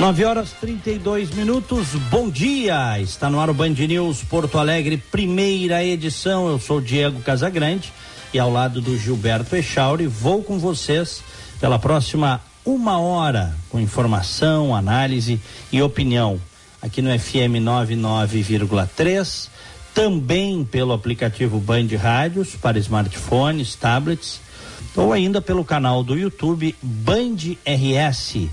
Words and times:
Nove 0.00 0.24
horas 0.24 0.52
32 0.58 1.28
minutos, 1.28 1.88
bom 2.10 2.30
dia! 2.30 2.98
Está 2.98 3.28
no 3.28 3.38
ar 3.38 3.50
o 3.50 3.54
Band 3.54 3.74
News 3.74 4.24
Porto 4.24 4.56
Alegre, 4.56 4.96
primeira 4.96 5.84
edição. 5.84 6.48
Eu 6.48 6.58
sou 6.58 6.80
Diego 6.80 7.20
Casagrande 7.20 7.92
e 8.32 8.38
ao 8.38 8.50
lado 8.50 8.80
do 8.80 8.96
Gilberto 8.96 9.54
Echauri, 9.54 10.06
vou 10.06 10.42
com 10.42 10.58
vocês 10.58 11.22
pela 11.60 11.78
próxima 11.78 12.40
uma 12.64 12.98
hora 12.98 13.54
com 13.68 13.78
informação, 13.78 14.74
análise 14.74 15.38
e 15.70 15.82
opinião 15.82 16.40
aqui 16.80 17.02
no 17.02 17.10
FM 17.10 17.60
99,3, 17.60 19.50
também 19.92 20.64
pelo 20.64 20.94
aplicativo 20.94 21.60
Band 21.60 21.88
Rádios 22.00 22.56
para 22.56 22.78
smartphones, 22.78 23.74
tablets 23.74 24.40
ou 24.96 25.12
ainda 25.12 25.42
pelo 25.42 25.62
canal 25.62 26.02
do 26.02 26.16
YouTube 26.16 26.74
Band 26.82 27.36
RS 27.66 28.48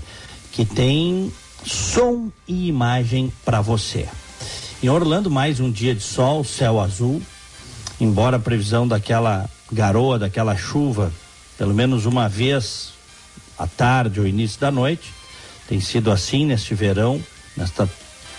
que 0.58 0.64
tem 0.64 1.32
som 1.64 2.32
e 2.48 2.66
imagem 2.66 3.32
para 3.44 3.60
você. 3.60 4.08
Em 4.82 4.88
Orlando, 4.88 5.30
mais 5.30 5.60
um 5.60 5.70
dia 5.70 5.94
de 5.94 6.02
sol, 6.02 6.42
céu 6.42 6.80
azul, 6.80 7.22
embora 8.00 8.38
a 8.38 8.40
previsão 8.40 8.88
daquela 8.88 9.48
garoa, 9.70 10.18
daquela 10.18 10.56
chuva, 10.56 11.12
pelo 11.56 11.72
menos 11.72 12.06
uma 12.06 12.28
vez 12.28 12.88
à 13.56 13.68
tarde 13.68 14.18
ou 14.18 14.26
início 14.26 14.58
da 14.58 14.68
noite, 14.68 15.14
tem 15.68 15.80
sido 15.80 16.10
assim 16.10 16.44
neste 16.44 16.74
verão, 16.74 17.22
nesta 17.56 17.88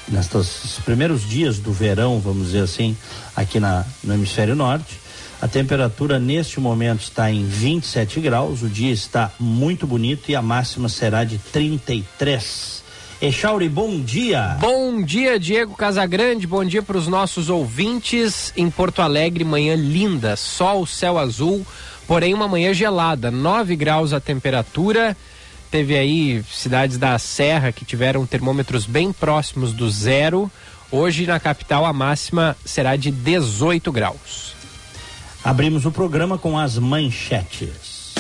nestes 0.10 0.78
primeiros 0.84 1.26
dias 1.26 1.58
do 1.60 1.72
verão, 1.72 2.20
vamos 2.20 2.48
dizer 2.48 2.64
assim, 2.64 2.98
aqui 3.34 3.62
na, 3.62 3.86
no 4.04 4.14
hemisfério 4.14 4.58
norte. 4.58 4.99
A 5.42 5.48
temperatura 5.48 6.20
neste 6.20 6.60
momento 6.60 7.02
está 7.02 7.32
em 7.32 7.46
27 7.46 8.20
graus, 8.20 8.62
o 8.62 8.68
dia 8.68 8.92
está 8.92 9.32
muito 9.40 9.88
bonito 9.88 10.30
e 10.30 10.36
a 10.36 10.42
máxima 10.42 10.90
será 10.90 11.24
de 11.24 11.38
33. 11.38 12.84
Echauri, 13.22 13.70
bom 13.70 14.02
dia. 14.02 14.58
Bom 14.60 15.02
dia, 15.02 15.40
Diego 15.40 15.76
Casagrande. 15.76 16.46
Bom 16.46 16.66
dia 16.66 16.84
para 16.84 16.98
os 16.98 17.08
nossos 17.08 17.50
ouvintes 17.50 18.52
em 18.58 18.70
Porto 18.70 19.02
Alegre. 19.02 19.46
Manhã 19.46 19.76
linda, 19.76 20.36
sol, 20.36 20.86
céu 20.86 21.18
azul, 21.18 21.66
porém 22.06 22.34
uma 22.34 22.48
manhã 22.48 22.74
gelada, 22.74 23.32
9 23.32 23.78
graus 23.78 24.12
a 24.12 24.20
temperatura. 24.20 25.16
Teve 25.72 25.98
aí 25.98 26.44
cidades 26.52 26.98
da 26.98 27.18
Serra 27.18 27.72
que 27.72 27.86
tiveram 27.86 28.26
termômetros 28.26 28.86
bem 28.86 29.14
próximos 29.14 29.72
do 29.72 29.90
zero. 29.90 30.52
Hoje 30.92 31.26
na 31.26 31.40
capital 31.40 31.86
a 31.86 31.94
máxima 31.94 32.58
será 32.66 32.98
de 32.98 33.10
18 33.10 33.90
graus. 33.90 34.59
Abrimos 35.44 35.86
o 35.86 35.92
programa 35.92 36.38
com 36.38 36.58
as 36.58 36.78
manchetes. 36.78 38.14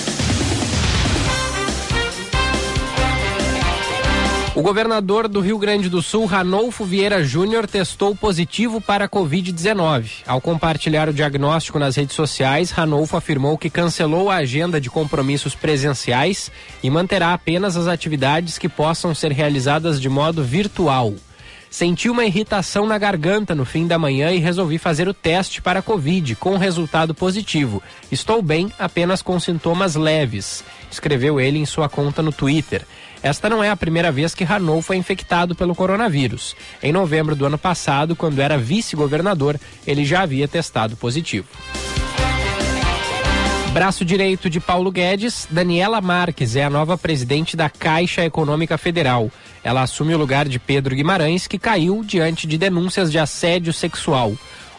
O 4.55 4.61
governador 4.61 5.27
do 5.27 5.39
Rio 5.39 5.57
Grande 5.57 5.89
do 5.89 6.01
Sul, 6.01 6.25
Ranolfo 6.25 6.83
Vieira 6.83 7.23
Júnior, 7.23 7.67
testou 7.67 8.15
positivo 8.15 8.81
para 8.81 9.05
a 9.05 9.09
Covid-19. 9.09 10.23
Ao 10.27 10.41
compartilhar 10.41 11.07
o 11.07 11.13
diagnóstico 11.13 11.79
nas 11.79 11.95
redes 11.95 12.15
sociais, 12.15 12.71
Ranolfo 12.71 13.15
afirmou 13.15 13.57
que 13.57 13.69
cancelou 13.69 14.29
a 14.29 14.37
agenda 14.37 14.81
de 14.81 14.89
compromissos 14.89 15.55
presenciais 15.55 16.51
e 16.81 16.89
manterá 16.89 17.33
apenas 17.33 17.77
as 17.77 17.87
atividades 17.87 18.57
que 18.57 18.67
possam 18.67 19.13
ser 19.13 19.31
realizadas 19.31 19.99
de 19.99 20.09
modo 20.09 20.43
virtual. 20.43 21.13
Senti 21.69 22.09
uma 22.09 22.25
irritação 22.25 22.87
na 22.87 22.97
garganta 22.97 23.53
no 23.53 23.63
fim 23.63 23.85
da 23.85 23.99
manhã 23.99 24.31
e 24.31 24.39
resolvi 24.39 24.79
fazer 24.79 25.07
o 25.07 25.13
teste 25.13 25.61
para 25.61 25.83
Covid, 25.83 26.35
com 26.35 26.57
resultado 26.57 27.13
positivo. 27.13 27.81
Estou 28.11 28.41
bem, 28.41 28.71
apenas 28.79 29.21
com 29.21 29.39
sintomas 29.39 29.95
leves, 29.95 30.63
escreveu 30.91 31.39
ele 31.39 31.59
em 31.59 31.65
sua 31.65 31.87
conta 31.87 32.23
no 32.23 32.31
Twitter. 32.31 32.85
Esta 33.21 33.49
não 33.49 33.63
é 33.63 33.69
a 33.69 33.77
primeira 33.77 34.11
vez 34.11 34.33
que 34.33 34.43
Hanou 34.43 34.81
foi 34.81 34.95
infectado 34.95 35.53
pelo 35.53 35.75
coronavírus. 35.75 36.55
Em 36.81 36.91
novembro 36.91 37.35
do 37.35 37.45
ano 37.45 37.57
passado, 37.57 38.15
quando 38.15 38.39
era 38.39 38.57
vice-governador, 38.57 39.59
ele 39.85 40.03
já 40.03 40.21
havia 40.21 40.47
testado 40.47 40.95
positivo. 40.95 41.47
Braço 43.73 44.03
direito 44.03 44.49
de 44.49 44.59
Paulo 44.59 44.91
Guedes, 44.91 45.47
Daniela 45.49 46.01
Marques 46.01 46.55
é 46.55 46.63
a 46.63 46.69
nova 46.71 46.97
presidente 46.97 47.55
da 47.55 47.69
Caixa 47.69 48.25
Econômica 48.25 48.79
Federal. 48.79 49.31
Ela 49.63 49.83
assume 49.83 50.15
o 50.15 50.17
lugar 50.17 50.49
de 50.49 50.57
Pedro 50.57 50.95
Guimarães, 50.95 51.45
que 51.45 51.59
caiu 51.59 52.03
diante 52.03 52.47
de 52.47 52.57
denúncias 52.57 53.11
de 53.11 53.19
assédio 53.19 53.71
sexual. 53.71 54.33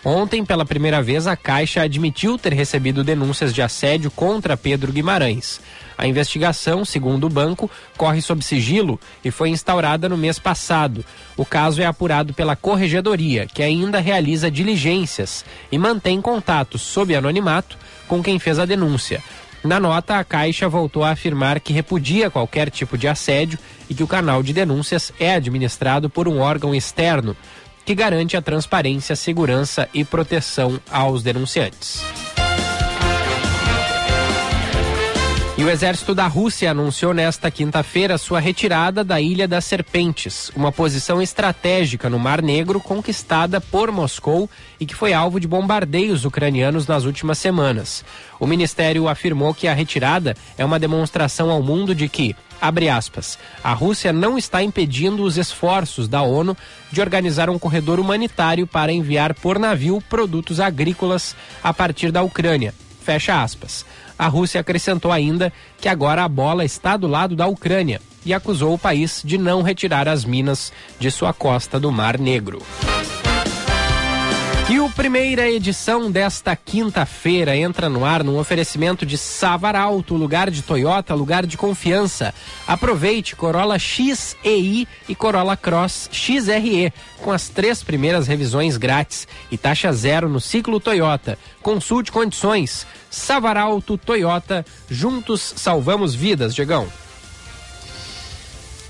Ontem, 0.05 0.45
pela 0.45 0.65
primeira 0.65 1.01
vez, 1.01 1.29
a 1.29 1.37
Caixa 1.37 1.83
admitiu 1.83 2.37
ter 2.37 2.53
recebido 2.53 3.05
denúncias 3.05 3.55
de 3.55 3.63
assédio 3.63 4.11
contra 4.11 4.57
Pedro 4.57 4.93
Guimarães. 4.93 5.61
A 6.01 6.07
investigação, 6.07 6.83
segundo 6.83 7.27
o 7.27 7.29
banco, 7.29 7.71
corre 7.95 8.23
sob 8.23 8.43
sigilo 8.43 8.99
e 9.23 9.31
foi 9.31 9.51
instaurada 9.51 10.09
no 10.09 10.17
mês 10.17 10.39
passado. 10.39 11.05
O 11.37 11.45
caso 11.45 11.83
é 11.83 11.85
apurado 11.85 12.33
pela 12.33 12.57
Corregedoria, 12.57 13.47
que 13.47 13.63
ainda 13.63 14.01
realiza 14.01 14.51
diligências 14.51 15.45
e 15.71 15.77
mantém 15.77 16.19
contatos 16.19 16.81
sob 16.81 17.15
anonimato 17.15 17.77
com 18.09 18.23
quem 18.23 18.39
fez 18.39 18.59
a 18.59 18.65
denúncia. 18.65 19.23
Na 19.63 19.79
nota, 19.79 20.19
a 20.19 20.25
Caixa 20.25 20.71
voltou 20.71 21.05
a 21.05 21.11
afirmar 21.11 21.61
que 21.61 21.75
repudia 21.75 22.31
qualquer 22.31 22.71
tipo 22.71 22.97
de 22.97 23.07
assédio 23.07 23.59
e 23.87 23.95
que 23.95 24.03
o 24.03 24.09
canal 24.09 24.43
de 24.43 24.55
denúncias 24.55 25.13
é 25.21 25.35
administrado 25.35 26.09
por 26.09 26.27
um 26.27 26.39
órgão 26.39 26.75
externo 26.75 27.37
que 27.85 27.95
garante 27.95 28.39
a 28.39 28.41
transparência, 28.41 29.15
segurança 29.15 29.87
e 29.93 30.03
proteção 30.03 30.81
aos 30.91 31.23
denunciantes. 31.23 32.03
E 35.61 35.63
o 35.63 35.69
exército 35.69 36.15
da 36.15 36.27
Rússia 36.27 36.71
anunciou 36.71 37.13
nesta 37.13 37.51
quinta-feira 37.51 38.17
sua 38.17 38.41
retirada 38.41 39.05
da 39.05 39.21
Ilha 39.21 39.47
das 39.47 39.67
Serpentes, 39.67 40.51
uma 40.57 40.73
posição 40.73 41.21
estratégica 41.21 42.09
no 42.09 42.19
Mar 42.19 42.41
Negro 42.41 42.81
conquistada 42.81 43.61
por 43.61 43.93
Moscou 43.93 44.49
e 44.81 44.87
que 44.87 44.95
foi 44.95 45.13
alvo 45.13 45.39
de 45.39 45.47
bombardeios 45.47 46.25
ucranianos 46.25 46.87
nas 46.87 47.05
últimas 47.05 47.37
semanas. 47.37 48.03
O 48.39 48.47
ministério 48.47 49.07
afirmou 49.07 49.53
que 49.53 49.69
a 49.69 49.75
retirada 49.75 50.35
é 50.57 50.65
uma 50.65 50.79
demonstração 50.79 51.51
ao 51.51 51.63
mundo 51.63 51.95
de 51.95 52.09
que, 52.09 52.35
abre 52.59 52.89
aspas, 52.89 53.39
a 53.63 53.75
Rússia 53.75 54.15
não 54.15 54.39
está 54.39 54.63
impedindo 54.63 55.23
os 55.23 55.37
esforços 55.37 56.09
da 56.09 56.23
ONU 56.23 56.57
de 56.91 57.03
organizar 57.03 57.51
um 57.51 57.59
corredor 57.59 58.01
humanitário 58.01 58.67
para 58.67 58.93
enviar 58.93 59.35
por 59.35 59.59
navio 59.59 60.03
produtos 60.09 60.59
agrícolas 60.59 61.37
a 61.63 61.75
partir 61.75 62.11
da 62.11 62.23
Ucrânia. 62.23 62.73
Fecha 63.03 63.43
aspas. 63.43 63.85
A 64.21 64.29
Rússia 64.29 64.61
acrescentou 64.61 65.11
ainda 65.11 65.51
que 65.81 65.89
agora 65.89 66.23
a 66.23 66.29
bola 66.29 66.63
está 66.63 66.95
do 66.95 67.07
lado 67.07 67.35
da 67.35 67.47
Ucrânia 67.47 68.03
e 68.23 68.35
acusou 68.35 68.75
o 68.75 68.79
país 68.79 69.23
de 69.25 69.39
não 69.39 69.63
retirar 69.63 70.07
as 70.07 70.27
minas 70.27 70.71
de 70.99 71.11
sua 71.11 71.33
costa 71.33 71.81
do 71.81 71.91
Mar 71.91 72.19
Negro. 72.19 72.61
E 74.69 74.79
o 74.79 74.89
primeira 74.91 75.51
edição 75.51 76.13
desta 76.13 76.55
quinta-feira 76.55 77.57
entra 77.57 77.89
no 77.89 78.05
ar 78.05 78.23
num 78.23 78.39
oferecimento 78.39 79.05
de 79.05 79.19
Savaralto, 79.19 80.15
lugar 80.15 80.49
de 80.49 80.63
Toyota, 80.63 81.13
lugar 81.13 81.45
de 81.45 81.57
confiança. 81.57 82.33
Aproveite 82.69 83.35
Corolla 83.35 83.79
XEI 83.79 84.87
e 85.09 85.15
Corolla 85.17 85.57
Cross 85.57 86.11
XRE 86.13 86.93
com 87.21 87.33
as 87.33 87.49
três 87.49 87.83
primeiras 87.83 88.29
revisões 88.29 88.77
grátis 88.77 89.27
e 89.51 89.59
taxa 89.59 89.93
zero 89.93 90.29
no 90.29 90.41
ciclo 90.41 90.79
Toyota. 90.79 91.37
Consulte 91.63 92.13
condições. 92.13 92.87
Savaralto 93.11 93.99
Toyota, 93.99 94.65
juntos 94.89 95.55
salvamos 95.57 96.15
vidas, 96.15 96.55
Diegão. 96.55 96.87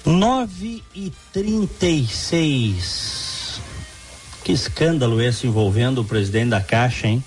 9 0.04 0.82
e 0.94 1.12
36 1.32 3.20
que 4.50 4.52
escândalo 4.52 5.20
esse 5.20 5.46
envolvendo 5.46 6.00
o 6.00 6.04
presidente 6.04 6.50
da 6.50 6.60
Caixa, 6.60 7.06
hein? 7.06 7.22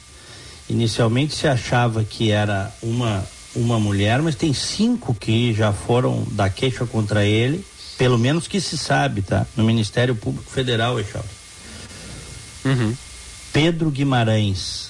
Inicialmente 0.69 1.35
se 1.35 1.47
achava 1.47 2.03
que 2.03 2.31
era 2.31 2.73
uma, 2.81 3.25
uma 3.55 3.79
mulher, 3.79 4.21
mas 4.21 4.35
tem 4.35 4.53
cinco 4.53 5.13
que 5.13 5.53
já 5.53 5.71
foram 5.71 6.25
da 6.31 6.49
queixa 6.49 6.85
contra 6.85 7.25
ele, 7.25 7.65
pelo 7.97 8.17
menos 8.17 8.47
que 8.47 8.59
se 8.59 8.77
sabe, 8.77 9.21
tá? 9.21 9.45
No 9.55 9.63
Ministério 9.63 10.15
Público 10.15 10.49
Federal, 10.49 10.99
Echal. 10.99 11.25
Uhum. 12.65 12.95
Pedro 13.51 13.91
Guimarães. 13.91 14.89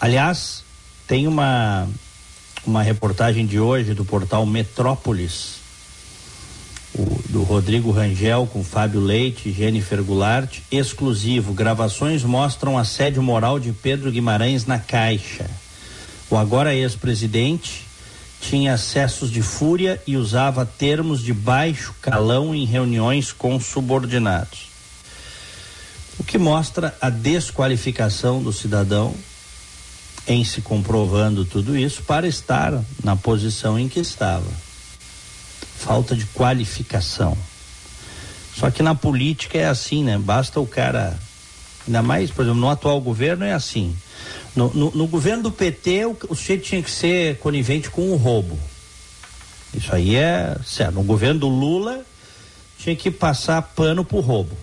Aliás, 0.00 0.64
tem 1.06 1.26
uma, 1.28 1.88
uma 2.66 2.82
reportagem 2.82 3.46
de 3.46 3.60
hoje 3.60 3.94
do 3.94 4.04
portal 4.04 4.44
Metrópolis. 4.44 5.56
o, 6.94 7.20
do 7.28 7.42
Rodrigo 7.42 7.90
Rangel 7.90 8.48
com 8.52 8.64
Fábio 8.64 9.00
Leite, 9.00 9.52
Jennifer 9.52 10.02
Goulart, 10.02 10.58
exclusivo. 10.70 11.52
Gravações 11.52 12.24
mostram 12.24 12.76
assédio 12.76 13.22
moral 13.22 13.60
de 13.60 13.72
Pedro 13.72 14.10
Guimarães 14.10 14.66
na 14.66 14.78
Caixa. 14.78 15.48
O 16.28 16.36
agora 16.36 16.74
ex-presidente 16.74 17.86
tinha 18.40 18.74
acessos 18.74 19.30
de 19.30 19.42
fúria 19.42 20.00
e 20.06 20.16
usava 20.16 20.66
termos 20.66 21.22
de 21.22 21.32
baixo 21.32 21.94
calão 22.00 22.54
em 22.54 22.64
reuniões 22.64 23.32
com 23.32 23.58
subordinados. 23.60 24.66
O 26.18 26.24
que 26.24 26.38
mostra 26.38 26.96
a 27.00 27.10
desqualificação 27.10 28.42
do 28.42 28.52
cidadão 28.52 29.14
em 30.26 30.44
se 30.44 30.60
comprovando 30.60 31.44
tudo 31.44 31.76
isso 31.76 32.02
para 32.02 32.26
estar 32.26 32.72
na 33.02 33.14
posição 33.14 33.78
em 33.78 33.88
que 33.88 34.00
estava. 34.00 34.50
Falta 35.78 36.16
de 36.16 36.26
qualificação. 36.26 37.36
Só 38.56 38.70
que 38.70 38.82
na 38.82 38.94
política 38.94 39.58
é 39.58 39.66
assim, 39.66 40.02
né? 40.02 40.18
Basta 40.18 40.58
o 40.58 40.66
cara. 40.66 41.18
Ainda 41.86 42.02
mais, 42.02 42.30
por 42.30 42.42
exemplo, 42.42 42.60
no 42.60 42.68
atual 42.68 43.00
governo 43.00 43.44
é 43.44 43.52
assim. 43.52 43.94
No, 44.56 44.72
no, 44.72 44.90
no 44.92 45.06
governo 45.06 45.44
do 45.44 45.52
PT, 45.52 46.06
o, 46.06 46.16
o 46.30 46.34
sujeito 46.34 46.64
tinha 46.64 46.82
que 46.82 46.90
ser 46.90 47.38
conivente 47.38 47.90
com 47.90 48.10
o 48.10 48.16
roubo. 48.16 48.58
Isso 49.74 49.94
aí 49.94 50.16
é 50.16 50.56
certo. 50.64 50.94
No 50.94 51.02
governo 51.02 51.40
do 51.40 51.48
Lula, 51.48 52.04
tinha 52.78 52.96
que 52.96 53.10
passar 53.10 53.60
pano 53.60 54.04
pro 54.04 54.20
roubo. 54.20 54.56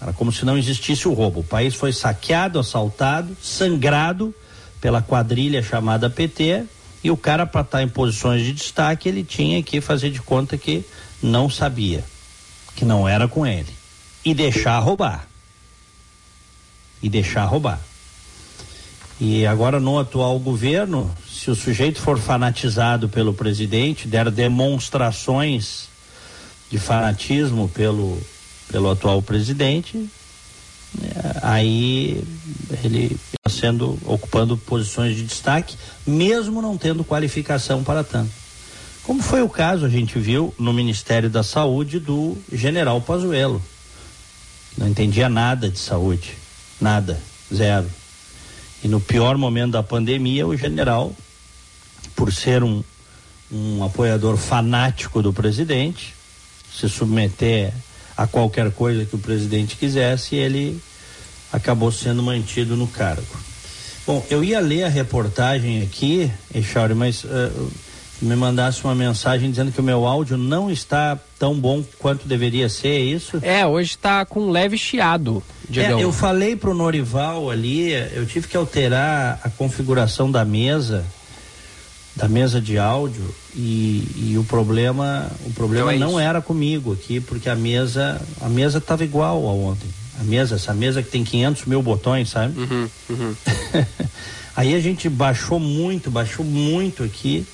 Era 0.00 0.12
como 0.12 0.30
se 0.30 0.44
não 0.44 0.56
existisse 0.56 1.08
o 1.08 1.14
roubo. 1.14 1.40
O 1.40 1.44
país 1.44 1.74
foi 1.74 1.92
saqueado, 1.92 2.58
assaltado, 2.58 3.36
sangrado 3.42 4.32
pela 4.80 5.02
quadrilha 5.02 5.62
chamada 5.62 6.08
PT 6.08 6.64
e 7.02 7.10
o 7.10 7.16
cara 7.16 7.46
para 7.46 7.60
estar 7.60 7.78
tá 7.78 7.82
em 7.82 7.88
posições 7.88 8.44
de 8.44 8.52
destaque 8.52 9.08
ele 9.08 9.24
tinha 9.24 9.62
que 9.62 9.80
fazer 9.80 10.10
de 10.10 10.20
conta 10.20 10.56
que 10.56 10.84
não 11.22 11.48
sabia, 11.48 12.04
que 12.74 12.84
não 12.84 13.08
era 13.08 13.26
com 13.26 13.46
ele 13.46 13.72
e 14.24 14.34
deixar 14.34 14.78
roubar. 14.78 15.26
E 17.02 17.08
deixar 17.08 17.44
roubar. 17.44 17.80
E 19.20 19.46
agora 19.46 19.80
no 19.80 19.98
atual 19.98 20.38
governo, 20.38 21.12
se 21.28 21.50
o 21.50 21.54
sujeito 21.54 22.00
for 22.00 22.18
fanatizado 22.18 23.08
pelo 23.08 23.34
presidente, 23.34 24.06
der 24.06 24.30
demonstrações 24.30 25.88
de 26.70 26.78
fanatismo 26.78 27.68
pelo 27.68 28.20
pelo 28.70 28.90
atual 28.90 29.22
presidente, 29.22 30.08
aí 31.42 32.22
ele 32.82 33.16
sendo 33.48 33.98
ocupando 34.04 34.56
posições 34.56 35.16
de 35.16 35.22
destaque, 35.22 35.76
mesmo 36.06 36.60
não 36.60 36.76
tendo 36.76 37.04
qualificação 37.04 37.82
para 37.82 38.04
tanto. 38.04 38.30
Como 39.02 39.22
foi 39.22 39.42
o 39.42 39.48
caso, 39.48 39.86
a 39.86 39.88
gente 39.88 40.18
viu 40.18 40.54
no 40.58 40.72
Ministério 40.72 41.30
da 41.30 41.42
Saúde 41.42 41.98
do 41.98 42.36
general 42.52 43.00
Pazuello. 43.00 43.62
Não 44.76 44.86
entendia 44.86 45.28
nada 45.28 45.68
de 45.70 45.78
saúde, 45.78 46.34
nada, 46.80 47.18
zero. 47.52 47.88
E 48.84 48.86
no 48.86 49.00
pior 49.00 49.36
momento 49.38 49.72
da 49.72 49.82
pandemia, 49.82 50.46
o 50.46 50.56
general, 50.56 51.12
por 52.14 52.32
ser 52.32 52.62
um, 52.62 52.84
um 53.50 53.82
apoiador 53.82 54.36
fanático 54.36 55.22
do 55.22 55.32
presidente, 55.32 56.14
se 56.72 56.88
submeter 56.88 57.72
a 58.18 58.26
qualquer 58.26 58.72
coisa 58.72 59.04
que 59.04 59.14
o 59.14 59.18
presidente 59.18 59.76
quisesse, 59.76 60.34
ele 60.34 60.80
acabou 61.52 61.92
sendo 61.92 62.20
mantido 62.20 62.76
no 62.76 62.88
cargo. 62.88 63.22
Bom, 64.04 64.26
eu 64.28 64.42
ia 64.42 64.58
ler 64.58 64.82
a 64.82 64.88
reportagem 64.88 65.82
aqui, 65.82 66.28
Echauri, 66.52 66.94
mas 66.94 67.22
uh, 67.22 67.70
me 68.20 68.34
mandasse 68.34 68.82
uma 68.82 68.94
mensagem 68.94 69.48
dizendo 69.48 69.70
que 69.70 69.78
o 69.78 69.84
meu 69.84 70.04
áudio 70.04 70.36
não 70.36 70.68
está 70.68 71.16
tão 71.38 71.54
bom 71.54 71.84
quanto 72.00 72.26
deveria 72.26 72.68
ser, 72.68 72.88
é 72.88 72.98
isso? 72.98 73.38
É, 73.40 73.64
hoje 73.64 73.90
está 73.90 74.24
com 74.24 74.40
um 74.40 74.50
leve 74.50 74.76
chiado, 74.76 75.40
Diegão. 75.68 76.00
É, 76.00 76.02
eu 76.02 76.10
falei 76.10 76.56
pro 76.56 76.74
Norival 76.74 77.48
ali, 77.48 77.92
eu 77.92 78.26
tive 78.26 78.48
que 78.48 78.56
alterar 78.56 79.40
a 79.44 79.48
configuração 79.48 80.28
da 80.28 80.44
mesa 80.44 81.04
da 82.18 82.28
mesa 82.28 82.60
de 82.60 82.76
áudio 82.78 83.32
e, 83.54 84.32
e 84.32 84.38
o 84.38 84.42
problema 84.42 85.30
o 85.46 85.52
problema 85.52 85.94
então 85.94 86.08
é 86.08 86.12
não 86.12 86.20
era 86.20 86.42
comigo 86.42 86.92
aqui 86.92 87.20
porque 87.20 87.48
a 87.48 87.54
mesa 87.54 88.20
a 88.40 88.48
mesa 88.48 88.78
estava 88.78 89.04
igual 89.04 89.46
a 89.46 89.52
ontem. 89.52 89.88
A 90.20 90.24
mesa 90.24 90.56
essa 90.56 90.74
mesa 90.74 91.00
que 91.00 91.08
tem 91.08 91.22
500 91.22 91.66
mil 91.66 91.80
botões 91.80 92.28
sabe? 92.30 92.58
Uhum, 92.58 92.88
uhum. 93.08 93.34
aí 94.56 94.74
a 94.74 94.80
gente 94.80 95.08
baixou 95.08 95.60
muito 95.60 96.10
baixou 96.10 96.44
muito 96.44 97.04
aqui 97.04 97.46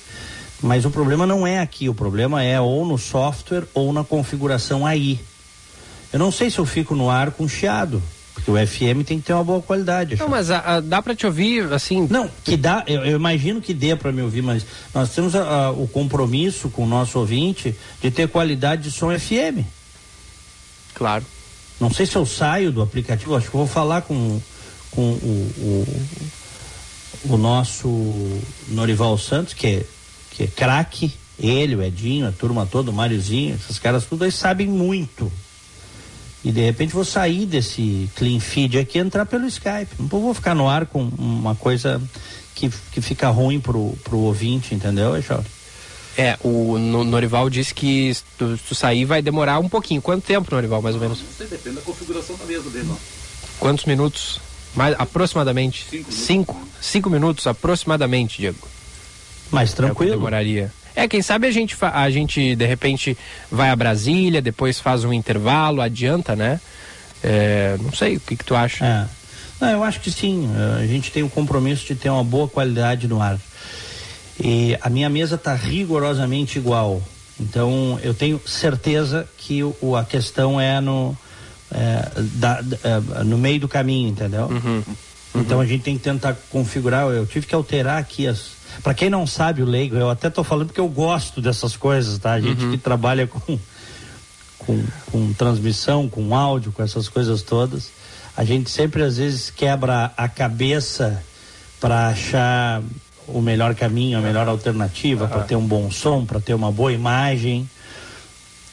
mas 0.63 0.83
o 0.83 0.89
problema 0.89 1.27
não 1.27 1.45
é 1.45 1.59
aqui 1.59 1.87
o 1.87 1.93
problema 1.93 2.41
é 2.41 2.59
ou 2.59 2.83
no 2.87 2.97
software 2.97 3.65
ou 3.71 3.93
na 3.93 4.03
configuração 4.03 4.83
aí 4.83 5.19
eu 6.11 6.17
não 6.17 6.31
sei 6.31 6.49
se 6.49 6.57
eu 6.57 6.65
fico 6.65 6.95
no 6.95 7.07
ar 7.07 7.29
com 7.29 7.47
chiado 7.47 8.01
porque 8.45 8.51
o 8.51 8.67
FM 8.67 9.03
tem 9.03 9.19
que 9.19 9.25
ter 9.25 9.33
uma 9.33 9.43
boa 9.43 9.61
qualidade. 9.61 10.15
Não, 10.17 10.29
mas 10.29 10.51
a, 10.51 10.75
a, 10.75 10.79
dá 10.79 11.01
para 11.01 11.15
te 11.15 11.25
ouvir 11.25 11.73
assim? 11.73 12.07
Não, 12.09 12.29
que 12.43 12.55
dá, 12.55 12.83
eu, 12.85 13.03
eu 13.03 13.15
imagino 13.15 13.59
que 13.59 13.73
dê 13.73 13.95
para 13.95 14.11
me 14.11 14.21
ouvir, 14.21 14.43
mas 14.43 14.63
nós 14.93 15.09
temos 15.09 15.35
a, 15.35 15.71
o 15.71 15.87
compromisso 15.87 16.69
com 16.69 16.83
o 16.83 16.87
nosso 16.87 17.17
ouvinte 17.17 17.75
de 18.01 18.11
ter 18.11 18.27
qualidade 18.27 18.83
de 18.83 18.91
som 18.91 19.09
FM. 19.17 19.65
Claro. 20.93 21.25
Não 21.79 21.91
sei 21.91 22.05
se 22.05 22.15
eu 22.15 22.25
saio 22.25 22.71
do 22.71 22.83
aplicativo, 22.83 23.35
acho 23.35 23.49
que 23.49 23.57
vou 23.57 23.67
falar 23.67 24.03
com, 24.03 24.39
com 24.91 25.01
o, 25.01 25.85
o, 27.27 27.33
o 27.33 27.37
nosso 27.37 27.89
Norival 28.67 29.17
Santos, 29.17 29.53
que 29.55 29.67
é, 29.67 29.85
que 30.31 30.43
é 30.43 30.47
craque, 30.47 31.11
ele, 31.39 31.75
o 31.75 31.81
Edinho, 31.81 32.27
a 32.27 32.31
turma 32.31 32.65
toda, 32.65 32.91
o 32.91 32.93
Máriozinho, 32.93 33.55
esses 33.55 33.79
caras 33.79 34.05
tudo 34.05 34.23
aí 34.23 34.31
sabem 34.31 34.67
muito 34.67 35.31
e 36.45 36.51
de 36.51 36.61
repente 36.61 36.93
vou 36.93 37.03
sair 37.03 37.47
desse 37.47 38.07
clean 38.15 38.39
feed 38.39 38.77
aqui 38.77 38.99
e 38.99 39.01
entrar 39.01 39.25
pelo 39.25 39.47
Skype. 39.47 39.89
Não 39.97 40.07
vou 40.07 40.31
ficar 40.31 40.53
no 40.53 40.69
ar 40.69 40.85
com 40.85 41.01
uma 41.17 41.55
coisa 41.55 41.99
que, 42.53 42.69
que 42.91 43.01
fica 43.01 43.29
ruim 43.29 43.59
pro, 43.59 43.97
pro 44.03 44.19
ouvinte, 44.19 44.75
entendeu, 44.75 45.17
Echauri? 45.17 45.47
É, 46.15 46.37
o 46.43 46.77
Norival 46.77 47.49
disse 47.49 47.73
que 47.73 48.13
se 48.13 48.23
tu, 48.37 48.57
tu, 48.69 48.75
sair 48.75 49.05
vai 49.05 49.23
demorar 49.23 49.59
um 49.59 49.67
pouquinho. 49.67 50.01
Quanto 50.03 50.23
tempo, 50.23 50.53
Norival, 50.53 50.83
mais 50.83 50.93
ou 50.93 51.01
menos? 51.01 51.19
Não 51.19 51.27
sei, 51.35 51.47
depende 51.47 51.77
da 51.77 51.81
configuração 51.81 52.37
da 52.37 52.45
mesa 52.45 52.69
dele, 52.69 52.85
não. 52.87 52.97
Quantos 53.59 53.85
minutos? 53.85 54.39
Mais, 54.75 54.95
aproximadamente? 54.99 55.83
Cinco. 55.89 55.95
Minutos. 55.95 56.15
Cinco, 56.15 56.67
cinco 56.79 57.09
minutos, 57.09 57.47
aproximadamente, 57.47 58.37
Diego. 58.37 58.67
Mais 59.51 59.73
tranquilo. 59.73 60.13
É 60.13 60.15
demoraria. 60.15 60.71
É, 60.95 61.07
quem 61.07 61.21
sabe 61.21 61.47
a 61.47 61.51
gente, 61.51 61.75
a 61.81 62.09
gente 62.09 62.55
de 62.55 62.65
repente 62.65 63.17
vai 63.51 63.69
a 63.69 63.75
Brasília, 63.75 64.41
depois 64.41 64.79
faz 64.79 65.03
um 65.03 65.11
intervalo, 65.11 65.81
adianta, 65.81 66.35
né? 66.35 66.59
É, 67.23 67.75
não 67.81 67.91
sei, 67.91 68.17
o 68.17 68.19
que, 68.19 68.35
que 68.35 68.45
tu 68.45 68.55
acha? 68.55 68.85
É. 68.85 69.05
Não, 69.59 69.69
eu 69.71 69.83
acho 69.83 69.99
que 69.99 70.11
sim. 70.11 70.49
É, 70.55 70.83
a 70.83 70.87
gente 70.87 71.11
tem 71.11 71.23
o 71.23 71.29
compromisso 71.29 71.85
de 71.85 71.95
ter 71.95 72.09
uma 72.09 72.23
boa 72.23 72.47
qualidade 72.47 73.07
no 73.07 73.21
ar. 73.21 73.39
E 74.39 74.77
a 74.81 74.89
minha 74.89 75.09
mesa 75.09 75.35
está 75.35 75.53
rigorosamente 75.53 76.59
igual. 76.59 77.01
Então 77.39 77.99
eu 78.01 78.13
tenho 78.13 78.39
certeza 78.45 79.27
que 79.37 79.63
o, 79.63 79.95
a 79.95 80.03
questão 80.03 80.59
é 80.59 80.79
no, 80.79 81.17
é, 81.71 82.09
da, 82.33 82.61
da, 82.61 82.77
é, 82.83 83.23
no 83.23 83.37
meio 83.37 83.59
do 83.59 83.67
caminho, 83.67 84.09
entendeu? 84.09 84.45
Uhum. 84.45 84.83
Então 85.35 85.59
a 85.59 85.65
gente 85.65 85.83
tem 85.83 85.97
que 85.97 86.03
tentar 86.03 86.35
configurar. 86.49 87.07
Eu 87.07 87.25
tive 87.25 87.45
que 87.45 87.55
alterar 87.55 87.97
aqui 87.97 88.27
as, 88.27 88.54
para 88.83 88.93
quem 88.93 89.09
não 89.09 89.25
sabe 89.25 89.61
o 89.61 89.65
leigo, 89.65 89.95
eu 89.95 90.09
até 90.09 90.29
tô 90.29 90.43
falando 90.43 90.67
porque 90.67 90.79
eu 90.79 90.87
gosto 90.87 91.41
dessas 91.41 91.75
coisas, 91.75 92.17
tá? 92.17 92.33
A 92.33 92.41
gente 92.41 92.63
uhum. 92.63 92.71
que 92.71 92.77
trabalha 92.77 93.27
com, 93.27 93.59
com, 94.59 94.83
com 95.11 95.33
transmissão, 95.33 96.09
com 96.09 96.35
áudio, 96.35 96.71
com 96.71 96.83
essas 96.83 97.07
coisas 97.07 97.41
todas, 97.41 97.91
a 98.35 98.43
gente 98.43 98.69
sempre 98.69 99.03
às 99.03 99.17
vezes 99.17 99.49
quebra 99.49 100.11
a 100.17 100.27
cabeça 100.27 101.23
para 101.79 102.07
achar 102.07 102.81
o 103.27 103.41
melhor 103.41 103.73
caminho, 103.75 104.17
a 104.17 104.21
melhor 104.21 104.47
alternativa, 104.47 105.23
uhum. 105.25 105.29
para 105.29 105.43
ter 105.43 105.55
um 105.55 105.65
bom 105.65 105.89
som, 105.89 106.25
para 106.25 106.39
ter 106.39 106.53
uma 106.53 106.71
boa 106.71 106.91
imagem. 106.91 107.69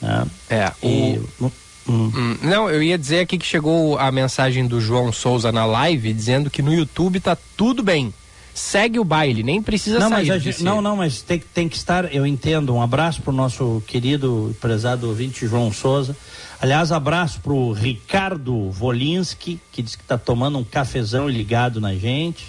Né? 0.01 0.27
É, 0.51 0.73
o... 0.83 1.51
Hum. 1.89 2.13
Hum, 2.15 2.39
não, 2.43 2.71
eu 2.71 2.81
ia 2.81 2.97
dizer 2.97 3.21
aqui 3.21 3.37
que 3.37 3.45
chegou 3.45 3.99
a 3.99 4.13
mensagem 4.13 4.69
do 4.69 4.81
João 4.81 5.11
Souza 5.13 5.51
na 5.51 5.65
live 5.65 6.13
dizendo 6.13 6.49
que 6.49 6.63
no 6.63 6.73
YouTube 6.73 7.19
tá 7.19 7.37
tudo 7.57 7.83
bem 7.83 8.15
segue 8.55 8.99
o 8.99 9.05
baile, 9.05 9.43
nem 9.43 9.63
precisa 9.63 9.99
não, 9.99 10.09
sair. 10.11 10.29
Mas 10.29 10.43
gente, 10.43 10.63
não, 10.63 10.83
não, 10.83 10.97
mas 10.97 11.23
tem, 11.23 11.43
tem 11.53 11.69
que 11.69 11.77
estar, 11.77 12.13
eu 12.15 12.27
entendo. 12.27 12.75
Um 12.75 12.83
abraço 12.83 13.23
para 13.23 13.33
o 13.33 13.37
nosso 13.37 13.83
querido 13.87 14.55
prezado 14.61 15.09
ouvinte 15.09 15.47
João 15.47 15.73
Souza. 15.73 16.17
Aliás, 16.61 16.93
abraço 16.93 17.41
para 17.41 17.53
o 17.53 17.73
Ricardo 17.73 18.71
Volinski, 18.71 19.59
que 19.73 19.83
diz 19.83 19.97
que 19.97 20.03
está 20.03 20.17
tomando 20.17 20.59
um 20.59 20.65
cafezão 20.65 21.29
ligado 21.29 21.81
na 21.81 21.95
gente. 21.95 22.47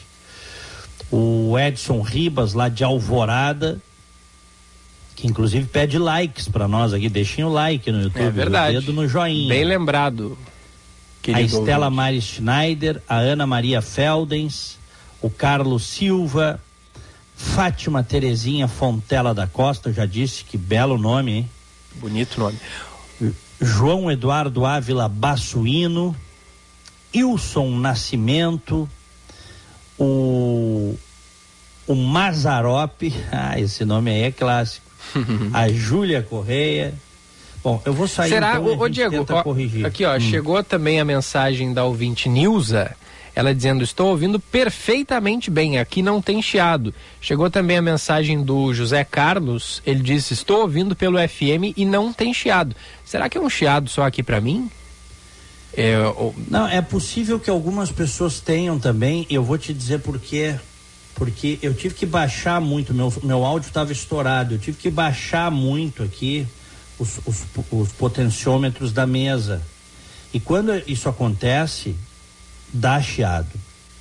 O 1.11 1.57
Edson 1.57 2.01
Ribas, 2.01 2.53
lá 2.53 2.69
de 2.69 2.83
Alvorada, 2.83 3.81
que 5.15 5.27
inclusive 5.27 5.67
pede 5.67 5.97
likes 5.97 6.47
para 6.47 6.67
nós 6.67 6.93
aqui. 6.93 7.09
Deixem 7.09 7.43
o 7.43 7.49
like 7.49 7.91
no 7.91 8.01
YouTube, 8.01 8.21
é 8.21 8.29
verdade. 8.29 8.77
o 8.77 8.79
dedo 8.81 8.93
no 8.93 9.07
joinha. 9.07 9.49
Bem 9.49 9.63
lembrado. 9.63 10.37
A 11.33 11.41
Estela 11.41 11.89
Mari 11.89 12.21
Schneider, 12.21 13.01
a 13.07 13.15
Ana 13.17 13.47
Maria 13.47 13.81
Feldens, 13.81 14.77
o 15.23 15.29
Carlos 15.29 15.85
Silva, 15.85 16.61
Fátima 17.33 18.03
Terezinha 18.03 18.67
Fontela 18.67 19.33
da 19.33 19.47
Costa, 19.47 19.91
já 19.91 20.05
disse 20.05 20.43
que 20.43 20.57
belo 20.57 20.97
nome, 20.97 21.31
hein? 21.31 21.49
Bonito 21.95 22.39
nome. 22.39 22.59
João 23.59 24.11
Eduardo 24.11 24.65
Ávila 24.65 25.07
Bassuino, 25.07 26.13
Wilson 27.15 27.69
Nascimento, 27.77 28.89
o, 29.97 30.95
o 31.87 31.95
Mazarope, 31.95 33.13
ah, 33.31 33.57
esse 33.57 33.85
nome 33.85 34.11
aí 34.11 34.23
é 34.23 34.31
clássico, 34.31 34.85
a 35.53 35.69
Júlia 35.69 36.21
Correia. 36.21 36.93
Bom, 37.63 37.81
eu 37.85 37.93
vou 37.93 38.09
sair 38.09 38.31
Será, 38.31 38.59
então, 38.59 38.77
ô, 38.77 38.89
Diego, 38.89 39.25
ó, 39.29 39.87
aqui 39.87 40.03
ó, 40.03 40.17
hum. 40.17 40.19
chegou 40.19 40.61
também 40.61 40.99
a 40.99 41.05
mensagem 41.05 41.73
da 41.73 41.85
ouvinte 41.85 42.27
Nilza, 42.27 42.93
ela 43.35 43.53
dizendo: 43.53 43.83
Estou 43.83 44.09
ouvindo 44.09 44.39
perfeitamente 44.39 45.49
bem, 45.49 45.79
aqui 45.79 46.01
não 46.01 46.21
tem 46.21 46.41
chiado. 46.41 46.93
Chegou 47.19 47.49
também 47.49 47.77
a 47.77 47.81
mensagem 47.81 48.43
do 48.43 48.73
José 48.73 49.03
Carlos, 49.03 49.81
ele 49.85 50.01
disse: 50.01 50.33
Estou 50.33 50.61
ouvindo 50.61 50.95
pelo 50.95 51.17
FM 51.17 51.75
e 51.75 51.85
não 51.85 52.13
tem 52.13 52.33
chiado. 52.33 52.75
Será 53.03 53.27
que 53.29 53.37
é 53.37 53.41
um 53.41 53.49
chiado 53.49 53.89
só 53.89 54.03
aqui 54.03 54.21
para 54.21 54.39
mim? 54.39 54.69
É, 55.75 55.97
ou... 56.15 56.35
Não, 56.47 56.67
é 56.67 56.81
possível 56.81 57.39
que 57.39 57.49
algumas 57.49 57.91
pessoas 57.91 58.39
tenham 58.39 58.77
também, 58.77 59.25
eu 59.29 59.43
vou 59.43 59.57
te 59.57 59.73
dizer 59.73 59.99
por 59.99 60.19
quê. 60.19 60.55
Porque 61.15 61.59
eu 61.61 61.75
tive 61.75 61.93
que 61.93 62.07
baixar 62.07 62.59
muito, 62.59 62.91
meu, 62.91 63.13
meu 63.21 63.45
áudio 63.45 63.67
estava 63.67 63.91
estourado, 63.91 64.55
eu 64.55 64.59
tive 64.59 64.77
que 64.77 64.89
baixar 64.89 65.51
muito 65.51 66.01
aqui 66.01 66.47
os, 66.97 67.19
os, 67.25 67.43
os 67.71 67.91
potenciômetros 67.91 68.91
da 68.91 69.05
mesa. 69.05 69.61
E 70.33 70.39
quando 70.39 70.71
isso 70.87 71.07
acontece, 71.07 71.95
dá 72.73 73.01
chiado. 73.01 73.47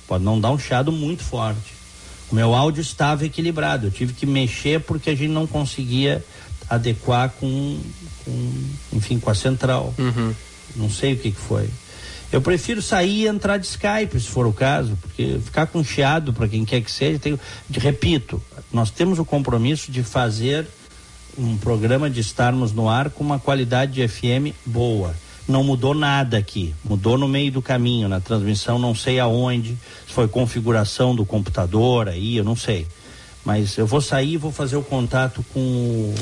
Pode 0.07 0.23
não 0.23 0.39
dar 0.39 0.51
um 0.51 0.59
chiado 0.59 0.91
muito 0.91 1.23
forte. 1.23 1.73
O 2.31 2.35
meu 2.35 2.53
áudio 2.53 2.81
estava 2.81 3.25
equilibrado. 3.25 3.87
Eu 3.87 3.91
tive 3.91 4.13
que 4.13 4.25
mexer 4.25 4.81
porque 4.81 5.11
a 5.11 5.15
gente 5.15 5.31
não 5.31 5.45
conseguia 5.45 6.25
adequar 6.69 7.29
com, 7.39 7.79
com 8.25 8.51
enfim, 8.91 9.19
com 9.19 9.29
a 9.29 9.35
central. 9.35 9.93
Uhum. 9.97 10.33
Não 10.75 10.89
sei 10.89 11.13
o 11.13 11.17
que, 11.17 11.31
que 11.31 11.39
foi. 11.39 11.69
Eu 12.31 12.41
prefiro 12.41 12.81
sair 12.81 13.21
e 13.21 13.27
entrar 13.27 13.57
de 13.57 13.67
Skype, 13.67 14.19
se 14.19 14.27
for 14.27 14.47
o 14.47 14.53
caso, 14.53 14.97
porque 14.99 15.39
ficar 15.45 15.67
com 15.67 15.83
chiado 15.83 16.33
para 16.33 16.47
quem 16.47 16.65
quer 16.65 16.81
que 16.81 16.89
seja, 16.89 17.19
tem, 17.19 17.39
de, 17.69 17.79
repito, 17.79 18.41
nós 18.71 18.89
temos 18.89 19.19
o 19.19 19.25
compromisso 19.25 19.91
de 19.91 20.01
fazer 20.01 20.65
um 21.37 21.55
programa 21.57 22.09
de 22.09 22.21
estarmos 22.21 22.71
no 22.71 22.89
ar 22.89 23.11
com 23.11 23.23
uma 23.23 23.37
qualidade 23.37 23.91
de 23.91 24.07
FM 24.07 24.55
boa 24.65 25.13
não 25.47 25.63
mudou 25.63 25.93
nada 25.93 26.37
aqui. 26.37 26.73
Mudou 26.83 27.17
no 27.17 27.27
meio 27.27 27.51
do 27.51 27.61
caminho, 27.61 28.07
na 28.07 28.19
transmissão, 28.19 28.79
não 28.79 28.95
sei 28.95 29.19
aonde. 29.19 29.77
Se 30.07 30.13
foi 30.13 30.27
configuração 30.27 31.15
do 31.15 31.25
computador 31.25 32.09
aí, 32.09 32.37
eu 32.37 32.43
não 32.43 32.55
sei. 32.55 32.87
Mas 33.43 33.77
eu 33.77 33.85
vou 33.85 34.01
sair 34.01 34.33
e 34.33 34.37
vou 34.37 34.51
fazer 34.51 34.75
o 34.75 34.83
contato 34.83 35.43
com 35.53 35.59
o, 35.59 36.15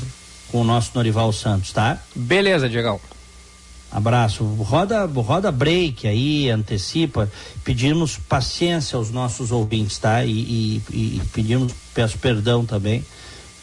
com 0.51 0.61
o 0.61 0.63
nosso 0.63 0.91
Norival 0.95 1.31
Santos, 1.31 1.71
tá? 1.71 2.01
Beleza, 2.15 2.67
Diegão. 2.67 2.99
Abraço. 3.91 4.43
Roda, 4.43 5.05
roda 5.05 5.51
break 5.51 6.07
aí, 6.07 6.49
antecipa. 6.49 7.29
Pedimos 7.63 8.17
paciência 8.17 8.95
aos 8.95 9.11
nossos 9.11 9.51
ouvintes, 9.51 9.97
tá? 9.97 10.23
E, 10.23 10.31
e, 10.31 10.83
e 10.91 11.21
pedimos, 11.33 11.73
peço 11.93 12.17
perdão 12.17 12.65
também 12.65 13.03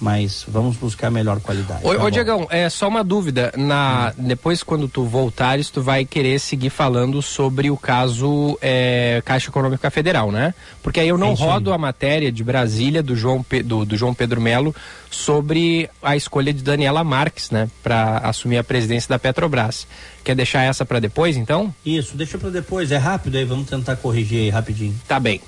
mas 0.00 0.44
vamos 0.46 0.76
buscar 0.76 1.10
melhor 1.10 1.40
qualidade. 1.40 1.84
Ô, 1.84 1.94
tá 1.94 2.04
ô 2.04 2.10
Diegão, 2.10 2.46
é 2.50 2.68
só 2.68 2.88
uma 2.88 3.02
dúvida. 3.02 3.52
Na, 3.56 4.12
hum. 4.16 4.24
Depois, 4.26 4.62
quando 4.62 4.88
tu 4.88 5.04
voltares, 5.04 5.70
tu 5.70 5.82
vai 5.82 6.04
querer 6.04 6.38
seguir 6.38 6.70
falando 6.70 7.20
sobre 7.20 7.70
o 7.70 7.76
caso 7.76 8.56
é, 8.62 9.20
Caixa 9.24 9.50
Econômica 9.50 9.90
Federal, 9.90 10.30
né? 10.30 10.54
Porque 10.82 11.00
aí 11.00 11.08
eu 11.08 11.18
não 11.18 11.32
é 11.32 11.34
rodo 11.34 11.70
aí. 11.70 11.74
a 11.74 11.78
matéria 11.78 12.30
de 12.30 12.44
Brasília 12.44 13.02
do 13.02 13.16
João, 13.16 13.44
do, 13.64 13.84
do 13.84 13.96
João 13.96 14.14
Pedro 14.14 14.40
Melo 14.40 14.74
sobre 15.10 15.88
a 16.02 16.16
escolha 16.16 16.52
de 16.52 16.62
Daniela 16.62 17.02
Marques, 17.02 17.50
né? 17.50 17.68
Para 17.82 18.18
assumir 18.18 18.58
a 18.58 18.64
presidência 18.64 19.08
da 19.08 19.18
Petrobras. 19.18 19.86
Quer 20.22 20.36
deixar 20.36 20.62
essa 20.62 20.84
para 20.84 21.00
depois, 21.00 21.36
então? 21.36 21.74
Isso, 21.84 22.16
deixa 22.16 22.38
para 22.38 22.50
depois. 22.50 22.92
É 22.92 22.98
rápido 22.98 23.36
aí, 23.36 23.44
vamos 23.44 23.68
tentar 23.68 23.96
corrigir 23.96 24.42
aí 24.42 24.50
rapidinho. 24.50 24.94
Tá 25.08 25.18
bem. 25.18 25.40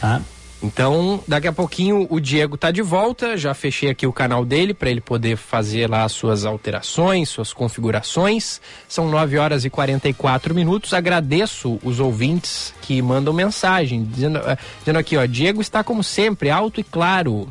Tá? 0.00 0.20
Então, 0.60 1.22
daqui 1.26 1.46
a 1.46 1.52
pouquinho 1.52 2.06
o 2.10 2.18
Diego 2.18 2.56
tá 2.56 2.70
de 2.70 2.82
volta. 2.82 3.36
Já 3.36 3.54
fechei 3.54 3.90
aqui 3.90 4.06
o 4.06 4.12
canal 4.12 4.44
dele 4.44 4.74
para 4.74 4.90
ele 4.90 5.00
poder 5.00 5.36
fazer 5.36 5.88
lá 5.88 6.02
as 6.02 6.12
suas 6.12 6.44
alterações, 6.44 7.28
suas 7.28 7.52
configurações. 7.52 8.60
São 8.88 9.08
9 9.08 9.38
horas 9.38 9.64
e 9.64 9.70
44 9.70 10.54
minutos. 10.54 10.92
Agradeço 10.92 11.78
os 11.82 12.00
ouvintes 12.00 12.74
que 12.82 13.00
mandam 13.00 13.32
mensagem, 13.32 14.02
dizendo, 14.02 14.38
uh, 14.40 14.58
dizendo 14.80 14.98
aqui, 14.98 15.16
ó, 15.16 15.24
Diego 15.26 15.60
está 15.60 15.84
como 15.84 16.02
sempre, 16.02 16.50
alto 16.50 16.80
e 16.80 16.84
claro. 16.84 17.46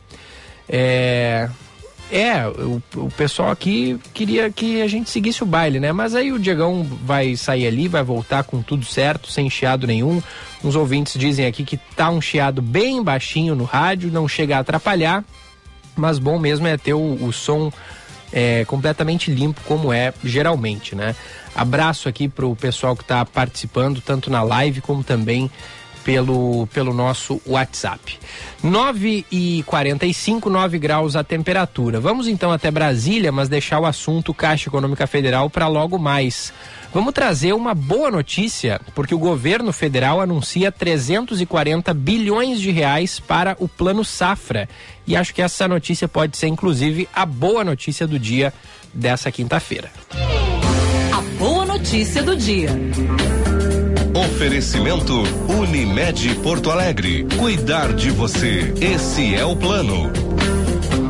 É, 0.68 1.50
é, 2.12 2.48
o, 2.48 2.82
o, 2.96 3.12
pessoal 3.12 3.52
aqui 3.52 4.00
queria 4.14 4.50
que 4.50 4.82
a 4.82 4.88
gente 4.88 5.10
seguisse 5.10 5.44
o 5.44 5.46
baile, 5.46 5.80
né? 5.80 5.92
Mas 5.92 6.16
aí 6.16 6.32
o 6.32 6.40
Diegão 6.40 6.84
vai 7.04 7.36
sair 7.36 7.68
ali, 7.68 7.88
vai 7.88 8.02
voltar 8.02 8.44
com 8.44 8.62
tudo 8.62 8.86
certo, 8.86 9.30
sem 9.30 9.50
chiado 9.50 9.86
nenhum. 9.86 10.22
Uns 10.64 10.76
ouvintes 10.76 11.20
dizem 11.20 11.46
aqui 11.46 11.64
que 11.64 11.78
tá 11.78 12.10
um 12.10 12.20
chiado 12.20 12.62
bem 12.62 13.04
baixinho 13.04 13.56
no 13.56 13.64
rádio, 13.64 14.12
não 14.12 14.28
chega 14.28 14.58
a 14.58 14.60
atrapalhar, 14.60 15.24
mas 15.96 16.20
bom 16.20 16.40
mesmo 16.40 16.68
é 16.68 16.78
ter 16.78 16.94
o, 16.94 17.26
o 17.26 17.32
som 17.32 17.72
é, 18.32 18.66
completamente 18.66 19.32
limpo, 19.32 19.62
como 19.66 19.94
é 19.94 20.14
geralmente, 20.24 20.96
né? 20.96 21.16
Abraço 21.56 22.10
aqui 22.10 22.28
pro 22.28 22.56
pessoal 22.56 22.96
que 22.96 23.04
está 23.04 23.26
participando, 23.26 24.02
tanto 24.02 24.30
na 24.30 24.44
live 24.44 24.82
como 24.82 25.04
também 25.04 25.50
pelo, 26.08 26.68
pelo 26.68 26.94
nosso 26.94 27.42
WhatsApp. 27.46 28.18
9 28.64 29.26
e 29.30 29.62
45, 29.66 30.50
9 30.50 30.80
graus 30.80 31.18
a 31.18 31.24
temperatura. 31.24 32.00
Vamos 32.00 32.30
então 32.30 32.50
até 32.50 32.72
Brasília, 32.72 33.30
mas 33.30 33.50
deixar 33.50 33.80
o 33.80 33.86
assunto 33.86 34.34
Caixa 34.34 34.70
Econômica 34.70 35.06
Federal 35.06 35.50
para 35.50 35.68
logo 35.68 35.98
mais. 35.98 36.54
Vamos 36.98 37.13
trazer 37.13 37.54
uma 37.54 37.75
boa 37.75 38.10
notícia, 38.10 38.82
porque 38.96 39.13
o 39.13 39.20
governo 39.20 39.72
federal 39.72 40.20
anuncia 40.20 40.72
340 40.72 41.94
bilhões 41.94 42.60
de 42.60 42.72
reais 42.72 43.20
para 43.20 43.56
o 43.60 43.68
Plano 43.68 44.04
Safra. 44.04 44.68
E 45.06 45.16
acho 45.16 45.32
que 45.32 45.44
essa 45.44 45.68
notícia 45.68 46.08
pode 46.08 46.36
ser, 46.36 46.48
inclusive, 46.48 47.08
a 47.13 47.24
boa 47.24 47.63
notícia 47.63 48.08
do 48.08 48.18
dia 48.18 48.51
dessa 48.92 49.32
quinta-feira. 49.32 49.92
A 51.16 51.22
boa 51.38 51.68
notícia 51.68 52.24
do 52.24 52.36
dia. 52.36 52.72
Oferecimento 54.16 55.22
Unimed 55.48 56.34
Porto 56.42 56.72
Alegre. 56.72 57.27
Cuidar 57.38 57.94
de 57.94 58.10
você. 58.10 58.74
Esse 58.82 59.36
é 59.36 59.46
o 59.46 59.56
plano. 59.56 60.12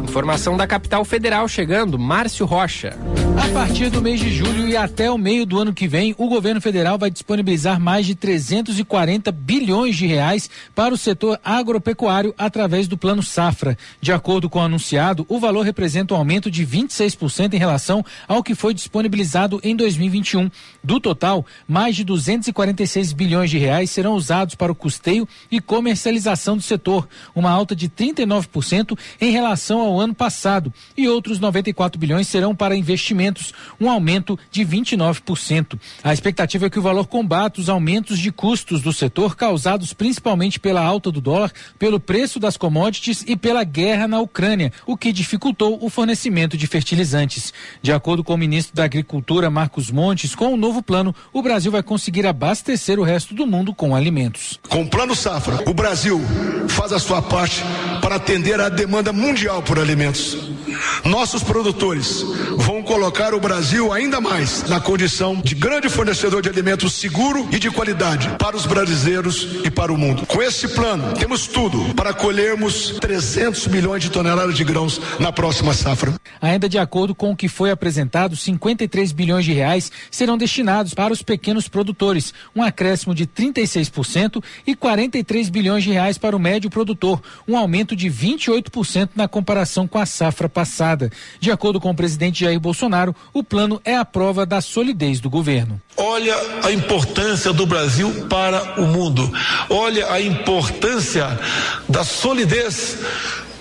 Informação 0.03 0.57
da 0.57 0.67
capital 0.67 1.05
federal 1.05 1.47
chegando, 1.47 1.97
Márcio 1.97 2.45
Rocha. 2.45 2.93
A 3.39 3.49
partir 3.59 3.89
do 3.89 4.01
mês 4.01 4.19
de 4.19 4.31
julho 4.33 4.67
e 4.67 4.75
até 4.75 5.11
o 5.11 5.17
meio 5.17 5.45
do 5.45 5.59
ano 5.59 5.73
que 5.73 5.87
vem, 5.87 6.13
o 6.17 6.27
governo 6.27 6.59
federal 6.59 6.97
vai 6.97 7.09
disponibilizar 7.09 7.79
mais 7.79 8.05
de 8.05 8.15
340 8.15 9.31
bilhões 9.31 9.95
de 9.95 10.07
reais 10.07 10.49
para 10.73 10.93
o 10.93 10.97
setor 10.97 11.39
agropecuário 11.43 12.33
através 12.37 12.87
do 12.87 12.97
Plano 12.97 13.21
Safra. 13.21 13.77
De 14.01 14.11
acordo 14.11 14.49
com 14.49 14.59
o 14.59 14.63
anunciado, 14.63 15.25
o 15.29 15.39
valor 15.39 15.61
representa 15.61 16.13
um 16.13 16.17
aumento 16.17 16.49
de 16.49 16.65
26% 16.65 17.53
em 17.53 17.57
relação 17.57 18.03
ao 18.27 18.43
que 18.43 18.55
foi 18.55 18.73
disponibilizado 18.73 19.59
em 19.63 19.75
2021. 19.75 20.49
Do 20.83 20.99
total, 20.99 21.45
mais 21.67 21.95
de 21.95 22.03
246 22.03 23.13
bilhões 23.13 23.49
de 23.49 23.57
reais 23.57 23.89
serão 23.91 24.13
usados 24.13 24.55
para 24.55 24.71
o 24.71 24.75
custeio 24.75 25.27
e 25.51 25.61
comercialização 25.61 26.57
do 26.57 26.63
setor, 26.63 27.07
uma 27.35 27.51
alta 27.51 27.75
de 27.75 27.87
39% 27.87 28.97
em 29.21 29.31
relação 29.31 29.79
ao 29.79 29.99
ano 29.99 30.13
passado, 30.13 30.73
e 30.95 31.07
outros 31.07 31.39
94 31.39 31.99
bilhões 31.99 32.27
serão 32.27 32.55
para 32.55 32.75
investimentos, 32.75 33.26
um 33.79 33.89
aumento 33.89 34.37
de 34.51 34.65
29%. 34.65 35.79
A 36.03 36.13
expectativa 36.13 36.67
é 36.67 36.69
que 36.69 36.79
o 36.79 36.81
valor 36.81 37.07
combata 37.07 37.59
os 37.59 37.69
aumentos 37.69 38.19
de 38.19 38.31
custos 38.31 38.81
do 38.81 38.93
setor 38.93 39.35
causados 39.35 39.93
principalmente 39.93 40.59
pela 40.59 40.81
alta 40.81 41.11
do 41.11 41.21
dólar, 41.21 41.51
pelo 41.79 41.99
preço 41.99 42.39
das 42.39 42.57
commodities 42.57 43.23
e 43.27 43.35
pela 43.35 43.63
guerra 43.63 44.07
na 44.07 44.19
Ucrânia, 44.19 44.71
o 44.85 44.97
que 44.97 45.11
dificultou 45.11 45.77
o 45.81 45.89
fornecimento 45.89 46.57
de 46.57 46.67
fertilizantes. 46.67 47.53
De 47.81 47.91
acordo 47.91 48.23
com 48.23 48.33
o 48.33 48.37
ministro 48.37 48.75
da 48.75 48.83
Agricultura, 48.83 49.49
Marcos 49.49 49.91
Montes, 49.91 50.35
com 50.35 50.53
o 50.53 50.57
novo 50.57 50.81
plano, 50.81 51.13
o 51.33 51.41
Brasil 51.41 51.71
vai 51.71 51.83
conseguir 51.83 52.25
abastecer 52.25 52.99
o 52.99 53.03
resto 53.03 53.33
do 53.33 53.45
mundo 53.45 53.73
com 53.73 53.95
alimentos. 53.95 54.59
Com 54.69 54.83
o 54.83 54.87
Plano 54.87 55.15
Safra, 55.15 55.69
o 55.69 55.73
Brasil 55.73 56.21
faz 56.67 56.91
a 56.91 56.99
sua 56.99 57.21
parte 57.21 57.63
para 58.01 58.15
atender 58.15 58.59
à 58.59 58.69
demanda 58.69 59.11
mundial 59.11 59.61
por 59.61 59.79
alimentos. 59.79 60.56
Nossos 61.03 61.43
produtores 61.43 62.21
vão 62.57 62.83
colocar 62.83 63.33
o 63.33 63.39
Brasil 63.39 63.91
ainda 63.91 64.19
mais 64.21 64.63
na 64.69 64.79
condição 64.79 65.35
de 65.35 65.55
grande 65.55 65.89
fornecedor 65.89 66.41
de 66.41 66.49
alimentos 66.49 66.93
seguro 66.93 67.47
e 67.51 67.59
de 67.59 67.71
qualidade 67.71 68.29
para 68.37 68.55
os 68.55 68.65
brasileiros 68.65 69.47
e 69.63 69.71
para 69.71 69.91
o 69.91 69.97
mundo. 69.97 70.25
Com 70.25 70.41
esse 70.41 70.67
plano, 70.67 71.13
temos 71.13 71.47
tudo 71.47 71.93
para 71.95 72.13
colhermos 72.13 72.97
300 72.99 73.67
milhões 73.67 74.03
de 74.03 74.09
toneladas 74.09 74.55
de 74.55 74.63
grãos 74.63 75.01
na 75.19 75.31
próxima 75.31 75.73
safra. 75.73 76.13
Ainda 76.41 76.69
de 76.69 76.77
acordo 76.77 77.15
com 77.15 77.31
o 77.31 77.35
que 77.35 77.47
foi 77.47 77.71
apresentado, 77.71 78.35
53 78.35 79.11
bilhões 79.11 79.45
de 79.45 79.53
reais 79.53 79.91
serão 80.11 80.37
destinados 80.37 80.93
para 80.93 81.13
os 81.13 81.21
pequenos 81.21 81.67
produtores, 81.67 82.33
um 82.55 82.61
acréscimo 82.61 83.15
de 83.15 83.25
36% 83.25 84.43
e 84.65 84.75
43 84.75 85.49
bilhões 85.49 85.83
de 85.83 85.91
reais 85.91 86.17
para 86.17 86.35
o 86.35 86.39
médio 86.39 86.69
produtor, 86.69 87.21
um 87.47 87.57
aumento 87.57 87.95
de 87.95 88.09
28% 88.09 89.11
na 89.15 89.27
comparação 89.27 89.87
com 89.87 89.97
a 89.97 90.05
safra 90.05 90.47
passada. 90.47 90.66
De 91.39 91.51
acordo 91.51 91.79
com 91.79 91.89
o 91.89 91.95
presidente 91.95 92.43
Jair 92.43 92.59
Bolsonaro, 92.59 92.77
Bolsonaro, 92.77 93.15
o 93.33 93.43
plano 93.43 93.81
é 93.83 93.95
a 93.95 94.05
prova 94.05 94.45
da 94.45 94.61
solidez 94.61 95.19
do 95.19 95.29
governo. 95.29 95.81
Olha 95.95 96.35
a 96.63 96.71
importância 96.71 97.51
do 97.51 97.65
Brasil 97.65 98.27
para 98.29 98.79
o 98.79 98.85
mundo. 98.85 99.31
Olha 99.69 100.11
a 100.11 100.21
importância 100.21 101.39
da 101.87 102.03
solidez 102.03 102.97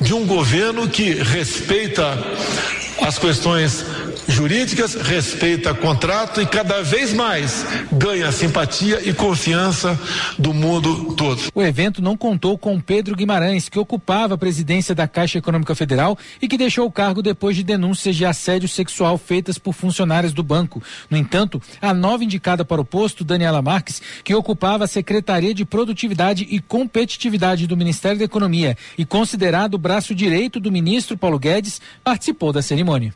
de 0.01 0.15
um 0.15 0.27
governo 0.27 0.89
que 0.89 1.15
respeita 1.15 2.19
as 3.03 3.19
questões 3.19 3.85
jurídicas, 4.29 4.95
respeita 4.95 5.75
contrato 5.75 6.41
e 6.41 6.47
cada 6.47 6.83
vez 6.83 7.13
mais 7.13 7.65
ganha 7.93 8.31
simpatia 8.33 9.01
e 9.09 9.13
confiança 9.13 9.99
do 10.39 10.53
mundo 10.53 11.15
todo. 11.15 11.43
O 11.55 11.63
evento 11.63 12.03
não 12.03 12.17
contou 12.17 12.59
com 12.59 12.81
Pedro 12.81 13.17
Guimarães, 13.17 13.69
que 13.69 13.79
ocupava 13.79 14.35
a 14.35 14.39
presidência 14.39 14.95
da 14.95 15.07
Caixa 15.07 15.39
Econômica 15.39 15.75
Federal 15.75 16.19
e 16.41 16.49
que 16.49 16.59
deixou 16.59 16.87
o 16.87 16.93
cargo 16.93 17.23
depois 17.23 17.57
de 17.57 17.63
denúncias 17.63 18.17
de 18.17 18.25
assédio 18.25 18.69
sexual 18.69 19.19
feitas 19.19 19.59
por 19.59 19.73
funcionários 19.73 20.33
do 20.33 20.43
banco. 20.43 20.83
No 21.09 21.17
entanto, 21.17 21.61
a 21.81 21.95
nova 21.95 22.25
indicada 22.25 22.65
para 22.65 22.81
o 22.81 22.85
posto, 22.85 23.25
Daniela 23.25 23.63
Marques, 23.63 24.03
que 24.25 24.35
ocupava 24.35 24.85
a 24.85 24.89
Secretaria 24.89 25.55
de 25.55 25.65
Produtividade 25.65 26.47
e 26.51 26.61
Competitividade 26.61 27.67
do 27.67 27.77
Ministério 27.77 28.19
da 28.19 28.25
Economia 28.25 28.77
e 28.99 29.05
considerado 29.05 29.75
o 29.75 29.79
braço 29.79 30.15
direito 30.15 30.59
do 30.61 30.73
ministro 30.73 31.17
Paulo 31.17 31.39
Guedes, 31.39 31.81
participou 32.03 32.53
da 32.53 32.63
cerimônia. 32.63 33.13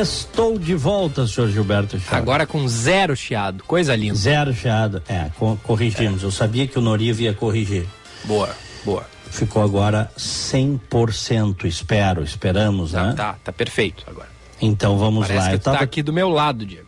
Estou 0.00 0.58
de 0.58 0.74
volta, 0.74 1.26
senhor 1.26 1.50
Gilberto 1.50 1.98
Chaves. 1.98 2.12
Agora 2.12 2.46
com 2.46 2.66
zero 2.68 3.16
chiado, 3.16 3.64
coisa 3.64 3.96
linda. 3.96 4.14
Zero 4.14 4.54
chiado. 4.54 5.02
É, 5.08 5.30
co 5.36 5.58
corrigimos. 5.62 6.22
É. 6.22 6.26
Eu 6.26 6.30
sabia 6.30 6.66
que 6.66 6.78
o 6.78 6.80
Noriva 6.80 7.22
ia 7.22 7.34
corrigir. 7.34 7.84
Boa, 8.24 8.54
boa. 8.84 9.04
Ficou 9.30 9.62
agora 9.62 10.10
100%, 10.16 11.64
espero, 11.64 12.22
esperamos, 12.22 12.92
tá, 12.92 13.06
né? 13.06 13.14
Tá, 13.14 13.36
tá 13.44 13.52
perfeito 13.52 14.04
agora. 14.06 14.28
Então 14.60 14.96
vamos 14.98 15.26
Parece 15.26 15.44
lá. 15.44 15.48
Que 15.48 15.54
Eu 15.56 15.60
tava... 15.60 15.78
tá 15.78 15.84
aqui 15.84 16.02
do 16.02 16.12
meu 16.12 16.28
lado, 16.28 16.64
Diego. 16.64 16.86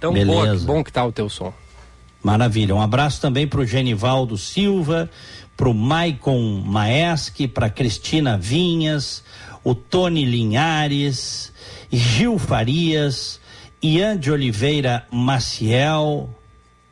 Tão 0.00 0.12
boa, 0.12 0.56
que 0.56 0.64
bom 0.64 0.84
que 0.84 0.92
tá 0.92 1.04
o 1.04 1.12
teu 1.12 1.28
som. 1.28 1.52
Maravilha. 2.22 2.74
Um 2.74 2.80
abraço 2.80 3.20
também 3.20 3.46
para 3.46 3.60
o 3.60 3.66
Genivaldo 3.66 4.36
Silva, 4.38 5.10
para 5.56 5.68
o 5.68 5.74
Maicon 5.74 6.62
Maeschi, 6.64 7.46
para 7.46 7.70
Cristina 7.70 8.36
Vinhas, 8.36 9.22
o 9.62 9.74
Tony 9.74 10.24
Linhares, 10.24 11.52
Gil 11.90 12.38
Farias, 12.38 13.40
Ian 13.82 14.16
de 14.16 14.30
Oliveira 14.30 15.06
Maciel. 15.10 16.30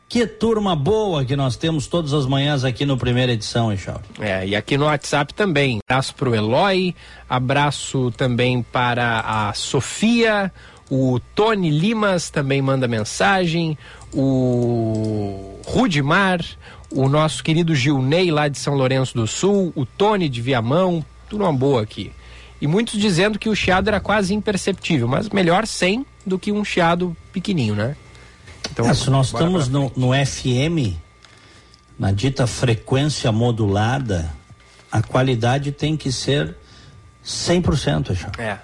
Que 0.07 0.27
turma 0.27 0.75
boa 0.75 1.25
que 1.25 1.35
nós 1.35 1.55
temos 1.55 1.87
todas 1.87 2.13
as 2.13 2.25
manhãs 2.25 2.63
aqui 2.63 2.85
no 2.85 2.95
primeira 2.95 3.33
edição, 3.33 3.71
Eixal. 3.71 4.01
É, 4.19 4.47
e 4.47 4.55
aqui 4.55 4.77
no 4.77 4.85
WhatsApp 4.85 5.33
também. 5.33 5.79
Abraço 5.89 6.15
para 6.15 6.29
o 6.29 6.35
Eloy, 6.35 6.95
abraço 7.27 8.11
também 8.11 8.61
para 8.61 9.19
a 9.21 9.53
Sofia, 9.53 10.51
o 10.89 11.19
Tony 11.33 11.71
Limas 11.71 12.29
também 12.29 12.61
manda 12.61 12.87
mensagem, 12.87 13.77
o 14.13 15.59
Rudimar, 15.65 16.39
o 16.91 17.09
nosso 17.09 17.43
querido 17.43 17.73
Gilney 17.73 18.29
lá 18.29 18.47
de 18.47 18.59
São 18.59 18.75
Lourenço 18.75 19.15
do 19.15 19.25
Sul, 19.25 19.73
o 19.75 19.85
Tony 19.85 20.29
de 20.29 20.41
Viamão, 20.41 21.03
tudo 21.27 21.43
uma 21.43 21.53
boa 21.53 21.81
aqui. 21.81 22.11
E 22.65 22.67
muitos 22.67 22.99
dizendo 22.99 23.37
que 23.37 23.47
o 23.47 23.55
chiado 23.55 23.89
era 23.89 23.99
quase 23.99 24.33
imperceptível, 24.33 25.07
mas 25.07 25.29
melhor 25.29 25.67
sem 25.67 26.03
do 26.25 26.39
que 26.39 26.51
um 26.51 26.65
chiado 26.65 27.15
pequenininho, 27.31 27.75
né? 27.75 27.95
Então, 28.71 28.89
é, 28.89 28.93
se 28.95 29.07
nós 29.11 29.27
estamos 29.27 29.69
no, 29.69 29.91
no 29.95 30.09
FM, 30.13 30.97
na 31.99 32.11
dita 32.11 32.47
frequência 32.47 33.31
modulada, 33.31 34.33
a 34.91 34.99
qualidade 35.03 35.71
tem 35.71 35.95
que 35.95 36.11
ser 36.11 36.55
100%, 37.23 38.09
acho. 38.09 38.41
É. 38.41 38.57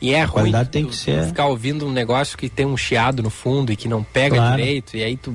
E 0.00 0.12
é 0.12 0.22
a 0.22 0.26
ruim 0.26 0.52
tem 0.64 0.86
que 0.86 0.96
ser... 0.96 1.26
ficar 1.26 1.46
ouvindo 1.46 1.86
um 1.86 1.92
negócio 1.92 2.36
que 2.36 2.48
tem 2.48 2.66
um 2.66 2.76
chiado 2.76 3.22
no 3.22 3.30
fundo 3.30 3.70
e 3.70 3.76
que 3.76 3.86
não 3.86 4.02
pega 4.02 4.34
claro. 4.34 4.56
direito, 4.56 4.96
e 4.96 5.04
aí 5.04 5.16
tu, 5.16 5.32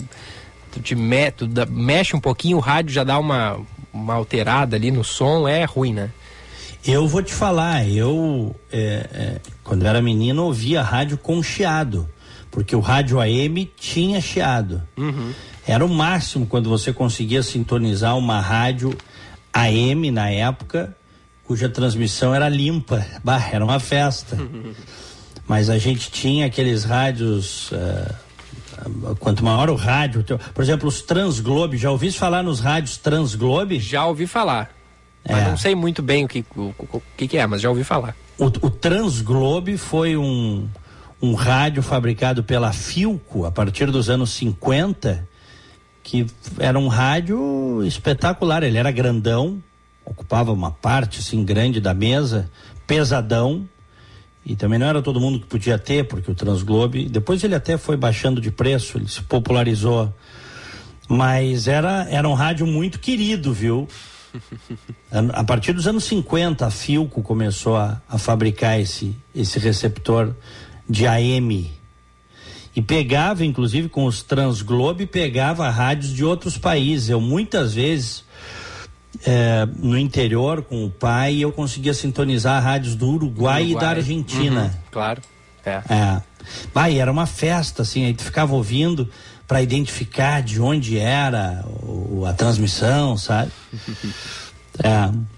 tu 0.69 0.81
te 0.81 0.95
me, 0.95 1.31
tu 1.31 1.47
da, 1.47 1.65
mexe 1.65 2.13
um 2.13 2.19
pouquinho, 2.19 2.57
o 2.57 2.59
rádio 2.59 2.91
já 2.91 3.05
dá 3.05 3.17
uma, 3.17 3.57
uma 3.93 4.15
alterada 4.15 4.75
ali 4.75 4.91
no 4.91 5.01
som, 5.01 5.47
é 5.47 5.63
ruim, 5.63 5.93
né? 5.93 6.11
Eu 6.87 7.07
vou 7.07 7.23
te 7.23 7.33
falar, 7.33 7.87
eu 7.89 8.55
é, 8.71 9.09
é, 9.11 9.41
quando 9.63 9.87
era 9.87 10.03
menino 10.03 10.43
ouvia 10.43 10.83
rádio 10.83 11.17
com 11.17 11.41
chiado, 11.41 12.07
porque 12.51 12.75
o 12.75 12.79
rádio 12.79 13.19
AM 13.19 13.65
tinha 13.75 14.21
chiado. 14.21 14.83
Uhum. 14.95 15.33
Era 15.65 15.83
o 15.83 15.89
máximo 15.89 16.45
quando 16.45 16.69
você 16.69 16.93
conseguia 16.93 17.41
sintonizar 17.41 18.15
uma 18.15 18.39
rádio 18.39 18.95
AM 19.51 20.11
na 20.11 20.29
época, 20.29 20.95
cuja 21.43 21.67
transmissão 21.67 22.35
era 22.35 22.47
limpa. 22.47 23.03
Bah, 23.23 23.49
era 23.51 23.65
uma 23.65 23.79
festa. 23.79 24.35
Uhum. 24.35 24.71
Mas 25.47 25.71
a 25.71 25.79
gente 25.79 26.11
tinha 26.11 26.45
aqueles 26.45 26.83
rádios. 26.83 27.71
Uh, 27.71 29.15
quanto 29.19 29.43
maior 29.43 29.69
o 29.71 29.75
rádio, 29.75 30.23
por 30.53 30.63
exemplo, 30.63 30.87
os 30.87 31.01
Transglobe, 31.01 31.77
já 31.77 31.89
ouvi 31.89 32.11
falar 32.11 32.43
nos 32.43 32.59
rádios 32.59 32.97
Transglobe? 32.97 33.79
Já 33.79 34.05
ouvi 34.05 34.27
falar. 34.27 34.69
Mas 35.27 35.39
é. 35.39 35.49
não 35.49 35.57
sei 35.57 35.73
muito 35.75 36.01
bem 36.01 36.25
o 36.25 36.27
que, 36.27 36.45
o, 36.55 36.73
o, 36.77 37.01
que, 37.17 37.27
que 37.27 37.37
é, 37.37 37.47
mas 37.47 37.61
já 37.61 37.69
ouvi 37.69 37.83
falar. 37.83 38.15
O, 38.37 38.45
o 38.45 38.69
Transglobe 38.69 39.77
foi 39.77 40.15
um, 40.15 40.67
um 41.21 41.33
rádio 41.33 41.81
fabricado 41.81 42.43
pela 42.43 42.71
Filco 42.71 43.45
a 43.45 43.51
partir 43.51 43.89
dos 43.89 44.09
anos 44.09 44.31
50, 44.31 45.27
que 46.03 46.27
era 46.59 46.77
um 46.77 46.87
rádio 46.87 47.83
espetacular. 47.85 48.61
Ele 48.61 48.77
era 48.77 48.91
grandão, 48.91 49.61
ocupava 50.05 50.51
uma 50.51 50.69
parte 50.69 51.19
assim 51.19 51.43
grande 51.43 51.81
da 51.81 51.93
mesa, 51.93 52.49
pesadão. 52.85 53.67
E 54.45 54.55
também 54.55 54.77
não 54.77 54.85
era 54.85 55.01
todo 55.01 55.19
mundo 55.19 55.39
que 55.39 55.47
podia 55.47 55.79
ter, 55.79 56.07
porque 56.07 56.29
o 56.29 56.35
Transglobe, 56.35 57.09
depois 57.09 57.43
ele 57.43 57.55
até 57.55 57.79
foi 57.79 57.97
baixando 57.97 58.39
de 58.39 58.51
preço, 58.51 58.99
ele 58.99 59.07
se 59.07 59.23
popularizou. 59.23 60.13
Mas 61.09 61.67
era, 61.67 62.05
era 62.11 62.29
um 62.29 62.33
rádio 62.33 62.67
muito 62.67 62.99
querido, 62.99 63.51
viu? 63.51 63.87
A 65.33 65.43
partir 65.43 65.73
dos 65.73 65.87
anos 65.87 66.03
50, 66.05 66.65
a 66.65 66.71
Filco 66.71 67.21
começou 67.21 67.77
a, 67.77 68.01
a 68.07 68.17
fabricar 68.17 68.79
esse, 68.79 69.15
esse 69.33 69.59
receptor 69.59 70.33
de 70.89 71.07
AM. 71.07 71.71
E 72.75 72.81
pegava, 72.81 73.45
inclusive, 73.45 73.87
com 73.87 74.05
os 74.05 74.21
Transglobe, 74.21 75.05
pegava 75.05 75.69
rádios 75.69 76.13
de 76.13 76.25
outros 76.25 76.57
países. 76.57 77.09
Eu 77.09 77.21
muitas 77.21 77.73
vezes 77.73 78.25
é, 79.25 79.65
no 79.77 79.97
interior 79.97 80.61
com 80.63 80.85
o 80.85 80.89
pai 80.89 81.37
eu 81.37 81.51
conseguia 81.51 81.93
sintonizar 81.93 82.61
rádios 82.61 82.95
do 82.95 83.07
Uruguai, 83.07 83.63
Uruguai. 83.63 83.71
e 83.71 83.75
da 83.79 83.89
Argentina. 83.89 84.63
Uhum, 84.63 84.81
claro. 84.91 85.21
É. 85.65 85.81
é. 85.89 86.21
Vai, 86.73 86.99
era 86.99 87.11
uma 87.11 87.25
festa, 87.25 87.81
assim, 87.81 88.05
aí 88.05 88.13
tu 88.13 88.23
ficava 88.23 88.53
ouvindo 88.53 89.09
para 89.47 89.61
identificar 89.61 90.41
de 90.41 90.59
onde 90.59 90.97
era 90.97 91.63
o, 91.83 92.25
a 92.25 92.33
transmissão, 92.33 93.17
sabe? 93.17 93.51
é. 94.83 95.35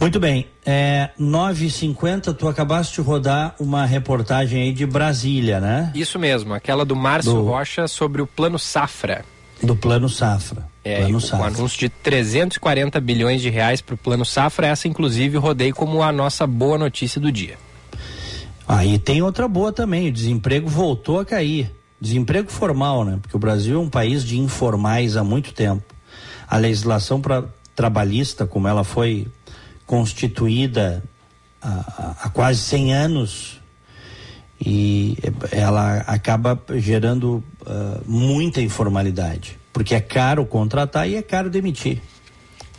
Muito 0.00 0.18
bem, 0.18 0.46
é, 0.64 1.10
9h50, 1.20 2.34
tu 2.34 2.48
acabaste 2.48 2.94
de 2.94 3.00
rodar 3.06 3.54
uma 3.60 3.84
reportagem 3.84 4.62
aí 4.62 4.72
de 4.72 4.86
Brasília, 4.86 5.60
né? 5.60 5.92
Isso 5.94 6.18
mesmo, 6.18 6.54
aquela 6.54 6.84
do 6.84 6.96
Márcio 6.96 7.34
do... 7.34 7.42
Rocha 7.44 7.86
sobre 7.86 8.22
o 8.22 8.26
Plano 8.26 8.58
Safra. 8.58 9.24
Do 9.62 9.76
Plano 9.76 10.08
Safra. 10.08 10.66
É, 10.82 11.00
plano 11.00 11.20
Safra. 11.20 11.38
um 11.38 11.44
anúncio 11.44 11.78
de 11.78 11.88
340 11.88 13.00
bilhões 13.00 13.40
de 13.40 13.50
reais 13.50 13.80
para 13.80 13.94
o 13.94 13.98
Plano 13.98 14.24
Safra, 14.24 14.66
essa 14.66 14.88
inclusive 14.88 15.36
rodei 15.36 15.72
como 15.72 16.02
a 16.02 16.10
nossa 16.10 16.46
boa 16.46 16.76
notícia 16.76 17.20
do 17.20 17.30
dia. 17.30 17.56
Aí 18.66 18.94
ah, 18.94 18.98
tem 18.98 19.22
outra 19.22 19.46
boa 19.46 19.72
também, 19.72 20.08
o 20.08 20.12
desemprego 20.12 20.68
voltou 20.68 21.20
a 21.20 21.24
cair. 21.24 21.70
Desemprego 22.04 22.52
formal, 22.52 23.02
né? 23.02 23.18
Porque 23.22 23.34
o 23.34 23.40
Brasil 23.40 23.76
é 23.76 23.78
um 23.78 23.88
país 23.88 24.22
de 24.22 24.38
informais 24.38 25.16
há 25.16 25.24
muito 25.24 25.54
tempo. 25.54 25.94
A 26.46 26.58
legislação 26.58 27.18
pra, 27.18 27.44
trabalhista, 27.74 28.46
como 28.46 28.68
ela 28.68 28.84
foi 28.84 29.26
constituída 29.86 31.02
há, 31.62 32.16
há 32.24 32.28
quase 32.28 32.60
100 32.60 32.92
anos, 32.92 33.60
e 34.60 35.16
ela 35.50 35.96
acaba 36.00 36.62
gerando 36.74 37.42
uh, 37.62 38.02
muita 38.06 38.60
informalidade, 38.60 39.58
porque 39.72 39.94
é 39.94 40.00
caro 40.00 40.44
contratar 40.44 41.08
e 41.08 41.16
é 41.16 41.22
caro 41.22 41.48
demitir. 41.48 42.02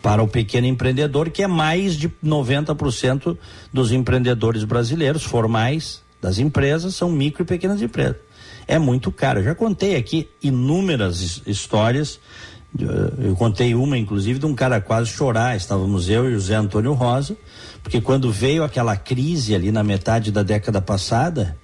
Para 0.04 0.22
o 0.22 0.28
pequeno 0.28 0.68
empreendedor, 0.68 1.32
que 1.32 1.42
é 1.42 1.48
mais 1.48 1.96
de 1.96 2.10
90% 2.24 3.36
dos 3.74 3.92
empreendedores 3.92 4.64
brasileiros 4.64 5.24
formais 5.24 6.04
das 6.22 6.38
empresas 6.38 6.94
são 6.94 7.12
micro 7.12 7.42
e 7.42 7.46
pequenas 7.46 7.82
empresas 7.82 8.18
é 8.68 8.80
muito 8.80 9.12
caro. 9.12 9.40
Eu 9.40 9.44
já 9.44 9.56
contei 9.56 9.96
aqui 9.96 10.30
inúmeras 10.42 11.42
histórias. 11.46 12.20
Eu 13.20 13.36
contei 13.36 13.74
uma, 13.74 13.98
inclusive, 13.98 14.40
de 14.40 14.46
um 14.46 14.54
cara 14.54 14.82
quase 14.82 15.10
chorar. 15.10 15.56
Estávamos 15.56 16.10
eu 16.10 16.30
e 16.30 16.36
o 16.36 16.40
Zé 16.40 16.56
Antônio 16.56 16.94
Rosa, 16.94 17.38
porque 17.82 18.02
quando 18.02 18.32
veio 18.32 18.64
aquela 18.64 18.98
crise 18.98 19.56
ali 19.56 19.72
na 19.72 19.84
metade 19.84 20.32
da 20.32 20.44
década 20.44 20.82
passada, 20.82 21.58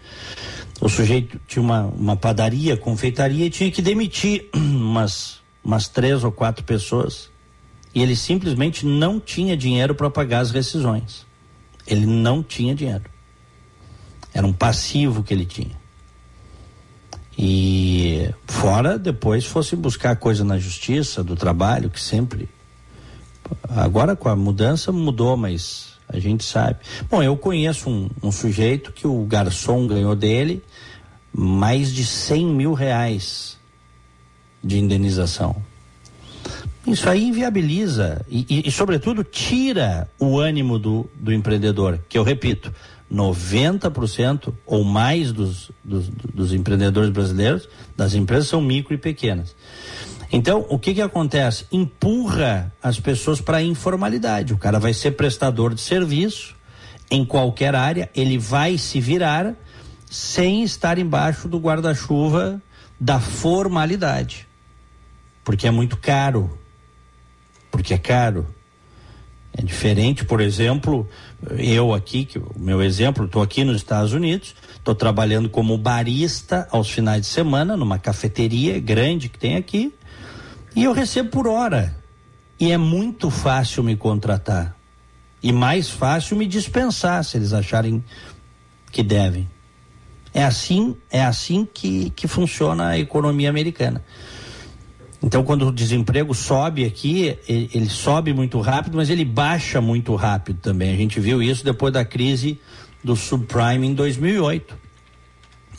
o 0.80 0.88
sujeito 0.88 1.40
tinha 1.48 1.62
uma, 1.62 1.84
uma 1.84 2.16
padaria, 2.16 2.78
confeitaria 2.78 3.46
e 3.46 3.50
tinha 3.50 3.70
que 3.72 3.82
demitir 3.82 4.50
umas, 4.56 5.42
umas 5.64 5.88
três 5.88 6.24
ou 6.24 6.32
quatro 6.32 6.64
pessoas. 6.64 7.30
E 7.94 8.02
ele 8.02 8.16
simplesmente 8.16 8.86
não 8.86 9.20
tinha 9.20 9.58
dinheiro 9.58 9.94
para 9.94 10.10
pagar 10.10 10.40
as 10.40 10.52
rescisões. 10.52 11.26
Ele 11.86 12.06
não 12.06 12.42
tinha 12.42 12.74
dinheiro. 12.74 13.04
Era 14.34 14.48
um 14.48 14.54
passivo 14.54 15.24
que 15.24 15.34
ele 15.34 15.46
tinha. 15.46 15.81
E 17.38 18.30
fora 18.46 19.00
depois 19.00 19.46
fosse 19.46 19.76
buscar 19.76 20.16
coisa 20.16 20.44
na 20.44 20.58
justiça, 20.58 21.24
do 21.24 21.36
trabalho, 21.36 21.90
que 21.90 22.00
sempre. 22.00 22.50
Agora 23.70 24.16
com 24.16 24.30
a 24.30 24.36
mudança 24.36 24.92
mudou, 24.92 25.36
mas 25.38 25.94
a 26.08 26.20
gente 26.20 26.44
sabe. 26.44 26.80
Bom, 27.10 27.24
eu 27.24 27.38
conheço 27.38 27.90
um, 27.90 28.10
um 28.22 28.32
sujeito 28.32 28.92
que 28.92 29.08
o 29.08 29.24
garçom 29.26 29.88
ganhou 29.88 30.16
dele 30.16 30.62
mais 31.34 31.94
de 31.94 32.06
100 32.06 32.46
mil 32.48 32.74
reais 32.74 33.58
de 34.64 34.78
indenização. 34.78 35.56
Isso 36.86 37.10
aí 37.10 37.24
inviabiliza 37.24 38.26
e, 38.28 38.46
e, 38.50 38.68
e, 38.68 38.72
sobretudo, 38.72 39.24
tira 39.24 40.10
o 40.20 40.40
ânimo 40.40 40.80
do, 40.80 41.10
do 41.16 41.32
empreendedor, 41.32 42.00
que 42.10 42.18
eu 42.18 42.24
repito, 42.24 42.74
90% 43.12 44.54
ou 44.66 44.84
mais 44.84 45.32
dos, 45.32 45.72
dos, 45.84 46.08
dos, 46.08 46.54
empreendedores 46.54 47.10
brasileiros, 47.10 47.68
das 47.96 48.14
empresas, 48.14 48.48
são 48.48 48.62
micro 48.62 48.94
e 48.94 48.98
pequenas. 48.98 49.56
Então, 50.32 50.66
o 50.70 50.80
que 50.80 50.94
que 50.94 51.02
acontece? 51.02 51.66
Empurra 51.72 52.74
as 52.82 53.00
pessoas 53.00 53.42
para 53.42 53.58
a 53.58 53.64
informalidade. 53.64 54.54
O 54.54 54.58
cara 54.58 54.80
vai 54.80 54.94
ser 54.94 55.12
prestador 55.12 55.74
de 55.74 55.82
serviço 55.82 56.56
em 57.10 57.26
qualquer 57.26 57.76
área, 57.76 58.10
ele 58.16 58.38
vai 58.38 58.78
se 58.78 59.02
virar 59.02 59.54
sem 60.10 60.64
estar 60.64 60.98
embaixo 60.98 61.50
do 61.50 61.60
guarda-chuva 61.60 62.62
da 62.98 63.20
formalidade. 63.20 64.48
Porque 65.44 65.68
é 65.68 65.72
muito 65.72 65.98
caro. 65.98 66.58
Porque 67.70 67.94
é 67.94 67.98
caro. 67.98 68.48
É 69.58 69.62
diferente, 69.62 70.24
por 70.24 70.40
exemplo, 70.40 71.10
eu 71.58 71.94
aqui, 71.94 72.24
que 72.24 72.40
o 72.40 72.54
meu 72.56 72.82
exemplo, 72.82 73.26
estou 73.26 73.42
aqui 73.42 73.64
nos 73.64 73.78
Estados 73.78 74.14
Unidos, 74.14 74.56
estou 74.78 74.96
trabalhando 74.96 75.50
como 75.50 75.78
barista 75.78 76.68
aos 76.72 76.90
finais 76.90 77.22
de 77.22 77.28
semana 77.28 77.76
numa 77.76 78.00
cafeteria 78.00 78.80
grande 78.80 79.28
que 79.28 79.38
tem 79.38 79.58
aqui, 79.58 79.94
e 80.76 80.86
eu 80.86 80.94
recebo 80.94 81.30
por 81.30 81.48
hora. 81.48 81.96
E 82.60 82.72
é 82.72 82.78
muito 82.78 83.30
fácil 83.30 83.84
me 83.84 83.98
contratar. 83.98 84.76
E 85.44 85.52
mais 85.52 85.90
fácil 85.90 86.38
me 86.38 86.46
dispensar 86.46 87.24
se 87.26 87.36
eles 87.36 87.52
acharem 87.52 88.04
que 88.92 89.04
devem. 89.04 89.50
É 90.34 90.44
assim, 90.44 90.96
é 91.10 91.24
assim 91.24 91.68
que, 91.72 92.10
que 92.12 92.28
funciona 92.28 92.90
a 92.90 93.00
economia 93.00 93.50
americana. 93.50 94.02
Então, 95.24 95.44
quando 95.44 95.68
o 95.68 95.72
desemprego 95.72 96.34
sobe 96.34 96.84
aqui, 96.84 97.38
ele, 97.48 97.88
sobe 97.88 98.34
muito 98.34 98.60
rápido, 98.60 98.98
mas 98.98 99.10
ele 99.10 99.24
baixa 99.24 99.80
muito 99.80 100.16
rápido 100.16 100.60
também. 100.60 100.92
A 100.92 100.98
gente 100.98 101.20
viu 101.20 101.44
isso 101.44 101.64
depois 101.64 101.94
da 101.94 102.04
crise 102.04 102.60
do 103.04 103.16
subprime 103.16 103.88
em 103.88 103.94
2008. 103.94 104.76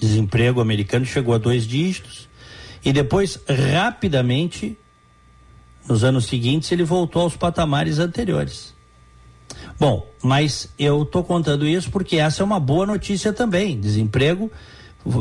Desemprego 0.00 0.60
americano 0.60 1.04
chegou 1.04 1.34
a 1.34 1.38
dois 1.38 1.66
dígitos 1.66 2.28
e 2.84 2.92
depois, 2.92 3.40
rapidamente, 3.48 4.78
nos 5.88 6.04
anos 6.04 6.26
seguintes, 6.26 6.70
ele 6.70 6.84
voltou 6.84 7.22
aos 7.22 7.36
patamares 7.36 7.98
anteriores. 7.98 8.72
Bom, 9.78 10.08
mas 10.22 10.68
eu 10.78 11.02
estou 11.02 11.24
contando 11.24 11.66
isso 11.66 11.90
porque 11.90 12.16
essa 12.16 12.42
é 12.42 12.44
uma 12.44 12.60
boa 12.60 12.86
notícia 12.86 13.32
também. 13.32 13.80
Desemprego 13.80 14.52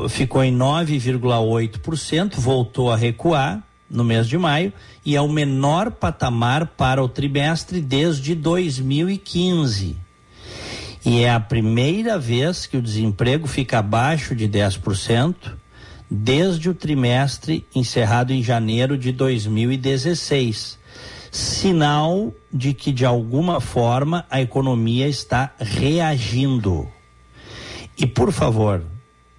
ficou 0.09 0.43
em 0.43 0.55
9,8%, 0.55 2.35
voltou 2.35 2.91
a 2.91 2.95
recuar 2.95 3.63
no 3.91 4.03
mês 4.03 4.27
de 4.27 4.37
maio 4.37 4.71
e 5.05 5.15
é 5.15 5.21
o 5.21 5.27
menor 5.27 5.91
patamar 5.91 6.67
para 6.67 7.03
o 7.03 7.09
trimestre 7.09 7.81
desde 7.81 8.33
2015. 8.33 9.97
E 11.03 11.23
é 11.23 11.31
a 11.31 11.39
primeira 11.39 12.17
vez 12.17 12.65
que 12.65 12.77
o 12.77 12.81
desemprego 12.81 13.47
fica 13.47 13.79
abaixo 13.79 14.35
de 14.35 14.47
10% 14.47 15.35
desde 16.09 16.69
o 16.69 16.75
trimestre 16.75 17.65
encerrado 17.73 18.31
em 18.31 18.43
janeiro 18.43 18.97
de 18.97 19.11
2016. 19.11 20.77
Sinal 21.31 22.33
de 22.51 22.73
que, 22.73 22.91
de 22.91 23.05
alguma 23.05 23.61
forma, 23.61 24.25
a 24.29 24.41
economia 24.41 25.07
está 25.07 25.53
reagindo. 25.57 26.87
E, 27.97 28.05
por 28.05 28.31
favor, 28.33 28.83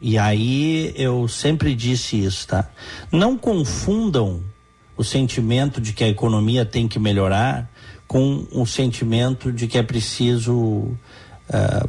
e 0.03 0.19
aí 0.19 0.93
eu 0.97 1.29
sempre 1.29 1.77
disse 1.77 2.23
isso, 2.23 2.49
tá? 2.49 2.69
Não 3.11 3.39
confundam 3.39 4.43
o 4.97 5.05
sentimento 5.05 5.81
de 5.81 5.93
que 5.93 6.03
a 6.03 6.09
economia 6.09 6.67
tem 6.67 6.89
que 6.89 6.99
melhorar 6.99 7.71
com 8.09 8.45
o 8.51 8.67
sentimento 8.67 9.53
de 9.53 9.69
que 9.69 9.79
é 9.79 9.83
preciso 9.83 10.55
uh, 10.55 10.97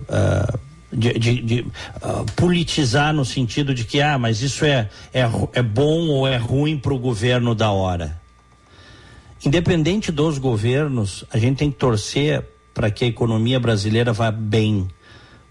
uh, 0.08 0.60
de, 0.91 1.13
de, 1.13 1.41
de 1.41 1.60
uh, 1.62 2.23
politizar 2.36 3.12
no 3.13 3.26
sentido 3.26 3.73
de 3.73 3.84
que 3.84 3.99
ah, 3.99 4.19
mas 4.19 4.41
isso 4.41 4.63
é, 4.63 4.89
é, 5.12 5.28
é 5.54 5.63
bom 5.63 6.08
ou 6.08 6.28
é 6.28 6.38
ruim 6.38 6.78
para 6.78 6.93
o 6.93 6.99
governo 6.99 7.56
da 7.56 7.71
hora. 7.71 8.21
Independente 9.43 10.12
dos 10.12 10.38
governos, 10.38 11.26
a 11.34 11.39
gente 11.39 11.58
tem 11.58 11.71
que 11.71 11.78
torcer 11.78 12.45
para 12.76 12.91
que 12.91 13.04
a 13.06 13.08
economia 13.08 13.60
brasileira 13.60 14.13
vá 14.13 14.30
bem, 14.32 14.88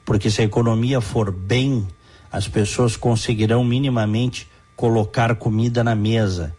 porque 0.05 0.31
se 0.31 0.41
a 0.41 0.45
economia 0.45 1.01
for 1.01 1.33
bem, 1.33 1.87
as 2.33 2.49
pessoas 2.49 2.97
conseguirão 2.97 3.63
minimamente 3.63 4.49
colocar 4.75 5.35
comida 5.37 5.85
na 5.85 5.95
mesa, 5.95 6.57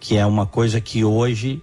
que 0.00 0.16
é 0.16 0.26
uma 0.26 0.46
coisa 0.46 0.80
que 0.80 1.04
hoje 1.04 1.62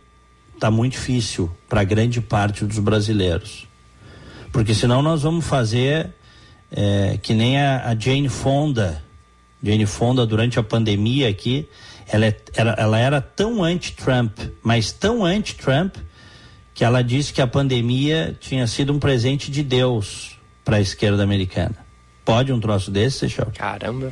está 0.53 0.71
muito 0.71 0.93
difícil 0.93 1.51
para 1.67 1.83
grande 1.83 2.21
parte 2.21 2.63
dos 2.63 2.79
brasileiros. 2.79 3.67
Porque 4.51 4.73
senão 4.73 5.01
nós 5.01 5.23
vamos 5.23 5.45
fazer 5.45 6.09
é, 6.71 7.19
que 7.21 7.33
nem 7.33 7.59
a, 7.59 7.89
a, 7.89 7.95
Jane 7.99 8.29
Fonda. 8.29 9.03
Jane 9.61 9.85
Fonda, 9.85 10.25
durante 10.25 10.57
a 10.57 10.63
pandemia 10.63 11.27
aqui, 11.27 11.67
ela, 12.07 12.25
é, 12.25 12.37
ela, 12.55 12.75
ela 12.77 12.97
era 12.97 13.19
tão 13.19 13.61
anti-Trump, 13.61 14.39
mas 14.63 14.91
tão 14.91 15.25
anti-Trump, 15.25 15.95
que 16.73 16.85
ela 16.85 17.03
disse 17.03 17.33
que 17.33 17.41
a 17.41 17.47
pandemia 17.47 18.37
tinha 18.39 18.65
sido 18.67 18.93
um 18.93 18.99
presente 18.99 19.51
de 19.51 19.63
Deus 19.63 20.37
para 20.63 20.77
a 20.77 20.81
esquerda 20.81 21.23
americana. 21.23 21.86
Pode 22.27 22.51
um 22.51 22.59
troço 22.59 22.91
desse, 22.91 23.19
Seixal? 23.19 23.47
Caramba. 23.57 24.11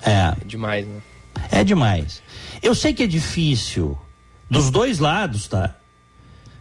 É. 0.00 0.34
É 0.40 0.44
demais, 0.46 0.86
né? 0.86 1.00
É 1.50 1.64
demais. 1.64 2.22
Eu 2.62 2.76
sei 2.76 2.94
que 2.94 3.02
é 3.02 3.08
difícil. 3.08 3.98
Dos 4.48 4.70
dois 4.70 5.00
lados, 5.00 5.48
tá? 5.48 5.74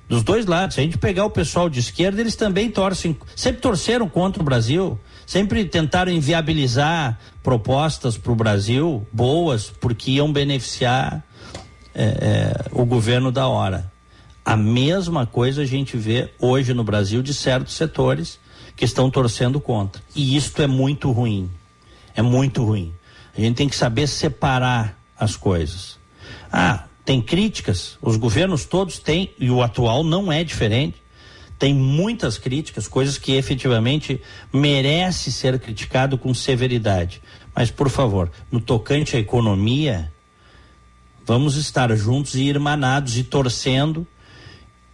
Dos 0.10 0.24
dois 0.24 0.48
lados. 0.48 0.74
Se 0.74 0.82
a 0.82 0.84
gente 0.84 0.98
pegar 0.98 1.24
o 1.26 1.30
pessoal 1.30 1.70
de 1.70 1.80
esquerda, 1.80 2.20
eles 2.20 2.36
também 2.36 2.72
torcem, 2.72 3.16
sempre 3.36 3.62
torceram 3.62 4.10
contra 4.10 4.42
o 4.42 4.44
Brasil, 4.44 5.00
sempre 5.28 5.64
tentaram 5.66 6.12
inviabilizar 6.12 7.20
propostas 7.44 8.18
para 8.18 8.32
o 8.32 8.36
Brasil 8.36 9.08
boas, 9.14 9.70
porque 9.70 10.10
iam 10.10 10.34
beneficiar 10.34 11.24
é, 11.94 12.04
é, 12.04 12.66
o 12.72 12.84
governo 12.84 13.32
da 13.32 13.48
hora. 13.48 13.92
A 14.44 14.58
mesma 14.58 15.28
coisa 15.28 15.62
a 15.62 15.66
gente 15.66 15.98
vê 15.98 16.34
hoje 16.40 16.74
no 16.74 16.84
Brasil 16.84 17.22
de 17.22 17.32
certos 17.32 17.76
setores 17.76 18.40
que 18.76 18.86
estão 18.86 19.10
torcendo 19.10 19.60
contra. 19.60 20.02
E 20.16 20.36
isto 20.36 20.62
é 20.62 20.68
muito 20.68 21.12
ruim. 21.12 21.50
É 22.16 22.22
muito 22.22 22.64
ruim. 22.64 22.94
A 23.38 23.42
gente 23.42 23.56
tem 23.56 23.70
que 23.70 23.76
saber 23.76 24.08
separar 24.08 24.98
as 25.18 25.36
coisas. 25.36 25.98
Ah, 26.52 26.86
tem 27.04 27.22
críticas, 27.22 27.98
os 28.02 28.18
governos 28.18 28.66
todos 28.66 28.98
têm, 28.98 29.32
e 29.38 29.50
o 29.50 29.62
atual 29.62 30.04
não 30.04 30.32
é 30.32 30.44
diferente. 30.44 30.96
Tem 31.58 31.74
muitas 31.74 32.38
críticas, 32.38 32.88
coisas 32.88 33.18
que 33.18 33.34
efetivamente 33.34 34.22
merece 34.52 35.32
ser 35.32 35.60
criticado 35.60 36.18
com 36.18 36.34
severidade. 36.34 37.22
Mas, 37.56 37.72
por 37.72 37.90
favor, 37.90 38.30
no 38.52 38.60
tocante 38.60 39.16
à 39.16 39.20
economia, 39.20 40.12
vamos 41.26 41.56
estar 41.56 41.96
juntos 41.96 42.36
e 42.36 42.44
irmanados 42.44 43.18
e 43.18 43.24
torcendo 43.24 44.06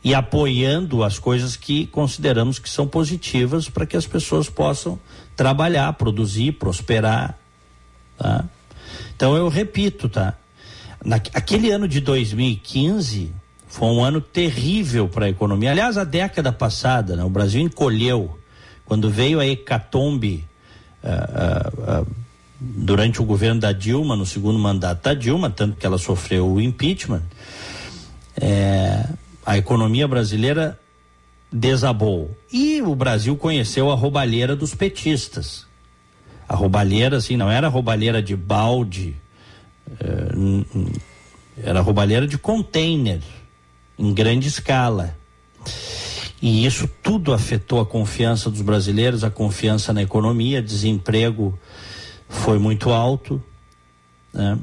e 0.04 0.16
apoiando 0.16 1.04
as 1.04 1.20
coisas 1.20 1.56
que 1.56 1.86
consideramos 1.88 2.58
que 2.58 2.70
são 2.70 2.88
positivas 2.88 3.70
para 3.70 3.86
que 3.86 3.96
as 3.96 4.08
pessoas 4.08 4.50
possam 4.50 5.00
trabalhar, 5.36 5.94
produzir, 5.94 6.54
prosperar, 6.54 7.38
tá? 8.18 8.46
Então 9.16 9.36
eu 9.36 9.48
repito, 9.48 10.10
tá? 10.10 10.36
Na, 11.04 11.16
aquele 11.16 11.72
ano 11.72 11.88
de 11.88 12.00
2015 12.00 13.32
foi 13.68 13.88
um 13.88 14.04
ano 14.04 14.20
terrível 14.20 15.08
para 15.08 15.28
a 15.28 15.30
economia. 15.30 15.72
Aliás, 15.72 15.98
a 15.98 16.04
década 16.04 16.52
passada, 16.52 17.16
né, 17.16 17.24
o 17.24 17.30
Brasil 17.30 17.62
encolheu 17.62 18.38
quando 18.86 19.10
veio 19.10 19.40
a 19.40 19.48
hecatombe 19.48 20.46
uh, 21.04 22.02
uh, 22.02 22.02
uh, 22.02 22.08
durante 22.60 23.22
o 23.22 23.26
governo 23.26 23.62
da 23.62 23.72
Dilma, 23.72 24.16
no 24.16 24.26
segundo 24.26 24.60
mandato 24.60 25.04
da 25.04 25.14
Dilma, 25.14 25.50
tanto 25.50 25.78
que 25.78 25.86
ela 25.86 25.98
sofreu 25.98 26.52
o 26.52 26.60
impeachment. 26.60 27.24
É, 28.36 29.06
a 29.46 29.58
economia 29.58 30.08
brasileira 30.08 30.80
desabou. 31.52 32.36
E 32.52 32.82
o 32.82 32.96
Brasil 32.96 33.36
conheceu 33.36 33.92
a 33.92 33.96
roubalheira 33.96 34.56
dos 34.56 34.74
petistas. 34.74 35.66
A 36.48 36.56
roubalheira, 36.56 37.18
assim, 37.18 37.38
não 37.38 37.50
era 37.50 37.68
roubalheira 37.68 38.22
de 38.22 38.36
balde, 38.36 39.16
é, 40.00 41.68
era 41.70 41.82
roubalheira 41.82 42.28
de 42.28 42.38
container. 42.38 43.22
em 44.00 44.14
grande 44.14 44.48
escala. 44.48 45.16
E 46.42 46.66
isso 46.66 46.90
tudo 47.04 47.34
afetou 47.34 47.80
a 47.80 47.86
confiança 47.86 48.50
dos 48.50 48.62
brasileiros, 48.62 49.24
a 49.24 49.30
confiança 49.30 49.94
na 49.94 50.02
economia, 50.02 50.60
desemprego 50.60 51.58
foi 52.28 52.58
muito 52.58 52.90
alto, 52.92 53.44
né? 54.34 54.58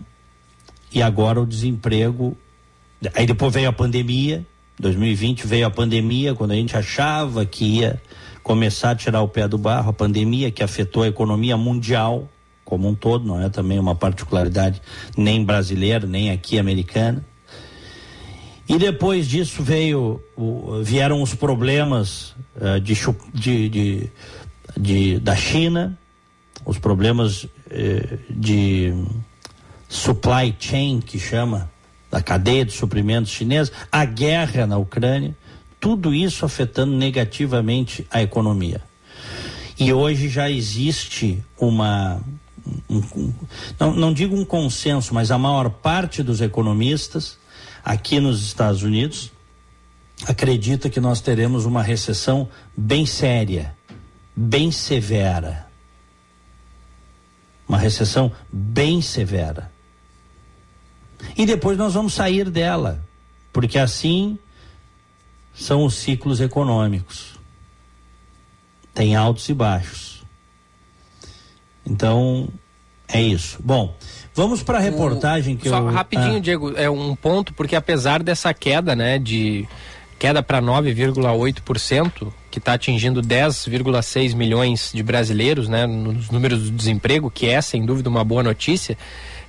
E 0.93 1.03
agora 1.03 1.41
o 1.41 1.47
desemprego. 1.47 2.37
Aí 3.15 3.27
depois 3.27 3.55
veio 3.55 3.69
a 3.69 3.73
pandemia, 3.73 4.45
2020 4.79 5.47
veio 5.47 5.67
a 5.67 5.71
pandemia, 5.71 6.35
quando 6.35 6.53
a 6.53 6.55
gente 6.55 6.77
achava 6.77 7.45
que 7.45 7.65
ia 7.65 8.01
começar 8.43 8.93
a 8.93 8.95
tirar 8.95 9.23
o 9.23 9.29
pé 9.29 9.47
do 9.49 9.59
barro, 9.59 9.91
a 9.91 9.93
pandemia 9.93 10.51
que 10.51 10.63
afetou 10.63 11.03
a 11.03 11.09
economia 11.09 11.57
mundial 11.57 12.29
como 12.65 12.87
um 12.87 12.95
todo, 12.95 13.27
não 13.27 13.41
é 13.41 13.49
também 13.49 13.79
uma 13.79 13.95
particularidade 13.95 14.83
nem 15.17 15.43
brasileira, 15.43 16.07
nem 16.07 16.31
aqui 16.31 16.59
americana. 16.59 17.25
E 18.69 18.77
depois 18.77 19.27
disso 19.27 19.63
veio, 19.63 20.23
vieram 20.83 21.23
os 21.23 21.35
problemas 21.35 22.35
uh, 22.57 22.79
de, 22.79 22.95
de, 23.33 23.69
de, 23.71 24.13
de, 24.77 25.19
da 25.19 25.35
China, 25.35 25.99
os 26.67 26.79
problemas 26.79 27.45
uh, 27.45 27.49
de 28.29 28.93
supply 29.89 30.55
chain, 30.61 31.01
que 31.01 31.19
chama, 31.19 31.71
da 32.11 32.23
cadeia 32.23 32.65
de 32.65 32.73
suprimentos 32.73 33.31
chinesa, 33.31 33.73
a 33.91 34.05
guerra 34.05 34.67
na 34.67 34.79
Ucrânia, 34.79 35.37
tudo 35.81 36.15
isso 36.15 36.45
afetando 36.45 36.97
negativamente 36.97 38.07
a 38.11 38.23
economia. 38.23 38.83
E 39.79 39.93
hoje 39.93 40.29
já 40.29 40.51
existe 40.51 41.43
uma. 41.59 42.21
Um, 42.89 42.99
um, 42.99 43.35
não, 43.79 43.95
não 43.95 44.13
digo 44.13 44.37
um 44.37 44.45
consenso, 44.45 45.15
mas 45.15 45.31
a 45.31 45.39
maior 45.39 45.71
parte 45.71 46.23
dos 46.23 46.41
economistas 46.41 47.39
aqui 47.85 48.19
nos 48.21 48.43
Estados 48.43 48.83
Unidos 48.83 49.31
acredita 50.27 50.91
que 50.91 51.01
nós 51.01 51.21
teremos 51.21 51.65
uma 51.65 51.83
recessão 51.83 52.49
bem 52.77 53.07
séria, 53.07 53.75
bem 54.35 54.71
severa. 54.71 55.67
Uma 57.69 57.79
recessão 57.79 58.33
bem 58.51 59.01
severa. 59.01 59.71
E 61.37 61.47
depois 61.47 61.77
nós 61.77 61.95
vamos 61.95 62.15
sair 62.15 62.51
dela, 62.51 63.05
porque 63.53 63.79
assim 63.79 64.39
são 65.55 65.85
os 65.85 65.95
ciclos 65.95 66.41
econômicos. 66.41 67.39
Tem 68.95 69.15
altos 69.17 69.49
e 69.49 69.55
baixos. 69.55 70.23
Então, 71.85 72.49
é 73.09 73.21
isso. 73.21 73.59
Bom, 73.63 73.97
vamos 74.35 74.63
para 74.63 74.79
a 74.79 74.81
reportagem 74.81 75.57
que 75.57 75.69
Só 75.69 75.79
eu 75.79 75.91
rapidinho, 75.91 76.37
ah. 76.37 76.41
Diego, 76.41 76.77
é 76.77 76.89
um 76.91 77.17
ponto 77.17 77.55
porque 77.55 77.75
apesar 77.75 78.23
dessa 78.23 78.53
queda, 78.53 78.95
né, 78.95 79.19
de 79.19 79.67
queda 80.19 80.43
para 80.43 80.61
9,8%, 80.61 82.33
que 82.51 82.59
está 82.59 82.75
atingindo 82.75 83.23
10,6 83.23 84.35
milhões 84.35 84.91
de 84.93 85.03
brasileiros, 85.03 85.69
né, 85.69 85.87
nos 85.87 86.29
números 86.31 86.65
do 86.65 86.71
desemprego, 86.77 87.31
que 87.31 87.47
é 87.47 87.61
sem 87.61 87.87
dúvida 87.87 88.09
uma 88.09 88.25
boa 88.25 88.43
notícia. 88.43 88.99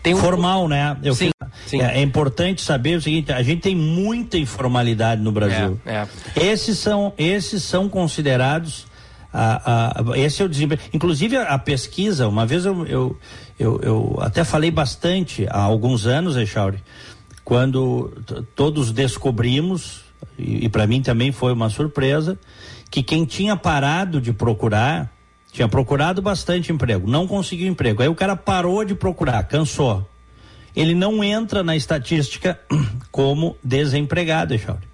Tem 0.01 0.13
um... 0.13 0.17
Formal, 0.17 0.67
né? 0.67 0.97
Eu 1.03 1.13
sim, 1.13 1.25
fiz... 1.25 1.49
sim. 1.65 1.81
É, 1.81 1.99
é, 1.99 2.01
importante 2.01 2.61
saber 2.61 2.97
o 2.97 3.01
seguinte: 3.01 3.31
a 3.31 3.43
gente 3.43 3.61
tem 3.61 3.75
muita 3.75 4.37
informalidade 4.37 5.21
no 5.21 5.31
Brasil. 5.31 5.79
É, 5.85 6.07
é. 6.35 6.45
Esses 6.45 6.77
são, 6.77 7.13
esses 7.17 7.63
são 7.63 7.89
considerados. 7.89 8.87
A, 9.31 10.01
a, 10.11 10.17
esse 10.17 10.41
é 10.41 10.45
o 10.45 10.49
desemprego. 10.49 10.81
Inclusive 10.93 11.37
a, 11.37 11.43
a 11.43 11.59
pesquisa, 11.59 12.27
uma 12.27 12.45
vez 12.45 12.65
eu, 12.65 12.85
eu, 12.87 13.17
eu, 13.59 13.79
eu, 13.81 14.17
até 14.21 14.43
falei 14.43 14.71
bastante 14.71 15.45
há 15.49 15.61
alguns 15.61 16.07
anos, 16.07 16.35
Echauri, 16.35 16.81
quando 17.43 18.11
todos 18.55 18.91
descobrimos, 18.91 20.01
e, 20.37 20.65
e 20.65 20.69
para 20.69 20.87
mim 20.87 21.01
também 21.01 21.31
foi 21.31 21.53
uma 21.53 21.69
surpresa, 21.69 22.39
que 22.89 23.03
quem 23.03 23.23
tinha 23.25 23.55
parado 23.55 24.19
de 24.19 24.33
procurar 24.33 25.11
tinha 25.51 25.67
procurado 25.67 26.21
bastante 26.21 26.71
emprego, 26.71 27.09
não 27.09 27.27
conseguiu 27.27 27.67
emprego. 27.67 28.01
Aí 28.01 28.09
o 28.09 28.15
cara 28.15 28.35
parou 28.35 28.83
de 28.85 28.93
procurar, 28.93 29.43
cansou. 29.43 30.07
Ele 30.75 30.93
não 30.93 31.23
entra 31.23 31.63
na 31.63 31.75
estatística 31.75 32.59
como 33.11 33.57
desempregado, 33.63 34.53
Echauri. 34.53 34.87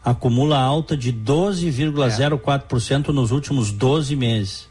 acumula 0.04 0.58
alta 0.58 0.96
de 0.96 1.12
12,04% 1.12 3.10
nos 3.10 3.32
últimos 3.32 3.72
12 3.72 4.16
meses. 4.16 4.70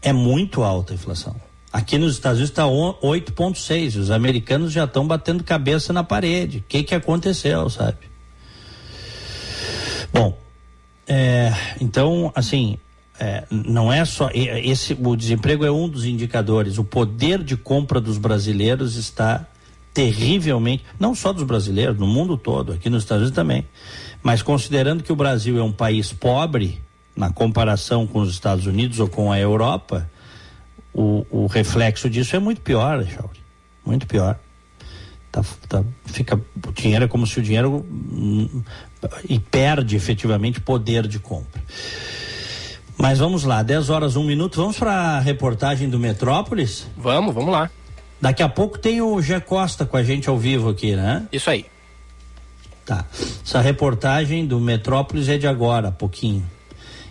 É 0.00 0.12
muito 0.12 0.62
alta 0.62 0.92
a 0.92 0.94
inflação. 0.94 1.34
Aqui 1.72 1.98
nos 1.98 2.12
Estados 2.12 2.38
Unidos 2.38 2.50
está 2.50 2.64
8,6. 2.64 3.98
Os 3.98 4.10
americanos 4.10 4.72
já 4.72 4.84
estão 4.84 5.06
batendo 5.06 5.42
cabeça 5.42 5.92
na 5.92 6.04
parede. 6.04 6.58
O 6.58 6.64
que, 6.68 6.84
que 6.84 6.94
aconteceu, 6.94 7.68
sabe? 7.68 7.98
Bom, 10.12 10.38
é, 11.06 11.52
então, 11.80 12.30
assim, 12.34 12.78
é, 13.22 13.44
não 13.48 13.92
é 13.92 14.04
só 14.04 14.28
esse 14.34 14.98
o 15.00 15.14
desemprego 15.14 15.64
é 15.64 15.70
um 15.70 15.88
dos 15.88 16.04
indicadores. 16.04 16.76
O 16.76 16.82
poder 16.82 17.40
de 17.40 17.56
compra 17.56 18.00
dos 18.00 18.18
brasileiros 18.18 18.96
está 18.96 19.46
terrivelmente, 19.94 20.84
não 20.98 21.14
só 21.14 21.32
dos 21.32 21.44
brasileiros, 21.44 21.96
no 21.96 22.06
mundo 22.08 22.36
todo, 22.36 22.72
aqui 22.72 22.90
nos 22.90 23.04
Estados 23.04 23.22
Unidos 23.22 23.36
também. 23.36 23.64
Mas 24.24 24.42
considerando 24.42 25.04
que 25.04 25.12
o 25.12 25.14
Brasil 25.14 25.56
é 25.56 25.62
um 25.62 25.70
país 25.70 26.12
pobre 26.12 26.82
na 27.14 27.30
comparação 27.30 28.08
com 28.08 28.18
os 28.18 28.28
Estados 28.28 28.66
Unidos 28.66 28.98
ou 28.98 29.06
com 29.06 29.30
a 29.30 29.38
Europa, 29.38 30.10
o, 30.92 31.24
o 31.30 31.46
reflexo 31.46 32.10
disso 32.10 32.34
é 32.34 32.40
muito 32.40 32.60
pior, 32.60 33.06
Chauri. 33.06 33.38
Muito 33.86 34.04
pior. 34.04 34.36
Tá, 35.30 35.44
tá, 35.68 35.84
fica, 36.06 36.40
o 36.66 36.72
dinheiro 36.72 37.04
é 37.04 37.08
como 37.08 37.24
se 37.24 37.38
o 37.38 37.42
dinheiro 37.42 37.86
hum, 37.88 38.62
e 39.28 39.38
perde 39.38 39.94
efetivamente 39.94 40.60
poder 40.60 41.06
de 41.06 41.20
compra. 41.20 41.62
Mas 43.02 43.18
vamos 43.18 43.42
lá, 43.42 43.64
10 43.64 43.90
horas, 43.90 44.14
1 44.14 44.22
minuto. 44.22 44.54
Vamos 44.54 44.78
para 44.78 44.92
a 44.92 45.18
reportagem 45.18 45.88
do 45.88 45.98
Metrópolis? 45.98 46.86
Vamos, 46.96 47.34
vamos 47.34 47.50
lá. 47.50 47.68
Daqui 48.20 48.44
a 48.44 48.48
pouco 48.48 48.78
tem 48.78 49.02
o 49.02 49.20
Gé 49.20 49.40
Costa 49.40 49.84
com 49.84 49.96
a 49.96 50.04
gente 50.04 50.28
ao 50.28 50.38
vivo 50.38 50.68
aqui, 50.68 50.94
né? 50.94 51.26
Isso 51.32 51.50
aí. 51.50 51.66
Tá. 52.86 53.04
Essa 53.44 53.60
reportagem 53.60 54.46
do 54.46 54.60
Metrópolis 54.60 55.28
é 55.28 55.36
de 55.36 55.48
agora, 55.48 55.90
pouquinho. 55.90 56.48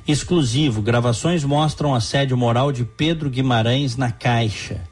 Exclusivo, 0.08 0.82
gravações 0.82 1.44
mostram 1.44 1.94
assédio 1.94 2.38
moral 2.38 2.72
de 2.72 2.86
Pedro 2.86 3.30
Guimarães 3.30 3.98
na 3.98 4.14
Caixa. 4.14 4.84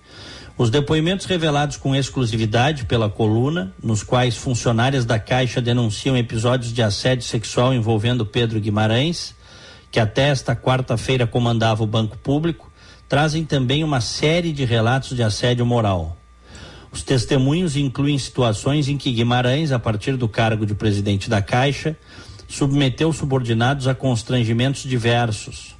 Os 0.58 0.70
depoimentos 0.70 1.26
revelados 1.28 1.78
com 1.78 1.96
exclusividade 1.96 2.84
pela 2.84 3.10
coluna, 3.10 3.74
nos 3.82 4.04
quais 4.04 4.36
funcionárias 4.36 5.06
da 5.06 5.18
Caixa 5.18 5.62
denunciam 5.62 6.18
episódios 6.18 6.74
de 6.74 6.84
assédio 6.84 7.26
sexual 7.26 7.74
envolvendo 7.74 8.26
Pedro 8.26 8.60
Guimarães, 8.60 9.39
que 9.92 10.00
até 10.00 10.30
esta 10.30 10.56
quarta-feira 10.56 11.26
comandava 11.26 11.84
o 11.84 11.88
Banco 11.88 12.18
Público, 12.18 12.72
trazem 13.08 13.44
também 13.44 13.84
uma 13.84 14.02
série 14.02 14.52
de 14.52 14.66
relatos 14.66 15.16
de 15.16 15.24
assédio 15.24 15.66
moral. 15.66 16.16
Os 16.92 17.04
testemunhos 17.04 17.76
incluem 17.76 18.18
situações 18.18 18.88
em 18.88 18.98
que 18.98 19.12
Guimarães, 19.12 19.72
a 19.72 19.80
partir 19.80 20.16
do 20.16 20.28
cargo 20.28 20.66
de 20.66 20.74
presidente 20.74 21.30
da 21.30 21.42
Caixa, 21.42 21.98
submeteu 22.48 23.14
subordinados 23.14 23.88
a 23.88 23.94
constrangimentos 23.94 24.84
diversos. 24.84 25.76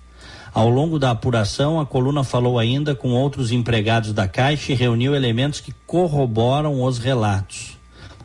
Ao 0.54 0.70
longo 0.70 0.98
da 0.98 1.12
apuração, 1.12 1.80
a 1.80 1.86
coluna 1.86 2.24
falou 2.24 2.58
ainda 2.58 2.96
com 2.96 3.10
outros 3.10 3.52
empregados 3.52 4.14
da 4.14 4.28
Caixa 4.28 4.72
e 4.72 4.76
reuniu 4.76 5.16
elementos 5.16 5.60
que 5.60 5.74
corroboram 5.86 6.84
os 6.84 6.98
relatos. 6.98 7.78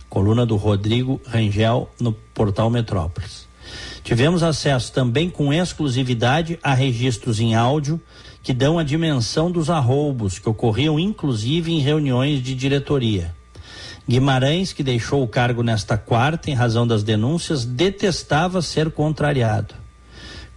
Coluna 0.09 0.47
do 0.47 0.57
Rodrigo 0.57 1.21
Rangel 1.27 1.91
no 2.01 2.13
portal 2.13 2.71
Metrópolis. 2.71 3.47
Tivemos 4.05 4.43
acesso 4.43 4.93
também 4.93 5.31
com 5.31 5.51
exclusividade 5.51 6.59
a 6.63 6.75
registros 6.75 7.41
em 7.41 7.55
áudio 7.55 7.99
que 8.43 8.53
dão 8.53 8.79
a 8.79 8.83
dimensão 8.83 9.51
dos 9.51 9.71
arroubos 9.71 10.39
que 10.39 10.47
ocorriam 10.47 11.01
inclusive 11.01 11.73
em 11.73 11.81
reuniões 11.81 12.43
de 12.43 12.55
diretoria. 12.55 13.35
Guimarães, 14.07 14.75
que 14.75 14.83
deixou 14.83 15.23
o 15.23 15.27
cargo 15.27 15.63
nesta 15.63 15.97
quarta 15.97 16.51
em 16.51 16.55
razão 16.55 16.87
das 16.87 17.03
denúncias, 17.03 17.65
detestava 17.65 18.61
ser 18.61 18.91
contrariado. 18.91 19.75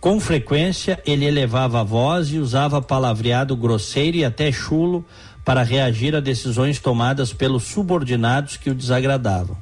Com 0.01 0.19
frequência, 0.19 1.01
ele 1.05 1.23
elevava 1.23 1.79
a 1.79 1.83
voz 1.83 2.27
e 2.27 2.39
usava 2.39 2.81
palavreado 2.81 3.55
grosseiro 3.55 4.17
e 4.17 4.25
até 4.25 4.51
chulo 4.51 5.05
para 5.45 5.63
reagir 5.63 6.13
a 6.13 6.19
decisões 6.19 6.79
tomadas 6.79 7.31
pelos 7.31 7.63
subordinados 7.63 8.57
que 8.57 8.69
o 8.69 8.75
desagradavam. 8.75 9.57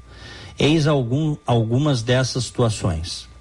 Eis 0.58 0.88
algum, 0.88 1.38
algumas 1.46 2.02
dessas 2.02 2.46
situações. 2.46 3.35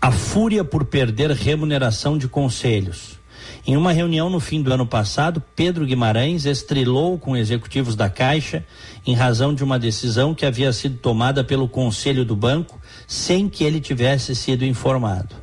A 0.00 0.10
fúria 0.12 0.64
por 0.64 0.84
perder 0.84 1.30
remuneração 1.32 2.16
de 2.16 2.28
conselhos 2.28 3.18
em 3.66 3.76
uma 3.76 3.92
reunião 3.92 4.30
no 4.30 4.40
fim 4.40 4.62
do 4.62 4.72
ano 4.72 4.86
passado, 4.86 5.42
Pedro 5.54 5.84
Guimarães 5.84 6.46
estrilou 6.46 7.18
com 7.18 7.36
executivos 7.36 7.94
da 7.94 8.08
Caixa 8.08 8.64
em 9.06 9.14
razão 9.14 9.54
de 9.54 9.62
uma 9.62 9.78
decisão 9.78 10.34
que 10.34 10.46
havia 10.46 10.72
sido 10.72 10.96
tomada 10.96 11.44
pelo 11.44 11.68
Conselho 11.68 12.24
do 12.24 12.34
Banco 12.34 12.80
sem 13.06 13.46
que 13.46 13.64
ele 13.64 13.78
tivesse 13.78 14.34
sido 14.34 14.64
informado. 14.64 15.36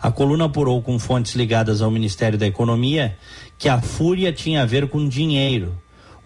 A 0.00 0.10
coluna 0.10 0.46
apurou 0.46 0.82
com 0.82 0.98
fontes 0.98 1.36
ligadas 1.36 1.80
ao 1.80 1.90
Ministério 1.90 2.36
da 2.36 2.48
Economia 2.48 3.16
que 3.56 3.68
a 3.68 3.80
fúria 3.80 4.32
tinha 4.32 4.62
a 4.62 4.66
ver 4.66 4.88
com 4.88 5.08
dinheiro. 5.08 5.76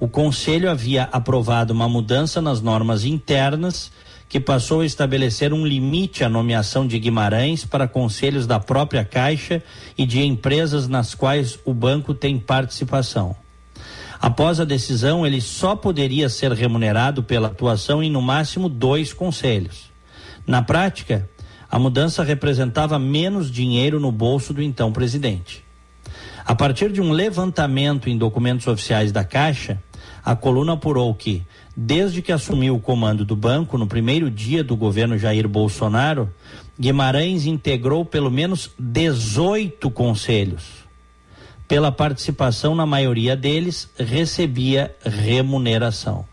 O 0.00 0.08
Conselho 0.08 0.70
havia 0.70 1.04
aprovado 1.04 1.72
uma 1.74 1.88
mudança 1.88 2.40
nas 2.40 2.62
normas 2.62 3.04
internas 3.04 3.92
que 4.32 4.40
passou 4.40 4.80
a 4.80 4.86
estabelecer 4.86 5.52
um 5.52 5.66
limite 5.66 6.24
à 6.24 6.28
nomeação 6.30 6.86
de 6.86 6.98
Guimarães 6.98 7.66
para 7.66 7.86
conselhos 7.86 8.46
da 8.46 8.58
própria 8.58 9.04
Caixa 9.04 9.62
e 9.96 10.06
de 10.06 10.22
empresas 10.22 10.88
nas 10.88 11.14
quais 11.14 11.58
o 11.66 11.74
banco 11.74 12.14
tem 12.14 12.38
participação. 12.38 13.36
Após 14.18 14.58
a 14.58 14.64
decisão, 14.64 15.26
ele 15.26 15.38
só 15.38 15.76
poderia 15.76 16.30
ser 16.30 16.50
remunerado 16.52 17.22
pela 17.22 17.48
atuação 17.48 18.02
em 18.02 18.10
no 18.10 18.22
máximo 18.22 18.70
dois 18.70 19.12
conselhos. 19.12 19.90
Na 20.46 20.62
prática, 20.62 21.28
a 21.70 21.78
mudança 21.78 22.24
representava 22.24 22.98
menos 22.98 23.50
dinheiro 23.50 24.00
no 24.00 24.10
bolso 24.10 24.54
do 24.54 24.62
então 24.62 24.92
presidente. 24.92 25.62
A 26.42 26.54
partir 26.54 26.90
de 26.90 27.02
um 27.02 27.12
levantamento 27.12 28.08
em 28.08 28.16
documentos 28.16 28.66
oficiais 28.66 29.12
da 29.12 29.24
Caixa, 29.24 29.78
a 30.24 30.34
coluna 30.34 30.72
apurou 30.72 31.14
que, 31.14 31.42
Desde 31.74 32.20
que 32.20 32.32
assumiu 32.32 32.76
o 32.76 32.80
comando 32.80 33.24
do 33.24 33.34
banco, 33.34 33.78
no 33.78 33.86
primeiro 33.86 34.30
dia 34.30 34.62
do 34.62 34.76
governo 34.76 35.16
Jair 35.16 35.48
Bolsonaro, 35.48 36.32
Guimarães 36.78 37.46
integrou 37.46 38.04
pelo 38.04 38.30
menos 38.30 38.70
18 38.78 39.90
conselhos. 39.90 40.82
Pela 41.66 41.90
participação 41.90 42.74
na 42.74 42.84
maioria 42.84 43.34
deles, 43.34 43.88
recebia 43.98 44.94
remuneração. 45.02 46.26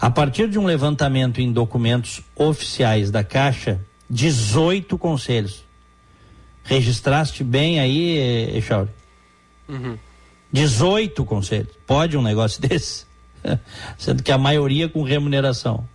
A 0.00 0.10
partir 0.10 0.48
de 0.48 0.58
um 0.58 0.64
levantamento 0.64 1.40
em 1.40 1.52
documentos 1.52 2.22
oficiais 2.36 3.10
da 3.10 3.24
Caixa, 3.24 3.80
18 4.08 4.96
conselhos. 4.98 5.64
Registraste 6.62 7.42
bem 7.42 7.80
aí, 7.80 8.56
Echauri? 8.56 8.90
Uhum. 9.68 9.98
18 10.52 11.24
conselhos. 11.24 11.72
Pode 11.86 12.16
um 12.16 12.22
negócio 12.22 12.60
desse? 12.62 13.06
sendo 13.98 14.22
que 14.22 14.32
a 14.32 14.38
maioria 14.38 14.88
com 14.88 15.02
remuneração. 15.02 15.86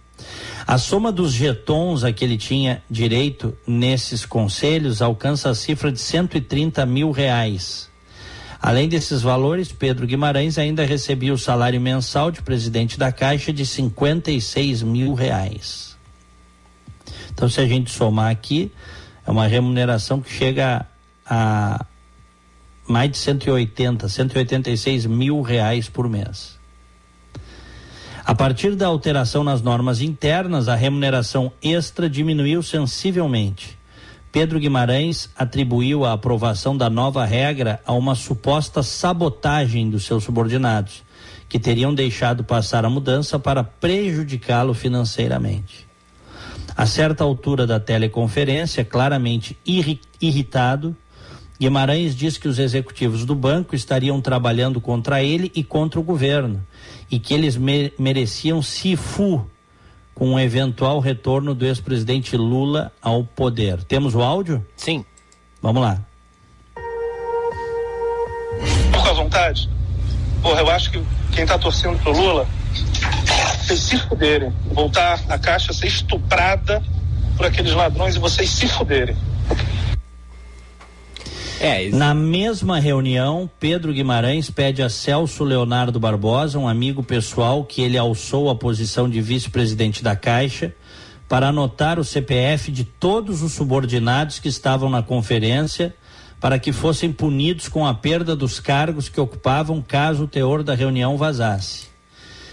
A 0.67 0.77
soma 0.77 1.11
dos 1.11 1.33
jetons 1.33 2.03
a 2.03 2.11
que 2.11 2.23
ele 2.23 2.37
tinha 2.37 2.83
direito 2.89 3.57
nesses 3.65 4.25
conselhos 4.25 5.01
alcança 5.01 5.49
a 5.49 5.55
cifra 5.55 5.91
de 5.91 5.99
130 5.99 6.85
mil 6.85 7.11
reais. 7.11 7.89
Além 8.61 8.89
desses 8.89 9.21
valores, 9.21 9.71
Pedro 9.71 10.05
Guimarães 10.05 10.57
ainda 10.57 10.83
recebia 10.83 11.33
o 11.33 11.37
salário 11.37 11.79
mensal 11.79 12.29
de 12.29 12.41
presidente 12.41 12.99
da 12.99 13.11
Caixa 13.11 13.53
de 13.53 13.65
56 13.65 14.83
mil 14.83 15.13
reais. 15.13 15.97
Então, 17.31 17.47
se 17.47 17.61
a 17.61 17.65
gente 17.65 17.89
somar 17.89 18.29
aqui, 18.29 18.69
é 19.25 19.31
uma 19.31 19.47
remuneração 19.47 20.19
que 20.19 20.31
chega 20.31 20.85
a 21.25 21.85
mais 22.85 23.11
de 23.11 23.17
180, 23.17 24.09
186 24.09 25.05
mil 25.05 25.41
reais 25.41 25.87
por 25.87 26.09
mês. 26.09 26.58
A 28.29 28.35
partir 28.35 28.75
da 28.75 28.85
alteração 28.85 29.43
nas 29.43 29.59
normas 29.59 30.01
internas, 30.01 30.67
a 30.67 30.75
remuneração 30.75 31.51
extra 31.63 32.07
diminuiu 32.07 32.61
sensivelmente. 32.61 33.75
Pedro 34.31 34.59
Guimarães 34.59 35.31
atribuiu 35.35 36.05
a 36.05 36.13
aprovação 36.13 36.77
da 36.77 36.91
nova 36.91 37.25
regra 37.25 37.81
a 37.83 37.91
uma 37.91 38.13
suposta 38.13 38.83
sabotagem 38.83 39.89
dos 39.89 40.05
seus 40.05 40.25
subordinados, 40.25 41.01
que 41.49 41.57
teriam 41.57 41.91
deixado 41.91 42.43
passar 42.43 42.85
a 42.85 42.89
mudança 42.89 43.39
para 43.39 43.63
prejudicá-lo 43.63 44.75
financeiramente. 44.75 45.87
A 46.77 46.85
certa 46.85 47.23
altura 47.23 47.65
da 47.65 47.79
teleconferência, 47.79 48.85
claramente 48.85 49.57
irritado, 50.21 50.95
Guimarães 51.59 52.15
diz 52.15 52.37
que 52.37 52.47
os 52.47 52.57
executivos 52.57 53.25
do 53.25 53.35
banco 53.35 53.75
estariam 53.75 54.21
trabalhando 54.21 54.79
contra 54.79 55.21
ele 55.21 55.51
e 55.53 55.61
contra 55.61 55.99
o 55.99 56.03
governo 56.03 56.65
e 57.11 57.19
que 57.19 57.33
eles 57.33 57.57
me 57.57 57.91
mereciam 57.99 58.61
cifu 58.61 59.45
com 60.15 60.29
um 60.29 60.39
eventual 60.39 60.99
retorno 60.99 61.53
do 61.53 61.65
ex-presidente 61.65 62.37
Lula 62.37 62.93
ao 63.01 63.25
poder. 63.25 63.83
Temos 63.83 64.15
o 64.15 64.21
áudio? 64.21 64.65
Sim. 64.77 65.03
Vamos 65.61 65.81
lá. 65.81 66.01
Fica 68.93 69.09
à 69.09 69.13
vontade. 69.13 69.69
Porra, 70.41 70.61
eu 70.61 70.69
acho 70.69 70.91
que 70.91 71.03
quem 71.33 71.43
está 71.43 71.57
torcendo 71.57 71.99
pro 71.99 72.13
Lula, 72.13 72.47
vocês 73.61 73.79
se 73.81 73.97
fuderem. 73.97 74.53
Voltar 74.71 75.21
a 75.27 75.37
caixa 75.37 75.73
ser 75.73 75.87
estuprada 75.87 76.81
por 77.35 77.45
aqueles 77.45 77.73
ladrões 77.73 78.15
e 78.15 78.19
vocês 78.19 78.49
se 78.49 78.67
fuderem. 78.67 79.15
É, 81.61 81.89
Na 81.89 82.13
mesma 82.13 82.79
reunião, 82.79 83.49
Pedro 83.59 83.91
Guimarães 83.91 84.49
pede 84.49 84.81
a 84.81 84.87
Celso 84.87 85.43
Leonardo 85.43 85.99
Barbosa, 85.99 86.57
um 86.57 86.69
amigo 86.69 87.03
pessoal 87.03 87.65
que 87.65 87.81
ele 87.81 87.97
alçou 87.97 88.49
a 88.49 88.55
posição 88.55 89.09
de 89.09 89.19
vice-presidente 89.19 90.01
da 90.01 90.15
Caixa, 90.15 90.73
para 91.27 91.49
anotar 91.49 91.99
o 91.99 92.03
CPF 92.03 92.71
de 92.71 92.85
todos 92.85 93.43
os 93.43 93.51
subordinados 93.51 94.39
que 94.39 94.47
estavam 94.47 94.89
na 94.89 95.03
conferência, 95.03 95.93
para 96.39 96.57
que 96.57 96.71
fossem 96.71 97.11
punidos 97.11 97.67
com 97.67 97.85
a 97.85 97.93
perda 97.93 98.37
dos 98.37 98.61
cargos 98.61 99.09
que 99.09 99.19
ocupavam 99.19 99.81
caso 99.81 100.23
o 100.23 100.27
teor 100.27 100.63
da 100.63 100.73
reunião 100.73 101.17
vazasse. 101.17 101.89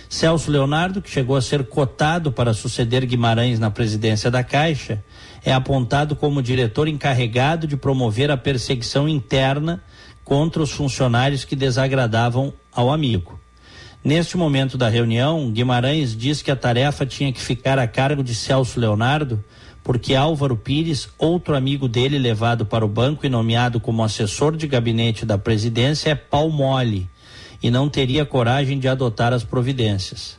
Celso 0.09 0.51
Leonardo, 0.51 1.01
que 1.01 1.11
chegou 1.11 1.37
a 1.37 1.43
ser 1.43 1.65
cotado 1.67 2.33
para 2.33 2.53
suceder 2.53 3.07
Guimarães 3.07 3.61
na 3.61 3.71
presidência 3.71 4.33
da 4.33 4.43
Caixa, 4.43 5.03
é 5.47 5.53
apontado 5.53 6.17
como 6.17 6.43
diretor 6.43 6.89
encarregado 6.89 7.69
de 7.69 7.77
promover 7.77 8.33
a 8.33 8.37
perseguição 8.37 9.09
interna 9.09 9.81
contra 10.25 10.61
os 10.61 10.73
funcionários 10.73 11.45
que 11.45 11.55
desagradavam 11.55 12.53
ao 12.73 12.93
amigo. 12.93 13.39
Neste 14.03 14.37
momento 14.37 14.77
da 14.77 14.89
reunião, 14.89 15.49
Guimarães 15.53 16.17
diz 16.17 16.43
que 16.43 16.51
a 16.51 16.57
tarefa 16.57 17.07
tinha 17.07 17.33
que 17.33 17.41
ficar 17.41 17.79
a 17.79 17.87
cargo 17.87 18.25
de 18.25 18.35
Celso 18.35 18.81
Leonardo 18.81 19.43
porque 19.85 20.17
Álvaro 20.17 20.57
Pires, 20.57 21.09
outro 21.17 21.55
amigo 21.55 21.87
dele 21.87 22.19
levado 22.19 22.67
para 22.67 22.85
o 22.85 22.89
banco 22.89 23.25
e 23.25 23.29
nomeado 23.29 23.79
como 23.79 24.03
assessor 24.03 24.57
de 24.57 24.67
gabinete 24.67 25.25
da 25.25 25.39
presidência, 25.39 26.11
é 26.11 26.15
pau 26.17 26.51
mole 26.51 27.09
e 27.63 27.71
não 27.71 27.89
teria 27.89 28.27
coragem 28.27 28.81
de 28.81 28.89
adotar 28.89 29.33
as 29.33 29.45
providências. 29.45 30.37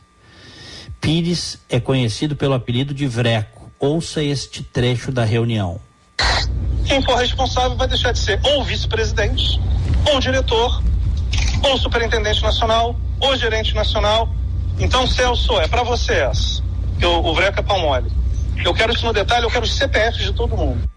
Pires 1.00 1.58
é 1.66 1.80
conhecido 1.80 2.36
pelo 2.36 2.52
apelido 2.52 2.92
de 2.92 3.06
Vreco. 3.06 3.57
Ouça 3.80 4.22
este 4.22 4.62
trecho 4.62 5.12
da 5.12 5.24
reunião. 5.24 5.80
Quem 6.86 7.02
for 7.02 7.16
responsável 7.16 7.76
vai 7.76 7.86
deixar 7.86 8.12
de 8.12 8.18
ser 8.18 8.40
ou 8.44 8.64
vice-presidente, 8.64 9.60
ou 10.10 10.18
diretor, 10.18 10.82
ou 11.62 11.78
superintendente 11.78 12.42
nacional, 12.42 12.98
ou 13.20 13.36
gerente 13.36 13.74
nacional. 13.74 14.28
Então, 14.78 15.06
Celso, 15.06 15.58
é 15.60 15.68
para 15.68 15.82
você 15.82 16.12
essa. 16.12 16.62
Eu, 17.00 17.24
o 17.24 17.34
Vreco 17.34 17.60
é 17.60 17.62
pau 17.62 17.80
mole. 17.80 18.10
Eu 18.64 18.74
quero 18.74 18.92
isso 18.92 19.04
no 19.04 19.12
detalhe, 19.12 19.44
eu 19.44 19.50
quero 19.50 19.64
os 19.64 19.76
CPFs 19.76 20.24
de 20.24 20.32
todo 20.32 20.56
mundo. 20.56 20.88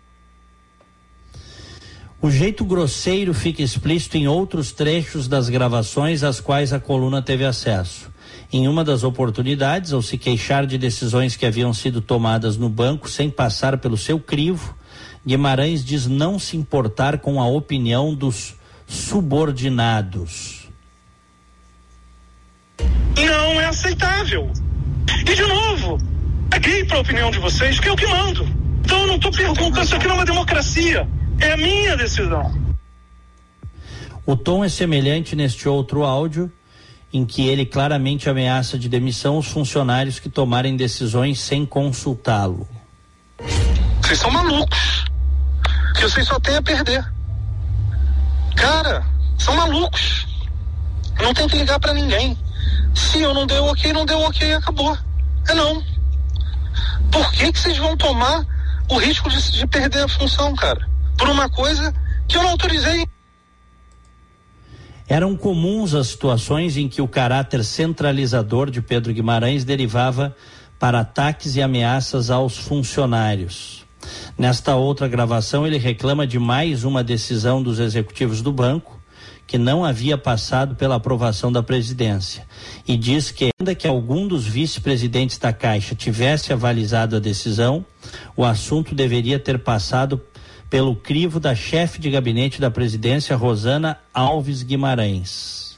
O 2.22 2.30
jeito 2.30 2.64
grosseiro 2.64 3.34
fica 3.34 3.64
explícito 3.64 4.16
em 4.16 4.28
outros 4.28 4.72
trechos 4.72 5.28
das 5.28 5.50
gravações 5.50 6.24
às 6.24 6.40
quais 6.40 6.72
a 6.72 6.80
coluna 6.80 7.22
teve 7.22 7.44
acesso. 7.44 8.12
Em 8.54 8.68
uma 8.68 8.84
das 8.84 9.04
oportunidades, 9.04 9.94
ao 9.94 10.02
se 10.02 10.18
queixar 10.18 10.66
de 10.66 10.78
decisões 10.78 11.38
que 11.38 11.46
haviam 11.46 11.74
sido 11.74 12.02
tomadas 12.02 12.58
no 12.58 12.68
banco 12.68 13.10
sem 13.10 13.30
passar 13.30 13.78
pelo 13.78 13.96
seu 13.96 14.20
crivo, 14.20 14.76
Guimarães 15.26 15.86
diz 15.86 16.06
não 16.06 16.38
se 16.38 16.58
importar 16.58 17.20
com 17.20 17.40
a 17.40 17.48
opinião 17.48 18.14
dos 18.14 18.56
subordinados. 18.86 20.68
Não 23.16 23.62
é 23.62 23.66
aceitável. 23.66 24.52
E 25.22 25.34
de 25.34 25.44
novo, 25.44 25.98
paguei 26.50 26.84
para 26.84 26.98
a 26.98 27.02
opinião 27.02 27.32
de 27.32 27.40
vocês, 27.40 27.80
que 27.80 27.88
é 27.88 27.92
o 27.92 27.96
que 27.96 28.08
mando. 28.08 28.46
Então 28.84 29.00
eu 29.00 29.08
não 29.08 29.16
estou 29.16 29.32
perguntando, 29.32 29.82
isso 29.82 29.96
aqui 29.96 30.08
não 30.08 30.16
é 30.16 30.18
uma 30.18 30.26
democracia. 30.26 31.08
É 31.40 31.54
a 31.54 31.58
minha 31.58 31.96
decisão. 31.96 32.54
O 34.26 34.36
tom 34.36 34.64
é 34.64 34.70
semelhante 34.70 35.36
neste 35.36 35.70
outro 35.70 36.04
áudio, 36.04 36.52
em 37.14 37.26
que 37.26 37.48
ele 37.48 37.66
claramente 37.66 38.30
ameaça 38.30 38.78
de 38.78 38.88
demissão 38.88 39.38
os 39.38 39.48
funcionários 39.48 40.20
que 40.20 40.30
tomarem 40.30 40.78
decisões 40.78 41.40
sem 41.40 41.66
consultá-lo. 41.66 42.68
Vocês 44.02 44.20
são 44.20 44.32
malucos. 44.32 45.06
Que 45.96 46.02
vocês 46.04 46.28
só 46.28 46.40
têm 46.40 46.56
a 46.56 46.62
perder. 46.62 47.06
Cara, 48.56 49.06
são 49.38 49.56
malucos. 49.56 50.28
Não 51.20 51.34
tem 51.34 51.48
que 51.48 51.58
ligar 51.58 51.80
para 51.80 51.94
ninguém. 51.94 52.38
Se 52.96 53.22
eu 53.22 53.34
não 53.34 53.46
deu 53.46 53.66
ok, 53.66 53.94
não 53.94 54.06
deu 54.06 54.20
ok, 54.22 54.54
acabou. 54.54 54.98
É 55.50 55.54
não. 55.54 55.84
Por 57.12 57.32
que, 57.34 57.52
que 57.52 57.60
vocês 57.60 57.78
vão 57.78 57.98
tomar 57.98 58.46
o 58.90 58.98
risco 58.98 59.30
de, 59.30 59.52
de 59.52 59.68
perder 59.68 60.04
a 60.04 60.08
função, 60.08 60.56
cara? 60.56 60.88
Por 61.18 61.30
uma 61.30 61.50
coisa 61.50 61.94
que 62.28 62.38
eu 62.38 62.44
não 62.44 62.52
autorizei. 62.52 63.08
Eram 65.12 65.36
comuns 65.36 65.94
as 65.94 66.08
situações 66.08 66.78
em 66.78 66.88
que 66.88 67.02
o 67.02 67.08
caráter 67.08 67.66
centralizador 67.66 68.72
de 68.72 68.82
Pedro 68.82 69.12
Guimarães 69.12 69.66
derivava 69.66 70.34
para 70.80 71.02
ataques 71.02 71.58
e 71.58 71.62
ameaças 71.62 72.30
aos 72.30 72.58
funcionários. 72.58 73.86
Nesta 74.38 74.78
outra 74.78 75.10
gravação, 75.10 75.68
ele 75.68 75.78
reclama 75.78 76.26
de 76.26 76.40
mais 76.40 76.86
uma 76.86 77.04
decisão 77.04 77.62
dos 77.62 77.78
executivos 77.78 78.42
do 78.42 78.54
banco, 78.54 79.02
que 79.46 79.58
não 79.58 79.84
havia 79.84 80.18
passado 80.18 80.76
pela 80.76 80.96
aprovação 80.96 81.52
da 81.52 81.62
presidência, 81.62 82.48
e 82.88 82.96
diz 82.96 83.32
que, 83.32 83.50
ainda 83.60 83.76
que 83.76 83.90
algum 83.90 84.26
dos 84.26 84.48
vice-presidentes 84.48 85.38
da 85.38 85.52
Caixa 85.52 85.94
tivesse 85.94 86.54
avalizado 86.54 87.18
a 87.18 87.20
decisão, 87.20 87.86
o 88.34 88.46
assunto 88.46 88.96
deveria 88.96 89.38
ter 89.38 89.60
passado 89.60 90.18
pelo 90.72 90.96
crivo 90.96 91.38
da 91.38 91.54
chefe 91.54 92.00
de 92.00 92.10
gabinete 92.10 92.62
da 92.62 92.72
presidência, 92.72 93.36
Rosana 93.36 94.00
Alves 94.14 94.64
Guimarães. 94.64 95.78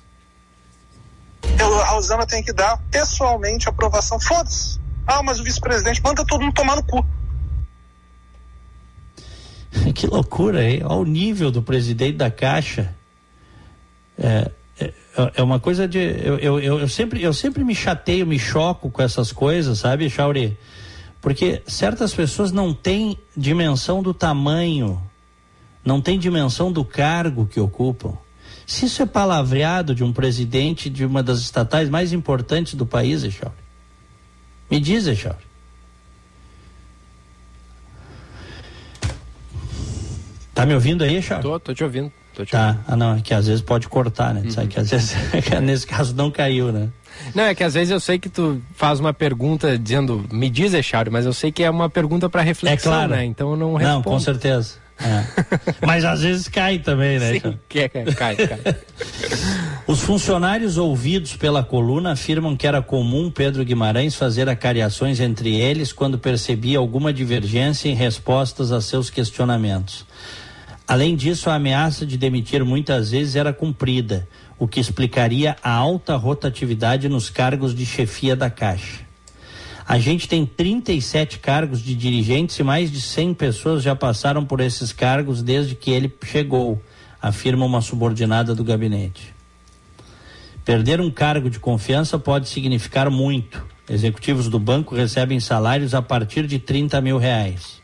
A 1.60 1.90
Rosana 1.90 2.28
tem 2.28 2.44
que 2.44 2.54
dar 2.54 2.80
pessoalmente 2.92 3.68
aprovação. 3.68 4.20
Foda-se. 4.20 4.80
Ah, 5.08 5.24
mas 5.24 5.40
o 5.40 5.44
vice-presidente 5.44 6.00
manda 6.04 6.24
todo 6.24 6.42
mundo 6.42 6.54
tomar 6.54 6.76
no 6.76 6.84
cu. 6.84 7.04
que 9.96 10.06
loucura, 10.06 10.64
hein? 10.64 10.82
Olha 10.86 11.00
o 11.00 11.06
nível 11.06 11.50
do 11.50 11.64
presidente 11.64 12.18
da 12.18 12.30
Caixa. 12.30 12.94
É, 14.16 14.52
é, 14.80 14.94
é 15.38 15.44
uma 15.44 15.60
coisa 15.60 15.88
de. 15.88 15.98
Eu, 15.98 16.38
eu, 16.38 16.60
eu, 16.60 16.88
sempre, 16.88 17.22
eu 17.22 17.34
sempre 17.34 17.64
me 17.64 17.74
chateio, 17.74 18.28
me 18.28 18.38
choco 18.38 18.92
com 18.92 19.02
essas 19.02 19.32
coisas, 19.32 19.80
sabe, 19.80 20.08
Chauri? 20.08 20.56
Porque 21.24 21.64
certas 21.66 22.14
pessoas 22.14 22.52
não 22.52 22.74
têm 22.74 23.18
dimensão 23.36 24.04
do 24.04 24.14
tamanho, 24.14 25.02
não 25.84 26.02
têm 26.02 26.20
dimensão 26.20 26.70
do 26.70 26.84
cargo 26.84 27.48
que 27.48 27.62
ocupam. 27.62 28.18
Se 28.68 28.88
isso 28.88 29.02
é 29.02 29.06
palavreado 29.06 29.96
de 29.96 30.04
um 30.04 30.12
presidente 30.12 30.90
de 30.90 31.06
uma 31.06 31.24
das 31.24 31.40
estatais 31.40 31.88
mais 31.88 32.12
importantes 32.12 32.74
do 32.74 32.86
país, 32.86 33.24
Echauri, 33.24 33.56
me 34.70 34.82
diz, 34.82 35.08
Echauri. 35.08 35.38
Tá 40.54 40.66
me 40.66 40.74
ouvindo 40.74 41.06
aí, 41.06 41.16
Echauri? 41.16 41.42
Tô, 41.42 41.58
tô 41.58 41.74
te 41.74 41.86
ouvindo. 41.86 42.12
Tô 42.36 42.44
te 42.44 42.52
tá, 42.52 42.68
ouvindo. 42.68 42.84
ah 42.86 42.96
não, 42.98 43.16
é 43.16 43.22
que 43.22 43.34
às 43.34 43.48
vezes 43.48 43.62
pode 43.62 43.88
cortar, 43.88 44.34
né? 44.34 44.42
Uhum. 44.42 44.52
Sabe 44.52 44.68
que 44.68 44.78
às 44.78 44.90
vezes, 44.92 45.16
nesse 45.64 45.88
caso 45.88 46.14
não 46.14 46.30
caiu, 46.30 46.74
né? 46.74 46.90
Não, 47.34 47.44
é 47.44 47.56
que 47.56 47.64
às 47.64 47.74
vezes 47.74 47.92
eu 47.92 48.00
sei 48.00 48.20
que 48.20 48.30
tu 48.30 48.62
faz 48.76 49.00
uma 49.00 49.14
pergunta 49.14 49.78
dizendo, 49.78 50.26
me 50.32 50.50
diz, 50.50 50.74
Echauri, 50.74 51.10
mas 51.10 51.26
eu 51.26 51.34
sei 51.34 51.52
que 51.52 51.64
é 51.64 51.70
uma 51.70 51.90
pergunta 51.90 52.30
para 52.30 52.42
reflexão, 52.42 52.92
é 52.92 52.96
claro. 52.96 53.12
né? 53.12 53.26
Então 53.26 53.52
eu 53.52 53.58
não 53.58 53.74
respondo. 53.76 53.96
Não, 53.96 54.04
com 54.04 54.20
certeza. 54.20 54.84
É. 55.00 55.24
mas 55.86 56.06
às 56.06 56.22
vezes 56.22 56.48
cai 56.48 56.80
também, 56.80 57.20
né? 57.20 57.34
Sim, 57.34 57.58
é, 57.76 57.90
cai, 57.90 58.36
cai. 58.36 58.60
Os 59.86 60.02
funcionários 60.02 60.78
ouvidos 60.78 61.36
pela 61.36 61.64
coluna 61.64 62.14
afirmam 62.14 62.56
que 62.56 62.66
era 62.66 62.82
comum 62.82 63.30
Pedro 63.30 63.66
Guimarães 63.66 64.16
fazer 64.16 64.48
acariações 64.48 65.20
entre 65.20 65.56
eles 65.56 65.92
quando 65.92 66.18
percebia 66.18 66.78
alguma 66.78 67.12
divergência 67.12 67.90
em 67.90 67.96
respostas 67.96 68.72
a 68.72 68.80
seus 68.80 69.10
questionamentos. 69.10 70.06
Além 70.88 71.16
disso, 71.16 71.50
a 71.50 71.56
ameaça 71.56 72.06
de 72.06 72.18
demitir 72.18 72.64
muitas 72.64 73.12
vezes 73.12 73.36
era 73.36 73.54
cumprida, 73.54 74.28
o 74.64 74.68
que 74.68 74.80
explicaria 74.80 75.58
a 75.62 75.74
alta 75.74 76.16
rotatividade 76.16 77.10
nos 77.10 77.30
cargos 77.30 77.76
de 77.76 77.86
chefia 77.86 78.34
da 78.34 78.50
Caixa. 78.50 79.02
A 79.86 80.00
gente 80.00 80.26
tem 80.26 80.46
37 80.46 81.40
cargos 81.40 81.82
de 81.82 81.94
dirigentes 81.94 82.58
e 82.58 82.64
mais 82.64 82.90
de 82.90 83.02
100 83.02 83.34
pessoas 83.34 83.84
já 83.84 83.94
passaram 83.94 84.46
por 84.46 84.62
esses 84.62 84.94
cargos 84.94 85.44
desde 85.44 85.76
que 85.76 85.92
ele 85.92 86.10
chegou, 86.24 86.82
afirma 87.22 87.66
uma 87.66 87.82
subordinada 87.82 88.56
do 88.56 88.64
gabinete. 88.64 89.36
Perder 90.64 91.02
um 91.02 91.12
cargo 91.12 91.50
de 91.50 91.60
confiança 91.60 92.18
pode 92.18 92.48
significar 92.48 93.10
muito. 93.10 93.66
Executivos 93.90 94.48
do 94.48 94.60
banco 94.60 94.96
recebem 94.96 95.42
salários 95.42 95.94
a 95.94 96.02
partir 96.02 96.48
de 96.48 96.58
30 96.58 97.02
mil 97.02 97.18
reais. 97.18 97.82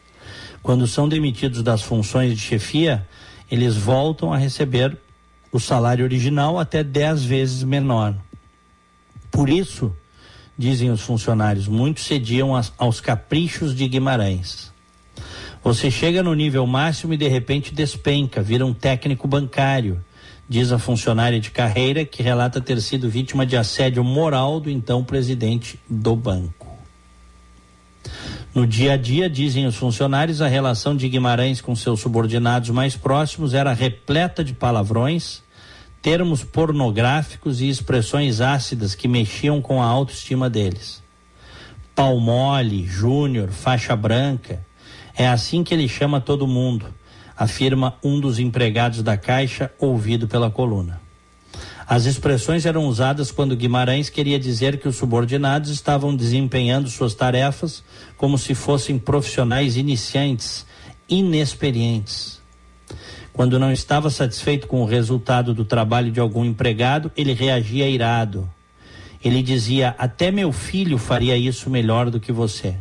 Quando 0.64 0.88
são 0.88 1.10
demitidos 1.10 1.62
das 1.62 1.82
funções 1.82 2.34
de 2.34 2.40
chefia, 2.40 3.06
eles 3.52 3.76
voltam 3.76 4.32
a 4.32 4.38
receber 4.38 4.98
o 5.52 5.60
salário 5.60 6.06
original 6.06 6.60
até 6.60 6.84
10 6.84 7.24
vezes 7.24 7.64
menor. 7.64 8.16
Por 9.32 9.50
isso, 9.50 9.96
dizem 10.58 10.92
os 10.92 11.02
funcionários, 11.02 11.68
muitos 11.68 12.04
cediam 12.04 12.52
aos 12.78 13.00
caprichos 13.00 13.76
de 13.76 13.88
Guimarães. 13.88 14.72
Você 15.64 15.92
chega 15.92 16.24
no 16.24 16.34
nível 16.34 16.66
máximo 16.66 17.14
e 17.14 17.18
de 17.18 17.28
repente 17.28 17.74
despenca, 17.74 18.42
vira 18.42 18.66
um 18.66 18.74
técnico 18.74 19.28
bancário, 19.28 20.04
diz 20.48 20.72
a 20.72 20.80
funcionária 20.80 21.40
de 21.40 21.52
carreira 21.52 22.06
que 22.06 22.24
relata 22.24 22.62
ter 22.62 22.82
sido 22.82 23.10
vítima 23.10 23.46
de 23.46 23.56
assédio 23.56 24.04
moral 24.04 24.60
do 24.60 24.70
então 24.70 25.04
presidente 25.04 25.80
do 25.90 26.16
banco. 26.16 26.68
No 28.54 28.66
dia 28.66 28.94
a 28.94 28.98
dia, 28.98 29.30
dizem 29.30 29.68
os 29.68 29.76
funcionários, 29.76 30.42
a 30.42 30.48
relação 30.48 30.96
de 30.96 31.08
Guimarães 31.08 31.62
com 31.62 31.76
seus 31.76 32.00
subordinados 32.00 32.72
mais 32.72 32.96
próximos 32.96 33.54
era 33.54 33.74
repleta 33.74 34.44
de 34.44 34.54
palavrões, 34.54 35.44
termos 36.02 36.44
pornográficos 36.44 37.62
e 37.62 37.70
expressões 37.70 38.42
ácidas 38.42 38.96
que 38.96 39.08
mexiam 39.08 39.62
com 39.62 39.84
a 39.84 39.86
autoestima 39.86 40.50
deles. 40.50 41.04
Pau 41.94 42.20
mole, 42.20 42.88
júnior, 42.88 43.50
faixa 43.50 43.96
branca. 43.96 44.66
É 45.16 45.28
assim 45.28 45.64
que 45.64 45.74
ele 45.74 45.88
chama 45.88 46.20
todo 46.20 46.48
mundo, 46.48 46.88
afirma 47.38 47.98
um 48.04 48.20
dos 48.20 48.40
empregados 48.40 49.04
da 49.04 49.16
Caixa, 49.16 49.72
ouvido 49.78 50.28
pela 50.28 50.50
coluna. 50.50 51.00
As 51.90 52.06
expressões 52.06 52.68
eram 52.68 52.86
usadas 52.86 53.32
quando 53.32 53.56
Guimarães 53.56 54.12
queria 54.12 54.38
dizer 54.38 54.78
que 54.78 54.88
os 54.88 54.96
subordinados 54.96 55.72
estavam 55.72 56.16
desempenhando 56.16 56.88
suas 56.88 57.16
tarefas 57.16 57.84
como 58.16 58.38
se 58.38 58.54
fossem 58.54 59.00
profissionais 59.00 59.76
iniciantes, 59.76 60.68
inexperientes. 61.10 62.40
Quando 63.34 63.58
não 63.58 63.72
estava 63.72 64.12
satisfeito 64.12 64.68
com 64.68 64.84
o 64.84 64.86
resultado 64.86 65.52
do 65.52 65.66
trabalho 65.66 66.12
de 66.12 66.20
algum 66.20 66.46
empregado, 66.46 67.12
ele 67.18 67.34
reagia 67.34 67.90
irado. 67.90 68.48
Ele 69.26 69.42
dizia: 69.42 69.96
Até 69.98 70.30
meu 70.30 70.52
filho 70.52 71.00
faria 71.00 71.36
isso 71.36 71.72
melhor 71.72 72.12
do 72.12 72.20
que 72.20 72.32
você. 72.32 72.76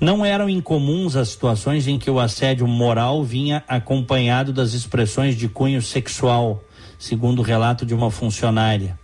Não 0.00 0.24
eram 0.24 0.48
incomuns 0.48 1.14
as 1.14 1.28
situações 1.28 1.86
em 1.86 1.96
que 1.96 2.10
o 2.10 2.18
assédio 2.18 2.66
moral 2.66 3.22
vinha 3.22 3.62
acompanhado 3.68 4.52
das 4.52 4.72
expressões 4.72 5.36
de 5.36 5.48
cunho 5.48 5.80
sexual, 5.80 6.64
segundo 7.00 7.38
o 7.38 7.42
relato 7.42 7.86
de 7.86 7.94
uma 7.94 8.10
funcionária, 8.10 8.96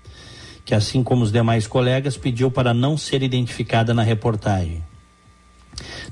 que, 0.67 0.75
assim 0.75 1.03
como 1.03 1.25
os 1.25 1.33
demais 1.33 1.67
colegas, 1.67 2.17
pediu 2.17 2.51
para 2.51 2.75
não 2.75 2.97
ser 2.99 3.23
identificada 3.23 3.95
na 3.95 4.03
reportagem. 4.03 4.85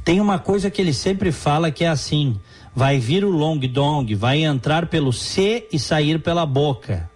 Tem 0.03 0.18
uma 0.18 0.39
coisa 0.39 0.70
que 0.70 0.80
ele 0.80 0.95
sempre 0.95 1.30
fala 1.30 1.70
que 1.70 1.85
é 1.85 1.89
assim: 1.89 2.41
vai 2.74 2.99
vir 2.99 3.24
o 3.24 3.30
long 3.30 3.59
dong, 3.59 4.14
vai 4.14 4.43
entrar 4.43 4.87
pelo 4.87 5.12
C 5.12 5.68
e 5.70 5.78
sair 5.78 6.20
pela 6.20 6.47
boca. 6.47 7.11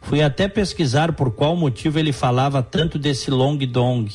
Fui 0.00 0.22
até 0.22 0.46
pesquisar 0.46 1.12
por 1.12 1.32
qual 1.32 1.56
motivo 1.56 1.98
ele 1.98 2.12
falava 2.12 2.62
tanto 2.62 2.98
desse 2.98 3.30
long 3.30 3.56
dong. 3.58 4.12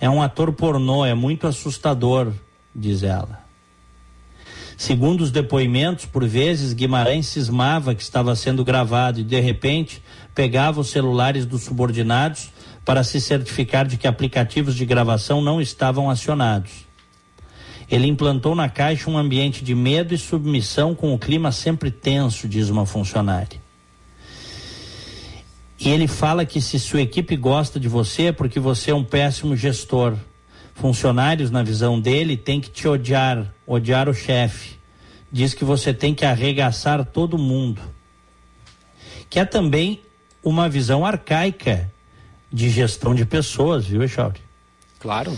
É 0.00 0.08
um 0.08 0.22
ator 0.22 0.52
pornô, 0.52 1.04
é 1.04 1.14
muito 1.14 1.46
assustador, 1.46 2.32
diz 2.74 3.02
ela. 3.02 3.39
Segundo 4.80 5.20
os 5.20 5.30
depoimentos, 5.30 6.06
por 6.06 6.26
vezes 6.26 6.72
Guimarães 6.72 7.26
cismava 7.26 7.94
que 7.94 8.02
estava 8.02 8.34
sendo 8.34 8.64
gravado 8.64 9.20
e, 9.20 9.22
de 9.22 9.38
repente, 9.38 10.02
pegava 10.34 10.80
os 10.80 10.88
celulares 10.88 11.44
dos 11.44 11.64
subordinados 11.64 12.50
para 12.82 13.04
se 13.04 13.20
certificar 13.20 13.86
de 13.86 13.98
que 13.98 14.08
aplicativos 14.08 14.74
de 14.74 14.86
gravação 14.86 15.42
não 15.42 15.60
estavam 15.60 16.08
acionados. 16.08 16.70
Ele 17.90 18.06
implantou 18.06 18.54
na 18.54 18.70
Caixa 18.70 19.10
um 19.10 19.18
ambiente 19.18 19.62
de 19.62 19.74
medo 19.74 20.14
e 20.14 20.18
submissão 20.18 20.94
com 20.94 21.12
o 21.12 21.18
clima 21.18 21.52
sempre 21.52 21.90
tenso, 21.90 22.48
diz 22.48 22.70
uma 22.70 22.86
funcionária. 22.86 23.60
E 25.78 25.90
ele 25.90 26.08
fala 26.08 26.46
que 26.46 26.58
se 26.58 26.80
sua 26.80 27.02
equipe 27.02 27.36
gosta 27.36 27.78
de 27.78 27.86
você 27.86 28.28
é 28.28 28.32
porque 28.32 28.58
você 28.58 28.92
é 28.92 28.94
um 28.94 29.04
péssimo 29.04 29.54
gestor. 29.54 30.16
Funcionários, 30.80 31.50
na 31.50 31.62
visão 31.62 32.00
dele, 32.00 32.38
têm 32.38 32.58
que 32.58 32.70
te 32.70 32.88
odiar, 32.88 33.52
odiar 33.66 34.08
o 34.08 34.14
chefe. 34.14 34.78
Diz 35.30 35.52
que 35.52 35.62
você 35.62 35.92
tem 35.92 36.14
que 36.14 36.24
arregaçar 36.24 37.04
todo 37.04 37.36
mundo. 37.36 37.82
Que 39.28 39.40
é 39.40 39.44
também 39.44 40.00
uma 40.42 40.70
visão 40.70 41.04
arcaica 41.04 41.92
de 42.50 42.70
gestão 42.70 43.14
de 43.14 43.26
pessoas, 43.26 43.84
viu, 43.84 44.02
Echauri? 44.02 44.40
Claro. 44.98 45.36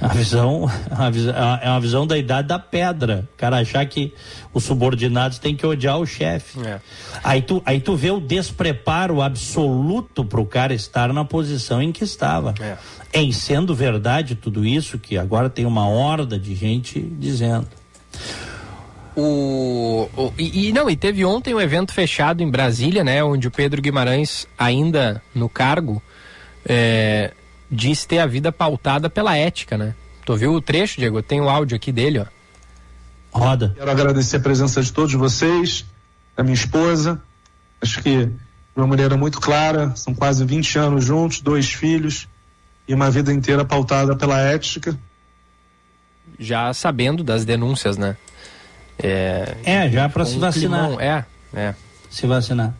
A 0.00 0.08
visão, 0.08 0.70
a 0.90 1.10
visão, 1.10 1.34
é 1.62 1.68
uma 1.68 1.80
visão 1.80 2.06
da 2.06 2.18
idade 2.18 2.48
da 2.48 2.58
pedra. 2.58 3.28
O 3.34 3.36
cara 3.36 3.58
achar 3.58 3.84
que 3.86 4.12
os 4.52 4.64
subordinados 4.64 5.38
têm 5.38 5.56
que 5.56 5.66
odiar 5.66 5.98
o 5.98 6.06
chefe. 6.06 6.60
É. 6.60 6.80
Aí, 7.22 7.42
tu, 7.42 7.62
aí 7.64 7.80
tu 7.80 7.96
vê 7.96 8.10
o 8.10 8.20
despreparo 8.20 9.22
absoluto 9.22 10.24
para 10.24 10.40
o 10.40 10.46
cara 10.46 10.74
estar 10.74 11.12
na 11.12 11.24
posição 11.24 11.80
em 11.80 11.92
que 11.92 12.04
estava. 12.04 12.54
É. 12.60 12.76
Em 13.12 13.32
sendo 13.32 13.74
verdade 13.74 14.34
tudo 14.34 14.64
isso, 14.64 14.98
que 14.98 15.16
agora 15.16 15.48
tem 15.48 15.64
uma 15.64 15.88
horda 15.88 16.38
de 16.38 16.54
gente 16.54 17.00
dizendo. 17.00 17.66
O, 19.16 20.08
o 20.16 20.32
e, 20.36 20.68
e, 20.68 20.72
não, 20.72 20.90
e 20.90 20.96
teve 20.96 21.24
ontem 21.24 21.54
um 21.54 21.60
evento 21.60 21.92
fechado 21.92 22.42
em 22.42 22.50
Brasília, 22.50 23.04
né? 23.04 23.22
Onde 23.22 23.46
o 23.46 23.50
Pedro 23.50 23.80
Guimarães, 23.80 24.46
ainda 24.58 25.22
no 25.32 25.48
cargo, 25.48 26.02
é, 26.66 27.32
diz 27.74 28.04
ter 28.04 28.18
a 28.18 28.26
vida 28.26 28.52
pautada 28.52 29.10
pela 29.10 29.36
ética, 29.36 29.76
né? 29.76 29.94
Tu 30.24 30.36
viu 30.36 30.52
o 30.54 30.60
trecho, 30.60 30.98
Diego? 30.98 31.22
Tem 31.22 31.40
o 31.40 31.48
áudio 31.48 31.76
aqui 31.76 31.92
dele, 31.92 32.20
ó. 32.20 32.26
Roda. 33.30 33.74
Quero 33.76 33.90
agradecer 33.90 34.36
a 34.36 34.40
presença 34.40 34.80
de 34.80 34.92
todos 34.92 35.12
vocês, 35.14 35.84
da 36.36 36.42
minha 36.42 36.54
esposa. 36.54 37.20
Acho 37.82 38.00
que 38.02 38.26
de 38.26 38.80
uma 38.80 38.86
maneira 38.86 39.16
muito 39.16 39.40
clara, 39.40 39.94
são 39.96 40.14
quase 40.14 40.44
20 40.44 40.78
anos 40.78 41.04
juntos, 41.04 41.40
dois 41.40 41.72
filhos 41.72 42.28
e 42.88 42.94
uma 42.94 43.10
vida 43.10 43.32
inteira 43.32 43.64
pautada 43.64 44.16
pela 44.16 44.40
ética. 44.40 44.98
Já 46.38 46.72
sabendo 46.72 47.22
das 47.22 47.44
denúncias, 47.44 47.96
né? 47.96 48.16
É, 48.98 49.56
é 49.64 49.90
já 49.90 50.08
para 50.08 50.24
se 50.24 50.38
vacinar. 50.38 50.86
Climão, 50.86 51.00
é, 51.00 51.24
é 51.52 51.74
se 52.14 52.28
vacinar. 52.28 52.74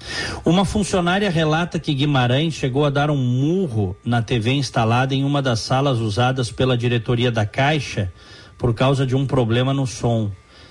Uma 0.44 0.64
funcionária 0.64 1.28
relata 1.28 1.78
que 1.80 1.92
Guimarães 1.92 2.54
chegou 2.54 2.84
a 2.84 2.90
dar 2.90 3.10
um 3.10 3.16
murro 3.16 3.96
na 4.04 4.22
TV 4.22 4.52
instalada 4.52 5.12
em 5.12 5.24
uma 5.24 5.42
das 5.42 5.58
salas 5.58 5.98
usadas 5.98 6.52
pela 6.52 6.78
diretoria 6.78 7.32
da 7.32 7.44
Caixa 7.44 8.12
por 8.56 8.72
causa 8.72 9.04
de 9.04 9.16
um 9.16 9.26
problema 9.26 9.74
no 9.74 9.88
som. 9.88 10.30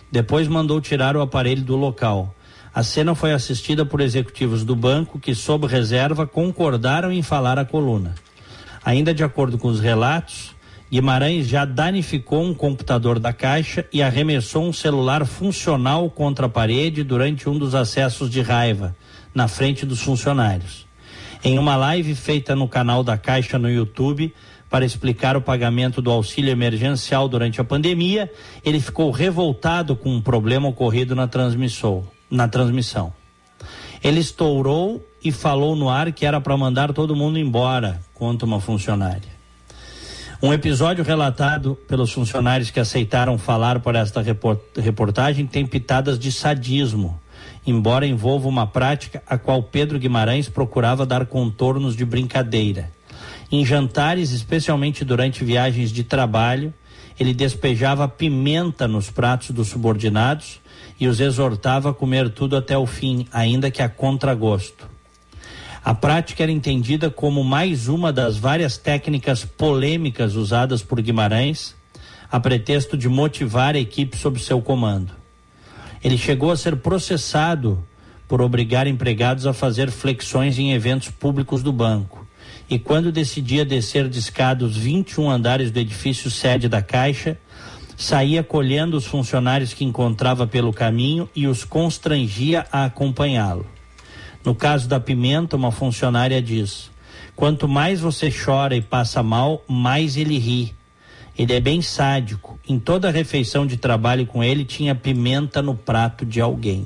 Depois 0.10 0.48
mandou 0.48 0.80
tirar 0.80 1.18
o 1.18 1.22
aparelho 1.22 1.64
do 1.64 1.76
local. 1.76 2.34
A 2.74 2.84
cena 2.84 3.14
foi 3.14 3.34
assistida 3.34 3.86
por 3.86 4.00
executivos 4.00 4.64
do 4.64 4.76
banco 4.76 5.20
que, 5.20 5.36
sob 5.36 5.68
reserva, 5.68 6.26
concordaram 6.26 7.12
em 7.12 7.22
falar 7.22 7.60
a 7.60 7.66
coluna. 7.66 8.16
Ainda 8.86 9.14
de 9.14 9.26
acordo 9.26 9.58
com 9.58 9.68
os 9.68 9.82
relatos, 9.82 10.53
Guimarães 10.94 11.48
já 11.48 11.66
danificou 11.66 12.44
um 12.44 12.54
computador 12.54 13.18
da 13.18 13.34
Caixa 13.34 13.84
e 13.92 14.04
arremessou 14.04 14.64
um 14.64 14.72
celular 14.72 15.26
funcional 15.26 16.08
contra 16.08 16.46
a 16.46 16.50
parede 16.50 17.04
durante 17.04 17.50
um 17.50 17.58
dos 17.58 17.74
acessos 17.74 18.30
de 18.30 18.42
raiva, 18.42 18.96
na 19.34 19.48
frente 19.48 19.88
dos 19.88 20.04
funcionários. 20.04 20.86
Em 21.44 21.58
uma 21.58 21.76
live 21.76 22.14
feita 22.14 22.56
no 22.56 22.68
canal 22.68 23.04
da 23.04 23.18
Caixa 23.18 23.58
no 23.58 23.72
YouTube, 23.72 24.32
para 24.70 24.86
explicar 24.86 25.36
o 25.36 25.42
pagamento 25.42 26.00
do 26.00 26.12
auxílio 26.12 26.52
emergencial 26.52 27.28
durante 27.28 27.60
a 27.60 27.64
pandemia, 27.64 28.32
ele 28.64 28.80
ficou 28.80 29.10
revoltado 29.10 29.96
com 29.96 30.14
um 30.14 30.22
problema 30.22 30.68
ocorrido 30.68 31.16
na, 31.16 31.28
na 32.30 32.48
transmissão. 32.48 33.12
Ele 34.04 34.20
estourou 34.20 35.04
e 35.24 35.32
falou 35.32 35.76
no 35.76 35.90
ar 35.90 36.12
que 36.12 36.24
era 36.24 36.40
para 36.40 36.56
mandar 36.56 36.94
todo 36.94 37.16
mundo 37.16 37.40
embora, 37.40 38.00
conta 38.14 38.46
uma 38.46 38.60
funcionária. 38.60 39.33
Um 40.46 40.52
episódio 40.52 41.06
relatado 41.06 41.74
pelos 41.88 42.12
funcionários 42.12 42.70
que 42.70 42.78
aceitaram 42.78 43.38
falar 43.38 43.80
por 43.80 43.96
esta 43.96 44.22
reportagem 44.76 45.48
tem 45.48 45.66
pitadas 45.66 46.20
de 46.20 46.34
sadismo, 46.34 47.18
embora 47.66 48.06
envolva 48.06 48.50
uma 48.50 48.68
prática 48.68 49.24
a 49.26 49.38
qual 49.38 49.64
Pedro 49.64 49.98
Guimarães 49.98 50.50
procurava 50.50 51.06
dar 51.06 51.28
contornos 51.28 51.96
de 51.96 52.04
brincadeira. 52.04 52.92
Em 53.50 53.66
jantares, 53.66 54.32
especialmente 54.32 55.06
durante 55.06 55.46
viagens 55.46 55.94
de 55.94 56.04
trabalho, 56.04 56.74
ele 57.18 57.34
despejava 57.34 58.06
pimenta 58.06 58.86
nos 58.86 59.10
pratos 59.10 59.52
dos 59.52 59.70
subordinados 59.70 60.60
e 61.00 61.08
os 61.08 61.22
exortava 61.22 61.92
a 61.92 61.94
comer 61.94 62.30
tudo 62.30 62.58
até 62.58 62.78
o 62.78 62.86
fim, 62.86 63.26
ainda 63.32 63.72
que 63.72 63.82
a 63.82 63.88
contragosto. 63.88 64.93
A 65.86 65.94
prática 65.94 66.44
era 66.44 66.52
entendida 66.52 67.10
como 67.10 67.44
mais 67.44 67.90
uma 67.90 68.14
das 68.14 68.38
várias 68.38 68.78
técnicas 68.78 69.44
polêmicas 69.44 70.34
usadas 70.34 70.82
por 70.82 71.02
Guimarães, 71.02 71.76
a 72.32 72.40
pretexto 72.40 72.96
de 72.96 73.10
motivar 73.10 73.76
a 73.76 73.80
equipe 73.80 74.16
sob 74.16 74.40
seu 74.40 74.62
comando. 74.62 75.12
Ele 76.02 76.18
chegou 76.18 76.52
a 76.52 76.58
ser 76.58 76.78
processado 76.78 77.84
por 78.30 78.42
obrigar 78.42 78.88
empregados 78.88 79.46
a 79.46 79.52
fazer 79.52 79.92
flexões 79.92 80.58
em 80.58 80.72
eventos 80.72 81.10
públicos 81.10 81.62
do 81.62 81.74
banco. 81.74 82.26
E 82.70 82.80
quando 82.80 83.12
decidia 83.12 83.66
descer 83.66 84.08
de 84.08 84.20
escada 84.20 84.64
os 84.64 84.78
21 84.78 85.30
andares 85.30 85.70
do 85.70 85.80
edifício 85.80 86.32
sede 86.32 86.70
da 86.70 86.82
Caixa, 86.82 87.38
saía 87.98 88.42
colhendo 88.42 88.96
os 88.96 89.06
funcionários 89.06 89.74
que 89.74 89.84
encontrava 89.84 90.48
pelo 90.48 90.72
caminho 90.72 91.30
e 91.36 91.46
os 91.46 91.66
constrangia 91.66 92.66
a 92.72 92.86
acompanhá-lo. 92.86 93.68
No 94.46 94.54
caso 94.54 94.88
da 94.88 95.00
pimenta, 95.00 95.56
uma 95.56 95.72
funcionária 95.72 96.42
diz: 96.42 96.92
quanto 97.36 97.68
mais 97.68 98.00
você 98.00 98.32
chora 98.32 98.76
e 98.76 98.82
passa 98.82 99.24
mal, 99.24 99.64
mais 99.68 100.18
ele 100.18 100.38
ri. 100.38 100.76
Ele 101.38 101.54
é 101.54 101.60
bem 101.60 101.82
sádico. 101.82 102.60
Em 102.68 102.78
toda 102.78 103.10
refeição 103.10 103.66
de 103.66 103.78
trabalho 103.78 104.26
com 104.26 104.44
ele 104.44 104.66
tinha 104.66 104.94
pimenta 104.94 105.62
no 105.62 105.74
prato 105.74 106.26
de 106.26 106.40
alguém. 106.40 106.86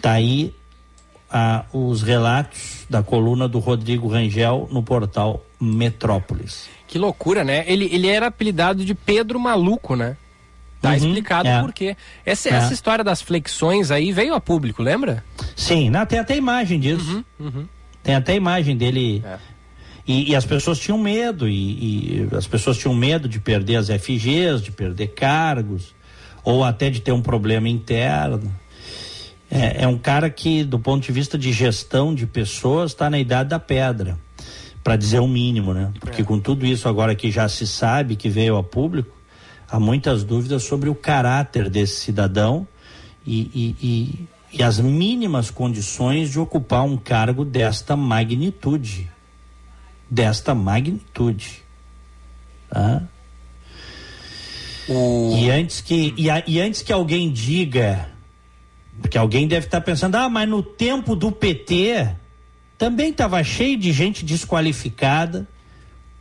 Tá 0.00 0.12
aí 0.12 0.54
ah, 1.30 1.64
os 1.72 2.02
relatos 2.02 2.86
da 2.88 3.02
coluna 3.02 3.46
do 3.46 3.58
Rodrigo 3.58 4.08
Rangel 4.08 4.68
no 4.70 4.82
portal 4.82 5.44
Metrópolis. 5.60 6.68
Que 6.86 6.98
loucura, 6.98 7.44
né? 7.44 7.64
Ele, 7.66 7.88
ele 7.92 8.08
era 8.08 8.28
apelidado 8.28 8.84
de 8.84 8.94
Pedro 8.94 9.38
Maluco, 9.38 9.96
né? 9.96 10.16
Tá 10.84 10.90
uhum, 10.90 10.96
explicado 10.96 11.48
é. 11.48 11.60
por 11.62 11.72
quê. 11.72 11.96
Essa, 12.26 12.50
é. 12.50 12.52
essa 12.52 12.74
história 12.74 13.02
das 13.02 13.22
flexões 13.22 13.90
aí 13.90 14.12
veio 14.12 14.34
a 14.34 14.40
público, 14.40 14.82
lembra? 14.82 15.24
Sim, 15.56 15.88
não, 15.88 16.04
tem 16.04 16.18
até 16.18 16.36
imagem 16.36 16.78
disso. 16.78 17.24
Uhum, 17.40 17.46
uhum. 17.46 17.68
Tem 18.02 18.14
até 18.14 18.34
imagem 18.34 18.76
dele. 18.76 19.22
É. 19.24 19.38
E, 20.06 20.32
e, 20.32 20.36
as 20.36 20.44
pessoas 20.44 20.78
tinham 20.78 20.98
medo, 20.98 21.48
e, 21.48 21.54
e, 21.54 22.28
as 22.36 22.46
pessoas 22.46 22.76
tinham 22.76 22.94
medo 22.94 23.26
de 23.26 23.40
perder 23.40 23.76
as 23.76 23.88
FGs, 23.88 24.62
de 24.62 24.70
perder 24.70 25.06
cargos, 25.14 25.94
ou 26.44 26.62
até 26.62 26.90
de 26.90 27.00
ter 27.00 27.12
um 27.12 27.22
problema 27.22 27.66
interno. 27.66 28.54
É, 29.50 29.84
é 29.84 29.88
um 29.88 29.96
cara 29.96 30.28
que, 30.28 30.64
do 30.64 30.78
ponto 30.78 31.02
de 31.02 31.12
vista 31.12 31.38
de 31.38 31.50
gestão 31.50 32.14
de 32.14 32.26
pessoas, 32.26 32.90
está 32.90 33.08
na 33.08 33.18
idade 33.18 33.48
da 33.48 33.58
pedra, 33.58 34.18
para 34.82 34.96
dizer 34.96 35.20
o 35.20 35.26
mínimo, 35.26 35.72
né? 35.72 35.90
Porque 35.98 36.20
é. 36.20 36.24
com 36.26 36.38
tudo 36.38 36.66
isso 36.66 36.86
agora 36.86 37.14
que 37.14 37.30
já 37.30 37.48
se 37.48 37.66
sabe 37.66 38.16
que 38.16 38.28
veio 38.28 38.58
a 38.58 38.62
público, 38.62 39.16
há 39.68 39.80
muitas 39.80 40.24
dúvidas 40.24 40.62
sobre 40.62 40.88
o 40.88 40.94
caráter 40.94 41.68
desse 41.68 41.96
cidadão 41.96 42.66
e, 43.26 43.40
e, 43.54 43.76
e, 43.82 44.28
e 44.58 44.62
as 44.62 44.78
mínimas 44.78 45.50
condições 45.50 46.30
de 46.30 46.38
ocupar 46.38 46.84
um 46.84 46.96
cargo 46.96 47.44
desta 47.44 47.96
magnitude. 47.96 49.10
Desta 50.10 50.54
magnitude. 50.54 51.62
Tá? 52.68 53.02
O... 54.88 55.34
E 55.36 55.50
antes 55.50 55.80
que 55.80 56.14
e, 56.16 56.28
a, 56.28 56.42
e 56.46 56.60
antes 56.60 56.82
que 56.82 56.92
alguém 56.92 57.32
diga, 57.32 58.08
porque 59.00 59.16
alguém 59.16 59.48
deve 59.48 59.66
estar 59.66 59.80
pensando, 59.80 60.16
ah, 60.16 60.28
mas 60.28 60.48
no 60.48 60.62
tempo 60.62 61.16
do 61.16 61.32
PT 61.32 62.14
também 62.76 63.10
estava 63.10 63.42
cheio 63.42 63.78
de 63.78 63.92
gente 63.92 64.24
desqualificada, 64.24 65.48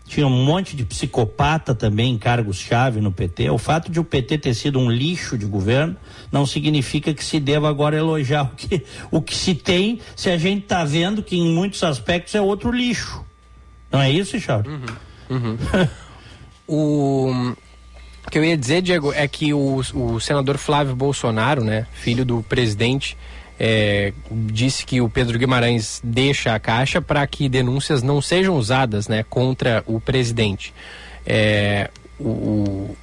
tinha 0.05 0.27
um 0.27 0.43
monte 0.45 0.75
de 0.75 0.83
psicopata 0.85 1.73
também 1.73 2.13
em 2.13 2.17
cargos-chave 2.17 2.99
no 2.99 3.11
PT. 3.11 3.49
O 3.49 3.57
fato 3.57 3.91
de 3.91 3.99
o 3.99 4.03
PT 4.03 4.37
ter 4.37 4.53
sido 4.53 4.79
um 4.79 4.91
lixo 4.91 5.37
de 5.37 5.45
governo 5.45 5.95
não 6.31 6.45
significa 6.45 7.13
que 7.13 7.23
se 7.23 7.39
deva 7.39 7.69
agora 7.69 7.97
elogiar 7.97 8.43
o 8.51 8.55
que, 8.55 8.83
o 9.09 9.21
que 9.21 9.35
se 9.35 9.55
tem, 9.55 9.99
se 10.15 10.29
a 10.29 10.37
gente 10.37 10.63
está 10.63 10.83
vendo 10.83 11.23
que 11.23 11.37
em 11.37 11.49
muitos 11.53 11.83
aspectos 11.83 12.35
é 12.35 12.41
outro 12.41 12.71
lixo. 12.71 13.23
Não 13.91 14.01
é 14.01 14.11
isso, 14.11 14.39
Charles? 14.39 14.67
Uhum. 14.67 15.57
Uhum. 15.57 15.57
o 18.25 18.29
que 18.29 18.39
eu 18.39 18.43
ia 18.43 18.57
dizer, 18.57 18.81
Diego, 18.81 19.13
é 19.13 19.27
que 19.27 19.53
o, 19.53 19.81
o 19.93 20.19
senador 20.19 20.57
Flávio 20.57 20.95
Bolsonaro, 20.95 21.63
né, 21.63 21.85
filho 21.93 22.25
do 22.25 22.41
presidente, 22.41 23.15
é, 23.65 24.11
disse 24.29 24.85
que 24.85 24.99
o 24.99 25.07
Pedro 25.07 25.39
Guimarães 25.39 26.01
deixa 26.03 26.53
a 26.53 26.59
Caixa 26.59 27.01
para 27.01 27.25
que 27.25 27.47
denúncias 27.47 28.03
não 28.03 28.21
sejam 28.21 28.57
usadas 28.57 29.07
né, 29.07 29.23
contra 29.29 29.81
o 29.87 30.01
presidente. 30.01 30.73
É, 31.25 31.89
o, 32.19 32.27
o, 32.27 32.97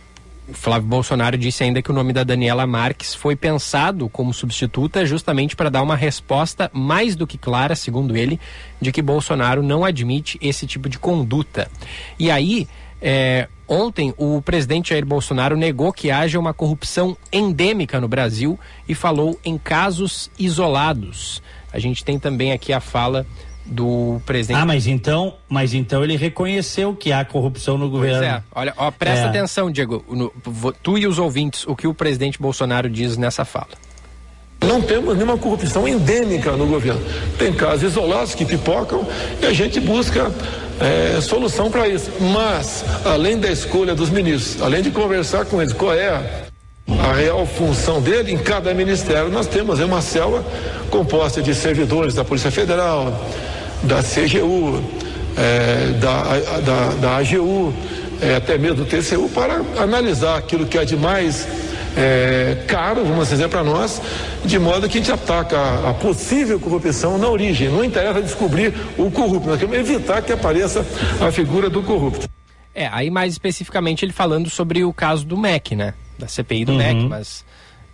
Flávio 0.53 0.87
Bolsonaro 0.87 1.39
disse 1.39 1.65
ainda 1.65 1.81
que 1.81 1.91
o 1.91 1.95
nome 1.95 2.13
da 2.13 2.25
Daniela 2.25 2.67
Marques 2.67 3.15
foi 3.15 3.35
pensado 3.35 4.07
como 4.11 4.35
substituta 4.35 5.07
justamente 5.07 5.57
para 5.57 5.71
dar 5.71 5.81
uma 5.81 5.97
resposta 5.97 6.71
mais 6.75 7.17
do 7.17 7.27
que 7.27 7.39
clara, 7.39 7.75
segundo 7.75 8.15
ele, 8.15 8.39
de 8.79 8.93
que 8.93 9.01
Bolsonaro 9.01 9.63
não 9.63 9.83
admite 9.83 10.39
esse 10.43 10.67
tipo 10.67 10.91
de 10.91 10.99
conduta. 10.99 11.71
E 12.19 12.31
aí, 12.31 12.69
é, 13.01 13.49
Ontem, 13.73 14.13
o 14.19 14.43
presidente 14.43 14.91
Jair 14.91 15.07
Bolsonaro 15.07 15.57
negou 15.57 15.93
que 15.93 16.11
haja 16.11 16.41
uma 16.41 16.53
corrupção 16.53 17.17
endêmica 17.33 18.01
no 18.01 18.09
Brasil 18.09 18.59
e 18.89 18.97
falou 18.97 19.39
em 19.45 19.57
casos 19.57 20.29
isolados. 20.37 21.41
A 21.73 21.79
gente 21.79 22.05
tem 22.05 22.19
também 22.19 22.51
aqui 22.51 22.73
a 22.73 22.81
fala 22.81 23.25
do 23.65 24.21
presidente. 24.27 24.61
Ah, 24.61 24.67
mas 24.67 24.89
então, 24.89 25.35
mas 25.49 25.73
então 25.73 26.03
ele 26.03 26.17
reconheceu 26.17 26.97
que 26.97 27.13
há 27.13 27.25
corrupção 27.25 27.79
no 27.79 27.89
governo. 27.89 28.19
Pois 28.19 28.29
é. 28.29 28.43
Olha, 28.53 28.75
ó, 28.77 28.91
presta 28.91 29.27
é. 29.27 29.29
atenção, 29.29 29.71
Diego, 29.71 30.05
no, 30.09 30.33
tu 30.83 30.99
e 30.99 31.07
os 31.07 31.21
ouvintes, 31.21 31.65
o 31.65 31.77
que 31.77 31.87
o 31.87 31.95
presidente 31.95 32.41
Bolsonaro 32.41 32.91
diz 32.91 33.17
nessa 33.17 33.45
fala. 33.45 33.69
Não 34.67 34.81
temos 34.83 35.15
nenhuma 35.15 35.39
corrupção 35.39 35.89
endêmica 35.89 36.53
no 36.53 36.67
governo. 36.67 37.01
Tem 37.39 37.53
casos 37.53 37.93
isolados 37.93 38.35
que 38.35 38.45
pipocam 38.45 39.07
e 39.43 39.47
a 39.47 39.53
gente 39.53 39.81
busca 39.81 40.31
é, 40.81 41.21
solução 41.21 41.71
para 41.71 41.89
isso. 41.89 42.11
Mas, 42.21 42.85
além 43.05 43.39
da 43.39 43.51
escolha 43.51 43.95
dos 43.95 44.11
ministros, 44.11 44.63
além 44.63 44.83
de 44.83 44.91
conversar 44.91 45.47
com 45.47 45.61
eles, 45.61 45.73
qual 45.73 45.95
é 45.95 46.09
a, 46.09 47.13
real 47.13 47.47
função 47.47 48.01
dele 48.01 48.33
em 48.33 48.39
cada 48.39 48.75
ministério, 48.75 49.31
nós 49.31 49.47
temos 49.47 49.81
uma 49.81 50.03
selva 50.03 50.45
composta 50.91 51.41
de 51.41 51.55
servidores 51.55 52.15
da 52.15 52.25
Polícia 52.25 52.51
Federal, 52.51 53.27
da 53.83 54.03
CGU, 54.03 54.83
é, 55.37 55.93
da, 55.99 56.61
da, 56.61 56.89
da 57.01 57.17
AGU, 57.17 57.73
é, 58.21 58.37
até 58.37 58.59
mesmo 58.59 58.77
do 58.77 58.85
TCU, 58.85 59.29
para 59.31 59.63
analisar 59.79 60.37
aquilo 60.37 60.67
que 60.67 60.77
é 60.77 60.85
de 60.85 60.97
mais 60.97 61.47
é, 61.97 62.65
caro, 62.67 63.05
vamos 63.05 63.29
dizer, 63.29 63.49
para 63.49 63.65
nós, 63.65 64.01
de 64.45 64.59
modo 64.59 64.89
que 64.89 64.99
a 64.99 65.01
gente 65.01 65.13
ataca 65.13 65.59
a, 65.59 65.91
a, 65.91 65.95
possível 65.95 66.59
corrupção 66.59 67.19
na 67.19 67.29
origem. 67.29 67.69
Não 67.69 67.85
interessa 67.85 68.23
descobrir 68.23 68.73
o 68.97 69.11
corrupto, 69.11 69.49
nós 69.49 69.59
queremos 69.59 69.91
evitar 69.91 70.23
que 70.23 70.33
apareça 70.33 70.85
a 71.21 71.31
figura 71.33 71.69
do 71.69 71.83
corrupto. 71.83 72.29
É, 72.75 72.89
aí 72.93 73.11
mais 73.11 73.33
especificamente 73.33 74.05
ele 74.05 74.13
falando 74.13 74.49
sobre 74.49 74.85
o 74.85 74.93
caso 74.93 75.27
do 75.27 75.37
MEC, 75.37 75.75
né? 75.75 75.95
Da 76.19 76.29
CPI 76.29 76.65
do 76.65 76.73
uhum. 76.73 76.79
MEC, 76.79 77.09
mas, 77.09 77.45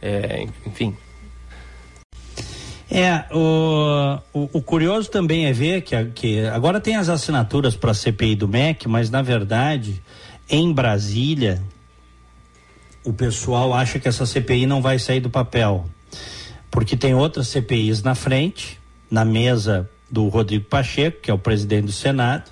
é, 0.03 0.47
enfim. 0.67 0.95
É, 2.91 3.25
o, 3.33 4.19
o, 4.33 4.51
o, 4.53 4.63
curioso 4.63 5.11
também 5.11 5.47
é 5.47 5.53
ver 5.53 5.83
que, 5.83 6.05
que 6.15 6.47
agora 6.47 6.81
tem 6.81 6.95
as 6.95 7.09
assinaturas 7.09 7.75
para 7.75 7.91
a 7.91 7.95
CPI 7.95 8.37
do 8.37 8.47
MEC, 8.47 8.87
mas 8.87 9.11
na 9.11 9.23
verdade, 9.23 10.01
em 10.49 10.73
Brasília, 10.73 11.61
o 13.07 13.13
pessoal 13.13 13.73
acha 13.73 14.01
que 14.01 14.09
essa 14.09 14.27
CPI 14.27 14.67
não 14.67 14.83
vai 14.83 14.99
sair 14.99 15.21
do 15.21 15.31
papel, 15.31 15.87
porque 16.73 16.97
tem 16.97 17.15
outras 17.15 17.47
CPIs 17.47 18.03
na 18.03 18.17
frente, 18.17 18.81
na 19.09 19.25
mesa 19.25 19.89
do 20.11 20.27
Rodrigo 20.29 20.65
Pacheco, 20.65 21.21
que 21.23 21.31
é 21.31 21.35
o 21.35 21.39
presidente 21.39 21.85
do 21.85 21.93
Senado. 21.93 22.51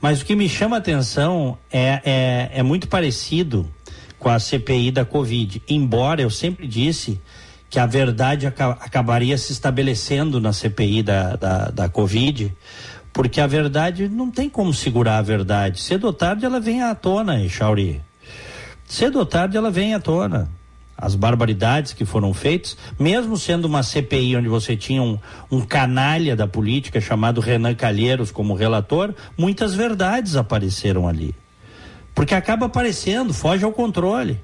Mas 0.00 0.22
o 0.22 0.24
que 0.24 0.34
me 0.34 0.48
chama 0.48 0.76
a 0.76 0.78
atenção 0.78 1.58
é, 1.70 2.00
é, 2.04 2.50
é 2.54 2.62
muito 2.62 2.88
parecido 2.88 3.68
com 4.18 4.30
a 4.30 4.38
CPI 4.38 4.90
da 4.90 5.04
Covid, 5.04 5.62
embora 5.68 6.22
eu 6.22 6.30
sempre 6.30 6.66
disse 6.66 7.20
que 7.68 7.78
a 7.78 7.84
verdade 7.84 8.46
aca 8.46 8.70
acabaria 8.70 9.36
se 9.36 9.52
estabelecendo 9.52 10.40
na 10.40 10.54
CPI 10.54 11.02
da, 11.02 11.36
da, 11.36 11.70
da 11.70 11.88
Covid, 11.88 12.50
porque 13.12 13.42
a 13.42 13.46
verdade 13.46 14.08
não 14.08 14.30
tem 14.30 14.48
como 14.48 14.72
segurar 14.72 15.18
a 15.18 15.22
verdade. 15.22 15.82
Cedo 15.82 16.06
ou 16.06 16.14
tarde 16.14 16.46
ela 16.46 16.60
vem 16.60 16.82
à 16.82 16.94
tona, 16.94 17.46
Chauri 17.46 18.00
cedo 18.92 19.18
ou 19.18 19.24
tarde 19.24 19.56
ela 19.56 19.70
vem 19.70 19.94
à 19.94 19.98
tona. 19.98 20.50
As 20.94 21.14
barbaridades 21.14 21.94
que 21.94 22.04
foram 22.04 22.34
feitas, 22.34 22.76
mesmo 22.98 23.38
sendo 23.38 23.64
uma 23.64 23.82
CPI 23.82 24.36
onde 24.36 24.48
você 24.48 24.76
tinha 24.76 25.02
um, 25.02 25.18
um 25.50 25.62
canalha 25.62 26.36
da 26.36 26.46
política 26.46 27.00
chamado 27.00 27.40
Renan 27.40 27.74
Calheiros 27.74 28.30
como 28.30 28.54
relator, 28.54 29.14
muitas 29.36 29.74
verdades 29.74 30.36
apareceram 30.36 31.08
ali. 31.08 31.34
Porque 32.14 32.34
acaba 32.34 32.66
aparecendo, 32.66 33.32
foge 33.32 33.64
ao 33.64 33.72
controle. 33.72 34.38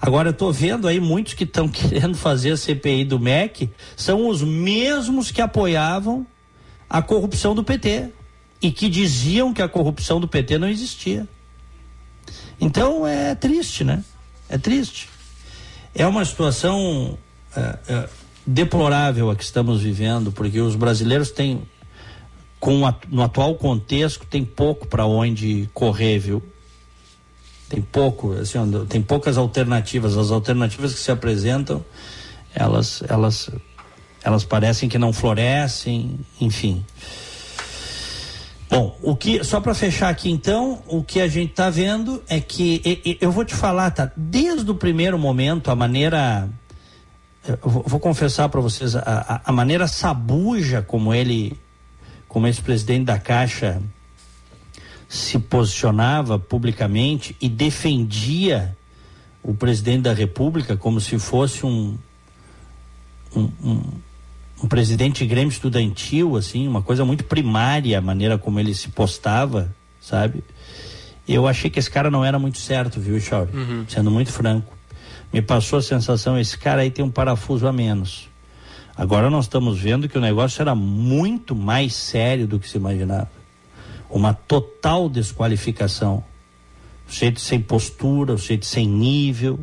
Agora 0.00 0.28
eu 0.28 0.32
estou 0.32 0.50
vendo 0.50 0.88
aí 0.88 0.98
muitos 0.98 1.34
que 1.34 1.44
estão 1.44 1.68
querendo 1.68 2.16
fazer 2.16 2.52
a 2.52 2.56
CPI 2.56 3.04
do 3.04 3.20
MEC 3.20 3.70
são 3.94 4.26
os 4.26 4.42
mesmos 4.42 5.30
que 5.30 5.42
apoiavam 5.42 6.26
a 6.88 7.02
corrupção 7.02 7.54
do 7.54 7.62
PT 7.62 8.08
e 8.62 8.72
que 8.72 8.88
diziam 8.88 9.52
que 9.52 9.60
a 9.60 9.68
corrupção 9.68 10.18
do 10.18 10.26
PT 10.26 10.56
não 10.56 10.68
existia. 10.68 11.28
Então 12.60 13.06
é 13.06 13.34
triste, 13.34 13.84
né? 13.84 14.02
É 14.48 14.56
triste. 14.56 15.08
É 15.94 16.06
uma 16.06 16.24
situação 16.24 17.18
é, 17.56 17.78
é, 17.88 18.08
deplorável 18.46 19.30
a 19.30 19.36
que 19.36 19.42
estamos 19.42 19.82
vivendo, 19.82 20.30
porque 20.30 20.60
os 20.60 20.74
brasileiros 20.74 21.30
têm, 21.30 21.62
com 22.60 22.86
a, 22.86 22.94
no 23.08 23.22
atual 23.22 23.54
contexto, 23.56 24.26
tem 24.26 24.44
pouco 24.44 24.86
para 24.86 25.06
onde 25.06 25.68
correr, 25.72 26.18
viu? 26.18 26.42
Tem 27.68 27.82
pouco, 27.82 28.32
assim, 28.34 28.58
tem 28.88 29.02
poucas 29.02 29.36
alternativas. 29.36 30.16
As 30.16 30.30
alternativas 30.30 30.94
que 30.94 31.00
se 31.00 31.10
apresentam, 31.10 31.84
elas, 32.54 33.02
elas, 33.08 33.50
elas 34.22 34.44
parecem 34.44 34.88
que 34.88 34.98
não 34.98 35.12
florescem, 35.12 36.20
enfim. 36.40 36.84
Bom, 38.68 38.98
o 39.00 39.14
que 39.14 39.44
só 39.44 39.60
para 39.60 39.74
fechar 39.74 40.08
aqui 40.08 40.30
então, 40.30 40.82
o 40.88 41.02
que 41.02 41.20
a 41.20 41.28
gente 41.28 41.50
está 41.50 41.70
vendo 41.70 42.22
é 42.28 42.40
que 42.40 42.82
e, 42.84 43.10
e, 43.10 43.18
eu 43.20 43.30
vou 43.30 43.44
te 43.44 43.54
falar, 43.54 43.90
tá? 43.92 44.10
Desde 44.16 44.68
o 44.70 44.74
primeiro 44.74 45.18
momento, 45.18 45.70
a 45.70 45.76
maneira 45.76 46.48
vou, 47.62 47.84
vou 47.86 48.00
confessar 48.00 48.48
para 48.48 48.60
vocês 48.60 48.96
a, 48.96 49.00
a, 49.00 49.40
a, 49.44 49.52
maneira 49.52 49.86
sabuja 49.86 50.82
como 50.82 51.14
ele, 51.14 51.58
como 52.26 52.46
esse 52.46 52.60
presidente 52.60 53.04
da 53.04 53.18
Caixa 53.18 53.80
se 55.08 55.38
posicionava 55.38 56.38
publicamente 56.38 57.36
e 57.40 57.48
defendia 57.48 58.76
o 59.42 59.54
presidente 59.54 60.02
da 60.02 60.12
República 60.12 60.76
como 60.76 61.00
se 61.00 61.18
fosse 61.18 61.64
um, 61.64 61.96
um, 63.34 63.48
um 63.62 63.82
um 64.62 64.66
presidente 64.66 65.18
de 65.18 65.26
Grêmio 65.26 65.50
estudantil, 65.50 66.36
assim, 66.36 66.66
uma 66.66 66.82
coisa 66.82 67.04
muito 67.04 67.24
primária 67.24 67.98
a 67.98 68.00
maneira 68.00 68.38
como 68.38 68.58
ele 68.58 68.74
se 68.74 68.88
postava, 68.88 69.74
sabe? 70.00 70.42
Eu 71.28 71.46
achei 71.46 71.68
que 71.68 71.78
esse 71.78 71.90
cara 71.90 72.10
não 72.10 72.24
era 72.24 72.38
muito 72.38 72.58
certo, 72.58 73.00
viu, 73.00 73.18
Chauri? 73.20 73.54
Uhum. 73.54 73.84
Sendo 73.88 74.10
muito 74.10 74.32
franco. 74.32 74.72
Me 75.32 75.42
passou 75.42 75.78
a 75.78 75.82
sensação, 75.82 76.38
esse 76.38 76.56
cara 76.56 76.82
aí 76.82 76.90
tem 76.90 77.04
um 77.04 77.10
parafuso 77.10 77.66
a 77.66 77.72
menos. 77.72 78.28
Agora 78.96 79.28
nós 79.28 79.44
estamos 79.44 79.78
vendo 79.78 80.08
que 80.08 80.16
o 80.16 80.20
negócio 80.20 80.62
era 80.62 80.74
muito 80.74 81.54
mais 81.54 81.94
sério 81.94 82.46
do 82.46 82.58
que 82.58 82.68
se 82.68 82.78
imaginava. 82.78 83.30
Uma 84.08 84.32
total 84.32 85.08
desqualificação. 85.08 86.24
O 87.06 87.12
sujeito 87.12 87.40
sem 87.40 87.60
postura, 87.60 88.32
o 88.32 88.38
sujeito 88.38 88.64
sem 88.64 88.86
nível, 88.86 89.60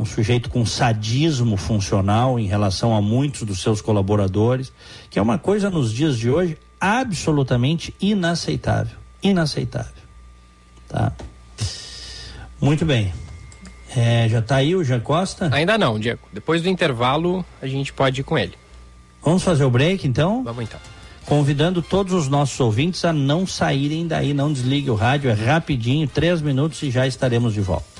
um 0.00 0.04
sujeito 0.06 0.48
com 0.48 0.64
sadismo 0.64 1.58
funcional 1.58 2.38
em 2.38 2.46
relação 2.46 2.96
a 2.96 3.02
muitos 3.02 3.42
dos 3.42 3.60
seus 3.60 3.82
colaboradores, 3.82 4.72
que 5.10 5.18
é 5.18 5.22
uma 5.22 5.38
coisa 5.38 5.68
nos 5.68 5.92
dias 5.92 6.18
de 6.18 6.30
hoje 6.30 6.56
absolutamente 6.80 7.94
inaceitável. 8.00 8.96
Inaceitável. 9.22 10.02
Tá? 10.88 11.12
Muito 12.58 12.86
bem. 12.86 13.12
É, 13.94 14.26
já 14.28 14.38
está 14.38 14.56
aí 14.56 14.74
o 14.74 14.82
Jean 14.82 15.00
Costa? 15.00 15.50
Ainda 15.52 15.76
não, 15.76 15.98
Diego. 15.98 16.20
Depois 16.32 16.62
do 16.62 16.68
intervalo 16.70 17.44
a 17.60 17.66
gente 17.66 17.92
pode 17.92 18.22
ir 18.22 18.24
com 18.24 18.38
ele. 18.38 18.54
Vamos 19.22 19.42
fazer 19.42 19.64
o 19.64 19.70
break 19.70 20.06
então? 20.08 20.42
Vamos 20.42 20.64
então. 20.64 20.80
Convidando 21.26 21.82
todos 21.82 22.14
os 22.14 22.26
nossos 22.26 22.58
ouvintes 22.58 23.04
a 23.04 23.12
não 23.12 23.46
saírem 23.46 24.06
daí, 24.06 24.32
não 24.32 24.50
desligue 24.50 24.90
o 24.90 24.94
rádio, 24.94 25.30
é 25.30 25.34
rapidinho, 25.34 26.08
três 26.08 26.40
minutos 26.40 26.82
e 26.82 26.90
já 26.90 27.06
estaremos 27.06 27.52
de 27.52 27.60
volta. 27.60 27.99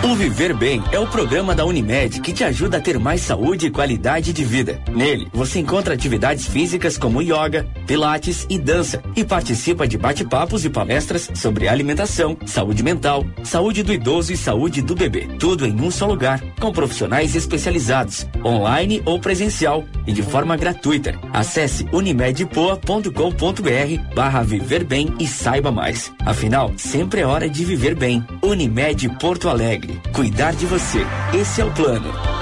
O 0.00 0.14
Viver 0.14 0.54
Bem 0.54 0.80
é 0.92 0.98
o 0.98 1.08
programa 1.08 1.56
da 1.56 1.64
Unimed 1.64 2.20
que 2.20 2.32
te 2.32 2.44
ajuda 2.44 2.76
a 2.76 2.80
ter 2.80 2.98
mais 3.00 3.20
saúde 3.20 3.66
e 3.66 3.70
qualidade 3.70 4.32
de 4.32 4.44
vida. 4.44 4.80
Nele, 4.88 5.28
você 5.32 5.58
encontra 5.58 5.92
atividades 5.92 6.46
físicas 6.46 6.96
como 6.96 7.20
yoga, 7.20 7.66
pilates 7.88 8.46
e 8.50 8.58
dança 8.58 9.02
e 9.16 9.24
participa 9.24 9.88
de 9.88 9.96
bate-papos 9.96 10.66
e 10.66 10.68
palestras 10.68 11.30
sobre 11.34 11.66
alimentação, 11.66 12.36
saúde 12.44 12.82
mental, 12.82 13.24
saúde 13.42 13.82
do 13.82 13.94
idoso 13.94 14.30
e 14.30 14.36
saúde 14.36 14.82
do 14.82 14.94
bebê. 14.94 15.26
Tudo 15.38 15.66
em 15.66 15.80
um 15.80 15.90
só 15.90 16.06
lugar, 16.06 16.38
com 16.60 16.70
profissionais 16.70 17.34
especializados, 17.34 18.28
online 18.44 19.02
ou 19.06 19.18
presencial 19.18 19.86
e 20.06 20.12
de 20.12 20.22
forma 20.22 20.54
gratuita. 20.54 21.18
Acesse 21.32 21.86
unimedpoa.com.br 21.90 24.14
barra 24.14 24.42
Viver 24.42 24.84
Bem 24.84 25.14
e 25.18 25.26
saiba 25.26 25.72
mais. 25.72 26.12
Afinal, 26.26 26.70
sempre 26.76 27.22
é 27.22 27.26
hora 27.26 27.48
de 27.48 27.64
viver 27.64 27.94
bem. 27.94 28.22
Unimed 28.42 29.08
Porto 29.18 29.48
Alegre. 29.48 29.98
Cuidar 30.12 30.54
de 30.54 30.66
você. 30.66 31.06
Esse 31.32 31.62
é 31.62 31.64
o 31.64 31.70
plano. 31.70 32.37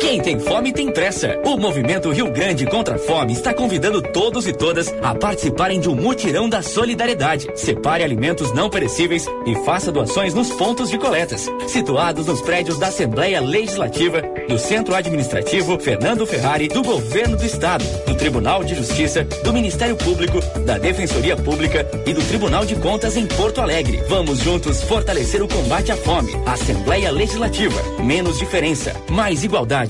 Quem 0.00 0.18
tem 0.18 0.40
fome 0.40 0.72
tem 0.72 0.90
pressa. 0.90 1.38
O 1.44 1.58
Movimento 1.58 2.10
Rio 2.10 2.30
Grande 2.32 2.64
contra 2.64 2.94
a 2.94 2.98
Fome 2.98 3.34
está 3.34 3.52
convidando 3.52 4.00
todos 4.00 4.46
e 4.46 4.52
todas 4.52 4.92
a 5.02 5.14
participarem 5.14 5.78
de 5.78 5.90
um 5.90 5.94
mutirão 5.94 6.48
da 6.48 6.62
solidariedade. 6.62 7.46
Separe 7.54 8.02
alimentos 8.02 8.50
não 8.52 8.70
perecíveis 8.70 9.26
e 9.46 9.54
faça 9.64 9.92
doações 9.92 10.32
nos 10.32 10.50
pontos 10.50 10.88
de 10.88 10.96
coletas, 10.96 11.46
situados 11.68 12.26
nos 12.26 12.40
prédios 12.40 12.78
da 12.78 12.86
Assembleia 12.88 13.40
Legislativa, 13.40 14.22
do 14.48 14.58
Centro 14.58 14.94
Administrativo 14.94 15.78
Fernando 15.78 16.26
Ferrari, 16.26 16.68
do 16.68 16.82
Governo 16.82 17.36
do 17.36 17.44
Estado, 17.44 17.84
do 18.06 18.14
Tribunal 18.14 18.64
de 18.64 18.74
Justiça, 18.74 19.24
do 19.44 19.52
Ministério 19.52 19.96
Público, 19.96 20.40
da 20.64 20.78
Defensoria 20.78 21.36
Pública 21.36 21.86
e 22.06 22.14
do 22.14 22.22
Tribunal 22.22 22.64
de 22.64 22.74
Contas 22.76 23.16
em 23.16 23.26
Porto 23.26 23.60
Alegre. 23.60 24.02
Vamos 24.08 24.38
juntos 24.38 24.82
fortalecer 24.82 25.42
o 25.42 25.48
combate 25.48 25.92
à 25.92 25.96
fome. 25.96 26.32
Assembleia 26.46 27.10
Legislativa. 27.10 27.80
Menos 28.02 28.38
diferença, 28.38 28.94
mais 29.10 29.44
igualdade. 29.44 29.89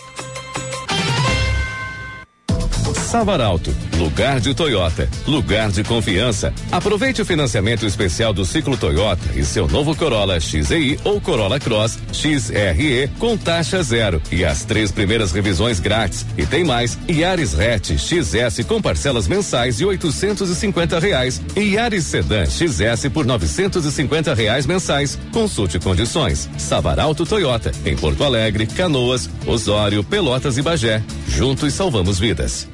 Savaralto, 3.11 3.75
lugar 3.97 4.39
de 4.39 4.53
Toyota, 4.53 5.09
lugar 5.27 5.69
de 5.69 5.83
confiança. 5.83 6.53
Aproveite 6.71 7.21
o 7.21 7.25
financiamento 7.25 7.85
especial 7.85 8.31
do 8.31 8.45
ciclo 8.45 8.77
Toyota 8.77 9.21
e 9.35 9.43
seu 9.43 9.67
novo 9.67 9.93
Corolla 9.93 10.39
XEI 10.39 10.97
ou 11.03 11.19
Corolla 11.19 11.59
Cross 11.59 11.99
XRE 12.13 13.09
com 13.19 13.35
taxa 13.35 13.83
zero 13.83 14.21
e 14.31 14.45
as 14.45 14.63
três 14.63 14.93
primeiras 14.93 15.33
revisões 15.33 15.81
grátis. 15.81 16.25
E 16.37 16.45
tem 16.45 16.63
mais, 16.63 16.97
Yaris 17.09 17.53
Hatch 17.59 17.97
XS 17.97 18.65
com 18.65 18.81
parcelas 18.81 19.27
mensais 19.27 19.75
de 19.75 19.83
850 19.83 20.97
reais 20.97 21.41
e 21.53 21.73
Yaris 21.73 22.05
Sedan 22.05 22.45
XS 22.45 23.09
por 23.13 23.25
950 23.25 24.33
reais 24.33 24.65
mensais. 24.65 25.19
Consulte 25.33 25.79
condições. 25.79 26.49
Savaralto 26.57 27.25
Toyota, 27.25 27.73
em 27.85 27.97
Porto 27.97 28.23
Alegre, 28.23 28.65
Canoas, 28.67 29.29
Osório, 29.45 30.01
Pelotas 30.01 30.57
e 30.57 30.61
Bagé. 30.61 31.03
Juntos 31.27 31.73
salvamos 31.73 32.17
vidas. 32.17 32.69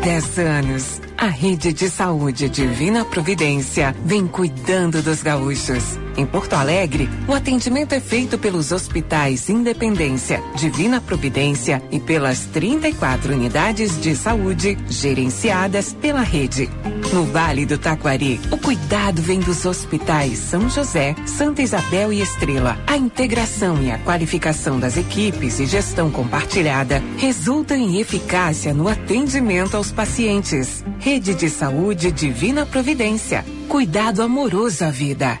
Há 0.00 0.04
10 0.04 0.38
anos, 0.38 1.02
a 1.20 1.26
rede 1.26 1.70
de 1.70 1.90
saúde 1.90 2.48
Divina 2.48 3.04
Providência 3.04 3.94
vem 4.06 4.26
cuidando 4.26 5.02
dos 5.02 5.22
gaúchos. 5.22 5.98
Em 6.16 6.24
Porto 6.24 6.54
Alegre, 6.54 7.10
o 7.28 7.34
atendimento 7.34 7.92
é 7.92 8.00
feito 8.00 8.38
pelos 8.38 8.72
hospitais 8.72 9.50
Independência, 9.50 10.42
Divina 10.56 10.98
Providência 10.98 11.82
e 11.90 12.00
pelas 12.00 12.46
34 12.46 13.34
unidades 13.34 14.00
de 14.00 14.16
saúde 14.16 14.78
gerenciadas 14.88 15.92
pela 15.92 16.22
rede. 16.22 16.70
No 17.12 17.24
Vale 17.24 17.66
do 17.66 17.76
Taquari, 17.76 18.40
o 18.50 18.56
cuidado 18.56 19.20
vem 19.20 19.40
dos 19.40 19.66
hospitais 19.66 20.38
São 20.38 20.70
José, 20.70 21.14
Santa 21.26 21.60
Isabel 21.60 22.12
e 22.12 22.20
Estrela. 22.20 22.78
A 22.86 22.96
integração 22.96 23.82
e 23.82 23.90
a 23.90 23.98
qualificação 23.98 24.78
das 24.78 24.96
equipes 24.96 25.58
e 25.58 25.66
gestão 25.66 26.10
compartilhada 26.10 27.02
resultam 27.18 27.76
em 27.76 27.98
eficácia 27.98 28.72
no 28.72 28.88
atendimento 28.88 29.76
aos 29.76 29.90
pacientes. 29.90 30.84
De 31.18 31.50
Saúde 31.50 32.12
Divina 32.12 32.64
Providência. 32.64 33.44
Cuidado 33.68 34.22
amoroso 34.22 34.84
à 34.84 34.90
vida. 34.90 35.40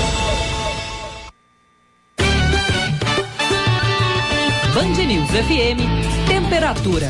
Band 4.81 5.05
News 5.05 5.29
FM, 5.29 6.27
temperatura. 6.27 7.09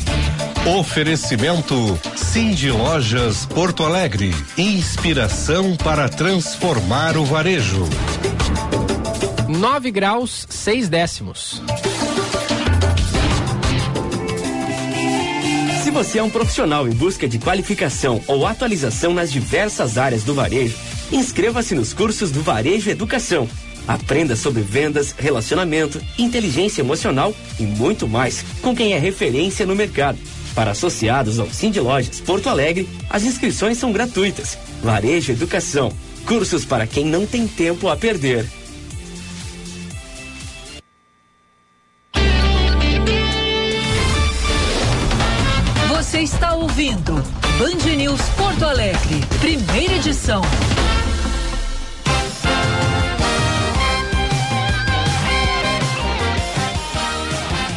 Oferecimento 0.77 1.97
Cindy 2.17 2.69
Lojas 2.69 3.45
Porto 3.45 3.85
Alegre. 3.85 4.35
Inspiração 4.57 5.77
para 5.77 6.09
transformar 6.09 7.15
o 7.15 7.23
varejo. 7.23 7.87
9 9.47 9.89
graus, 9.89 10.45
6 10.49 10.89
décimos. 10.89 11.63
Se 15.81 15.91
você 15.91 16.19
é 16.19 16.23
um 16.23 16.29
profissional 16.29 16.85
em 16.89 16.91
busca 16.91 17.25
de 17.25 17.39
qualificação 17.39 18.21
ou 18.27 18.45
atualização 18.45 19.13
nas 19.13 19.31
diversas 19.31 19.97
áreas 19.97 20.25
do 20.25 20.33
varejo, 20.33 20.75
inscreva-se 21.09 21.73
nos 21.73 21.93
cursos 21.93 22.31
do 22.31 22.41
Varejo 22.41 22.89
Educação. 22.89 23.47
Aprenda 23.87 24.35
sobre 24.35 24.61
vendas, 24.61 25.13
relacionamento, 25.17 26.01
inteligência 26.17 26.81
emocional 26.81 27.33
e 27.59 27.63
muito 27.63 28.07
mais 28.07 28.43
com 28.61 28.75
quem 28.75 28.93
é 28.93 28.99
referência 28.99 29.65
no 29.65 29.75
mercado. 29.75 30.17
Para 30.53 30.71
associados 30.71 31.39
ao 31.39 31.49
Cindy 31.49 31.79
Lojas 31.79 32.19
Porto 32.19 32.49
Alegre, 32.49 32.87
as 33.09 33.23
inscrições 33.23 33.77
são 33.77 33.91
gratuitas. 33.91 34.57
Varejo 34.83 35.31
Educação. 35.31 35.91
Cursos 36.25 36.65
para 36.65 36.85
quem 36.85 37.05
não 37.05 37.25
tem 37.25 37.47
tempo 37.47 37.87
a 37.87 37.95
perder. 37.95 38.45
Você 45.89 46.19
está 46.19 46.53
ouvindo 46.53 47.13
Band 47.57 47.95
News 47.95 48.21
Porto 48.37 48.65
Alegre, 48.65 49.21
primeira 49.39 49.95
edição. 49.95 50.41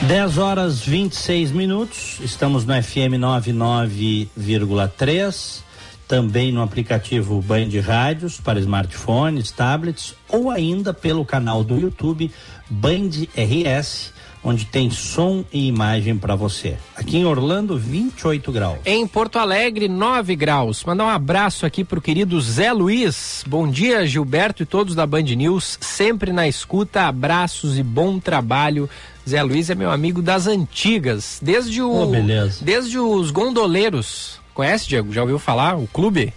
Dez 0.07 0.37
horas 0.37 0.81
26 0.81 1.51
minutos, 1.51 2.19
estamos 2.21 2.67
no 2.67 2.75
FM 2.75 3.17
99,3, 3.19 5.63
também 6.07 6.53
no 6.53 6.61
aplicativo 6.61 7.41
Band 7.41 7.71
Rádios 7.83 8.39
para 8.39 8.61
smartphones, 8.61 9.51
tablets 9.51 10.15
ou 10.29 10.51
ainda 10.51 10.93
pelo 10.93 11.25
canal 11.25 11.65
do 11.65 11.81
YouTube 11.81 12.31
Band 12.69 13.09
RS 13.35 14.13
onde 14.45 14.67
tem 14.67 14.91
som 14.91 15.43
e 15.51 15.69
imagem 15.69 16.19
para 16.19 16.37
você. 16.37 16.77
Aqui 16.95 17.17
em 17.17 17.25
Orlando, 17.25 17.79
28 17.79 18.53
graus. 18.53 18.79
Em 18.85 19.07
Porto 19.07 19.39
Alegre, 19.39 19.89
9 19.89 20.37
graus. 20.37 20.85
Mandar 20.85 21.07
um 21.07 21.09
abraço 21.09 21.65
aqui 21.65 21.83
pro 21.83 22.01
querido 22.01 22.39
Zé 22.43 22.71
Luiz. 22.71 23.43
Bom 23.47 23.67
dia, 23.67 24.07
Gilberto 24.07 24.63
e 24.63 24.67
todos 24.67 24.95
da 24.95 25.07
Band 25.07 25.23
News. 25.23 25.79
Sempre 25.81 26.31
na 26.31 26.47
escuta, 26.47 27.05
abraços 27.05 27.79
e 27.79 27.83
bom 27.83 28.21
trabalho. 28.21 28.89
Zé 29.29 29.43
Luiz 29.43 29.71
é 29.71 29.75
meu 29.75 29.91
amigo 29.91 30.21
das 30.21 30.47
antigas, 30.47 31.39
desde 31.43 31.81
o 31.81 31.91
Oh, 31.91 32.13
desde 32.61 32.99
os 32.99 33.31
gondoleiros. 33.31 34.39
Conhece, 34.53 34.89
Diego? 34.89 35.13
Já 35.13 35.23
ouviu 35.23 35.39
falar 35.39 35.77
o 35.77 35.87
clube? 35.87 36.33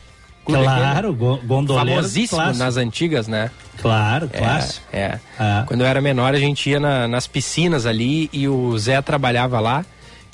Clube 0.46 0.64
Claro, 0.64 0.98
aquele? 1.10 1.14
go- 1.14 1.38
gondoleiro 1.46 1.90
Famosíssimo 2.02 2.40
clássico. 2.40 2.64
nas 2.64 2.78
antigas, 2.78 3.28
né? 3.28 3.52
Claro, 3.82 4.30
É, 4.32 4.38
clássico. 4.40 4.86
É. 4.94 5.20
Quando 5.68 5.82
eu 5.82 5.88
era 5.88 6.02
menor, 6.02 6.34
a 6.34 6.40
gente 6.40 6.70
ia 6.70 6.80
na- 6.80 7.08
nas 7.08 7.28
piscinas 7.28 7.86
ali 7.86 8.30
e 8.32 8.48
o 8.48 8.78
Zé 8.78 9.02
trabalhava 9.02 9.60
lá. 9.60 9.86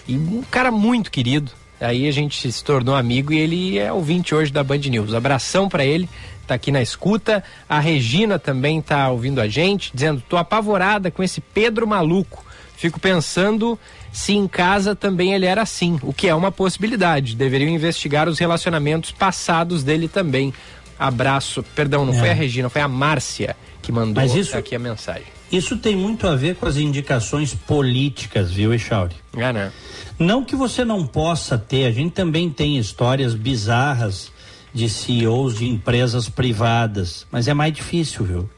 E 0.08 0.16
um 0.16 0.44
cara 0.50 0.72
muito 0.72 1.10
querido. 1.10 1.52
Aí 1.82 2.08
a 2.08 2.12
gente 2.12 2.52
se 2.52 2.64
tornou 2.64 2.96
amigo 2.96 3.34
e 3.34 3.40
ele 3.40 3.78
é 3.80 3.92
ouvinte 3.92 4.34
hoje 4.36 4.52
da 4.52 4.64
Band 4.64 4.78
News. 4.78 5.14
Abração 5.14 5.68
pra 5.68 5.84
ele, 5.84 6.08
tá 6.48 6.56
aqui 6.56 6.72
na 6.72 6.82
escuta. 6.82 7.44
A 7.68 7.80
Regina 7.80 8.38
também 8.40 8.82
tá 8.82 9.10
ouvindo 9.10 9.40
a 9.42 9.48
gente, 9.48 9.92
dizendo: 9.94 10.22
tô 10.28 10.38
apavorada 10.38 11.10
com 11.12 11.24
esse 11.24 11.40
Pedro 11.42 11.88
maluco. 11.88 12.44
Fico 12.76 13.00
pensando 13.00 13.80
se 14.12 14.34
em 14.34 14.48
casa 14.48 14.96
também 14.96 15.34
ele 15.34 15.46
era 15.46 15.62
assim, 15.62 15.98
o 16.04 16.12
que 16.14 16.28
é 16.28 16.36
uma 16.36 16.52
possibilidade. 16.52 17.36
Deveriam 17.36 17.70
investigar 17.70 18.28
os 18.28 18.38
relacionamentos 18.40 19.12
passados 19.12 19.84
dele 19.84 20.08
também. 20.08 20.54
Abraço. 21.00 21.64
Perdão, 21.76 22.06
não 22.06 22.14
É. 22.14 22.20
foi 22.20 22.30
a 22.30 22.34
Regina, 22.34 22.70
foi 22.70 22.82
a 22.82 22.88
Márcia 22.88 23.56
que 23.82 23.92
mandou 23.92 24.22
Mas 24.22 24.36
isso- 24.36 24.58
aqui 24.58 24.76
a 24.76 24.80
mensagem. 24.80 25.24
Isso 25.52 25.78
tem 25.78 25.96
muito 25.96 26.28
a 26.28 26.36
ver 26.36 26.56
com 26.56 26.66
as 26.66 26.78
indicações 26.78 27.54
políticas, 27.54 28.52
viu, 28.52 28.74
Echauri? 28.74 29.16
É, 29.38 29.54
né? 29.54 29.72
Não 30.18 30.44
que 30.44 30.56
você 30.56 30.84
não 30.84 31.06
possa 31.06 31.58
ter, 31.58 31.86
a 31.86 31.92
gente 31.92 32.12
também 32.12 32.50
tem 32.50 32.78
histórias 32.78 33.34
bizarras 33.36 34.32
de 34.74 34.90
CEOs 34.90 35.58
de 35.58 35.70
empresas 35.70 36.28
privadas, 36.30 37.28
mas 37.32 37.48
é 37.48 37.54
mais 37.54 37.72
difícil, 37.74 38.26
viu? 38.26 38.50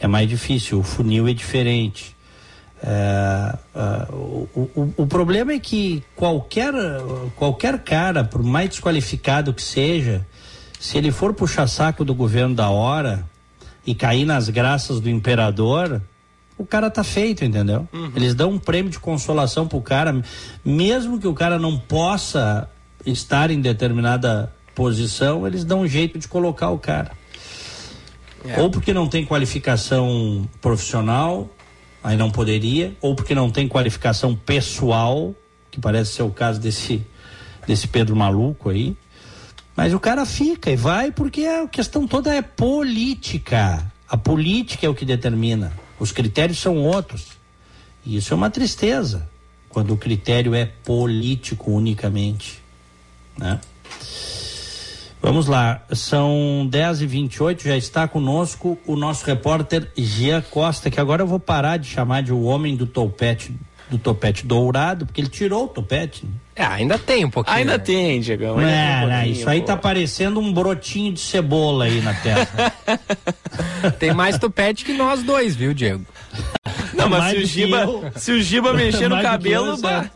É 0.00 0.06
mais 0.08 0.28
difícil, 0.28 0.80
o 0.80 0.82
funil 0.82 1.28
é 1.28 1.32
diferente. 1.32 2.16
É, 2.82 3.56
ah, 3.76 4.08
o, 4.12 4.48
o- 4.74 4.94
o 4.96 5.06
problema 5.06 5.52
é 5.52 5.58
que 5.60 6.02
qualquer, 6.16 6.72
qualquer 7.36 7.78
cara, 7.84 8.24
por 8.24 8.42
mais 8.42 8.70
desqualificado 8.70 9.54
que 9.54 9.62
seja, 9.62 10.26
se 10.80 10.98
ele 10.98 11.12
for 11.12 11.32
puxar 11.32 11.68
saco 11.68 12.04
do 12.04 12.12
governo 12.12 12.56
da 12.56 12.68
hora 12.70 13.24
e 13.86 13.94
cair 13.94 14.24
nas 14.24 14.48
graças 14.48 14.98
do 14.98 15.08
imperador, 15.08 16.02
o 16.58 16.66
cara 16.66 16.90
tá 16.90 17.04
feito, 17.04 17.44
entendeu? 17.44 17.88
Eles 18.16 18.34
dão 18.34 18.50
um 18.50 18.58
prêmio 18.58 18.90
de 18.90 18.98
consolação 18.98 19.68
pro 19.68 19.80
cara, 19.80 20.20
mesmo 20.64 21.20
que 21.20 21.28
o 21.28 21.34
cara 21.34 21.60
não 21.60 21.78
possa 21.78 22.68
estar 23.06 23.52
em 23.52 23.60
determinada 23.60 24.52
posição, 24.74 25.46
eles 25.46 25.64
dão 25.64 25.80
um 25.80 25.86
jeito 25.86 26.18
de 26.18 26.28
colocar 26.28 26.70
o 26.70 26.78
cara. 26.78 27.12
Ou 28.58 28.70
porque 28.70 28.92
não 28.92 29.08
tem 29.08 29.24
qualificação 29.24 30.48
profissional, 30.60 31.48
aí 32.02 32.16
não 32.16 32.30
poderia, 32.30 32.96
ou 33.00 33.14
porque 33.14 33.34
não 33.34 33.50
tem 33.50 33.68
qualificação 33.68 34.34
pessoal, 34.34 35.34
que 35.70 35.80
parece 35.80 36.14
ser 36.14 36.22
o 36.22 36.30
caso 36.30 36.60
desse, 36.60 37.06
desse 37.66 37.86
Pedro 37.86 38.16
maluco 38.16 38.70
aí. 38.70 38.96
Mas 39.76 39.94
o 39.94 40.00
cara 40.00 40.26
fica 40.26 40.70
e 40.70 40.76
vai 40.76 41.10
porque 41.12 41.46
a 41.46 41.66
questão 41.66 42.06
toda 42.06 42.34
é 42.34 42.42
política. 42.42 43.90
A 44.08 44.16
política 44.16 44.86
é 44.86 44.88
o 44.88 44.94
que 44.94 45.04
determina. 45.04 45.72
Os 45.98 46.12
critérios 46.12 46.58
são 46.58 46.76
outros. 46.78 47.28
E 48.04 48.16
isso 48.16 48.34
é 48.34 48.36
uma 48.36 48.50
tristeza, 48.50 49.28
quando 49.68 49.94
o 49.94 49.96
critério 49.96 50.54
é 50.54 50.66
político 50.66 51.70
unicamente. 51.70 52.60
Né? 53.38 53.60
Vamos 55.22 55.46
lá, 55.46 55.80
são 55.92 56.66
10 56.68 57.02
e 57.02 57.06
28 57.06 57.62
já 57.62 57.76
está 57.76 58.08
conosco 58.08 58.76
o 58.84 58.96
nosso 58.96 59.24
repórter 59.24 59.88
Jean 59.96 60.42
Costa, 60.42 60.90
que 60.90 60.98
agora 60.98 61.22
eu 61.22 61.26
vou 61.28 61.38
parar 61.38 61.76
de 61.76 61.88
chamar 61.88 62.24
de 62.24 62.32
o 62.32 62.42
homem 62.42 62.74
do 62.74 62.86
topete, 62.86 63.54
do 63.88 63.98
topete 63.98 64.44
dourado, 64.44 65.06
porque 65.06 65.20
ele 65.20 65.28
tirou 65.28 65.66
o 65.66 65.68
topete. 65.68 66.26
né? 66.26 66.32
É, 66.56 66.64
ainda 66.64 66.98
tem 66.98 67.24
um 67.24 67.30
pouquinho. 67.30 67.56
Ainda 67.56 67.78
né? 67.78 67.84
tem, 67.84 68.20
Diegão. 68.20 68.56
Não, 68.56 68.64
ainda 68.64 68.72
tem 68.72 68.82
um 68.82 69.00
não, 69.00 69.08
pouquinho, 69.08 69.32
isso 69.32 69.48
aí 69.48 69.60
pô. 69.60 69.66
tá 69.66 69.76
parecendo 69.76 70.40
um 70.40 70.52
brotinho 70.52 71.12
de 71.12 71.20
cebola 71.20 71.84
aí 71.84 72.00
na 72.00 72.14
testa. 72.14 72.72
Tem 73.98 74.12
mais 74.12 74.38
topete 74.38 74.84
que 74.84 74.92
nós 74.92 75.22
dois, 75.22 75.54
viu, 75.54 75.74
Diego? 75.74 76.04
Não, 76.94 77.08
mas 77.08 77.30
se 77.30 77.36
o 77.36 77.46
Giba, 77.46 77.80
eu. 77.82 78.12
se 78.16 78.32
o 78.32 78.42
Giba 78.42 78.72
mexer 78.72 79.08
no 79.08 79.20
cabelo, 79.20 79.76
eu. 79.76 80.10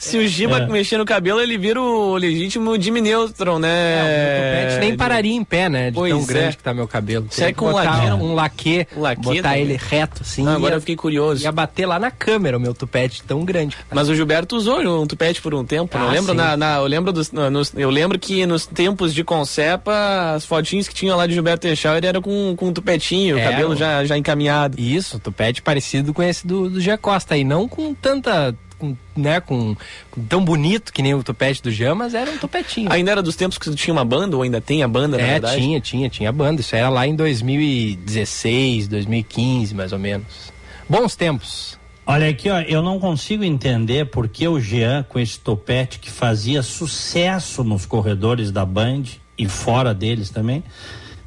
Se 0.00 0.18
o 0.18 0.26
Giba 0.26 0.58
É. 0.58 0.66
mexer 0.66 0.98
no 0.98 1.04
cabelo, 1.04 1.40
ele 1.40 1.56
vira 1.58 1.80
o 1.80 2.16
legítimo 2.16 2.80
Jimmy 2.80 3.00
Neutron, 3.00 3.58
né? 3.58 3.68
É, 3.70 4.62
topete 4.64 4.80
nem 4.80 4.96
pararia 4.96 5.32
em 5.34 5.44
pé, 5.44 5.68
né? 5.68 5.90
De 5.90 5.94
Pois 5.94 6.12
tão 6.12 6.22
é. 6.22 6.24
grande 6.26 6.56
que 6.56 6.62
tá 6.62 6.74
meu 6.74 6.88
cabelo. 6.88 7.26
É 7.30 7.34
Tem 7.36 7.46
que 7.48 7.54
com 7.54 7.70
botar 7.70 8.04
laque, 8.08 8.22
um 8.22 8.34
laque, 8.34 8.86
Um 8.96 9.00
laque 9.00 9.22
botar 9.22 9.42
também. 9.42 9.60
ele 9.62 9.76
reto, 9.80 10.22
assim. 10.22 10.42
Não, 10.42 10.52
agora 10.56 10.72
ia- 10.74 10.76
eu 10.76 10.80
fiquei 10.80 10.96
curioso. 10.96 11.44
Ia 11.44 11.52
bater 11.52 11.86
lá 11.86 11.98
na 11.98 12.10
câmera 12.10 12.56
o 12.56 12.60
meu 12.60 12.74
tupete 12.74 13.22
tão 13.22 13.44
grande. 13.44 13.76
Mas 13.92 14.08
o 14.08 14.14
Gilberto 14.14 14.56
usou 14.56 14.80
um 14.80 15.06
tupete 15.06 15.40
por 15.40 15.54
um 15.54 15.64
tempo, 15.64 15.96
não 15.98 16.08
Ah, 16.08 16.12
lembro 16.12 16.32
sim. 16.32 16.36
na, 16.38 16.56
na- 16.56 16.76
eu 16.78 16.86
lembro 16.86 17.12
dos, 17.12 17.30
na- 17.30 17.50
nos- 17.50 17.72
eu 17.76 17.90
lembro 17.90 18.18
que 18.18 18.44
nos 18.46 18.66
tempos 18.66 19.12
de 19.14 19.22
Concepa, 19.22 20.32
as 20.34 20.44
fotinhas 20.44 20.88
que 20.88 20.94
tinha 20.94 21.14
lá 21.14 21.26
de 21.26 21.34
Gilberto 21.34 21.66
Echauer 21.66 22.04
era 22.04 22.20
com, 22.20 22.54
com 22.56 22.68
um 22.68 22.72
tupetinho, 22.72 23.36
o 23.36 23.38
Era, 23.38 23.50
cabelo 23.50 23.72
o- 23.72 23.76
já, 23.76 24.04
já 24.04 24.16
encaminhado. 24.16 24.80
Isso, 24.80 25.18
tupete 25.18 25.60
parecido 25.60 26.14
com 26.14 26.22
esse 26.22 26.46
do, 26.46 26.70
do 26.70 26.80
Gia 26.80 26.96
Costa. 26.96 27.36
E 27.36 27.44
não 27.44 27.68
com 27.68 27.92
tanta. 27.94 28.54
Com, 28.80 28.96
né, 29.14 29.40
com, 29.40 29.76
com 30.10 30.24
tão 30.24 30.42
bonito 30.42 30.90
que 30.90 31.02
nem 31.02 31.14
o 31.14 31.22
tupete 31.22 31.62
do 31.62 31.70
Jean, 31.70 31.94
mas 31.94 32.14
era 32.14 32.30
um 32.30 32.38
tupetinho. 32.38 32.90
Ainda 32.90 33.10
era 33.10 33.22
dos 33.22 33.36
tempos 33.36 33.58
que 33.58 33.70
tinha 33.74 33.92
uma 33.92 34.04
banda, 34.04 34.36
ou 34.36 34.42
ainda 34.42 34.60
tem 34.60 34.82
a 34.82 34.88
banda, 34.88 35.18
na 35.18 35.22
é, 35.22 35.32
verdade? 35.32 35.60
tinha, 35.60 35.80
tinha, 35.80 36.08
tinha 36.08 36.32
banda. 36.32 36.62
Isso 36.62 36.74
era 36.74 36.88
lá 36.88 37.06
em 37.06 37.14
2016, 37.14 38.88
2015, 38.88 39.74
mais 39.74 39.92
ou 39.92 39.98
menos. 39.98 40.50
Bons 40.88 41.14
tempos. 41.14 41.78
Olha 42.06 42.28
aqui, 42.28 42.48
ó, 42.50 42.60
eu 42.62 42.82
não 42.82 42.98
consigo 42.98 43.44
entender 43.44 44.06
por 44.06 44.26
que 44.28 44.48
o 44.48 44.58
Jean, 44.58 45.04
com 45.08 45.20
esse 45.20 45.38
topete 45.38 45.98
que 45.98 46.10
fazia 46.10 46.62
sucesso 46.62 47.62
nos 47.62 47.86
corredores 47.86 48.50
da 48.50 48.64
Band 48.64 49.04
e 49.38 49.46
fora 49.46 49.94
deles 49.94 50.30
também, 50.30 50.64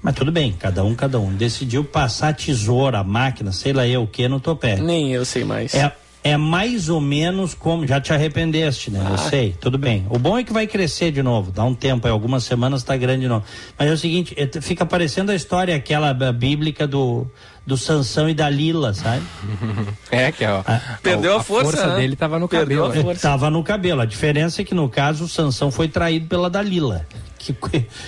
mas 0.01 0.15
tudo 0.15 0.29
bem, 0.29 0.51
cada 0.51 0.83
um, 0.83 0.93
cada 0.93 1.17
um, 1.17 1.33
decidiu 1.33 1.85
passar 1.85 2.29
a 2.29 2.33
tesoura, 2.33 2.99
a 2.99 3.03
máquina, 3.03 3.53
sei 3.53 3.71
lá 3.71 3.87
eu 3.87 4.03
o 4.03 4.07
que, 4.07 4.27
no 4.27 4.41
topete. 4.41 4.81
Nem 4.81 5.13
eu 5.13 5.23
sei 5.23 5.45
mais. 5.45 5.73
É, 5.73 5.89
é 6.23 6.37
mais 6.37 6.87
ou 6.89 7.01
menos 7.01 7.53
como. 7.53 7.85
Já 7.85 7.99
te 7.99 8.13
arrependeste, 8.13 8.89
né? 8.89 8.99
Eu 9.09 9.15
Ah. 9.15 9.17
sei, 9.17 9.55
tudo 9.59 9.77
bem. 9.77 10.05
O 10.09 10.17
bom 10.17 10.37
é 10.37 10.43
que 10.43 10.53
vai 10.53 10.65
crescer 10.65 11.11
de 11.11 11.21
novo, 11.21 11.51
dá 11.51 11.63
um 11.63 11.73
tempo, 11.75 12.07
aí 12.07 12.11
algumas 12.13 12.43
semanas 12.45 12.81
tá 12.83 12.95
grande 12.95 13.21
de 13.21 13.27
novo. 13.27 13.43
Mas 13.77 13.89
é 13.89 13.91
o 13.93 13.97
seguinte, 13.97 14.33
é, 14.37 14.49
fica 14.61 14.85
parecendo 14.85 15.31
a 15.31 15.35
história 15.35 15.75
aquela 15.75 16.09
ah, 16.11 16.31
bíblica 16.31 16.87
do, 16.87 17.27
do 17.65 17.77
Sansão 17.77 18.29
e 18.29 18.33
da 18.33 18.49
Lila, 18.49 18.93
sabe? 18.93 19.23
É, 20.11 20.31
que 20.31 20.45
ó, 20.45 20.63
Perdeu 21.01 21.35
a 21.37 21.43
força, 21.43 21.87
né? 21.87 21.95
dele 21.95 22.15
tava 22.15 22.37
no 22.37 22.47
Perdeu 22.47 22.83
cabelo. 22.83 22.91
a 22.91 22.95
né? 22.95 23.01
força. 23.01 23.21
Tava 23.21 23.49
no 23.49 23.63
cabelo. 23.63 24.01
A 24.01 24.05
diferença 24.05 24.61
é 24.61 24.65
que 24.65 24.75
no 24.75 24.87
caso 24.87 25.23
o 25.23 25.27
Sansão 25.27 25.71
foi 25.71 25.87
traído 25.87 26.27
pela 26.27 26.49
Dalila. 26.49 27.05
Que, 27.39 27.55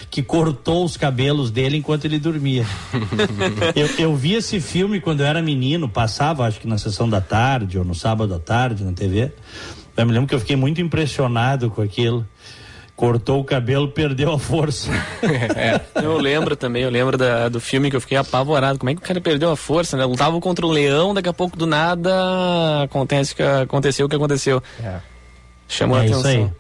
que 0.10 0.24
cortou 0.24 0.86
os 0.86 0.96
cabelos 0.96 1.52
dele 1.52 1.78
enquanto 1.78 2.06
ele 2.06 2.20
dormia. 2.20 2.66
eu, 3.76 3.90
eu 3.98 4.16
vi 4.16 4.34
esse 4.34 4.60
filme 4.62 5.02
quando 5.02 5.22
eu 5.22 5.26
era 5.26 5.42
menino, 5.42 5.90
passava 5.90 6.46
acho 6.46 6.60
que 6.60 6.68
na 6.68 6.78
sessão 6.78 7.10
da 7.10 7.20
tarde 7.20 7.78
ou 7.78 7.84
no 7.84 7.96
sábado 7.96 8.34
à 8.34 8.40
tarde 8.40 8.84
na 8.84 8.94
TV. 8.94 9.34
Eu 9.98 10.06
me 10.06 10.12
lembro 10.14 10.28
que 10.28 10.36
eu 10.36 10.40
fiquei 10.40 10.56
muito 10.56 10.80
impressionado 10.80 11.70
com 11.70 11.82
aquilo. 11.82 12.26
Cortou 12.96 13.42
o 13.42 13.44
cabelo, 13.44 13.90
perdeu 13.90 14.32
a 14.34 14.40
força. 14.40 14.90
Eu 16.02 16.18
lembro 16.18 16.56
também, 16.56 16.84
eu 16.84 16.90
lembro 16.90 17.18
da- 17.18 17.50
do 17.50 17.60
filme 17.60 17.90
que 17.90 17.96
eu 17.98 18.00
fiquei 18.02 18.18
apavorado. 18.18 18.80
Como 18.80 18.90
é 18.90 18.94
que 18.96 19.02
o 19.02 19.04
cara 19.04 19.20
perdeu 19.20 19.52
a 19.52 19.56
força, 19.58 19.98
né? 19.98 20.06
Lutava 20.06 20.40
contra 20.40 20.66
um 20.66 20.70
leão, 20.72 21.14
daqui 21.14 21.28
a 21.28 21.34
pouco 21.34 21.58
do 21.58 21.66
nada 21.68 22.10
acontece 22.84 23.36
que 23.36 23.44
aconteceu 23.44 24.06
o 24.06 24.10
que 24.10 24.16
aconteceu. 24.16 24.64
Chamou 25.68 25.98
a 25.98 26.04
É 26.04 26.06
isso 26.06 26.20
atenção. 26.22 26.46
aí. 26.46 26.52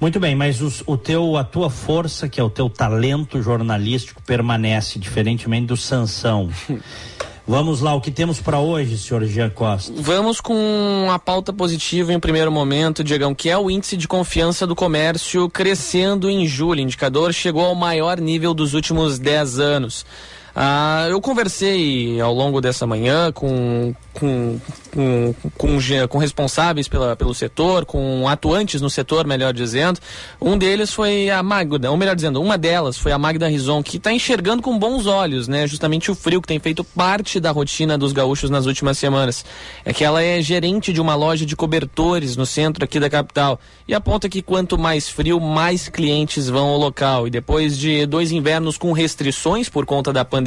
Muito 0.00 0.18
bem, 0.18 0.34
mas 0.34 0.60
os- 0.62 0.82
o 0.86 0.96
teu, 0.96 1.36
a 1.36 1.44
tua 1.44 1.68
força, 1.68 2.28
que 2.28 2.40
é 2.40 2.42
o 2.42 2.50
teu 2.50 2.70
talento 2.70 3.40
jornalístico, 3.42 4.22
permanece, 4.22 4.98
diferentemente 4.98 5.66
do 5.66 5.76
Sansão. 5.76 6.48
Vamos 7.46 7.80
lá, 7.80 7.92
o 7.92 8.00
que 8.00 8.12
temos 8.12 8.40
para 8.40 8.60
hoje, 8.60 8.96
senhor 8.96 9.24
Jean 9.24 9.50
Costa? 9.50 9.92
Vamos 9.96 10.40
com 10.40 11.08
a 11.10 11.18
pauta 11.18 11.52
positiva 11.52 12.12
em 12.12 12.20
primeiro 12.20 12.52
momento, 12.52 13.02
Diegão, 13.02 13.34
que 13.34 13.50
é 13.50 13.58
o 13.58 13.68
índice 13.68 13.96
de 13.96 14.06
confiança 14.06 14.64
do 14.64 14.76
comércio 14.76 15.50
crescendo 15.50 16.30
em 16.30 16.46
julho. 16.46 16.78
O 16.78 16.82
indicador 16.82 17.32
chegou 17.32 17.64
ao 17.64 17.74
maior 17.74 18.20
nível 18.20 18.54
dos 18.54 18.74
últimos 18.74 19.18
10 19.18 19.58
anos. 19.58 20.06
Ah, 20.54 21.06
eu 21.08 21.18
conversei 21.20 22.20
ao 22.20 22.32
longo 22.32 22.60
dessa 22.60 22.86
manhã 22.86 23.32
com, 23.32 23.94
com, 24.12 24.60
com, 24.92 25.34
com, 25.56 25.78
com 26.08 26.18
responsáveis 26.18 26.86
pela, 26.88 27.16
pelo 27.16 27.34
setor, 27.34 27.86
com 27.86 28.28
atuantes 28.28 28.82
no 28.82 28.90
setor, 28.90 29.26
melhor 29.26 29.54
dizendo. 29.54 29.98
Um 30.40 30.58
deles 30.58 30.92
foi 30.92 31.30
a 31.30 31.42
Magda, 31.42 31.90
ou 31.90 31.96
melhor 31.96 32.14
dizendo, 32.14 32.40
uma 32.40 32.58
delas 32.58 32.98
foi 32.98 33.12
a 33.12 33.18
Magda 33.18 33.48
Rison, 33.48 33.82
que 33.82 33.96
está 33.96 34.12
enxergando 34.12 34.62
com 34.62 34.78
bons 34.78 35.06
olhos, 35.06 35.48
né? 35.48 35.66
Justamente 35.66 36.10
o 36.10 36.14
frio 36.14 36.42
que 36.42 36.48
tem 36.48 36.58
feito 36.58 36.84
parte 36.84 37.40
da 37.40 37.50
rotina 37.50 37.96
dos 37.96 38.12
gaúchos 38.12 38.50
nas 38.50 38.66
últimas 38.66 38.98
semanas. 38.98 39.46
É 39.86 39.92
que 39.92 40.04
ela 40.04 40.22
é 40.22 40.42
gerente 40.42 40.92
de 40.92 41.00
uma 41.00 41.14
loja 41.14 41.46
de 41.46 41.56
cobertores 41.56 42.36
no 42.36 42.44
centro 42.44 42.84
aqui 42.84 43.00
da 43.00 43.08
capital 43.08 43.58
e 43.88 43.94
aponta 43.94 44.28
que 44.28 44.42
quanto 44.42 44.78
mais 44.78 45.08
frio, 45.08 45.40
mais 45.40 45.88
clientes 45.88 46.48
vão 46.48 46.68
ao 46.68 46.76
local. 46.76 47.26
E 47.26 47.30
depois 47.30 47.78
de 47.78 48.04
dois 48.04 48.30
invernos 48.30 48.76
com 48.76 48.92
restrições 48.92 49.70
por 49.70 49.86
conta 49.86 50.12
da 50.12 50.24
pandemia, 50.24 50.41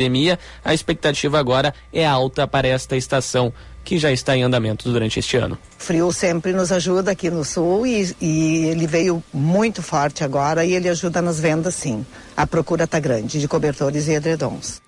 a 0.63 0.73
expectativa 0.73 1.39
agora 1.39 1.73
é 1.91 2.05
alta 2.05 2.47
para 2.47 2.67
esta 2.67 2.95
estação 2.95 3.53
que 3.83 3.97
já 3.99 4.11
está 4.11 4.35
em 4.35 4.43
andamento 4.43 4.91
durante 4.91 5.19
este 5.19 5.37
ano. 5.37 5.57
Frio 5.77 6.11
sempre 6.11 6.51
nos 6.51 6.71
ajuda 6.71 7.11
aqui 7.11 7.29
no 7.29 7.45
sul 7.45 7.85
e, 7.85 8.15
e 8.19 8.65
ele 8.65 8.87
veio 8.87 9.23
muito 9.31 9.83
forte 9.83 10.23
agora 10.23 10.65
e 10.65 10.73
ele 10.73 10.89
ajuda 10.89 11.21
nas 11.21 11.39
vendas 11.39 11.75
sim. 11.75 12.03
A 12.35 12.47
procura 12.47 12.85
está 12.85 12.99
grande 12.99 13.39
de 13.39 13.47
cobertores 13.47 14.07
e 14.07 14.13
edredons. 14.13 14.81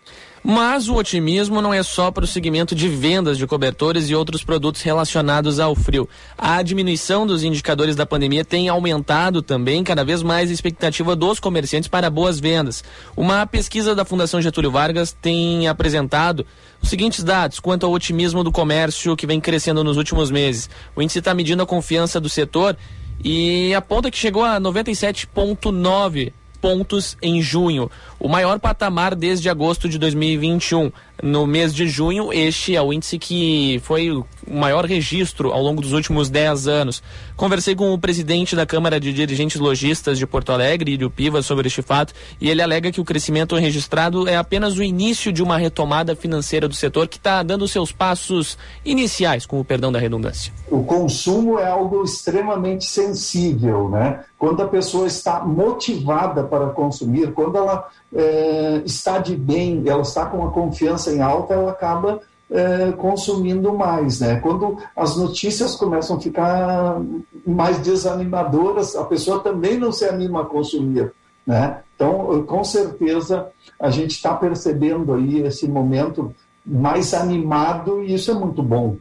Mas 0.50 0.88
o 0.88 0.96
otimismo 0.96 1.62
não 1.62 1.74
é 1.74 1.84
só 1.84 2.10
para 2.10 2.24
o 2.24 2.28
segmento 2.28 2.74
de 2.74 2.88
vendas 2.88 3.38
de 3.38 3.46
cobertores 3.46 4.10
e 4.10 4.16
outros 4.16 4.46
produtos 4.46 4.82
relacionados 4.82 5.60
ao 5.60 5.76
frio. 5.76 6.08
A 6.38 6.64
diminuição 6.64 7.28
dos 7.28 7.44
indicadores 7.44 7.98
da 7.98 8.06
pandemia 8.06 8.46
tem 8.46 8.70
aumentado 8.70 9.42
também 9.42 9.84
cada 9.84 10.06
vez 10.06 10.24
mais 10.24 10.50
a 10.50 10.54
expectativa 10.54 11.18
dos 11.18 11.38
comerciantes 11.42 11.90
para 11.90 12.10
boas 12.10 12.40
vendas. 12.40 12.82
Uma 13.14 13.46
pesquisa 13.46 13.94
da 13.94 14.06
Fundação 14.06 14.42
Getúlio 14.42 14.72
Vargas 14.72 15.12
tem 15.12 15.68
apresentado 15.68 16.46
os 16.82 16.88
seguintes 16.88 17.26
dados 17.26 17.60
quanto 17.60 17.86
ao 17.86 17.92
otimismo 17.92 18.42
do 18.42 18.50
comércio 18.50 19.18
que 19.18 19.28
vem 19.28 19.42
crescendo 19.42 19.84
nos 19.84 19.98
últimos 19.98 20.32
meses. 20.32 20.70
O 20.96 21.02
índice 21.02 21.20
está 21.20 21.34
medindo 21.34 21.62
a 21.62 21.68
confiança 21.68 22.22
do 22.22 22.30
setor 22.30 22.78
e 23.22 23.74
aponta 23.74 24.10
que 24.10 24.18
chegou 24.18 24.46
a 24.46 24.62
97,9 24.62 26.32
pontos 26.58 27.18
em 27.22 27.42
junho, 27.42 27.90
o 28.20 28.28
maior 28.28 28.60
patamar 28.60 29.16
desde 29.16 29.50
agosto 29.50 29.88
de 29.88 29.98
2021. 29.98 30.92
No 31.22 31.48
mês 31.48 31.74
de 31.74 31.88
junho, 31.88 32.32
este 32.32 32.76
é 32.76 32.82
o 32.82 32.94
índice 32.94 33.18
que 33.18 33.82
foi 33.84 34.12
o 34.12 34.24
maior 34.48 34.86
registro 34.86 35.52
ao 35.52 35.64
longo 35.64 35.82
dos 35.82 35.92
últimos 35.92 36.30
10 36.30 36.68
anos. 36.68 37.02
Conversei 37.36 37.76
com 37.76 37.92
o 37.92 37.98
presidente 37.98 38.56
da 38.56 38.68
Câmara 38.68 39.00
de 39.00 39.12
Dirigentes 39.12 39.60
Logistas 39.60 40.20
de 40.20 40.28
Porto 40.28 40.52
Alegre, 40.52 40.92
Ilho 40.92 41.10
Piva, 41.10 41.42
sobre 41.42 41.68
este 41.68 41.82
fato, 41.82 42.14
e 42.40 42.50
ele 42.50 42.62
alega 42.62 42.92
que 42.92 43.02
o 43.02 43.06
crescimento 43.06 43.56
registrado 43.56 44.28
é 44.28 44.38
apenas 44.38 44.78
o 44.78 44.84
início 44.84 45.34
de 45.34 45.42
uma 45.42 45.58
retomada 45.58 46.16
financeira 46.16 46.68
do 46.68 46.76
setor 46.76 47.08
que 47.08 47.18
está 47.18 47.42
dando 47.42 47.68
seus 47.68 47.92
passos 47.92 48.56
iniciais, 48.86 49.46
com 49.46 49.60
o 49.60 49.66
perdão 49.66 49.92
da 49.92 50.00
redundância. 50.00 50.54
O 50.70 50.84
consumo 50.84 51.58
é 51.58 51.68
algo 51.68 52.04
extremamente 52.04 52.86
sensível, 52.86 53.90
né? 53.90 54.24
Quando 54.38 54.62
a 54.62 54.68
pessoa 54.68 55.08
está 55.08 55.44
motivada 55.44 56.44
para 56.44 56.68
consumir, 56.68 57.32
quando 57.34 57.58
ela 57.58 57.88
é, 58.14 58.82
está 58.86 59.20
de 59.20 59.36
bem, 59.36 59.84
ela 59.86 60.02
está 60.02 60.26
com 60.26 60.46
a 60.46 60.52
confiança 60.52 61.12
em 61.14 61.22
alta, 61.22 61.54
ela 61.54 61.72
acaba 61.72 62.22
é, 62.50 62.92
consumindo 62.94 63.74
mais, 63.74 64.20
né? 64.20 64.40
Quando 64.40 64.78
as 64.96 65.18
notícias 65.18 65.76
começam 65.76 66.18
a 66.18 66.22
ficar 66.22 67.02
mais 67.46 67.80
desanimadoras, 67.80 68.96
a 68.96 69.04
pessoa 69.04 69.42
também 69.42 69.78
não 69.78 69.92
se 69.92 70.06
anima 70.06 70.42
a 70.42 70.46
consumir, 70.46 71.12
né? 71.46 71.82
Então, 71.96 72.44
com 72.44 72.64
certeza, 72.64 73.48
a 73.80 73.90
gente 73.90 74.12
está 74.12 74.34
percebendo 74.34 75.14
aí 75.14 75.42
esse 75.42 75.68
momento 75.68 76.34
mais 76.66 77.14
animado 77.14 78.04
e 78.04 78.14
isso 78.14 78.32
é 78.32 78.34
muito 78.34 78.62
bom. 78.62 78.98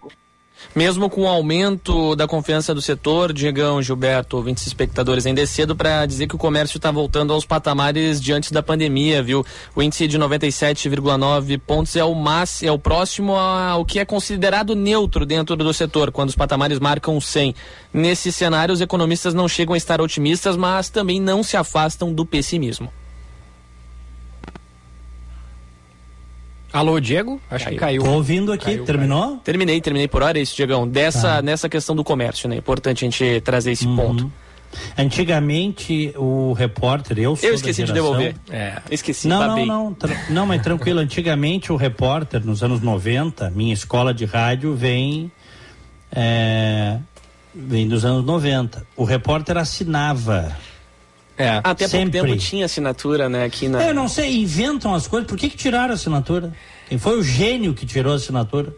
Mesmo 0.74 1.08
com 1.08 1.22
o 1.22 1.26
aumento 1.26 2.14
da 2.16 2.26
confiança 2.26 2.74
do 2.74 2.82
setor, 2.82 3.32
Diegão, 3.32 3.80
Gilberto, 3.80 4.36
ouvintes 4.36 4.66
espectadores, 4.66 5.26
ainda 5.26 5.40
é 5.40 5.46
cedo 5.46 5.74
para 5.74 6.04
dizer 6.06 6.26
que 6.26 6.34
o 6.34 6.38
comércio 6.38 6.76
está 6.76 6.90
voltando 6.90 7.32
aos 7.32 7.44
patamares 7.44 8.20
de 8.20 8.32
antes 8.32 8.50
da 8.50 8.62
pandemia, 8.62 9.22
viu? 9.22 9.44
O 9.74 9.82
índice 9.82 10.06
de 10.06 10.18
97,9 10.18 11.58
pontos 11.58 11.96
é 11.96 12.04
o, 12.04 12.14
mas, 12.14 12.62
é 12.62 12.70
o 12.70 12.78
próximo 12.78 13.36
ao 13.36 13.84
que 13.84 13.98
é 13.98 14.04
considerado 14.04 14.74
neutro 14.74 15.24
dentro 15.24 15.56
do 15.56 15.72
setor, 15.72 16.10
quando 16.10 16.28
os 16.30 16.36
patamares 16.36 16.78
marcam 16.78 17.20
100. 17.20 17.54
Nesse 17.92 18.30
cenário, 18.30 18.72
os 18.72 18.80
economistas 18.80 19.34
não 19.34 19.48
chegam 19.48 19.74
a 19.74 19.78
estar 19.78 20.00
otimistas, 20.00 20.56
mas 20.56 20.88
também 20.90 21.20
não 21.20 21.42
se 21.42 21.56
afastam 21.56 22.12
do 22.12 22.26
pessimismo. 22.26 22.90
Alô, 26.76 27.00
Diego? 27.00 27.40
Acho 27.50 27.64
caiu. 27.64 27.74
que 27.74 27.80
caiu. 27.80 28.02
Tô 28.02 28.10
ouvindo 28.10 28.52
aqui, 28.52 28.66
caiu, 28.66 28.84
terminou? 28.84 29.22
Caiu. 29.28 29.38
Terminei, 29.38 29.80
terminei 29.80 30.06
por 30.06 30.22
hora, 30.22 30.38
é 30.38 30.42
isso, 30.42 30.54
Diegão. 30.54 30.86
Dessa, 30.86 31.36
tá. 31.36 31.42
Nessa 31.42 31.70
questão 31.70 31.96
do 31.96 32.04
comércio, 32.04 32.50
né? 32.50 32.56
Importante 32.56 33.02
a 33.02 33.08
gente 33.08 33.40
trazer 33.40 33.72
esse 33.72 33.86
uhum. 33.86 33.96
ponto. 33.96 34.32
Antigamente, 34.98 36.12
o 36.16 36.52
repórter, 36.52 37.18
eu 37.18 37.34
sou 37.34 37.48
Eu 37.48 37.54
esqueci 37.54 37.82
de 37.82 37.94
devolver. 37.94 38.34
É. 38.50 38.74
Esqueci, 38.90 39.26
Não, 39.26 39.38
babei. 39.38 39.64
não, 39.64 39.96
não. 39.98 40.16
Não, 40.28 40.46
mas 40.46 40.60
tranquilo. 40.60 41.00
Antigamente, 41.00 41.72
o 41.72 41.76
repórter, 41.76 42.44
nos 42.44 42.62
anos 42.62 42.82
90, 42.82 43.50
minha 43.50 43.72
escola 43.72 44.12
de 44.12 44.26
rádio 44.26 44.74
vem. 44.74 45.32
É, 46.12 46.98
vem 47.54 47.88
dos 47.88 48.04
anos 48.04 48.22
90. 48.26 48.86
O 48.94 49.04
repórter 49.04 49.56
assinava. 49.56 50.54
É. 51.38 51.60
Até 51.62 51.86
Sempre. 51.86 52.18
pouco 52.18 52.26
tempo 52.28 52.40
tinha 52.40 52.64
assinatura, 52.64 53.28
né, 53.28 53.44
aqui 53.44 53.68
na. 53.68 53.82
Eu 53.82 53.94
não 53.94 54.08
sei, 54.08 54.38
inventam 54.38 54.94
as 54.94 55.06
coisas. 55.06 55.28
Por 55.28 55.36
que, 55.36 55.50
que 55.50 55.56
tiraram 55.56 55.90
a 55.90 55.94
assinatura? 55.94 56.52
Quem 56.88 56.98
foi 56.98 57.18
o 57.18 57.22
gênio 57.22 57.74
que 57.74 57.84
tirou 57.84 58.12
a 58.12 58.16
assinatura? 58.16 58.74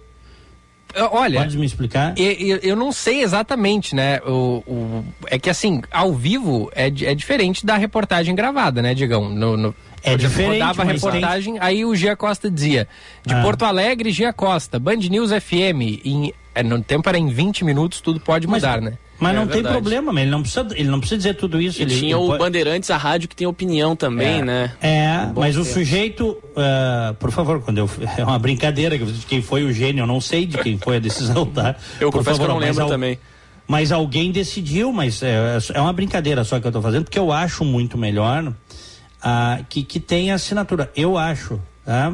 Olha, 1.12 1.40
pode 1.40 1.58
me 1.58 1.66
explicar? 1.66 2.14
Eu, 2.16 2.58
eu, 2.62 2.74
não 2.74 2.90
sei 2.92 3.22
exatamente, 3.22 3.94
né? 3.94 4.20
O, 4.26 4.62
o, 4.66 5.04
é 5.26 5.38
que 5.38 5.50
assim, 5.50 5.82
ao 5.90 6.14
vivo 6.14 6.70
é, 6.74 6.86
é 6.86 7.14
diferente 7.14 7.64
da 7.66 7.76
reportagem 7.76 8.34
gravada, 8.34 8.80
né, 8.80 8.94
Digão? 8.94 9.28
No, 9.28 9.56
no, 9.56 9.74
é 10.02 10.16
diferente. 10.16 10.60
Rodava 10.60 10.82
a 10.82 10.84
reportagem, 10.86 11.58
aí 11.60 11.84
o 11.84 11.94
Gia 11.94 12.16
Costa 12.16 12.50
dizia: 12.50 12.88
de 13.24 13.34
ah. 13.34 13.42
Porto 13.42 13.64
Alegre, 13.64 14.10
Gia 14.10 14.32
Costa, 14.32 14.78
Band 14.78 14.96
News 14.96 15.30
FM. 15.30 16.04
Em, 16.04 16.32
é, 16.58 16.62
no 16.64 16.82
tempo 16.82 17.08
era 17.08 17.16
em 17.16 17.28
20 17.28 17.64
minutos, 17.64 18.00
tudo 18.00 18.18
pode 18.18 18.48
mudar, 18.48 18.80
mas, 18.80 18.90
né? 18.90 18.98
Mas 19.20 19.32
é 19.32 19.36
não 19.36 19.46
verdade. 19.46 19.62
tem 19.62 19.72
problema, 19.72 20.20
ele 20.20 20.30
não 20.30 20.42
precisa, 20.42 20.66
ele 20.72 20.88
não 20.88 20.98
precisa 20.98 21.16
dizer 21.16 21.34
tudo 21.34 21.60
isso. 21.60 21.78
E 21.78 21.82
ele, 21.82 21.96
tinha 21.96 22.16
ele 22.16 22.24
o 22.24 22.26
pode... 22.26 22.38
Bandeirantes, 22.40 22.90
a 22.90 22.96
rádio 22.96 23.28
que 23.28 23.36
tem 23.36 23.46
opinião 23.46 23.94
também, 23.94 24.40
é, 24.40 24.44
né? 24.44 24.72
É, 24.80 25.28
um 25.30 25.40
mas 25.40 25.56
o 25.56 25.64
sujeito, 25.64 26.30
uh, 26.30 27.14
por 27.14 27.30
favor, 27.30 27.60
quando 27.60 27.78
eu 27.78 27.88
é 28.16 28.24
uma 28.24 28.38
brincadeira 28.40 28.98
de 28.98 29.26
quem 29.26 29.40
foi 29.40 29.62
o 29.62 29.72
gênio, 29.72 30.02
eu 30.02 30.06
não 30.06 30.20
sei 30.20 30.46
de 30.46 30.58
quem 30.58 30.76
foi 30.78 30.96
a 30.96 30.98
decisão, 30.98 31.46
tá? 31.46 31.76
eu 32.00 32.10
por 32.10 32.18
confesso 32.18 32.38
favor, 32.38 32.46
que 32.46 32.50
eu 32.50 32.60
não 32.60 32.66
lembro 32.66 32.86
também. 32.88 33.18
Mas 33.66 33.92
alguém 33.92 34.32
decidiu, 34.32 34.92
mas 34.92 35.22
é, 35.22 35.58
é 35.74 35.80
uma 35.80 35.92
brincadeira 35.92 36.42
só 36.42 36.58
que 36.58 36.66
eu 36.66 36.70
estou 36.70 36.82
fazendo, 36.82 37.04
porque 37.04 37.18
eu 37.18 37.30
acho 37.30 37.64
muito 37.64 37.96
melhor 37.96 38.48
uh, 38.48 39.64
que, 39.68 39.84
que 39.84 40.00
tenha 40.00 40.34
assinatura. 40.34 40.90
Eu 40.96 41.16
acho, 41.16 41.60
tá? 41.84 42.12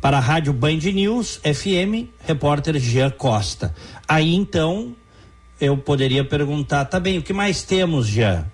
Para 0.00 0.16
a 0.16 0.20
Rádio 0.20 0.52
Band 0.52 0.78
News 0.94 1.40
FM, 1.44 2.08
repórter 2.26 2.78
Jean 2.78 3.10
Costa. 3.10 3.74
Aí 4.08 4.34
então 4.34 4.94
eu 5.60 5.76
poderia 5.76 6.24
perguntar, 6.24 6.86
tá 6.86 6.98
bem, 6.98 7.18
o 7.18 7.22
que 7.22 7.32
mais 7.32 7.62
temos 7.62 8.08
já? 8.08 8.46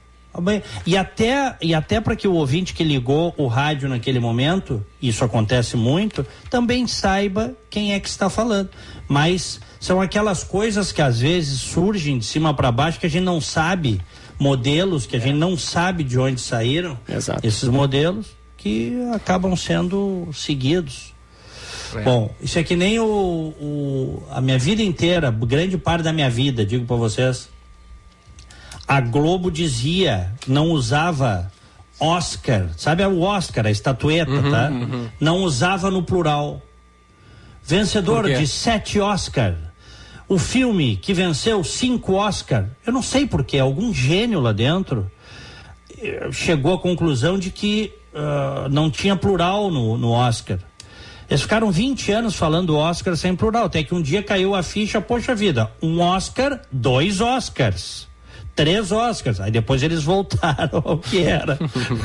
Tá 0.45 0.63
e 0.85 0.97
até, 0.97 1.57
e 1.63 1.75
até 1.75 2.01
para 2.01 2.15
que 2.15 2.29
o 2.29 2.35
ouvinte 2.35 2.75
que 2.75 2.85
ligou 2.85 3.33
o 3.39 3.47
rádio 3.47 3.89
naquele 3.89 4.21
momento, 4.21 4.85
isso 5.01 5.25
acontece 5.25 5.77
muito, 5.77 6.27
também 6.51 6.87
saiba 6.87 7.55
quem 7.71 7.95
é 7.95 8.01
que 8.01 8.09
está 8.09 8.29
falando. 8.29 8.69
Mas 9.09 9.61
são 9.81 10.01
aquelas 10.01 10.45
coisas 10.45 10.93
que 10.93 11.01
às 11.01 11.21
vezes 11.21 11.61
surgem 11.61 12.19
de 12.19 12.25
cima 12.25 12.53
para 12.53 12.71
baixo 12.71 13.01
que 13.01 13.07
a 13.07 13.11
gente 13.11 13.25
não 13.25 13.41
sabe, 13.41 14.01
modelos 14.39 15.07
que 15.07 15.17
a 15.17 15.21
gente 15.21 15.37
não 15.37 15.57
sabe 15.57 16.05
de 16.05 16.19
onde 16.19 16.41
saíram, 16.41 16.99
Exato. 17.09 17.47
esses 17.47 17.69
modelos 17.69 18.27
que 18.57 18.93
acabam 19.15 19.57
sendo 19.57 20.29
seguidos. 20.35 21.15
É. 21.95 22.03
Bom, 22.03 22.35
isso 22.41 22.59
é 22.59 22.63
que 22.63 22.75
nem 22.75 22.99
o, 22.99 23.05
o, 23.05 24.23
a 24.31 24.41
minha 24.41 24.59
vida 24.59 24.83
inteira, 24.83 25.31
grande 25.31 25.79
parte 25.79 26.03
da 26.03 26.13
minha 26.13 26.31
vida, 26.31 26.65
digo 26.65 26.85
para 26.87 26.97
vocês. 26.97 27.49
A 28.87 29.01
Globo 29.01 29.51
dizia, 29.51 30.33
não 30.47 30.71
usava 30.71 31.51
Oscar, 31.99 32.71
sabe 32.77 33.05
o 33.05 33.21
Oscar, 33.21 33.67
a 33.67 33.71
estatueta, 33.71 34.31
uhum, 34.31 34.51
tá? 34.51 34.69
Uhum. 34.71 35.09
Não 35.19 35.39
usava 35.39 35.91
no 35.91 36.03
plural. 36.03 36.63
Vencedor 37.65 38.27
de 38.27 38.47
sete 38.47 39.01
Oscar. 39.01 39.57
O 40.29 40.39
filme 40.39 40.97
que 40.97 41.15
venceu 41.15 41.63
cinco 41.65 42.15
Oscar, 42.15 42.67
eu 42.87 42.93
não 42.93 43.03
sei 43.03 43.27
porquê, 43.27 43.59
algum 43.59 43.93
gênio 43.95 44.41
lá 44.41 44.53
dentro 44.53 45.11
eh, 45.99 46.29
chegou 46.33 46.75
à 46.75 46.79
conclusão 46.79 47.39
de 47.39 47.51
que 47.51 47.93
uh, 48.13 48.69
não 48.69 48.91
tinha 48.91 49.15
plural 49.17 49.71
no, 49.71 49.97
no 49.97 50.11
Oscar. 50.11 50.59
Eles 51.29 51.43
ficaram 51.43 51.71
20 51.71 52.13
anos 52.13 52.37
falando 52.37 52.77
Oscar 52.77 53.17
sem 53.17 53.35
plural, 53.35 53.65
até 53.65 53.83
que 53.83 53.95
um 53.95 54.01
dia 54.01 54.23
caiu 54.23 54.55
a 54.55 54.63
ficha, 54.63 55.01
poxa 55.01 55.35
vida, 55.35 55.71
um 55.83 56.01
Oscar, 56.01 56.61
dois 56.71 57.21
Oscars. 57.21 58.07
Três 58.55 58.91
Oscars, 58.91 59.39
aí 59.39 59.51
depois 59.51 59.83
eles 59.83 60.03
voltaram 60.03 60.81
ao 60.87 60.99
que 60.99 61.23
era. 61.23 61.59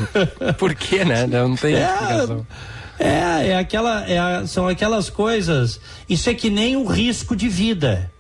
Por 0.58 0.76
que, 0.76 1.06
né? 1.06 1.26
Não 1.26 1.56
tem 1.56 1.76
é, 1.76 1.86
explicação. 1.86 2.48
É, 3.00 3.48
é 3.48 3.58
aquela, 3.58 4.06
é 4.10 4.46
são 4.46 4.68
aquelas 4.68 5.10
coisas. 5.10 5.80
Isso 6.10 6.30
é 6.30 6.34
que 6.34 6.50
nem 6.50 6.76
o 6.76 6.86
risco 6.86 7.36
de 7.36 7.48
vida. 7.48 8.12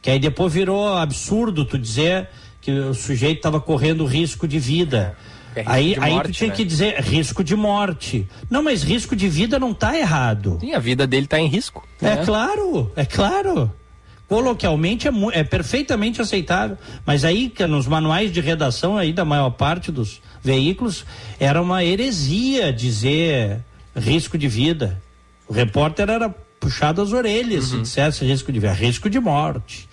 Que 0.00 0.10
aí 0.10 0.18
depois 0.20 0.52
virou 0.52 0.96
absurdo 0.96 1.64
tu 1.64 1.76
dizer 1.76 2.28
que 2.60 2.70
o 2.70 2.94
sujeito 2.94 3.38
estava 3.38 3.60
correndo 3.60 4.06
risco 4.06 4.46
de 4.46 4.58
vida. 4.58 5.16
É 5.18 5.35
risco 5.62 5.72
aí, 5.72 5.96
aí 6.00 6.22
tu 6.22 6.32
tinha 6.32 6.50
né? 6.50 6.56
que 6.56 6.64
dizer 6.64 7.00
risco 7.00 7.44
de 7.44 7.56
morte. 7.56 8.28
Não, 8.50 8.62
mas 8.62 8.82
risco 8.82 9.14
de 9.14 9.28
vida 9.28 9.58
não 9.58 9.72
tá 9.72 9.96
errado. 9.96 10.58
Sim, 10.60 10.74
a 10.74 10.78
vida 10.78 11.06
dele 11.06 11.26
tá 11.26 11.38
em 11.38 11.46
risco. 11.46 11.86
É 12.00 12.16
né? 12.16 12.24
claro, 12.24 12.90
é 12.96 13.04
claro. 13.04 13.72
Coloquialmente 14.28 15.06
é, 15.06 15.12
é 15.32 15.44
perfeitamente 15.44 16.20
aceitável. 16.20 16.76
Mas 17.04 17.24
aí, 17.24 17.52
nos 17.68 17.86
manuais 17.86 18.32
de 18.32 18.40
redação 18.40 18.96
aí 18.96 19.12
da 19.12 19.24
maior 19.24 19.50
parte 19.50 19.92
dos 19.92 20.20
veículos, 20.42 21.04
era 21.38 21.60
uma 21.60 21.84
heresia 21.84 22.72
dizer 22.72 23.60
risco 23.94 24.36
de 24.36 24.48
vida. 24.48 25.00
O 25.48 25.52
repórter 25.52 26.10
era 26.10 26.28
puxado 26.58 27.00
às 27.00 27.12
orelhas 27.12 27.66
se 27.66 27.78
dissesse 27.78 28.24
risco 28.24 28.50
de 28.50 28.58
vida, 28.58 28.72
risco 28.72 29.08
de 29.08 29.20
morte. 29.20 29.88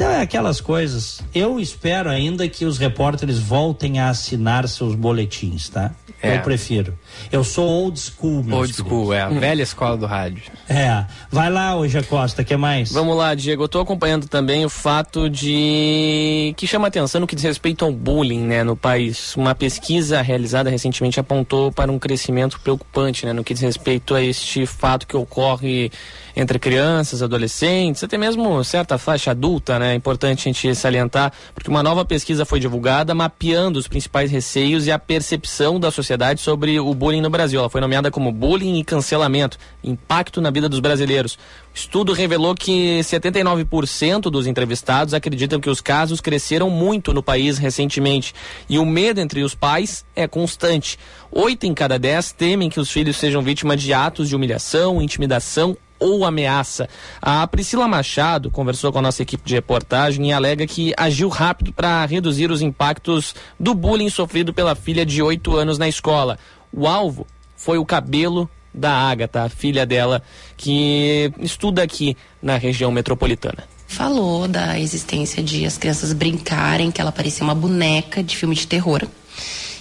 Então 0.00 0.10
é 0.10 0.22
aquelas 0.22 0.62
coisas. 0.62 1.20
Eu 1.34 1.60
espero 1.60 2.08
ainda 2.08 2.48
que 2.48 2.64
os 2.64 2.78
repórteres 2.78 3.38
voltem 3.38 4.00
a 4.00 4.08
assinar 4.08 4.66
seus 4.66 4.94
boletins, 4.94 5.68
tá? 5.68 5.90
É. 6.22 6.36
Eu 6.36 6.40
prefiro. 6.40 6.98
Eu 7.30 7.44
sou 7.44 7.68
old 7.68 8.00
school, 8.00 8.42
meus 8.42 8.60
Old 8.60 8.72
school, 8.72 9.12
é 9.12 9.20
a 9.20 9.28
velha 9.28 9.62
escola 9.62 9.98
do 9.98 10.06
rádio. 10.06 10.42
é. 10.70 11.04
Vai 11.30 11.50
lá, 11.50 11.76
hoje 11.76 12.02
Costa, 12.04 12.42
que 12.42 12.56
mais? 12.56 12.90
Vamos 12.90 13.14
lá, 13.14 13.34
Diego. 13.34 13.64
Eu 13.64 13.68
tô 13.68 13.78
acompanhando 13.78 14.26
também 14.26 14.64
o 14.64 14.70
fato 14.70 15.28
de 15.28 16.54
que 16.56 16.66
chama 16.66 16.88
atenção 16.88 17.20
no 17.20 17.26
que 17.26 17.36
diz 17.36 17.44
respeito 17.44 17.84
ao 17.84 17.92
bullying, 17.92 18.40
né, 18.40 18.64
no 18.64 18.76
país. 18.76 19.36
Uma 19.36 19.54
pesquisa 19.54 20.22
realizada 20.22 20.70
recentemente 20.70 21.20
apontou 21.20 21.70
para 21.70 21.92
um 21.92 21.98
crescimento 21.98 22.58
preocupante, 22.60 23.26
né, 23.26 23.34
no 23.34 23.44
que 23.44 23.52
diz 23.52 23.62
respeito 23.62 24.14
a 24.14 24.22
este 24.22 24.64
fato 24.64 25.06
que 25.06 25.16
ocorre 25.16 25.92
entre 26.34 26.58
crianças, 26.58 27.22
adolescentes, 27.22 28.04
até 28.04 28.16
mesmo 28.16 28.62
certa 28.64 28.98
faixa 28.98 29.30
adulta, 29.30 29.78
né? 29.78 29.92
É 29.92 29.94
importante 29.94 30.48
a 30.48 30.52
gente 30.52 30.74
salientar, 30.74 31.32
porque 31.54 31.70
uma 31.70 31.82
nova 31.82 32.04
pesquisa 32.04 32.44
foi 32.44 32.60
divulgada 32.60 33.14
mapeando 33.14 33.78
os 33.78 33.88
principais 33.88 34.30
receios 34.30 34.86
e 34.86 34.92
a 34.92 34.98
percepção 34.98 35.78
da 35.80 35.90
sociedade 35.90 36.40
sobre 36.40 36.78
o 36.78 36.94
bullying 36.94 37.20
no 37.20 37.30
Brasil. 37.30 37.60
Ela 37.60 37.70
foi 37.70 37.80
nomeada 37.80 38.10
como 38.10 38.32
bullying 38.32 38.78
e 38.78 38.84
cancelamento, 38.84 39.58
impacto 39.82 40.40
na 40.40 40.50
vida 40.50 40.68
dos 40.68 40.80
brasileiros. 40.80 41.34
O 41.34 41.76
estudo 41.76 42.12
revelou 42.12 42.54
que 42.54 43.00
79% 43.00 44.22
dos 44.22 44.46
entrevistados 44.46 45.14
acreditam 45.14 45.60
que 45.60 45.70
os 45.70 45.80
casos 45.80 46.20
cresceram 46.20 46.68
muito 46.68 47.12
no 47.12 47.22
país 47.22 47.58
recentemente 47.58 48.34
e 48.68 48.78
o 48.78 48.84
medo 48.84 49.20
entre 49.20 49.42
os 49.42 49.54
pais 49.54 50.04
é 50.14 50.26
constante. 50.26 50.98
Oito 51.30 51.66
em 51.66 51.74
cada 51.74 51.98
dez 51.98 52.32
temem 52.32 52.68
que 52.68 52.80
os 52.80 52.90
filhos 52.90 53.16
sejam 53.16 53.40
vítimas 53.40 53.80
de 53.80 53.92
atos 53.92 54.28
de 54.28 54.34
humilhação, 54.34 55.00
intimidação 55.00 55.76
ou 56.00 56.24
ameaça. 56.24 56.88
A 57.20 57.46
Priscila 57.46 57.86
Machado 57.86 58.50
conversou 58.50 58.90
com 58.90 58.98
a 58.98 59.02
nossa 59.02 59.22
equipe 59.22 59.46
de 59.46 59.54
reportagem 59.54 60.28
e 60.28 60.32
alega 60.32 60.66
que 60.66 60.92
agiu 60.96 61.28
rápido 61.28 61.72
para 61.72 62.04
reduzir 62.06 62.50
os 62.50 62.62
impactos 62.62 63.34
do 63.58 63.74
bullying 63.74 64.08
sofrido 64.08 64.52
pela 64.52 64.74
filha 64.74 65.04
de 65.04 65.22
8 65.22 65.54
anos 65.56 65.78
na 65.78 65.88
escola. 65.88 66.38
O 66.72 66.88
alvo 66.88 67.26
foi 67.56 67.78
o 67.78 67.84
cabelo 67.84 68.48
da 68.72 68.92
Ágata, 68.92 69.42
a 69.42 69.48
filha 69.48 69.84
dela, 69.84 70.22
que 70.56 71.32
estuda 71.40 71.82
aqui 71.82 72.16
na 72.40 72.56
região 72.56 72.90
metropolitana. 72.90 73.64
falou 73.86 74.46
da 74.46 74.78
existência 74.78 75.42
de 75.42 75.66
as 75.66 75.76
crianças 75.76 76.12
brincarem, 76.12 76.92
que 76.92 77.00
ela 77.00 77.10
parecia 77.10 77.44
uma 77.44 77.54
boneca 77.54 78.22
de 78.22 78.36
filme 78.36 78.54
de 78.54 78.66
terror. 78.66 79.02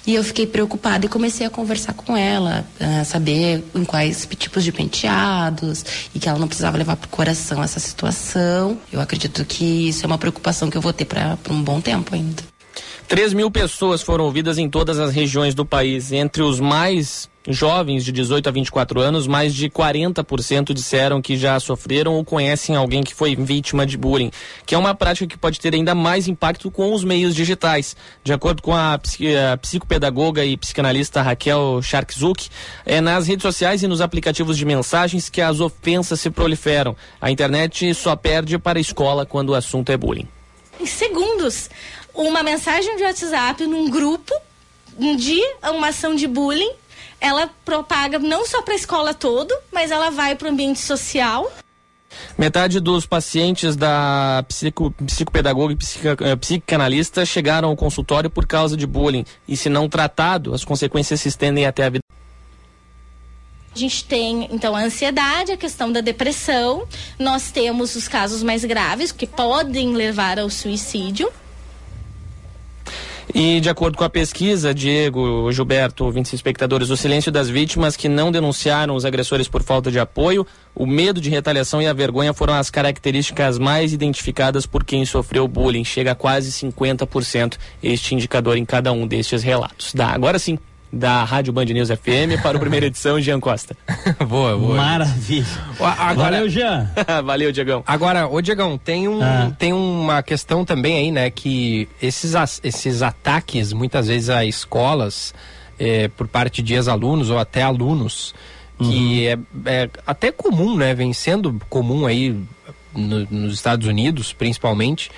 E 0.08 0.16
eu 0.16 0.24
fiquei 0.24 0.48
preocupada 0.48 1.06
e 1.06 1.10
comecei 1.10 1.46
a 1.46 1.50
conversar 1.50 1.94
com 1.94 2.18
ela, 2.18 2.66
saber 3.06 3.64
em 3.76 3.84
quais 3.84 4.28
tipos 4.38 4.64
de 4.64 4.72
penteados 4.72 5.86
e 6.16 6.20
que 6.20 6.28
ela 6.28 6.40
não 6.40 6.48
precisava 6.48 6.78
levar 6.78 6.96
pro 6.96 7.10
coração 7.10 7.62
essa 7.62 7.80
situação. 7.80 8.78
Eu 8.92 9.02
acredito 9.02 9.46
que 9.46 9.90
isso 9.90 10.06
é 10.06 10.08
uma 10.08 10.18
preocupação 10.18 10.70
que 10.70 10.78
eu 10.78 10.82
vou 10.82 10.94
ter 10.94 11.06
para 11.06 11.38
um 11.50 11.62
bom 11.62 11.80
tempo 11.80 12.16
ainda. 12.16 12.44
3 13.08 13.34
mil 13.34 13.50
pessoas 13.50 14.02
foram 14.02 14.26
ouvidas 14.26 14.58
em 14.58 14.70
todas 14.70 15.00
as 15.00 15.14
regiões 15.14 15.54
do 15.54 15.66
país. 15.66 16.12
Entre 16.12 16.42
os 16.42 16.60
mais 16.60 17.30
jovens, 17.48 18.04
de 18.04 18.12
18 18.12 18.48
a 18.48 18.52
24 18.52 19.00
anos, 19.00 19.26
mais 19.26 19.56
de 19.56 19.70
40% 19.70 20.74
disseram 20.74 21.22
que 21.22 21.38
já 21.38 21.60
sofreram 21.60 22.14
ou 22.16 22.24
conhecem 22.26 22.76
alguém 22.76 23.02
que 23.02 23.14
foi 23.16 23.36
vítima 23.36 23.86
de 23.86 23.98
bullying, 23.98 24.30
que 24.66 24.76
é 24.76 24.78
uma 24.78 24.94
prática 24.94 25.26
que 25.26 25.38
pode 25.38 25.60
ter 25.60 25.74
ainda 25.74 25.96
mais 25.96 26.28
impacto 26.28 26.70
com 26.70 26.94
os 26.94 27.04
meios 27.04 27.34
digitais. 27.34 27.96
De 28.24 28.34
acordo 28.34 28.62
com 28.62 28.76
a, 28.76 28.98
psi- 28.98 29.36
a 29.36 29.58
psicopedagoga 29.58 30.44
e 30.46 30.58
psicanalista 30.58 31.22
Raquel 31.22 31.82
Sharkzuk, 31.82 32.50
é 32.86 33.00
nas 33.02 33.28
redes 33.28 33.44
sociais 33.44 33.82
e 33.84 33.88
nos 33.88 34.02
aplicativos 34.02 34.58
de 34.58 34.66
mensagens 34.66 35.30
que 35.30 35.42
as 35.42 35.60
ofensas 35.60 36.20
se 36.20 36.30
proliferam. 36.30 36.96
A 37.22 37.32
internet 37.32 37.94
só 37.96 38.16
perde 38.16 38.60
para 38.60 38.78
a 38.78 38.82
escola 38.82 39.26
quando 39.26 39.50
o 39.50 39.56
assunto 39.56 39.92
é 39.92 39.98
bullying. 39.98 40.28
em 40.80 40.86
segundos 40.86 41.70
uma 42.14 42.44
mensagem 42.44 42.98
de 42.98 43.04
WhatsApp 43.04 43.66
num 43.66 43.90
grupo 43.90 44.34
de 44.98 45.40
uma 45.64 45.88
ação 45.88 46.14
de 46.16 46.28
bullying. 46.28 46.72
Ela 47.22 47.50
propaga 47.66 48.18
não 48.20 48.46
só 48.46 48.62
para 48.62 48.74
a 48.74 48.78
escola 48.78 49.14
todo, 49.14 49.54
mas 49.72 49.92
ela 49.92 50.10
vai 50.10 50.36
para 50.36 50.48
o 50.48 50.52
ambiente 50.52 50.80
social. 50.80 51.52
Metade 52.38 52.80
dos 52.80 53.06
pacientes 53.06 53.76
da 53.76 54.44
psico, 54.48 54.92
psicopedagoga 55.06 55.74
e 55.74 55.76
psica, 55.76 56.18
eh, 56.22 56.36
psicanalista 56.36 57.26
chegaram 57.26 57.70
ao 57.70 57.76
consultório 57.76 58.30
por 58.30 58.48
causa 58.48 58.76
de 58.76 58.88
bullying. 58.88 59.26
E 59.48 59.56
se 59.56 59.70
não 59.70 59.88
tratado, 59.88 60.54
as 60.54 60.64
consequências 60.64 61.22
se 61.22 61.28
estendem 61.28 61.66
até 61.66 61.86
a 61.86 61.90
vida. 61.90 62.04
A 63.76 63.78
gente 63.78 64.04
tem, 64.04 64.50
então, 64.52 64.76
a 64.76 64.82
ansiedade, 64.82 65.52
a 65.52 65.58
questão 65.58 65.92
da 65.92 66.02
depressão. 66.02 66.88
Nós 67.20 67.52
temos 67.52 67.96
os 67.96 68.08
casos 68.08 68.42
mais 68.42 68.66
graves, 68.66 69.12
que 69.12 69.28
podem 69.28 69.94
levar 69.94 70.40
ao 70.40 70.50
suicídio. 70.50 71.32
E 73.34 73.60
de 73.62 73.70
acordo 73.70 73.98
com 73.98 74.04
a 74.04 74.10
pesquisa, 74.10 74.74
Diego, 74.74 75.52
Gilberto, 75.52 76.04
ouvintes 76.04 76.34
espectadores, 76.34 76.90
o 76.90 76.98
silêncio 76.98 77.32
das 77.32 77.48
vítimas 77.48 77.96
que 77.96 78.10
não 78.10 78.32
denunciaram 78.32 78.96
os 78.96 79.06
agressores 79.06 79.48
por 79.48 79.62
falta 79.62 79.92
de 79.92 80.00
apoio, 80.00 80.48
o 80.74 80.86
medo 80.86 81.22
de 81.22 81.30
retaliação 81.30 81.82
e 81.82 81.88
a 81.88 81.94
vergonha 81.94 82.34
foram 82.34 82.56
as 82.56 82.72
características 82.72 83.60
mais 83.60 83.94
identificadas 83.94 84.66
por 84.66 84.84
quem 84.84 85.06
sofreu 85.06 85.48
bullying. 85.48 85.84
Chega 85.84 86.12
a 86.14 86.16
quase 86.16 86.52
50% 86.52 87.58
este 87.84 88.16
indicador 88.16 88.58
em 88.58 88.66
cada 88.66 88.92
um 88.92 89.06
destes 89.06 89.44
relatos. 89.44 89.94
Da, 89.94 90.08
agora 90.08 90.40
sim, 90.40 90.58
da 90.92 91.24
Rádio 91.24 91.54
Band 91.54 91.66
News 91.66 91.90
FM 91.90 92.42
para 92.42 92.58
a 92.58 92.60
primeira 92.60 92.88
edição, 92.88 93.20
Jean 93.22 93.40
Costa. 93.40 93.76
boa, 94.28 94.58
boa. 94.58 94.76
Maravilha. 94.76 95.46
Agora, 95.80 96.32
Valeu, 96.32 96.50
Jean. 96.50 96.90
Valeu, 97.24 97.52
Diegão. 97.52 97.84
Agora, 97.86 98.28
ô 98.28 98.42
Diegão, 98.42 98.78
tem, 98.78 99.08
um, 99.08 99.22
Ah. 99.22 99.52
tem 99.58 99.72
uma 99.72 100.24
questão 100.24 100.66
também 100.66 100.98
aí, 100.98 101.12
né? 101.12 101.30
Que 101.30 101.88
esses, 102.02 102.34
esses 102.64 103.02
ataques, 103.04 103.72
muitas 103.72 104.08
vezes, 104.08 104.30
a 104.30 104.44
escolas, 104.46 105.34
eh, 105.80 106.10
por 106.18 106.28
parte 106.28 106.62
de 106.62 106.74
ex-alunos 106.74 107.30
ou 107.30 107.38
até 107.38 107.62
alunos, 107.62 108.34
que 108.80 109.28
é, 109.28 109.38
é 109.66 109.90
até 110.08 110.32
comum, 110.32 110.76
né? 110.76 110.94
Vem 110.96 111.14
sendo 111.14 111.60
comum 111.70 112.06
aí 112.08 112.36
no- 112.96 113.28
nos 113.30 113.54
Estados 113.54 113.88
Unidos, 113.88 114.34
principalmente. 114.34 115.12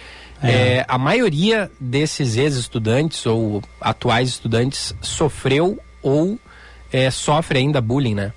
É, 0.44 0.86
a 0.88 0.98
maioria 0.98 1.70
desses 1.80 2.36
ex-estudantes 2.36 3.26
ou 3.26 3.62
atuais 3.80 4.30
estudantes 4.30 4.96
sofreu 5.02 5.80
ou 6.02 6.40
é, 6.92 7.10
sofre 7.12 7.60
ainda 7.60 7.80
bullying, 7.80 8.16
né? 8.16 8.34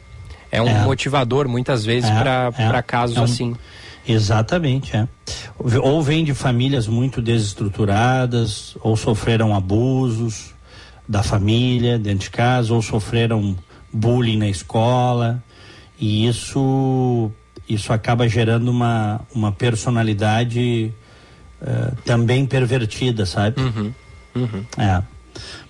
É 0.52 0.60
um 0.62 0.68
É. 0.68 0.84
motivador 0.84 1.48
muitas 1.48 1.84
vezes 1.84 2.08
É, 2.10 2.18
para 2.20 2.52
é, 2.56 2.68
para 2.68 2.82
casos 2.82 3.16
é 3.16 3.20
um- 3.20 3.24
assim. 3.24 3.56
Exatamente, 4.06 4.94
é. 4.94 5.08
Ou 5.82 6.02
vem 6.02 6.24
de 6.24 6.34
famílias 6.34 6.86
muito 6.86 7.22
desestruturadas, 7.22 8.76
ou 8.82 8.96
sofreram 8.96 9.54
abusos 9.54 10.52
da 11.08 11.22
família 11.22 11.98
dentro 11.98 12.20
de 12.24 12.30
casa, 12.30 12.74
ou 12.74 12.82
sofreram 12.82 13.56
bullying 13.92 14.36
na 14.36 14.48
escola. 14.48 15.42
E 15.98 16.26
isso, 16.26 17.30
isso 17.68 17.92
acaba 17.94 18.28
gerando 18.28 18.68
uma, 18.70 19.22
uma 19.34 19.50
personalidade 19.50 20.92
eh, 21.66 21.92
também 22.04 22.44
pervertida, 22.44 23.24
sabe? 23.24 23.56
É. 24.76 25.02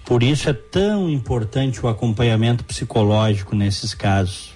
Por 0.05 0.23
isso 0.23 0.51
é 0.51 0.53
tão 0.53 1.09
importante 1.09 1.85
o 1.85 1.89
acompanhamento 1.89 2.65
psicológico 2.65 3.55
nesses 3.55 3.95
casos. 3.95 4.53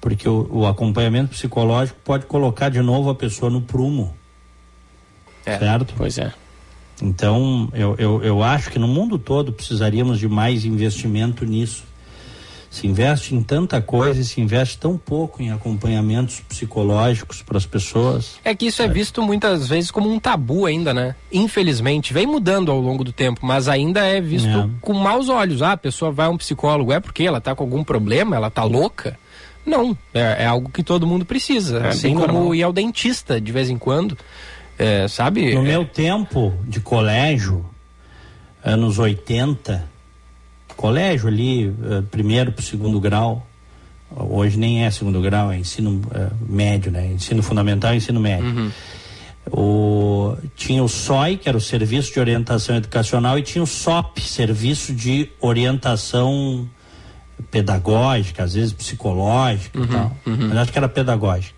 Porque 0.00 0.28
o, 0.28 0.48
o 0.50 0.66
acompanhamento 0.66 1.30
psicológico 1.30 1.98
pode 2.04 2.26
colocar 2.26 2.70
de 2.70 2.80
novo 2.80 3.10
a 3.10 3.14
pessoa 3.14 3.50
no 3.50 3.60
prumo. 3.60 4.16
certo? 5.58 5.94
Pois 5.96 6.18
é. 6.18 6.32
Então, 7.02 7.68
eu, 7.74 7.94
eu, 7.98 8.22
eu 8.24 8.42
acho 8.42 8.70
que 8.70 8.78
no 8.78 8.88
mundo 8.88 9.18
todo 9.18 9.52
precisaríamos 9.52 10.18
de 10.18 10.26
mais 10.26 10.64
investimento 10.64 11.44
nisso. 11.44 11.84
Se 12.76 12.86
investe 12.86 13.34
em 13.34 13.42
tanta 13.42 13.80
coisa 13.80 14.20
e 14.20 14.24
se 14.24 14.38
investe 14.38 14.76
tão 14.76 14.98
pouco 14.98 15.42
em 15.42 15.50
acompanhamentos 15.50 16.40
psicológicos 16.40 17.40
para 17.40 17.56
as 17.56 17.64
pessoas. 17.64 18.38
É 18.44 18.54
que 18.54 18.66
isso 18.66 18.82
é 18.82 18.86
visto 18.88 19.22
muitas 19.22 19.66
vezes 19.66 19.90
como 19.90 20.12
um 20.12 20.18
tabu 20.20 20.66
ainda, 20.66 20.92
né? 20.92 21.14
Infelizmente, 21.32 22.12
vem 22.12 22.26
mudando 22.26 22.70
ao 22.70 22.78
longo 22.78 23.02
do 23.02 23.12
tempo, 23.12 23.40
mas 23.46 23.66
ainda 23.66 24.04
é 24.06 24.20
visto 24.20 24.46
É. 24.48 24.68
com 24.82 24.92
maus 24.92 25.30
olhos. 25.30 25.62
Ah, 25.62 25.72
a 25.72 25.76
pessoa 25.78 26.10
vai 26.12 26.26
a 26.26 26.28
um 26.28 26.36
psicólogo, 26.36 26.92
é 26.92 27.00
porque 27.00 27.22
ela 27.22 27.40
tá 27.40 27.54
com 27.54 27.64
algum 27.64 27.82
problema, 27.82 28.36
ela 28.36 28.50
tá 28.50 28.62
louca? 28.62 29.18
Não, 29.64 29.96
é, 30.12 30.44
é 30.44 30.46
algo 30.46 30.68
que 30.70 30.82
todo 30.82 31.06
mundo 31.06 31.24
precisa. 31.24 31.78
É 31.78 31.88
assim 31.88 32.12
como 32.14 32.26
normal. 32.26 32.54
ir 32.54 32.62
ao 32.62 32.74
dentista 32.74 33.40
de 33.40 33.52
vez 33.52 33.70
em 33.70 33.78
quando. 33.78 34.18
É, 34.78 35.08
sabe? 35.08 35.54
No 35.54 35.62
É, 35.62 35.64
meu 35.64 35.86
tempo 35.86 36.52
de 36.68 36.78
colégio, 36.80 37.64
anos 38.62 38.98
80, 38.98 39.95
colégio 40.76 41.28
ali, 41.28 41.66
eh, 41.66 42.02
primeiro 42.10 42.52
para 42.52 42.62
segundo 42.62 43.00
grau, 43.00 43.46
hoje 44.14 44.58
nem 44.58 44.84
é 44.84 44.90
segundo 44.90 45.20
grau, 45.20 45.50
é 45.50 45.58
ensino 45.58 46.00
eh, 46.14 46.28
médio, 46.48 46.92
né? 46.92 47.12
Ensino 47.12 47.42
fundamental 47.42 47.94
e 47.94 47.96
ensino 47.96 48.20
médio. 48.20 48.46
O, 49.50 50.36
tinha 50.56 50.82
o 50.82 50.88
SOI, 50.88 51.36
que 51.36 51.48
era 51.48 51.56
o 51.56 51.60
Serviço 51.60 52.12
de 52.12 52.18
Orientação 52.20 52.76
Educacional, 52.76 53.38
e 53.38 53.42
tinha 53.42 53.62
o 53.62 53.66
SOP, 53.66 54.18
Serviço 54.20 54.92
de 54.92 55.30
Orientação 55.40 56.68
Pedagógica, 57.50 58.42
às 58.42 58.54
vezes 58.54 58.72
psicológica 58.72 59.78
e 59.78 59.86
tal. 59.86 60.16
Mas 60.48 60.58
acho 60.58 60.72
que 60.72 60.78
era 60.78 60.88
pedagógica. 60.88 61.54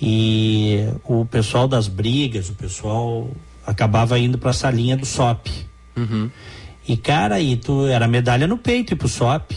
E 0.00 0.88
o 1.04 1.24
pessoal 1.24 1.68
das 1.68 1.86
brigas, 1.86 2.50
o 2.50 2.54
pessoal 2.54 3.30
acabava 3.64 4.18
indo 4.18 4.36
para 4.36 4.50
essa 4.50 4.70
linha 4.70 4.96
do 4.96 5.06
SOP. 5.06 5.48
E 6.86 6.96
cara, 6.96 7.36
aí 7.36 7.56
tu 7.56 7.86
era 7.86 8.06
medalha 8.06 8.46
no 8.46 8.58
peito 8.58 8.92
e 8.92 8.96
pro 8.96 9.08
SOP. 9.08 9.52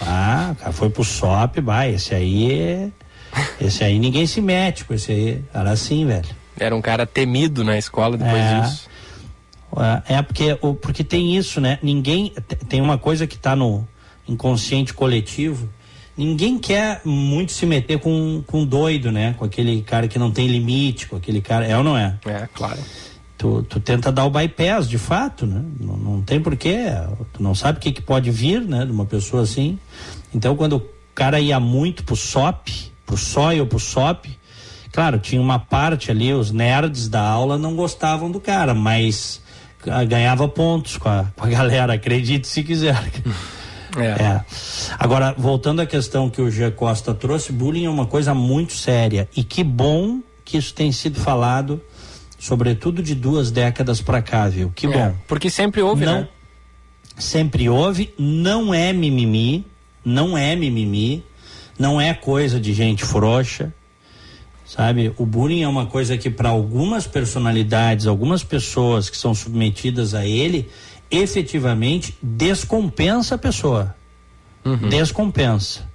Ah, 0.00 0.54
cara, 0.58 0.72
foi 0.72 0.88
pro 0.90 1.04
SOP, 1.04 1.60
vai, 1.60 1.94
esse 1.94 2.14
aí 2.14 2.52
é. 2.52 2.88
Esse 3.60 3.84
aí 3.84 3.98
ninguém 3.98 4.26
se 4.26 4.40
mete 4.40 4.84
com 4.84 4.94
esse 4.94 5.12
aí. 5.12 5.44
Era 5.52 5.70
assim, 5.72 6.06
velho. 6.06 6.28
Era 6.58 6.74
um 6.74 6.80
cara 6.80 7.06
temido 7.06 7.62
na 7.64 7.76
escola 7.78 8.16
depois 8.16 8.36
É. 8.42 8.60
disso. 8.60 8.88
Ah, 9.76 10.02
É 10.08 10.20
porque, 10.22 10.54
porque 10.82 11.04
tem 11.04 11.36
isso, 11.36 11.60
né? 11.60 11.78
Ninguém. 11.82 12.32
te- 12.48 12.56
Tem 12.56 12.80
uma 12.80 12.98
coisa 12.98 13.26
que 13.26 13.38
tá 13.38 13.54
no 13.54 13.86
inconsciente 14.28 14.92
coletivo. 14.94 15.68
Ninguém 16.16 16.58
quer 16.58 17.00
muito 17.04 17.52
se 17.52 17.64
meter 17.64 17.98
com, 18.00 18.42
com 18.46 18.64
doido, 18.64 19.10
né? 19.12 19.34
Com 19.38 19.44
aquele 19.44 19.80
cara 19.82 20.06
que 20.08 20.18
não 20.18 20.30
tem 20.30 20.48
limite, 20.48 21.06
com 21.06 21.16
aquele 21.16 21.40
cara. 21.40 21.66
É 21.66 21.76
ou 21.76 21.84
não 21.84 21.96
é? 21.96 22.16
É, 22.26 22.48
claro. 22.52 22.78
Tu, 23.40 23.62
tu 23.62 23.80
tenta 23.80 24.12
dar 24.12 24.26
o 24.26 24.30
bypass, 24.30 24.86
de 24.86 24.98
fato, 24.98 25.46
né? 25.46 25.64
Não, 25.80 25.96
não 25.96 26.20
tem 26.20 26.38
porquê. 26.38 26.88
Tu 27.32 27.42
não 27.42 27.54
sabe 27.54 27.78
o 27.78 27.80
que, 27.80 27.90
que 27.90 28.02
pode 28.02 28.30
vir, 28.30 28.60
né? 28.60 28.84
De 28.84 28.92
uma 28.92 29.06
pessoa 29.06 29.44
assim. 29.44 29.78
Então, 30.34 30.54
quando 30.54 30.76
o 30.76 30.82
cara 31.14 31.40
ia 31.40 31.58
muito 31.58 32.04
pro 32.04 32.14
SOP, 32.14 32.68
pro 33.06 33.16
SOI 33.16 33.62
ou 33.62 33.66
pro 33.66 33.78
SOP, 33.78 34.26
claro, 34.92 35.18
tinha 35.18 35.40
uma 35.40 35.58
parte 35.58 36.10
ali, 36.10 36.34
os 36.34 36.50
nerds 36.50 37.08
da 37.08 37.22
aula 37.22 37.56
não 37.56 37.74
gostavam 37.74 38.30
do 38.30 38.38
cara, 38.38 38.74
mas 38.74 39.40
ah, 39.86 40.04
ganhava 40.04 40.46
pontos 40.46 40.98
com 40.98 41.08
a, 41.08 41.24
com 41.34 41.46
a 41.46 41.48
galera, 41.48 41.94
acredite 41.94 42.46
se 42.46 42.62
quiser. 42.62 43.02
É. 43.96 44.44
Agora, 44.98 45.34
voltando 45.36 45.80
à 45.80 45.86
questão 45.86 46.28
que 46.28 46.42
o 46.42 46.50
G. 46.50 46.70
Costa 46.72 47.14
trouxe, 47.14 47.52
bullying 47.52 47.86
é 47.86 47.90
uma 47.90 48.04
coisa 48.04 48.34
muito 48.34 48.74
séria. 48.74 49.26
E 49.34 49.42
que 49.42 49.64
bom 49.64 50.20
que 50.44 50.58
isso 50.58 50.74
tem 50.74 50.92
sido 50.92 51.18
falado, 51.18 51.80
sobretudo 52.40 53.02
de 53.02 53.14
duas 53.14 53.50
décadas 53.50 54.00
para 54.00 54.22
cá, 54.22 54.48
viu? 54.48 54.72
Que 54.74 54.86
É, 54.86 54.90
bom. 55.10 55.16
porque 55.28 55.50
sempre 55.50 55.82
houve, 55.82 56.06
não, 56.06 56.20
né? 56.22 56.28
Sempre 57.18 57.68
houve, 57.68 58.14
não 58.18 58.72
é 58.72 58.94
mimimi, 58.94 59.66
não 60.02 60.36
é 60.36 60.56
mimimi, 60.56 61.22
não 61.78 62.00
é 62.00 62.14
coisa 62.14 62.58
de 62.58 62.72
gente 62.72 63.04
frouxa. 63.04 63.72
Sabe, 64.64 65.12
o 65.18 65.26
bullying 65.26 65.62
é 65.62 65.68
uma 65.68 65.84
coisa 65.86 66.16
que 66.16 66.30
para 66.30 66.48
algumas 66.48 67.06
personalidades, 67.06 68.06
algumas 68.06 68.42
pessoas 68.42 69.10
que 69.10 69.16
são 69.16 69.34
submetidas 69.34 70.14
a 70.14 70.24
ele, 70.24 70.70
efetivamente 71.10 72.16
descompensa 72.22 73.34
a 73.34 73.38
pessoa. 73.38 73.94
Descompensa. 74.88 75.90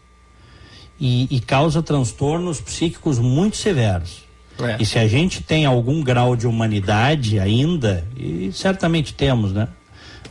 E, 1.00 1.28
e 1.32 1.40
causa 1.40 1.82
transtornos 1.82 2.62
psíquicos 2.62 3.18
muito 3.18 3.58
severos. 3.58 4.25
É. 4.60 4.78
E 4.80 4.86
se 4.86 4.98
a 4.98 5.08
gente 5.08 5.42
tem 5.42 5.66
algum 5.66 6.02
grau 6.02 6.36
de 6.36 6.48
humanidade 6.48 7.40
ainda, 7.40 8.08
e 8.16 8.52
certamente 8.54 9.14
temos, 9.14 9.52
né? 9.52 9.68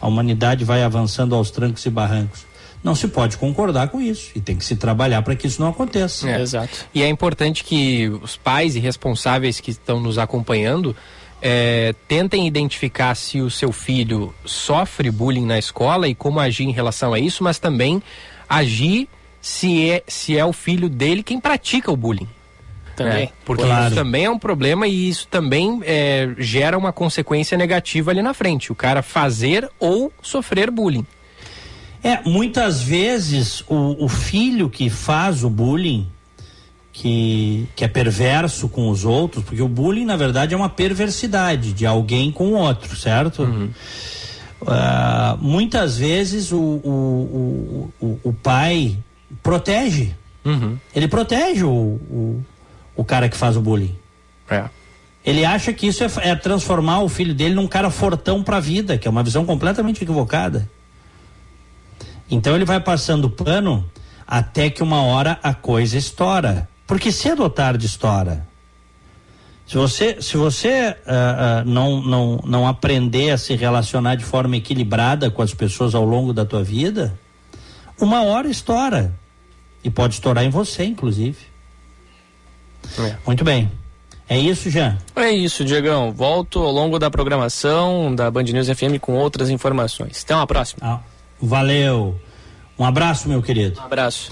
A 0.00 0.08
humanidade 0.08 0.64
vai 0.64 0.82
avançando 0.82 1.34
aos 1.34 1.50
trancos 1.50 1.84
e 1.86 1.90
barrancos. 1.90 2.46
Não 2.82 2.94
se 2.94 3.08
pode 3.08 3.38
concordar 3.38 3.88
com 3.88 4.00
isso 4.00 4.30
e 4.34 4.40
tem 4.40 4.56
que 4.56 4.64
se 4.64 4.76
trabalhar 4.76 5.22
para 5.22 5.34
que 5.34 5.46
isso 5.46 5.60
não 5.60 5.68
aconteça. 5.68 6.28
É. 6.28 6.68
E 6.94 7.02
é 7.02 7.08
importante 7.08 7.64
que 7.64 8.08
os 8.22 8.36
pais 8.36 8.76
e 8.76 8.78
responsáveis 8.78 9.58
que 9.60 9.70
estão 9.70 9.98
nos 9.98 10.18
acompanhando 10.18 10.94
eh, 11.40 11.94
tentem 12.06 12.46
identificar 12.46 13.14
se 13.14 13.40
o 13.40 13.50
seu 13.50 13.72
filho 13.72 14.34
sofre 14.44 15.10
bullying 15.10 15.46
na 15.46 15.58
escola 15.58 16.08
e 16.08 16.14
como 16.14 16.40
agir 16.40 16.64
em 16.64 16.72
relação 16.72 17.14
a 17.14 17.18
isso, 17.18 17.42
mas 17.42 17.58
também 17.58 18.02
agir 18.48 19.08
se 19.40 19.90
é, 19.90 20.02
se 20.08 20.38
é 20.38 20.44
o 20.44 20.52
filho 20.52 20.88
dele 20.88 21.22
quem 21.22 21.38
pratica 21.38 21.90
o 21.92 21.96
bullying. 21.96 22.28
Também. 22.96 23.24
É, 23.24 23.28
porque 23.44 23.62
Claro. 23.64 23.86
isso 23.86 23.94
também 23.94 24.24
é 24.24 24.30
um 24.30 24.38
problema 24.38 24.86
e 24.86 25.08
isso 25.08 25.26
também 25.28 25.80
eh, 25.84 26.28
gera 26.38 26.78
uma 26.78 26.92
consequência 26.92 27.58
negativa 27.58 28.10
ali 28.10 28.22
na 28.22 28.32
frente. 28.32 28.70
O 28.70 28.74
cara 28.74 29.02
fazer 29.02 29.68
ou 29.80 30.12
sofrer 30.22 30.70
bullying. 30.70 31.06
É, 32.02 32.20
muitas 32.28 32.82
vezes 32.82 33.62
o, 33.68 33.96
o 33.98 34.08
filho 34.08 34.68
que 34.68 34.88
faz 34.90 35.42
o 35.42 35.50
bullying, 35.50 36.06
que, 36.92 37.66
que 37.74 37.84
é 37.84 37.88
perverso 37.88 38.68
com 38.68 38.88
os 38.90 39.04
outros, 39.04 39.42
porque 39.42 39.60
o 39.62 39.66
bullying, 39.68 40.04
na 40.04 40.14
verdade, 40.16 40.54
é 40.54 40.56
uma 40.56 40.68
perversidade 40.68 41.72
de 41.72 41.84
alguém 41.86 42.30
com 42.30 42.48
o 42.48 42.52
outro, 42.52 42.94
certo? 42.94 43.42
Ah, 44.66 45.36
muitas 45.40 45.96
vezes 45.98 46.52
o, 46.52 46.58
o, 46.58 47.90
o, 48.00 48.06
o, 48.06 48.20
o 48.28 48.32
pai 48.32 48.96
protege. 49.42 50.14
Ele 50.94 51.08
protege 51.08 51.64
o, 51.64 51.70
o, 51.70 52.44
o 52.96 53.04
cara 53.04 53.28
que 53.28 53.36
faz 53.36 53.56
o 53.56 53.60
bullying. 53.60 53.96
É. 54.48 54.64
Ele 55.24 55.44
acha 55.44 55.72
que 55.72 55.86
isso 55.86 56.04
é, 56.04 56.08
é 56.22 56.34
transformar 56.34 57.00
o 57.00 57.08
filho 57.08 57.34
dele 57.34 57.54
num 57.54 57.66
cara 57.66 57.90
fortão 57.90 58.42
pra 58.42 58.60
vida, 58.60 58.98
que 58.98 59.08
é 59.08 59.10
uma 59.10 59.22
visão 59.22 59.44
completamente 59.46 60.02
equivocada. 60.02 60.68
Então 62.30 62.54
ele 62.54 62.64
vai 62.64 62.80
passando 62.80 63.30
pano 63.30 63.88
até 64.26 64.68
que 64.68 64.82
uma 64.82 65.02
hora 65.02 65.38
a 65.42 65.54
coisa 65.54 65.96
estoura. 65.96 66.68
Porque 66.86 67.10
cedo 67.10 67.42
ou 67.42 67.50
tarde 67.50 67.86
estoura. 67.86 68.46
Se 69.66 69.76
você, 69.76 70.20
se 70.20 70.36
você 70.36 70.94
ah, 71.06 71.60
ah, 71.60 71.64
não, 71.64 72.02
não, 72.02 72.40
não 72.44 72.68
aprender 72.68 73.30
a 73.30 73.38
se 73.38 73.54
relacionar 73.54 74.16
de 74.16 74.24
forma 74.24 74.56
equilibrada 74.56 75.30
com 75.30 75.40
as 75.40 75.54
pessoas 75.54 75.94
ao 75.94 76.04
longo 76.04 76.34
da 76.34 76.44
tua 76.44 76.62
vida, 76.62 77.18
uma 77.98 78.22
hora 78.22 78.48
estoura. 78.48 79.14
E 79.82 79.90
pode 79.90 80.14
estourar 80.14 80.44
em 80.44 80.50
você, 80.50 80.84
inclusive. 80.84 81.53
Muito 83.26 83.44
bem. 83.44 83.70
É 84.28 84.38
isso, 84.38 84.70
Jean? 84.70 84.96
É 85.16 85.30
isso, 85.30 85.64
Diegão. 85.64 86.10
Volto 86.12 86.60
ao 86.60 86.70
longo 86.72 86.98
da 86.98 87.10
programação 87.10 88.14
da 88.14 88.30
Band 88.30 88.44
News 88.44 88.68
FM 88.68 88.98
com 89.00 89.12
outras 89.14 89.50
informações. 89.50 90.22
Até 90.24 90.34
uma 90.34 90.46
próxima. 90.46 90.80
Ah, 90.82 91.00
valeu. 91.40 92.18
Um 92.78 92.84
abraço, 92.84 93.28
meu 93.28 93.42
querido. 93.42 93.78
Um 93.80 93.84
abraço. 93.84 94.30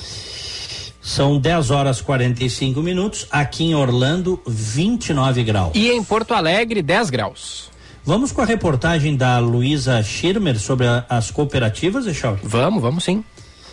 São 1.02 1.38
10 1.38 1.70
horas 1.70 2.00
45 2.00 2.80
minutos. 2.80 3.26
Aqui 3.30 3.64
em 3.64 3.74
Orlando, 3.74 4.40
29 4.46 5.42
graus. 5.44 5.72
E 5.74 5.90
em 5.90 6.02
Porto 6.02 6.32
Alegre, 6.32 6.80
10 6.80 7.10
graus. 7.10 7.70
Vamos 8.04 8.32
com 8.32 8.40
a 8.40 8.44
reportagem 8.44 9.16
da 9.16 9.38
Luísa 9.38 10.02
Schirmer 10.02 10.58
sobre 10.58 10.86
a- 10.86 11.04
as 11.08 11.30
cooperativas, 11.30 12.06
Echauri? 12.06 12.40
Vamos, 12.42 12.80
vamos 12.82 13.04
sim. 13.04 13.22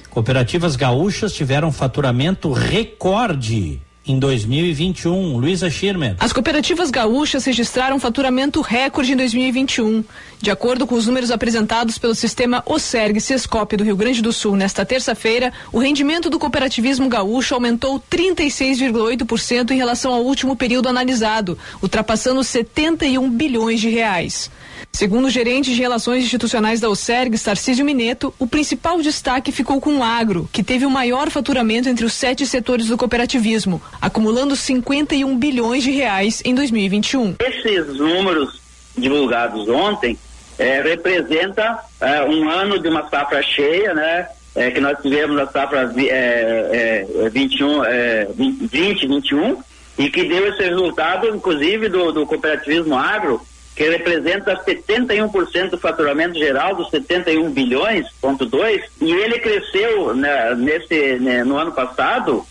Cooperativas 0.09 0.75
gaúchas 0.75 1.33
tiveram 1.33 1.71
faturamento 1.71 2.51
recorde 2.51 3.81
em 4.09 4.17
2021. 4.17 5.37
Luísa 5.37 5.69
Schirmer. 5.69 6.15
As 6.19 6.33
cooperativas 6.33 6.89
gaúchas 6.89 7.45
registraram 7.45 7.99
faturamento 7.99 8.59
recorde 8.59 9.13
em 9.13 9.15
2021. 9.15 10.03
De 10.41 10.49
acordo 10.49 10.87
com 10.87 10.95
os 10.95 11.05
números 11.05 11.29
apresentados 11.29 11.97
pelo 11.99 12.15
sistema 12.15 12.63
OSERG 12.65 13.21
Sescop 13.21 13.77
do 13.77 13.83
Rio 13.83 13.95
Grande 13.95 14.21
do 14.21 14.33
Sul 14.33 14.55
nesta 14.55 14.83
terça-feira, 14.83 15.53
o 15.71 15.77
rendimento 15.77 16.29
do 16.29 16.39
cooperativismo 16.39 17.07
gaúcho 17.07 17.53
aumentou 17.53 17.99
36,8% 17.99 19.71
em 19.71 19.77
relação 19.77 20.11
ao 20.11 20.23
último 20.23 20.55
período 20.55 20.89
analisado, 20.89 21.57
ultrapassando 21.81 22.43
71 22.43 23.29
bilhões 23.29 23.79
de 23.79 23.89
reais. 23.89 24.49
Segundo 24.91 25.25
o 25.25 25.29
gerente 25.29 25.73
de 25.73 25.79
Relações 25.81 26.23
Institucionais 26.23 26.79
da 26.79 26.89
OSERG, 26.89 27.37
Tarcísio 27.39 27.85
Mineto, 27.85 28.33
o 28.37 28.47
principal 28.47 29.01
destaque 29.01 29.51
ficou 29.51 29.79
com 29.79 29.97
o 29.97 30.03
agro, 30.03 30.49
que 30.51 30.63
teve 30.63 30.85
o 30.85 30.89
maior 30.89 31.29
faturamento 31.29 31.87
entre 31.87 32.05
os 32.05 32.13
sete 32.13 32.45
setores 32.45 32.87
do 32.87 32.97
cooperativismo, 32.97 33.81
acumulando 34.01 34.55
51 34.55 35.37
bilhões 35.37 35.83
de 35.83 35.91
reais 35.91 36.41
em 36.43 36.53
2021. 36.53 37.35
Esses 37.39 37.97
números 37.97 38.59
divulgados 38.97 39.69
ontem 39.69 40.17
eh, 40.57 40.81
representa 40.81 41.79
eh, 42.01 42.23
um 42.25 42.49
ano 42.49 42.79
de 42.79 42.89
uma 42.89 43.07
safra 43.09 43.41
cheia, 43.41 43.93
né? 43.93 44.27
é, 44.55 44.71
que 44.71 44.79
nós 44.79 44.97
tivemos 45.01 45.35
na 45.35 45.47
safra 45.47 45.91
é, 45.97 47.05
é, 47.15 47.29
21, 47.29 47.83
é, 47.85 48.27
20, 48.35 49.07
21, 49.07 49.63
e 49.97 50.09
que 50.09 50.23
deu 50.25 50.47
esse 50.47 50.63
resultado, 50.63 51.27
inclusive, 51.27 51.89
do, 51.89 52.11
do 52.11 52.25
cooperativismo 52.25 52.97
agro, 52.97 53.41
que 53.79 53.89
representa 53.89 54.61
71% 54.65 55.69
do 55.69 55.77
faturamento 55.77 56.37
geral 56.37 56.75
dos 56.75 56.89
71 56.89 57.49
bilhões, 57.49 58.05
ponto 58.19 58.45
2, 58.45 58.83
e 58.99 59.09
ele 59.09 59.39
cresceu 59.39 60.13
né, 60.13 60.53
nesse, 60.53 61.17
né, 61.17 61.45
no 61.45 61.57
ano 61.57 61.71
passado 61.71 62.45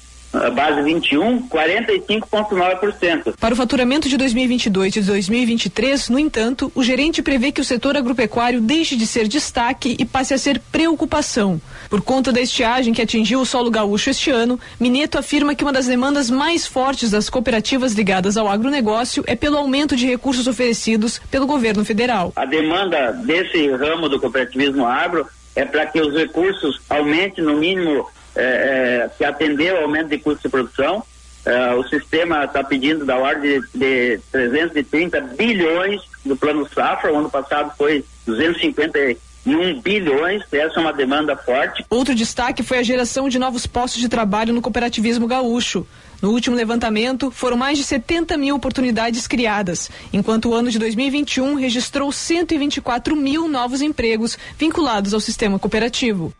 base 0.50 0.82
21, 0.82 1.48
45,9%. 1.48 3.34
Para 3.38 3.54
o 3.54 3.56
faturamento 3.56 4.08
de 4.08 4.16
2022 4.16 4.96
e 4.96 5.00
2023, 5.00 6.08
no 6.08 6.18
entanto, 6.18 6.70
o 6.74 6.82
gerente 6.82 7.22
prevê 7.22 7.52
que 7.52 7.60
o 7.60 7.64
setor 7.64 7.96
agropecuário 7.96 8.60
deixe 8.60 8.96
de 8.96 9.06
ser 9.06 9.26
destaque 9.28 9.96
e 9.98 10.04
passe 10.04 10.34
a 10.34 10.38
ser 10.38 10.60
preocupação. 10.72 11.60
Por 11.88 12.02
conta 12.02 12.32
da 12.32 12.40
estiagem 12.40 12.92
que 12.92 13.02
atingiu 13.02 13.40
o 13.40 13.46
solo 13.46 13.70
gaúcho 13.70 14.10
este 14.10 14.30
ano, 14.30 14.58
Mineto 14.78 15.18
afirma 15.18 15.54
que 15.54 15.64
uma 15.64 15.72
das 15.72 15.86
demandas 15.86 16.30
mais 16.30 16.66
fortes 16.66 17.10
das 17.10 17.28
cooperativas 17.28 17.92
ligadas 17.92 18.36
ao 18.36 18.48
agronegócio 18.48 19.24
é 19.26 19.34
pelo 19.34 19.56
aumento 19.56 19.96
de 19.96 20.06
recursos 20.06 20.46
oferecidos 20.46 21.20
pelo 21.30 21.46
governo 21.46 21.84
federal. 21.84 22.32
A 22.36 22.44
demanda 22.44 23.12
desse 23.12 23.68
ramo 23.70 24.08
do 24.08 24.20
cooperativismo 24.20 24.86
agro 24.86 25.26
é 25.54 25.64
para 25.64 25.86
que 25.86 26.00
os 26.00 26.14
recursos 26.14 26.80
aumentem 26.88 27.44
no 27.44 27.56
mínimo 27.56 28.06
é, 28.38 29.10
é, 29.20 29.24
atender 29.26 29.74
ao 29.74 29.82
aumento 29.82 30.08
de 30.08 30.18
custo 30.18 30.42
de 30.42 30.48
produção. 30.48 31.02
É, 31.44 31.74
o 31.74 31.82
sistema 31.88 32.44
está 32.44 32.62
pedindo 32.62 33.04
da 33.04 33.16
ordem 33.16 33.60
de, 33.60 33.68
de 33.74 34.20
330 34.30 35.20
bilhões 35.20 36.00
do 36.24 36.36
plano 36.36 36.68
safra, 36.68 37.12
o 37.12 37.18
ano 37.18 37.30
passado 37.30 37.72
foi 37.76 38.04
251 38.26 39.80
bilhões, 39.80 40.42
essa 40.52 40.78
é 40.78 40.80
uma 40.80 40.92
demanda 40.92 41.36
forte. 41.36 41.84
Outro 41.88 42.14
destaque 42.14 42.62
foi 42.62 42.78
a 42.78 42.82
geração 42.82 43.28
de 43.28 43.38
novos 43.38 43.66
postos 43.66 44.00
de 44.00 44.08
trabalho 44.08 44.52
no 44.52 44.60
cooperativismo 44.60 45.26
gaúcho. 45.26 45.86
No 46.20 46.30
último 46.30 46.56
levantamento, 46.56 47.30
foram 47.30 47.56
mais 47.56 47.78
de 47.78 47.84
70 47.84 48.36
mil 48.36 48.56
oportunidades 48.56 49.26
criadas, 49.26 49.88
enquanto 50.12 50.50
o 50.50 50.54
ano 50.54 50.70
de 50.70 50.78
2021 50.78 51.54
registrou 51.54 52.10
124 52.12 53.16
mil 53.16 53.48
novos 53.48 53.80
empregos 53.80 54.36
vinculados 54.58 55.14
ao 55.14 55.20
sistema 55.20 55.58
cooperativo. 55.58 56.32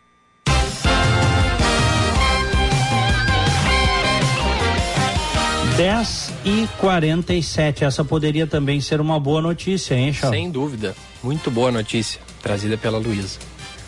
10 5.79 6.33
e 6.43 6.67
47. 6.77 7.85
Essa 7.85 8.03
poderia 8.03 8.45
também 8.45 8.81
ser 8.81 8.99
uma 8.99 9.17
boa 9.17 9.41
notícia, 9.41 9.95
hein, 9.95 10.11
Chau? 10.11 10.29
Sem 10.29 10.51
dúvida. 10.51 10.93
Muito 11.23 11.49
boa 11.49 11.71
notícia, 11.71 12.19
trazida 12.41 12.77
pela 12.77 12.97
Luísa. 12.97 13.39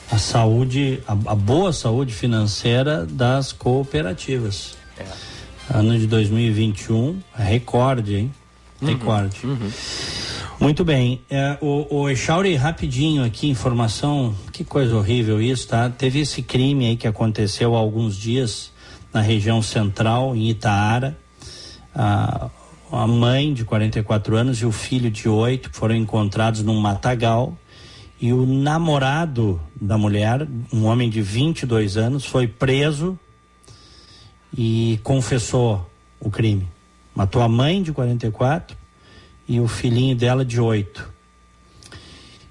A 0.10 0.18
saúde, 0.18 1.04
a, 1.06 1.12
a, 1.12 1.36
boa 1.36 1.74
saúde 1.74 2.14
financeira 2.14 3.06
das 3.06 3.52
cooperativas. 3.52 4.78
É. 4.98 5.04
Ano 5.70 6.00
de 6.00 6.08
2021, 6.08 7.20
recorde, 7.36 8.16
hein? 8.16 8.32
Uhum, 8.82 8.88
recorde. 8.88 9.46
Uhum. 9.46 9.72
Muito 10.62 10.86
bem. 10.86 11.22
É, 11.30 11.58
o, 11.60 12.04
o 12.04 12.10
Echauri, 12.10 12.56
rapidinho 12.56 13.22
aqui, 13.22 13.50
informação, 13.50 14.34
que 14.54 14.64
coisa 14.64 14.96
horrível 14.96 15.42
isso, 15.42 15.68
tá? 15.68 15.90
Teve 15.90 16.22
esse 16.22 16.42
crime 16.42 16.88
aí 16.88 16.96
que 16.96 17.06
aconteceu 17.06 17.76
há 17.76 17.80
alguns 17.80 18.16
dias 18.16 18.72
na 19.14 19.20
região 19.20 19.62
central, 19.62 20.34
em 20.34 20.50
Itaara 20.50 21.20
a, 21.96 22.50
a 22.92 23.08
mãe 23.08 23.54
de 23.54 23.64
44 23.64 24.36
anos 24.36 24.58
e 24.62 24.66
o 24.66 24.72
filho 24.72 25.10
de 25.10 25.28
8 25.30 25.70
foram 25.74 25.96
encontrados 25.96 26.64
num 26.64 26.80
matagal 26.80 27.58
e 28.22 28.32
o 28.32 28.46
namorado 28.46 29.60
da 29.80 29.98
mulher, 29.98 30.48
um 30.72 30.86
homem 30.86 31.10
de 31.10 31.24
22 31.24 31.98
anos, 31.98 32.24
foi 32.24 32.48
preso 32.48 33.18
e 34.56 35.00
confessou 35.02 35.90
o 36.20 36.30
crime. 36.30 36.68
Matou 37.16 37.42
a 37.42 37.50
mãe 37.50 37.82
de 37.82 37.92
44 37.92 38.78
e 39.48 39.60
o 39.60 39.68
filhinho 39.68 40.16
dela 40.16 40.46
de 40.46 40.62
8. 40.62 41.10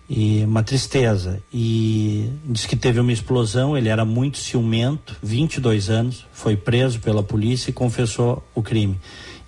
E 0.08 0.42
uma 0.44 0.64
tristeza. 0.64 1.40
E 1.54 2.28
diz 2.44 2.66
que 2.66 2.74
teve 2.74 2.98
uma 2.98 3.12
explosão, 3.12 3.76
ele 3.76 3.88
era 3.88 4.04
muito 4.04 4.38
ciumento, 4.38 5.16
22 5.22 5.88
anos, 5.88 6.26
foi 6.32 6.56
preso 6.56 6.98
pela 6.98 7.22
polícia 7.22 7.70
e 7.70 7.72
confessou 7.72 8.44
o 8.56 8.60
crime. 8.60 8.98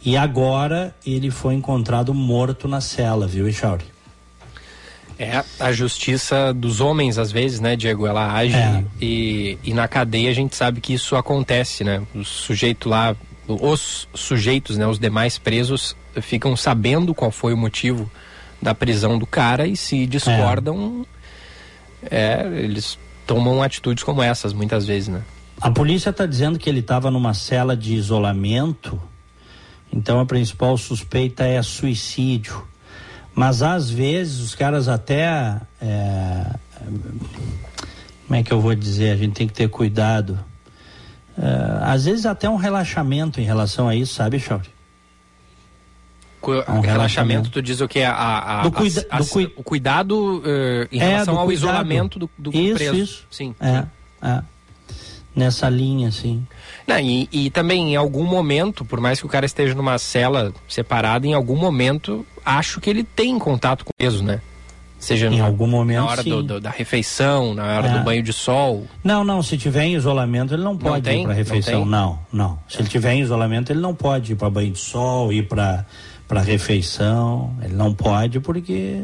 E 0.04 0.16
agora 0.16 0.94
ele 1.06 1.30
foi 1.30 1.54
encontrado 1.54 2.12
morto 2.12 2.66
na 2.66 2.80
cela, 2.80 3.26
viu, 3.26 3.48
Echauri? 3.48 3.84
É, 5.18 5.44
a 5.60 5.70
justiça 5.70 6.52
dos 6.52 6.80
homens, 6.80 7.18
às 7.18 7.30
vezes, 7.30 7.60
né, 7.60 7.76
Diego, 7.76 8.06
ela 8.06 8.32
age 8.32 8.56
é. 8.56 8.84
e, 9.00 9.58
e 9.62 9.72
na 9.72 9.86
cadeia 9.86 10.30
a 10.30 10.34
gente 10.34 10.56
sabe 10.56 10.80
que 10.80 10.94
isso 10.94 11.14
acontece, 11.14 11.84
né? 11.84 12.02
O 12.12 12.24
sujeito 12.24 12.88
lá, 12.88 13.14
os 13.46 14.08
sujeitos, 14.12 14.76
né, 14.76 14.86
os 14.86 14.98
demais 14.98 15.38
presos, 15.38 15.94
ficam 16.20 16.56
sabendo 16.56 17.14
qual 17.14 17.30
foi 17.30 17.54
o 17.54 17.56
motivo 17.56 18.10
da 18.60 18.74
prisão 18.74 19.16
do 19.16 19.26
cara 19.26 19.66
e 19.66 19.76
se 19.76 20.06
discordam, 20.06 21.06
é, 22.10 22.42
é 22.42 22.64
eles 22.64 22.98
tomam 23.24 23.62
atitudes 23.62 24.02
como 24.02 24.22
essas, 24.22 24.52
muitas 24.52 24.84
vezes, 24.84 25.08
né? 25.08 25.22
A 25.60 25.70
polícia 25.70 26.10
está 26.10 26.26
dizendo 26.26 26.58
que 26.58 26.68
ele 26.68 26.80
estava 26.80 27.08
numa 27.12 27.34
cela 27.34 27.76
de 27.76 27.94
isolamento 27.94 29.00
então 29.92 30.20
a 30.20 30.26
principal 30.26 30.76
suspeita 30.76 31.44
é 31.44 31.62
suicídio. 31.62 32.66
Mas 33.34 33.62
às 33.62 33.90
vezes 33.90 34.40
os 34.40 34.54
caras 34.54 34.88
até. 34.88 35.60
É, 35.80 36.46
como 38.26 38.38
é 38.38 38.42
que 38.42 38.52
eu 38.52 38.60
vou 38.60 38.74
dizer? 38.74 39.12
A 39.12 39.16
gente 39.16 39.34
tem 39.34 39.46
que 39.46 39.52
ter 39.54 39.68
cuidado. 39.68 40.38
É, 41.38 41.84
às 41.84 42.04
vezes 42.04 42.26
até 42.26 42.48
um 42.48 42.56
relaxamento 42.56 43.40
em 43.40 43.44
relação 43.44 43.88
a 43.88 43.96
isso, 43.96 44.14
sabe, 44.14 44.38
Chauri? 44.38 44.68
Um 46.68 46.80
relaxamento, 46.80 47.50
tu 47.50 47.62
diz 47.62 47.80
o 47.80 47.86
que? 47.86 48.02
A, 48.02 48.60
a, 48.60 48.62
do 48.62 48.72
cuida, 48.72 49.06
a, 49.08 49.16
a, 49.16 49.18
do 49.20 49.26
cui... 49.26 49.52
O 49.56 49.62
cuidado 49.62 50.38
uh, 50.40 50.88
em 50.90 50.98
é, 50.98 51.08
relação 51.10 51.38
ao 51.38 51.46
cuidado. 51.46 51.64
isolamento 51.64 52.18
do, 52.18 52.30
do 52.36 52.50
isso, 52.50 52.74
preso. 52.74 52.96
Isso, 52.96 53.26
sim. 53.30 53.54
É, 53.60 53.82
sim. 53.82 53.88
é. 54.22 54.42
Nessa 55.34 55.68
linha, 55.68 56.10
sim. 56.10 56.46
Não, 56.86 56.98
e, 56.98 57.28
e, 57.32 57.50
também 57.50 57.92
em 57.92 57.96
algum 57.96 58.24
momento, 58.24 58.84
por 58.84 59.00
mais 59.00 59.18
que 59.18 59.26
o 59.26 59.28
cara 59.28 59.46
esteja 59.46 59.74
numa 59.74 59.98
cela 59.98 60.52
separada, 60.68 61.26
em 61.26 61.32
algum 61.32 61.56
momento 61.56 62.26
acho 62.44 62.80
que 62.80 62.90
ele 62.90 63.02
tem 63.02 63.38
contato 63.38 63.84
com 63.84 63.90
o 63.90 63.94
peso, 63.96 64.22
né? 64.22 64.40
Seja 64.98 65.26
em 65.26 65.40
algum 65.40 65.66
momento, 65.66 66.04
na 66.04 66.06
hora 66.06 66.22
do, 66.22 66.42
do, 66.44 66.60
da 66.60 66.70
refeição, 66.70 67.54
na 67.54 67.64
hora 67.64 67.88
é. 67.88 67.98
do 67.98 68.04
banho 68.04 68.22
de 68.22 68.32
sol. 68.32 68.86
Não, 69.02 69.24
não, 69.24 69.42
se 69.42 69.58
tiver 69.58 69.84
em 69.84 69.96
isolamento 69.96 70.54
ele 70.54 70.62
não 70.62 70.76
pode 70.78 71.10
não 71.10 71.18
ir 71.18 71.24
para 71.24 71.32
refeição, 71.32 71.84
não, 71.84 72.20
não, 72.32 72.48
não. 72.50 72.58
Se 72.68 72.78
ele 72.78 72.88
tiver 72.88 73.14
em 73.14 73.20
isolamento 73.20 73.72
ele 73.72 73.80
não 73.80 73.96
pode 73.96 74.32
ir 74.32 74.36
para 74.36 74.48
banho 74.48 74.70
de 74.70 74.78
sol, 74.78 75.32
ir 75.32 75.48
para 75.48 75.84
para 76.28 76.40
refeição, 76.40 77.52
ele 77.62 77.74
não 77.74 77.92
pode 77.92 78.38
porque 78.38 79.02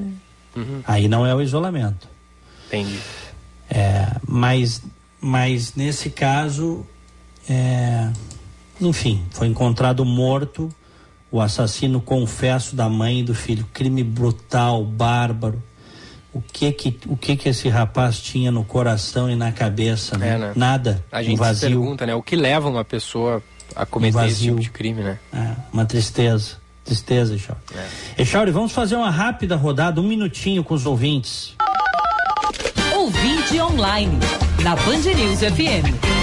uhum. 0.54 0.80
aí 0.86 1.08
não 1.08 1.26
é 1.26 1.34
o 1.34 1.42
isolamento. 1.42 2.08
Entendi. 2.68 2.98
É, 3.68 4.06
mas 4.26 4.80
mas 5.20 5.74
nesse 5.74 6.10
caso 6.10 6.86
é, 7.48 8.10
enfim, 8.80 9.24
foi 9.30 9.46
encontrado 9.46 10.04
morto 10.04 10.68
o 11.30 11.40
assassino 11.40 12.00
confesso 12.00 12.74
da 12.74 12.88
mãe 12.88 13.20
e 13.20 13.22
do 13.22 13.34
filho. 13.34 13.66
Crime 13.72 14.02
brutal, 14.02 14.84
bárbaro. 14.84 15.62
O 16.32 16.40
que 16.40 16.70
que, 16.72 16.98
o 17.06 17.16
que 17.16 17.36
que 17.36 17.48
esse 17.48 17.68
rapaz 17.68 18.20
tinha 18.20 18.50
no 18.50 18.64
coração 18.64 19.30
e 19.30 19.34
na 19.34 19.50
cabeça, 19.50 20.16
né? 20.16 20.34
É, 20.34 20.38
né? 20.38 20.52
Nada. 20.54 21.04
A 21.10 21.22
gente 21.22 21.34
um 21.34 21.36
vazio. 21.36 21.68
se 21.68 21.74
pergunta, 21.74 22.06
né? 22.06 22.14
O 22.14 22.22
que 22.22 22.36
leva 22.36 22.68
uma 22.68 22.84
pessoa 22.84 23.42
a 23.74 23.84
cometer 23.84 24.18
um 24.18 24.24
esse 24.24 24.42
tipo 24.42 24.60
de 24.60 24.70
crime, 24.70 25.02
né? 25.02 25.18
É, 25.32 25.52
uma 25.72 25.84
tristeza. 25.84 26.56
Tristeza, 26.84 27.34
Echauri. 27.34 27.60
É. 28.16 28.22
Echauri, 28.22 28.50
vamos 28.50 28.72
fazer 28.72 28.96
uma 28.96 29.10
rápida 29.10 29.56
rodada, 29.56 30.00
um 30.00 30.04
minutinho 30.04 30.64
com 30.64 30.74
os 30.74 30.86
ouvintes. 30.86 31.54
Ouvinte 32.94 33.60
online, 33.60 34.18
na 34.64 34.74
Band 34.74 35.06
News 35.16 35.42
FM. 35.42 36.17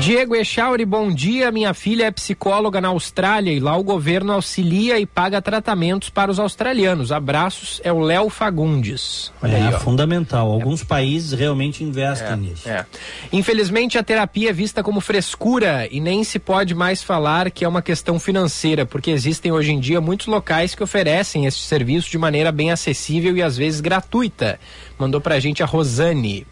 Diego 0.00 0.34
Echauri, 0.34 0.86
bom 0.86 1.12
dia. 1.12 1.52
Minha 1.52 1.74
filha 1.74 2.06
é 2.06 2.10
psicóloga 2.10 2.80
na 2.80 2.88
Austrália 2.88 3.52
e 3.52 3.60
lá 3.60 3.76
o 3.76 3.82
governo 3.82 4.32
auxilia 4.32 4.98
e 4.98 5.04
paga 5.04 5.42
tratamentos 5.42 6.08
para 6.08 6.30
os 6.30 6.38
australianos. 6.38 7.12
Abraços, 7.12 7.82
é 7.84 7.92
o 7.92 8.00
Léo 8.00 8.30
Fagundes. 8.30 9.30
Olha 9.42 9.58
é 9.58 9.66
aí, 9.66 9.78
fundamental. 9.78 10.50
Alguns 10.50 10.80
é. 10.80 10.84
países 10.86 11.38
realmente 11.38 11.84
investem 11.84 12.32
é, 12.32 12.36
nisso. 12.36 12.66
É. 12.66 12.86
Infelizmente, 13.30 13.98
a 13.98 14.02
terapia 14.02 14.48
é 14.48 14.52
vista 14.54 14.82
como 14.82 15.02
frescura 15.02 15.86
e 15.90 16.00
nem 16.00 16.24
se 16.24 16.38
pode 16.38 16.74
mais 16.74 17.02
falar 17.02 17.50
que 17.50 17.62
é 17.62 17.68
uma 17.68 17.82
questão 17.82 18.18
financeira, 18.18 18.86
porque 18.86 19.10
existem 19.10 19.52
hoje 19.52 19.72
em 19.72 19.78
dia 19.78 20.00
muitos 20.00 20.28
locais 20.28 20.74
que 20.74 20.82
oferecem 20.82 21.44
este 21.44 21.62
serviço 21.62 22.10
de 22.10 22.16
maneira 22.16 22.50
bem 22.50 22.70
acessível 22.70 23.36
e 23.36 23.42
às 23.42 23.58
vezes 23.58 23.82
gratuita. 23.82 24.58
Mandou 24.98 25.20
pra 25.20 25.38
gente 25.38 25.62
a 25.62 25.66
Rosane. 25.66 26.46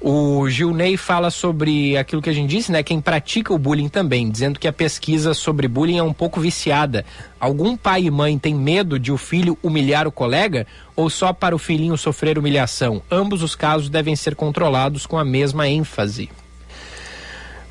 O 0.00 0.48
Gilney 0.48 0.96
fala 0.96 1.30
sobre 1.30 1.96
aquilo 1.96 2.22
que 2.22 2.30
a 2.30 2.32
gente 2.32 2.50
disse, 2.50 2.70
né? 2.70 2.82
Quem 2.82 3.00
pratica 3.00 3.52
o 3.52 3.58
bullying 3.58 3.88
também, 3.88 4.30
dizendo 4.30 4.58
que 4.58 4.68
a 4.68 4.72
pesquisa 4.72 5.34
sobre 5.34 5.66
bullying 5.68 5.98
é 5.98 6.02
um 6.02 6.12
pouco 6.12 6.40
viciada. 6.40 7.04
Algum 7.40 7.76
pai 7.76 8.04
e 8.04 8.10
mãe 8.10 8.38
tem 8.38 8.54
medo 8.54 8.98
de 8.98 9.10
o 9.10 9.16
filho 9.16 9.58
humilhar 9.62 10.06
o 10.06 10.12
colega 10.12 10.66
ou 10.94 11.10
só 11.10 11.32
para 11.32 11.54
o 11.54 11.58
filhinho 11.58 11.96
sofrer 11.96 12.38
humilhação? 12.38 13.02
Ambos 13.10 13.42
os 13.42 13.54
casos 13.54 13.88
devem 13.88 14.14
ser 14.14 14.34
controlados 14.34 15.06
com 15.06 15.18
a 15.18 15.24
mesma 15.24 15.68
ênfase. 15.68 16.28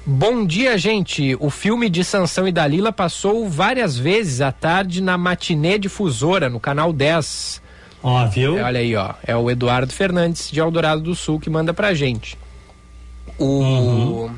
Bom 0.07 0.45
dia, 0.45 0.77
gente. 0.77 1.35
O 1.39 1.49
filme 1.49 1.89
de 1.89 2.03
Sansão 2.03 2.47
e 2.47 2.51
Dalila 2.51 2.91
passou 2.91 3.49
várias 3.49 3.97
vezes 3.97 4.39
à 4.39 4.51
tarde 4.51 5.01
na 5.01 5.17
matinê 5.17 5.79
difusora, 5.79 6.47
no 6.47 6.59
canal 6.59 6.93
10. 6.93 7.64
Ó, 8.07 8.23
viu? 8.27 8.63
Olha 8.63 8.79
aí, 8.79 8.95
ó. 8.95 9.15
É 9.25 9.35
o 9.35 9.49
Eduardo 9.49 9.91
Fernandes 9.91 10.51
de 10.51 10.59
Eldorado 10.59 11.01
do 11.01 11.15
Sul 11.15 11.39
que 11.39 11.49
manda 11.49 11.73
pra 11.73 11.95
gente. 11.95 12.37
O. 13.39 13.45
Uhum. 13.45 14.29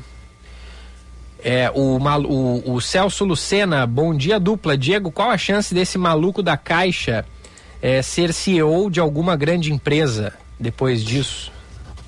É, 1.44 1.70
o, 1.74 1.98
o, 1.98 2.74
o 2.76 2.80
Celso 2.80 3.26
Lucena, 3.26 3.86
bom 3.86 4.14
dia 4.16 4.40
dupla. 4.40 4.74
Diego, 4.74 5.10
qual 5.12 5.30
a 5.30 5.36
chance 5.36 5.74
desse 5.74 5.98
maluco 5.98 6.42
da 6.42 6.56
Caixa 6.56 7.26
é, 7.82 8.00
ser 8.00 8.32
CEO 8.32 8.90
de 8.90 9.00
alguma 9.00 9.36
grande 9.36 9.70
empresa 9.70 10.32
depois 10.58 11.04
disso? 11.04 11.52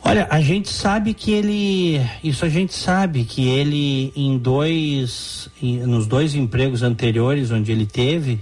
Olha, 0.02 0.26
a 0.30 0.40
gente 0.40 0.70
sabe 0.70 1.12
que 1.12 1.30
ele. 1.30 2.00
Isso 2.24 2.46
a 2.46 2.48
gente 2.48 2.72
sabe 2.72 3.24
que 3.24 3.46
ele, 3.46 4.14
em 4.16 4.38
dois. 4.38 5.50
em- 5.62 5.80
nos 5.80 6.06
dois 6.06 6.34
empregos 6.34 6.82
anteriores 6.82 7.50
onde 7.50 7.70
ele 7.70 7.84
teve, 7.84 8.40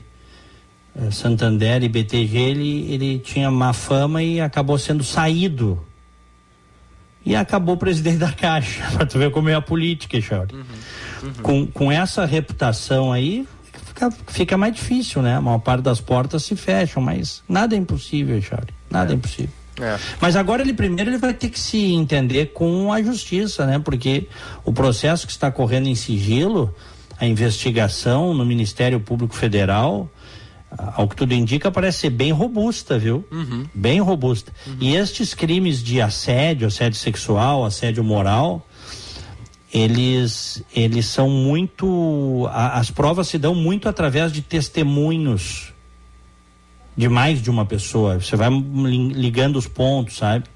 Santander 1.10 1.82
e 1.82 1.88
BTG, 1.88 2.38
ele, 2.38 2.92
ele 2.92 3.18
tinha 3.18 3.50
má 3.50 3.72
fama 3.72 4.22
e 4.22 4.40
acabou 4.40 4.78
sendo 4.78 5.04
saído. 5.04 5.82
E 7.24 7.36
acabou 7.36 7.76
presidente 7.76 8.18
da 8.18 8.32
Caixa, 8.32 8.84
pra 8.92 9.06
tu 9.06 9.18
ver 9.18 9.30
como 9.30 9.48
é 9.48 9.54
a 9.54 9.60
política, 9.60 10.20
Chauri. 10.20 10.54
Com, 11.42 11.66
com 11.66 11.90
essa 11.90 12.24
reputação 12.24 13.12
aí, 13.12 13.46
fica, 13.86 14.10
fica 14.28 14.56
mais 14.56 14.74
difícil, 14.74 15.22
né? 15.22 15.36
A 15.36 15.40
maior 15.40 15.58
parte 15.58 15.82
das 15.82 16.00
portas 16.00 16.44
se 16.44 16.54
fecham, 16.56 17.02
mas 17.02 17.42
nada 17.48 17.74
é 17.74 17.78
impossível, 17.78 18.40
Chauri. 18.40 18.72
Nada 18.90 19.12
é 19.12 19.16
impossível. 19.16 19.50
Mas 20.20 20.36
agora 20.36 20.62
ele 20.62 20.72
primeiro 20.72 21.10
ele 21.10 21.18
vai 21.18 21.32
ter 21.32 21.48
que 21.48 21.58
se 21.58 21.92
entender 21.92 22.46
com 22.46 22.92
a 22.92 23.02
justiça, 23.02 23.66
né? 23.66 23.78
Porque 23.78 24.26
o 24.64 24.72
processo 24.72 25.26
que 25.26 25.32
está 25.32 25.50
correndo 25.50 25.86
em 25.86 25.94
sigilo, 25.94 26.74
a 27.18 27.26
investigação 27.26 28.34
no 28.34 28.44
Ministério 28.44 28.98
Público 29.00 29.34
Federal, 29.34 30.10
ao 30.70 31.08
que 31.08 31.16
tudo 31.16 31.32
indica, 31.32 31.70
parece 31.70 31.98
ser 31.98 32.10
bem 32.10 32.30
robusta, 32.32 32.98
viu? 32.98 33.24
Bem 33.74 34.00
robusta. 34.00 34.52
E 34.80 34.94
estes 34.94 35.32
crimes 35.34 35.82
de 35.82 36.00
assédio, 36.00 36.66
assédio 36.68 36.98
sexual, 36.98 37.64
assédio 37.64 38.04
moral, 38.04 38.66
eles 39.72 40.62
eles 40.74 41.06
são 41.06 41.28
muito 41.28 42.46
a- 42.50 42.78
as 42.78 42.90
provas 42.90 43.28
se 43.28 43.38
dão 43.38 43.54
muito 43.54 43.88
através 43.88 44.32
de 44.32 44.40
testemunhos 44.42 45.72
de 46.96 47.08
mais 47.08 47.40
de 47.40 47.50
uma 47.50 47.64
pessoa. 47.64 48.18
Você 48.20 48.34
vai 48.34 48.50
li- 48.50 49.12
ligando 49.12 49.56
os 49.56 49.66
pontos, 49.68 50.16
sabe? 50.16 50.46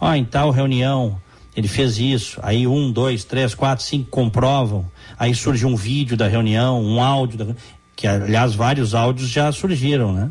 Ó, 0.00 0.12
em 0.14 0.24
tal 0.24 0.50
reunião 0.50 1.20
ele 1.56 1.68
fez 1.68 1.98
isso. 1.98 2.40
Aí 2.42 2.66
um, 2.66 2.90
dois, 2.90 3.22
três, 3.22 3.54
quatro, 3.54 3.84
cinco 3.84 4.10
comprovam. 4.10 4.90
Aí 5.16 5.34
surge 5.34 5.64
um 5.64 5.76
vídeo 5.76 6.16
da 6.16 6.26
reunião, 6.26 6.82
um 6.82 7.00
áudio 7.00 7.38
da 7.38 7.46
que 7.96 8.06
aliás 8.06 8.54
vários 8.54 8.94
áudios 8.94 9.28
já 9.28 9.50
surgiram, 9.52 10.12
né? 10.12 10.30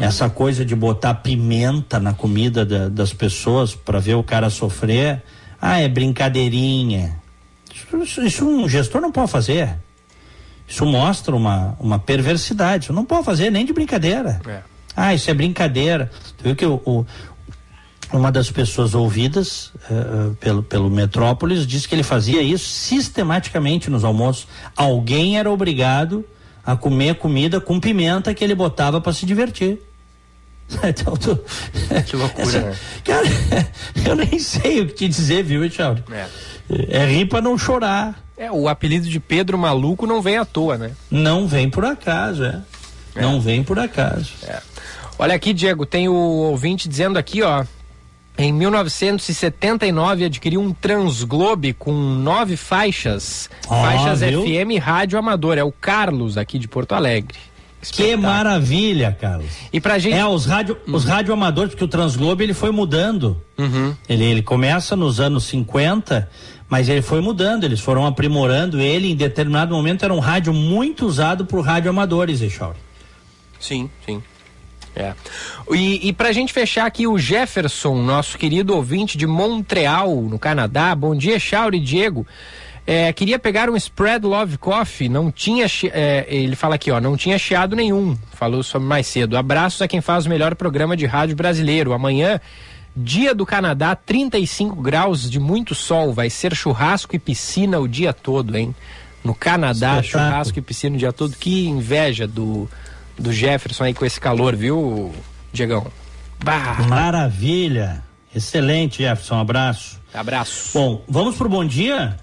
Essa 0.00 0.28
coisa 0.30 0.64
de 0.64 0.74
botar 0.74 1.14
pimenta 1.16 2.00
na 2.00 2.14
comida 2.14 2.64
da- 2.64 2.88
das 2.88 3.12
pessoas 3.12 3.74
para 3.74 3.98
ver 4.00 4.14
o 4.14 4.22
cara 4.22 4.48
sofrer, 4.48 5.22
ah, 5.60 5.78
é 5.80 5.86
brincadeirinha. 5.88 7.16
Isso, 7.74 7.96
isso- 8.02 8.22
isso 8.22 8.46
um 8.48 8.68
gestor 8.68 9.00
não 9.02 9.12
pode 9.12 9.30
fazer. 9.30 9.76
Isso 10.66 10.86
mostra 10.86 11.36
uma, 11.36 11.76
uma 11.78 11.98
perversidade. 11.98 12.84
Isso 12.84 12.92
não 12.94 13.04
pode 13.04 13.24
fazer 13.26 13.50
nem 13.50 13.66
de 13.66 13.72
brincadeira. 13.74 14.40
Ah, 14.96 15.14
isso 15.14 15.30
é 15.30 15.34
brincadeira. 15.34 16.10
Tu 16.38 16.44
viu 16.44 16.56
que 16.56 16.64
o, 16.66 16.80
o- 16.86 17.06
uma 18.12 18.30
das 18.30 18.50
pessoas 18.50 18.94
ouvidas 18.94 19.72
eh, 19.90 20.30
pelo, 20.40 20.62
pelo 20.62 20.90
Metrópolis 20.90 21.66
disse 21.66 21.88
que 21.88 21.94
ele 21.94 22.02
fazia 22.02 22.42
isso 22.42 22.68
sistematicamente 22.68 23.88
nos 23.90 24.04
almoços. 24.04 24.46
Alguém 24.76 25.38
era 25.38 25.50
obrigado 25.50 26.24
a 26.64 26.76
comer 26.76 27.16
comida 27.16 27.60
com 27.60 27.80
pimenta 27.80 28.32
que 28.34 28.44
ele 28.44 28.54
botava 28.54 29.00
para 29.00 29.12
se 29.12 29.26
divertir. 29.26 29.78
Então, 30.84 31.14
tu... 31.16 31.38
Que 32.06 32.16
loucura, 32.16 32.42
Essa- 32.44 32.60
né? 32.60 32.76
Cara, 33.04 33.26
eu 34.08 34.14
nem 34.14 34.38
sei 34.38 34.80
o 34.80 34.86
que 34.86 34.94
te 34.94 35.08
dizer, 35.08 35.42
viu, 35.44 35.68
Tchau? 35.68 35.96
É. 36.10 36.26
É 36.88 37.04
rir 37.06 37.26
pra 37.26 37.42
não 37.42 37.58
chorar. 37.58 38.18
É, 38.38 38.50
o 38.50 38.66
apelido 38.68 39.06
de 39.06 39.20
Pedro 39.20 39.58
Maluco 39.58 40.06
não 40.06 40.22
vem 40.22 40.38
à 40.38 40.44
toa, 40.46 40.78
né? 40.78 40.92
Não 41.10 41.46
vem 41.46 41.68
por 41.68 41.84
acaso, 41.84 42.44
é. 42.44 42.60
Não 43.14 43.38
vem 43.40 43.62
por 43.62 43.78
acaso. 43.78 44.32
Olha 45.18 45.34
aqui, 45.34 45.52
Diego, 45.52 45.84
tem 45.84 46.08
o 46.08 46.14
ouvinte 46.14 46.88
dizendo 46.88 47.18
aqui, 47.18 47.42
ó. 47.42 47.64
Em 48.36 48.52
1979 48.52 50.24
adquiriu 50.24 50.60
um 50.60 50.72
Transglobe 50.72 51.74
com 51.74 51.92
nove 51.92 52.56
faixas, 52.56 53.50
Ó, 53.68 53.82
faixas 53.82 54.20
viu? 54.20 54.42
FM 54.42 54.70
e 54.72 54.78
rádio 54.78 55.18
amador. 55.18 55.58
É 55.58 55.64
o 55.64 55.70
Carlos 55.70 56.38
aqui 56.38 56.58
de 56.58 56.66
Porto 56.66 56.94
Alegre. 56.94 57.38
Que 57.90 58.16
maravilha, 58.16 59.16
Carlos. 59.20 59.50
E 59.72 59.80
pra 59.80 59.98
gente. 59.98 60.14
É, 60.14 60.24
os 60.24 60.46
rádio, 60.46 60.78
os 60.86 61.04
radioamadores, 61.04 61.70
porque 61.70 61.84
o 61.84 61.88
Transglobe 61.88 62.44
ele 62.44 62.54
foi 62.54 62.70
mudando. 62.70 63.42
Uhum. 63.58 63.94
Ele, 64.08 64.24
ele 64.24 64.42
começa 64.42 64.94
nos 64.94 65.18
anos 65.18 65.44
50, 65.44 66.28
mas 66.68 66.88
ele 66.88 67.02
foi 67.02 67.20
mudando, 67.20 67.64
eles 67.64 67.80
foram 67.80 68.06
aprimorando 68.06 68.80
ele. 68.80 69.10
Em 69.10 69.16
determinado 69.16 69.74
momento 69.74 70.04
era 70.04 70.14
um 70.14 70.20
rádio 70.20 70.54
muito 70.54 71.04
usado 71.04 71.44
por 71.44 71.60
radioamadores, 71.60 72.40
Echauri. 72.40 72.78
Sim, 73.58 73.90
sim. 74.06 74.22
É. 74.94 75.14
E, 75.70 76.08
e 76.08 76.12
pra 76.12 76.32
gente 76.32 76.52
fechar 76.52 76.86
aqui, 76.86 77.06
o 77.06 77.18
Jefferson, 77.18 77.96
nosso 77.96 78.36
querido 78.36 78.74
ouvinte 78.74 79.16
de 79.16 79.26
Montreal, 79.26 80.22
no 80.22 80.38
Canadá. 80.38 80.94
Bom 80.94 81.14
dia, 81.14 81.38
Chauri 81.38 81.78
e 81.78 81.80
Diego. 81.80 82.26
É, 82.86 83.12
queria 83.12 83.38
pegar 83.38 83.70
um 83.70 83.76
Spread 83.76 84.26
Love 84.26 84.58
Coffee, 84.58 85.08
não 85.08 85.30
tinha, 85.30 85.66
é, 85.92 86.26
ele 86.28 86.56
fala 86.56 86.74
aqui, 86.74 86.90
ó, 86.90 87.00
não 87.00 87.16
tinha 87.16 87.38
chiado 87.38 87.76
nenhum, 87.76 88.18
falou 88.32 88.62
sobre 88.62 88.88
mais 88.88 89.06
cedo. 89.06 89.36
Abraços 89.36 89.80
a 89.82 89.88
quem 89.88 90.00
faz 90.00 90.26
o 90.26 90.28
melhor 90.28 90.56
programa 90.56 90.96
de 90.96 91.06
rádio 91.06 91.36
brasileiro. 91.36 91.92
Amanhã, 91.92 92.40
dia 92.94 93.34
do 93.34 93.46
Canadá, 93.46 93.94
35 93.94 94.74
graus 94.82 95.30
de 95.30 95.38
muito 95.38 95.76
sol, 95.76 96.12
vai 96.12 96.28
ser 96.28 96.56
churrasco 96.56 97.14
e 97.14 97.20
piscina 97.20 97.78
o 97.78 97.86
dia 97.86 98.12
todo, 98.12 98.56
hein? 98.56 98.74
No 99.22 99.32
Canadá, 99.32 100.00
Espetáculo. 100.00 100.04
churrasco 100.04 100.58
e 100.58 100.62
piscina 100.62 100.96
o 100.96 100.98
dia 100.98 101.12
todo. 101.12 101.36
Que 101.36 101.68
inveja 101.68 102.26
do, 102.26 102.68
do 103.18 103.32
Jefferson 103.32 103.84
aí 103.84 103.94
com 103.94 104.04
esse 104.04 104.20
calor, 104.20 104.56
viu, 104.56 105.12
Diegão? 105.52 105.86
Bah. 106.42 106.78
Maravilha. 106.88 108.02
Excelente, 108.34 109.02
Jefferson. 109.02 109.36
Um 109.36 109.40
abraço. 109.40 110.00
Abraço. 110.12 110.70
Bom, 110.74 111.04
vamos 111.08 111.36
pro 111.36 111.48
bom 111.48 111.64
dia? 111.64 112.16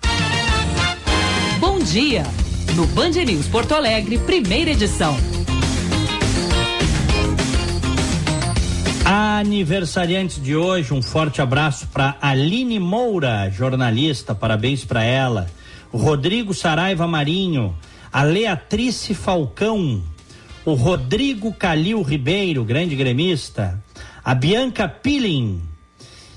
Bom 1.60 1.80
dia! 1.80 2.24
No 2.76 2.86
Band 2.88 3.10
News 3.10 3.48
Porto 3.48 3.74
Alegre, 3.74 4.18
primeira 4.20 4.72
edição. 4.72 5.18
Aniversariantes 9.04 10.42
de 10.42 10.56
hoje, 10.56 10.94
um 10.94 11.02
forte 11.02 11.42
abraço 11.42 11.88
para 11.88 12.16
Aline 12.22 12.80
Moura, 12.80 13.50
jornalista, 13.50 14.36
parabéns 14.36 14.86
para 14.86 15.04
ela. 15.04 15.50
Rodrigo 15.92 16.54
Saraiva 16.54 17.08
Marinho, 17.08 17.76
a 18.14 18.22
Leatrice 18.22 19.16
Falcão, 19.16 20.04
o 20.66 20.74
Rodrigo 20.74 21.54
Calil 21.54 22.02
Ribeiro, 22.02 22.64
grande 22.64 22.96
gremista, 22.96 23.82
a 24.24 24.36
Bianca 24.36 24.88
Pilling, 24.88 25.62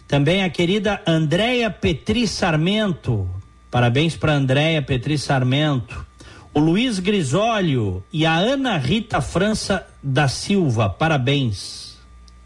também 0.08 0.42
a 0.44 0.50
querida 0.50 1.00
Andréia 1.06 1.70
Petri 1.70 2.26
Sarmento, 2.26 3.28
parabéns 3.70 4.16
para 4.16 4.32
Andréia 4.34 4.80
Petri 4.82 5.18
Sarmento, 5.18 6.06
o 6.54 6.60
Luiz 6.60 6.98
Grisólio 6.98 8.04
e 8.12 8.26
a 8.26 8.34
Ana 8.36 8.76
Rita 8.76 9.20
França 9.20 9.86
da 10.02 10.28
Silva, 10.28 10.88
parabéns. 10.88 11.92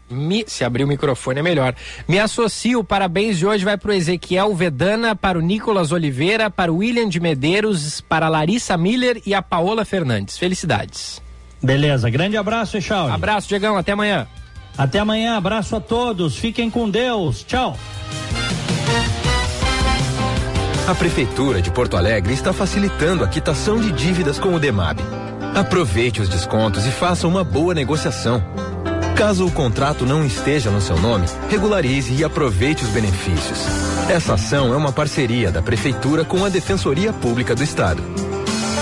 Me- 0.09 0.45
se 0.47 0.63
abrir 0.63 0.85
o 0.85 0.87
microfone 0.87 1.41
é 1.41 1.43
melhor. 1.43 1.75
Me 2.07 2.17
associo, 2.17 2.81
parabéns 2.81 3.37
de 3.37 3.45
hoje 3.45 3.65
vai 3.65 3.77
para 3.77 3.91
o 3.91 3.93
Ezequiel 3.93 4.55
Vedana, 4.55 5.13
para 5.13 5.37
o 5.37 5.41
Nicolas 5.41 5.91
Oliveira, 5.91 6.49
para 6.49 6.71
o 6.71 6.77
William 6.77 7.09
de 7.09 7.19
Medeiros, 7.19 7.99
para 7.99 8.27
a 8.27 8.29
Larissa 8.29 8.77
Miller 8.77 9.21
e 9.25 9.33
a 9.33 9.41
Paola 9.41 9.83
Fernandes. 9.83 10.37
Felicidades. 10.37 11.21
Beleza, 11.61 12.09
grande 12.09 12.37
abraço, 12.37 12.77
Echauri. 12.77 13.13
Abraço, 13.13 13.47
Diegão, 13.47 13.77
até 13.77 13.91
amanhã. 13.91 14.27
Até 14.77 14.99
amanhã, 14.99 15.35
abraço 15.35 15.75
a 15.75 15.79
todos, 15.79 16.37
fiquem 16.37 16.69
com 16.69 16.89
Deus, 16.89 17.43
tchau. 17.43 17.75
A 20.87 20.95
Prefeitura 20.95 21.61
de 21.61 21.69
Porto 21.71 21.97
Alegre 21.97 22.33
está 22.33 22.53
facilitando 22.53 23.23
a 23.23 23.27
quitação 23.27 23.79
de 23.79 23.91
dívidas 23.91 24.39
com 24.39 24.53
o 24.53 24.59
DEMAB. 24.59 24.99
Aproveite 25.55 26.21
os 26.21 26.29
descontos 26.29 26.85
e 26.85 26.91
faça 26.91 27.27
uma 27.27 27.43
boa 27.43 27.73
negociação. 27.73 28.41
Caso 29.15 29.47
o 29.47 29.51
contrato 29.51 30.05
não 30.05 30.23
esteja 30.23 30.69
no 30.69 30.79
seu 30.79 30.97
nome, 30.99 31.25
regularize 31.49 32.13
e 32.13 32.23
aproveite 32.23 32.83
os 32.83 32.89
benefícios. 32.91 33.65
Essa 34.07 34.35
ação 34.35 34.71
é 34.73 34.77
uma 34.77 34.93
parceria 34.93 35.51
da 35.51 35.61
Prefeitura 35.61 36.23
com 36.23 36.45
a 36.45 36.49
Defensoria 36.49 37.11
Pública 37.11 37.55
do 37.55 37.63
Estado. 37.63 38.01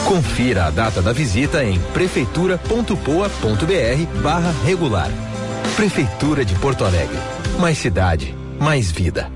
Confira 0.04 0.66
a 0.66 0.70
data 0.70 1.02
da 1.02 1.14
visita 1.14 1.64
em 1.64 1.80
prefeitura.poa.br 1.94 4.22
barra 4.22 4.54
regular. 4.66 5.10
Prefeitura 5.76 6.46
de 6.46 6.54
Porto 6.56 6.86
Alegre. 6.86 7.18
Mais 7.60 7.78
cidade, 7.78 8.36
mais 8.60 8.92
vida. 8.92 9.32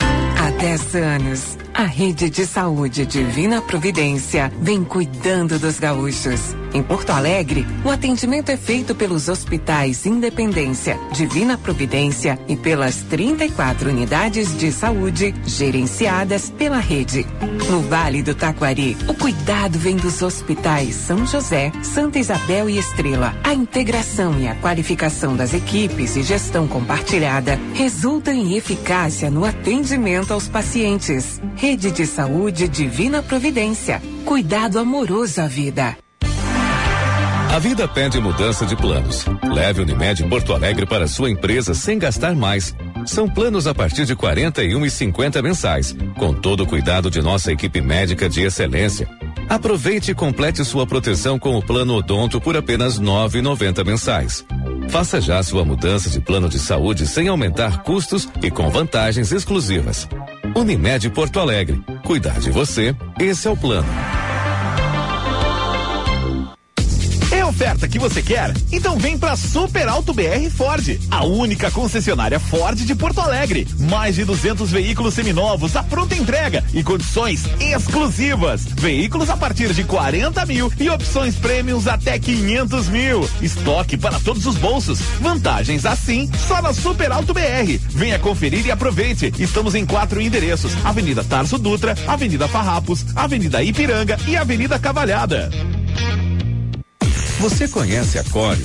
Há 0.00 0.50
10 0.50 0.94
anos, 0.96 1.58
a 1.74 1.84
rede 1.84 2.28
de 2.28 2.46
saúde 2.46 3.06
Divina 3.06 3.62
Providência 3.62 4.52
vem 4.60 4.84
cuidando 4.84 5.58
dos 5.58 5.78
gaúchos. 5.78 6.54
Em 6.74 6.82
Porto 6.82 7.10
Alegre, 7.10 7.66
o 7.84 7.90
atendimento 7.90 8.50
é 8.50 8.56
feito 8.56 8.94
pelos 8.94 9.28
hospitais 9.28 10.06
Independência, 10.06 10.98
Divina 11.12 11.58
Providência 11.58 12.38
e 12.48 12.56
pelas 12.56 12.96
34 13.02 13.90
unidades 13.90 14.56
de 14.56 14.72
saúde 14.72 15.34
gerenciadas 15.46 16.50
pela 16.50 16.78
rede. 16.78 17.26
No 17.68 17.80
Vale 17.82 18.22
do 18.22 18.34
Taquari, 18.34 18.96
o 19.06 19.14
cuidado 19.14 19.78
vem 19.78 19.96
dos 19.96 20.22
hospitais 20.22 20.94
São 20.94 21.26
José, 21.26 21.72
Santa 21.82 22.18
Isabel 22.18 22.70
e 22.70 22.78
Estrela. 22.78 23.34
A 23.44 23.52
integração 23.52 24.38
e 24.40 24.48
a 24.48 24.54
qualificação 24.54 25.36
das 25.36 25.52
equipes 25.52 26.16
e 26.16 26.22
gestão 26.22 26.66
compartilhada 26.66 27.58
resultam 27.74 28.32
em 28.32 28.56
eficácia 28.56 29.30
no 29.30 29.44
atendimento 29.44 30.32
aos 30.32 30.48
pacientes. 30.48 31.40
Rede 31.62 31.92
de 31.92 32.08
Saúde 32.08 32.66
Divina 32.66 33.22
Providência. 33.22 34.02
Cuidado 34.24 34.80
amoroso 34.80 35.40
à 35.40 35.46
vida. 35.46 35.96
A 37.54 37.58
vida 37.60 37.86
pede 37.86 38.20
mudança 38.20 38.66
de 38.66 38.74
planos. 38.74 39.24
Leve 39.44 39.80
Unimed 39.80 40.24
Porto 40.24 40.54
Alegre 40.54 40.86
para 40.86 41.06
sua 41.06 41.30
empresa 41.30 41.72
sem 41.72 42.00
gastar 42.00 42.34
mais. 42.34 42.74
São 43.06 43.28
planos 43.28 43.68
a 43.68 43.72
partir 43.72 44.04
de 44.04 44.16
41 44.16 44.84
e 44.84 44.90
50 44.90 45.40
mensais, 45.40 45.94
com 46.18 46.34
todo 46.34 46.64
o 46.64 46.66
cuidado 46.66 47.08
de 47.08 47.22
nossa 47.22 47.52
equipe 47.52 47.80
médica 47.80 48.28
de 48.28 48.42
excelência. 48.42 49.08
Aproveite 49.48 50.10
e 50.10 50.14
complete 50.16 50.64
sua 50.64 50.84
proteção 50.84 51.38
com 51.38 51.56
o 51.56 51.62
plano 51.62 51.94
Odonto 51.94 52.40
por 52.40 52.56
apenas 52.56 52.98
9,90 52.98 53.86
mensais. 53.86 54.44
Faça 54.88 55.20
já 55.20 55.40
sua 55.44 55.64
mudança 55.64 56.10
de 56.10 56.20
plano 56.20 56.48
de 56.48 56.58
saúde 56.58 57.06
sem 57.06 57.28
aumentar 57.28 57.84
custos 57.84 58.28
e 58.42 58.50
com 58.50 58.68
vantagens 58.68 59.30
exclusivas. 59.30 60.08
Unimed 60.54 61.10
Porto 61.10 61.40
Alegre. 61.40 61.82
Cuidar 62.04 62.38
de 62.38 62.50
você, 62.50 62.94
esse 63.18 63.48
é 63.48 63.50
o 63.50 63.56
plano. 63.56 63.88
Oferta 67.52 67.86
que 67.86 67.98
você 67.98 68.22
quer? 68.22 68.54
Então 68.72 68.98
vem 68.98 69.18
pra 69.18 69.36
Super 69.36 69.86
Alto 69.86 70.14
BR 70.14 70.48
Ford, 70.50 70.98
a 71.10 71.22
única 71.22 71.70
concessionária 71.70 72.40
Ford 72.40 72.78
de 72.78 72.94
Porto 72.94 73.20
Alegre. 73.20 73.68
Mais 73.78 74.14
de 74.14 74.24
200 74.24 74.70
veículos 74.70 75.12
seminovos 75.12 75.76
à 75.76 75.82
pronta 75.82 76.14
entrega 76.14 76.64
e 76.72 76.82
condições 76.82 77.44
exclusivas. 77.60 78.64
Veículos 78.64 79.28
a 79.28 79.36
partir 79.36 79.74
de 79.74 79.84
40 79.84 80.46
mil 80.46 80.72
e 80.80 80.88
opções 80.88 81.34
prêmios 81.34 81.86
até 81.86 82.18
500 82.18 82.88
mil. 82.88 83.28
Estoque 83.42 83.98
para 83.98 84.18
todos 84.18 84.46
os 84.46 84.56
bolsos. 84.56 85.00
Vantagens 85.20 85.84
assim 85.84 86.30
só 86.48 86.62
na 86.62 86.72
Super 86.72 87.12
Alto 87.12 87.34
BR. 87.34 87.78
Venha 87.90 88.18
conferir 88.18 88.64
e 88.66 88.70
aproveite. 88.70 89.30
Estamos 89.38 89.74
em 89.74 89.84
quatro 89.84 90.22
endereços: 90.22 90.72
Avenida 90.84 91.22
Tarso 91.22 91.58
Dutra, 91.58 91.94
Avenida 92.06 92.48
Farrapos, 92.48 93.04
Avenida 93.14 93.62
Ipiranga 93.62 94.18
e 94.26 94.38
Avenida 94.38 94.78
Cavalhada. 94.78 95.50
Você 97.42 97.66
conhece 97.66 98.20
a 98.20 98.24
Cório? 98.30 98.64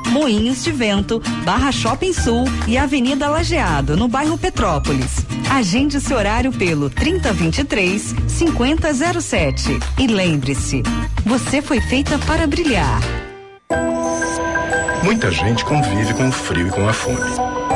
Moinhos 0.11 0.61
de 0.61 0.71
Vento, 0.73 1.21
Barra 1.45 1.71
Shopping 1.71 2.11
Sul 2.11 2.43
e 2.67 2.77
Avenida 2.77 3.29
Lajeado, 3.29 3.95
no 3.95 4.09
bairro 4.09 4.37
Petrópolis. 4.37 5.25
Agende 5.49 6.01
seu 6.01 6.17
horário 6.17 6.51
pelo 6.51 6.89
3023 6.89 8.13
5007 8.27 9.79
e 9.97 10.07
lembre-se, 10.07 10.83
você 11.25 11.61
foi 11.61 11.79
feita 11.79 12.19
para 12.19 12.45
brilhar. 12.45 12.99
Muita 15.01 15.31
gente 15.31 15.63
convive 15.63 16.13
com 16.13 16.27
o 16.27 16.31
frio 16.31 16.67
e 16.67 16.71
com 16.71 16.87
a 16.87 16.93
fome. 16.93 17.60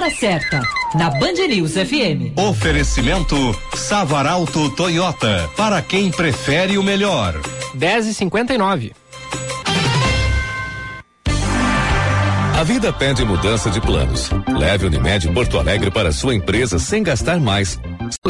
Hora 0.00 0.10
certa, 0.10 0.62
na 0.94 1.10
Band 1.10 1.46
News 1.46 1.72
FM. 1.72 2.32
Oferecimento 2.34 3.36
Savaralto 3.74 4.70
Toyota, 4.70 5.50
para 5.58 5.82
quem 5.82 6.10
prefere 6.10 6.78
o 6.78 6.82
melhor. 6.82 7.38
10 7.74 8.06
e 8.06 8.14
59 8.14 8.92
A 12.58 12.64
vida 12.64 12.90
pede 12.94 13.26
mudança 13.26 13.70
de 13.70 13.78
planos. 13.78 14.30
Leve 14.48 14.86
Unimed 14.86 15.28
Porto 15.34 15.58
Alegre 15.58 15.90
para 15.90 16.12
sua 16.12 16.34
empresa 16.34 16.78
sem 16.78 17.02
gastar 17.02 17.38
mais. 17.38 17.78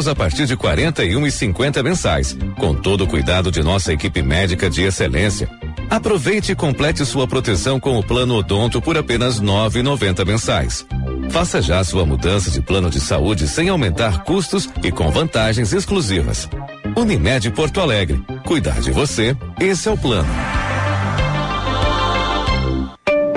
A 0.05 0.13
partir 0.13 0.45
de 0.45 0.57
41 0.57 1.25
e 1.25 1.31
50 1.31 1.81
mensais, 1.81 2.37
com 2.59 2.75
todo 2.75 3.05
o 3.05 3.07
cuidado 3.07 3.49
de 3.49 3.63
nossa 3.63 3.93
equipe 3.93 4.21
médica 4.21 4.69
de 4.69 4.83
excelência. 4.83 5.49
Aproveite 5.91 6.53
e 6.53 6.55
complete 6.55 7.05
sua 7.05 7.27
proteção 7.27 7.77
com 7.77 7.99
o 7.99 8.01
plano 8.03 8.35
Odonto 8.35 8.81
por 8.81 8.97
apenas 8.97 9.41
9,90 9.41 10.25
mensais. 10.25 10.85
Faça 11.29 11.61
já 11.61 11.83
sua 11.83 12.05
mudança 12.05 12.49
de 12.49 12.61
plano 12.61 12.89
de 12.89 13.01
saúde 13.01 13.45
sem 13.45 13.67
aumentar 13.67 14.23
custos 14.23 14.69
e 14.81 14.89
com 14.89 15.11
vantagens 15.11 15.73
exclusivas. 15.73 16.47
Unimed 16.95 17.51
Porto 17.51 17.81
Alegre. 17.81 18.23
Cuidar 18.45 18.79
de 18.79 18.89
você, 18.89 19.35
esse 19.59 19.89
é 19.89 19.91
o 19.91 19.97
plano. 19.97 20.29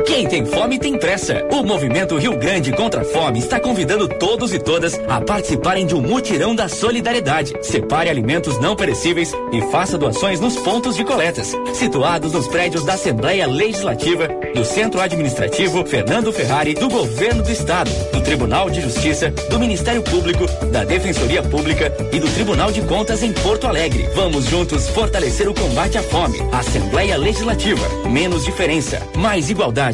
Quem 0.07 0.29
tem 0.29 0.45
fome 0.45 0.79
tem 0.79 0.99
pressa. 0.99 1.47
O 1.51 1.63
Movimento 1.63 2.17
Rio 2.17 2.37
Grande 2.37 2.73
contra 2.73 3.01
a 3.01 3.05
Fome 3.05 3.39
está 3.39 3.59
convidando 3.59 4.07
todos 4.07 4.53
e 4.53 4.59
todas 4.59 4.95
a 5.09 5.21
participarem 5.21 5.87
de 5.87 5.95
um 5.95 6.01
mutirão 6.01 6.55
da 6.55 6.69
solidariedade. 6.69 7.55
Separe 7.63 8.11
alimentos 8.11 8.59
não 8.61 8.77
perecíveis 8.77 9.33
e 9.51 9.63
faça 9.71 9.97
doações 9.97 10.41
nos 10.41 10.57
pontos 10.57 10.95
de 10.95 11.05
coletas, 11.05 11.55
situados 11.73 12.33
nos 12.33 12.47
prédios 12.47 12.85
da 12.85 12.95
Assembleia 12.95 13.47
Legislativa, 13.47 14.29
do 14.55 14.65
Centro 14.65 15.01
Administrativo 15.01 15.85
Fernando 15.87 16.33
Ferrari, 16.33 16.75
do 16.75 16.89
Governo 16.89 17.43
do 17.43 17.51
Estado, 17.51 17.91
do 18.13 18.21
Tribunal 18.21 18.69
de 18.69 18.83
Justiça, 18.83 19.31
do 19.31 19.59
Ministério 19.59 20.03
Público, 20.03 20.47
da 20.71 20.85
Defensoria 20.85 21.43
Pública 21.43 21.93
e 22.13 22.21
do 22.21 22.29
Tribunal 22.31 22.71
de 22.71 22.83
Contas 22.83 23.23
em 23.23 23.33
Porto 23.33 23.67
Alegre. 23.67 24.09
Vamos 24.15 24.45
juntos 24.47 24.89
fortalecer 24.89 25.49
o 25.49 25.55
combate 25.55 25.97
à 25.97 26.03
fome. 26.03 26.39
Assembleia 26.53 27.17
Legislativa. 27.17 27.87
Menos 28.09 28.45
diferença, 28.45 29.01
mais 29.17 29.49
igualdade. 29.49 29.94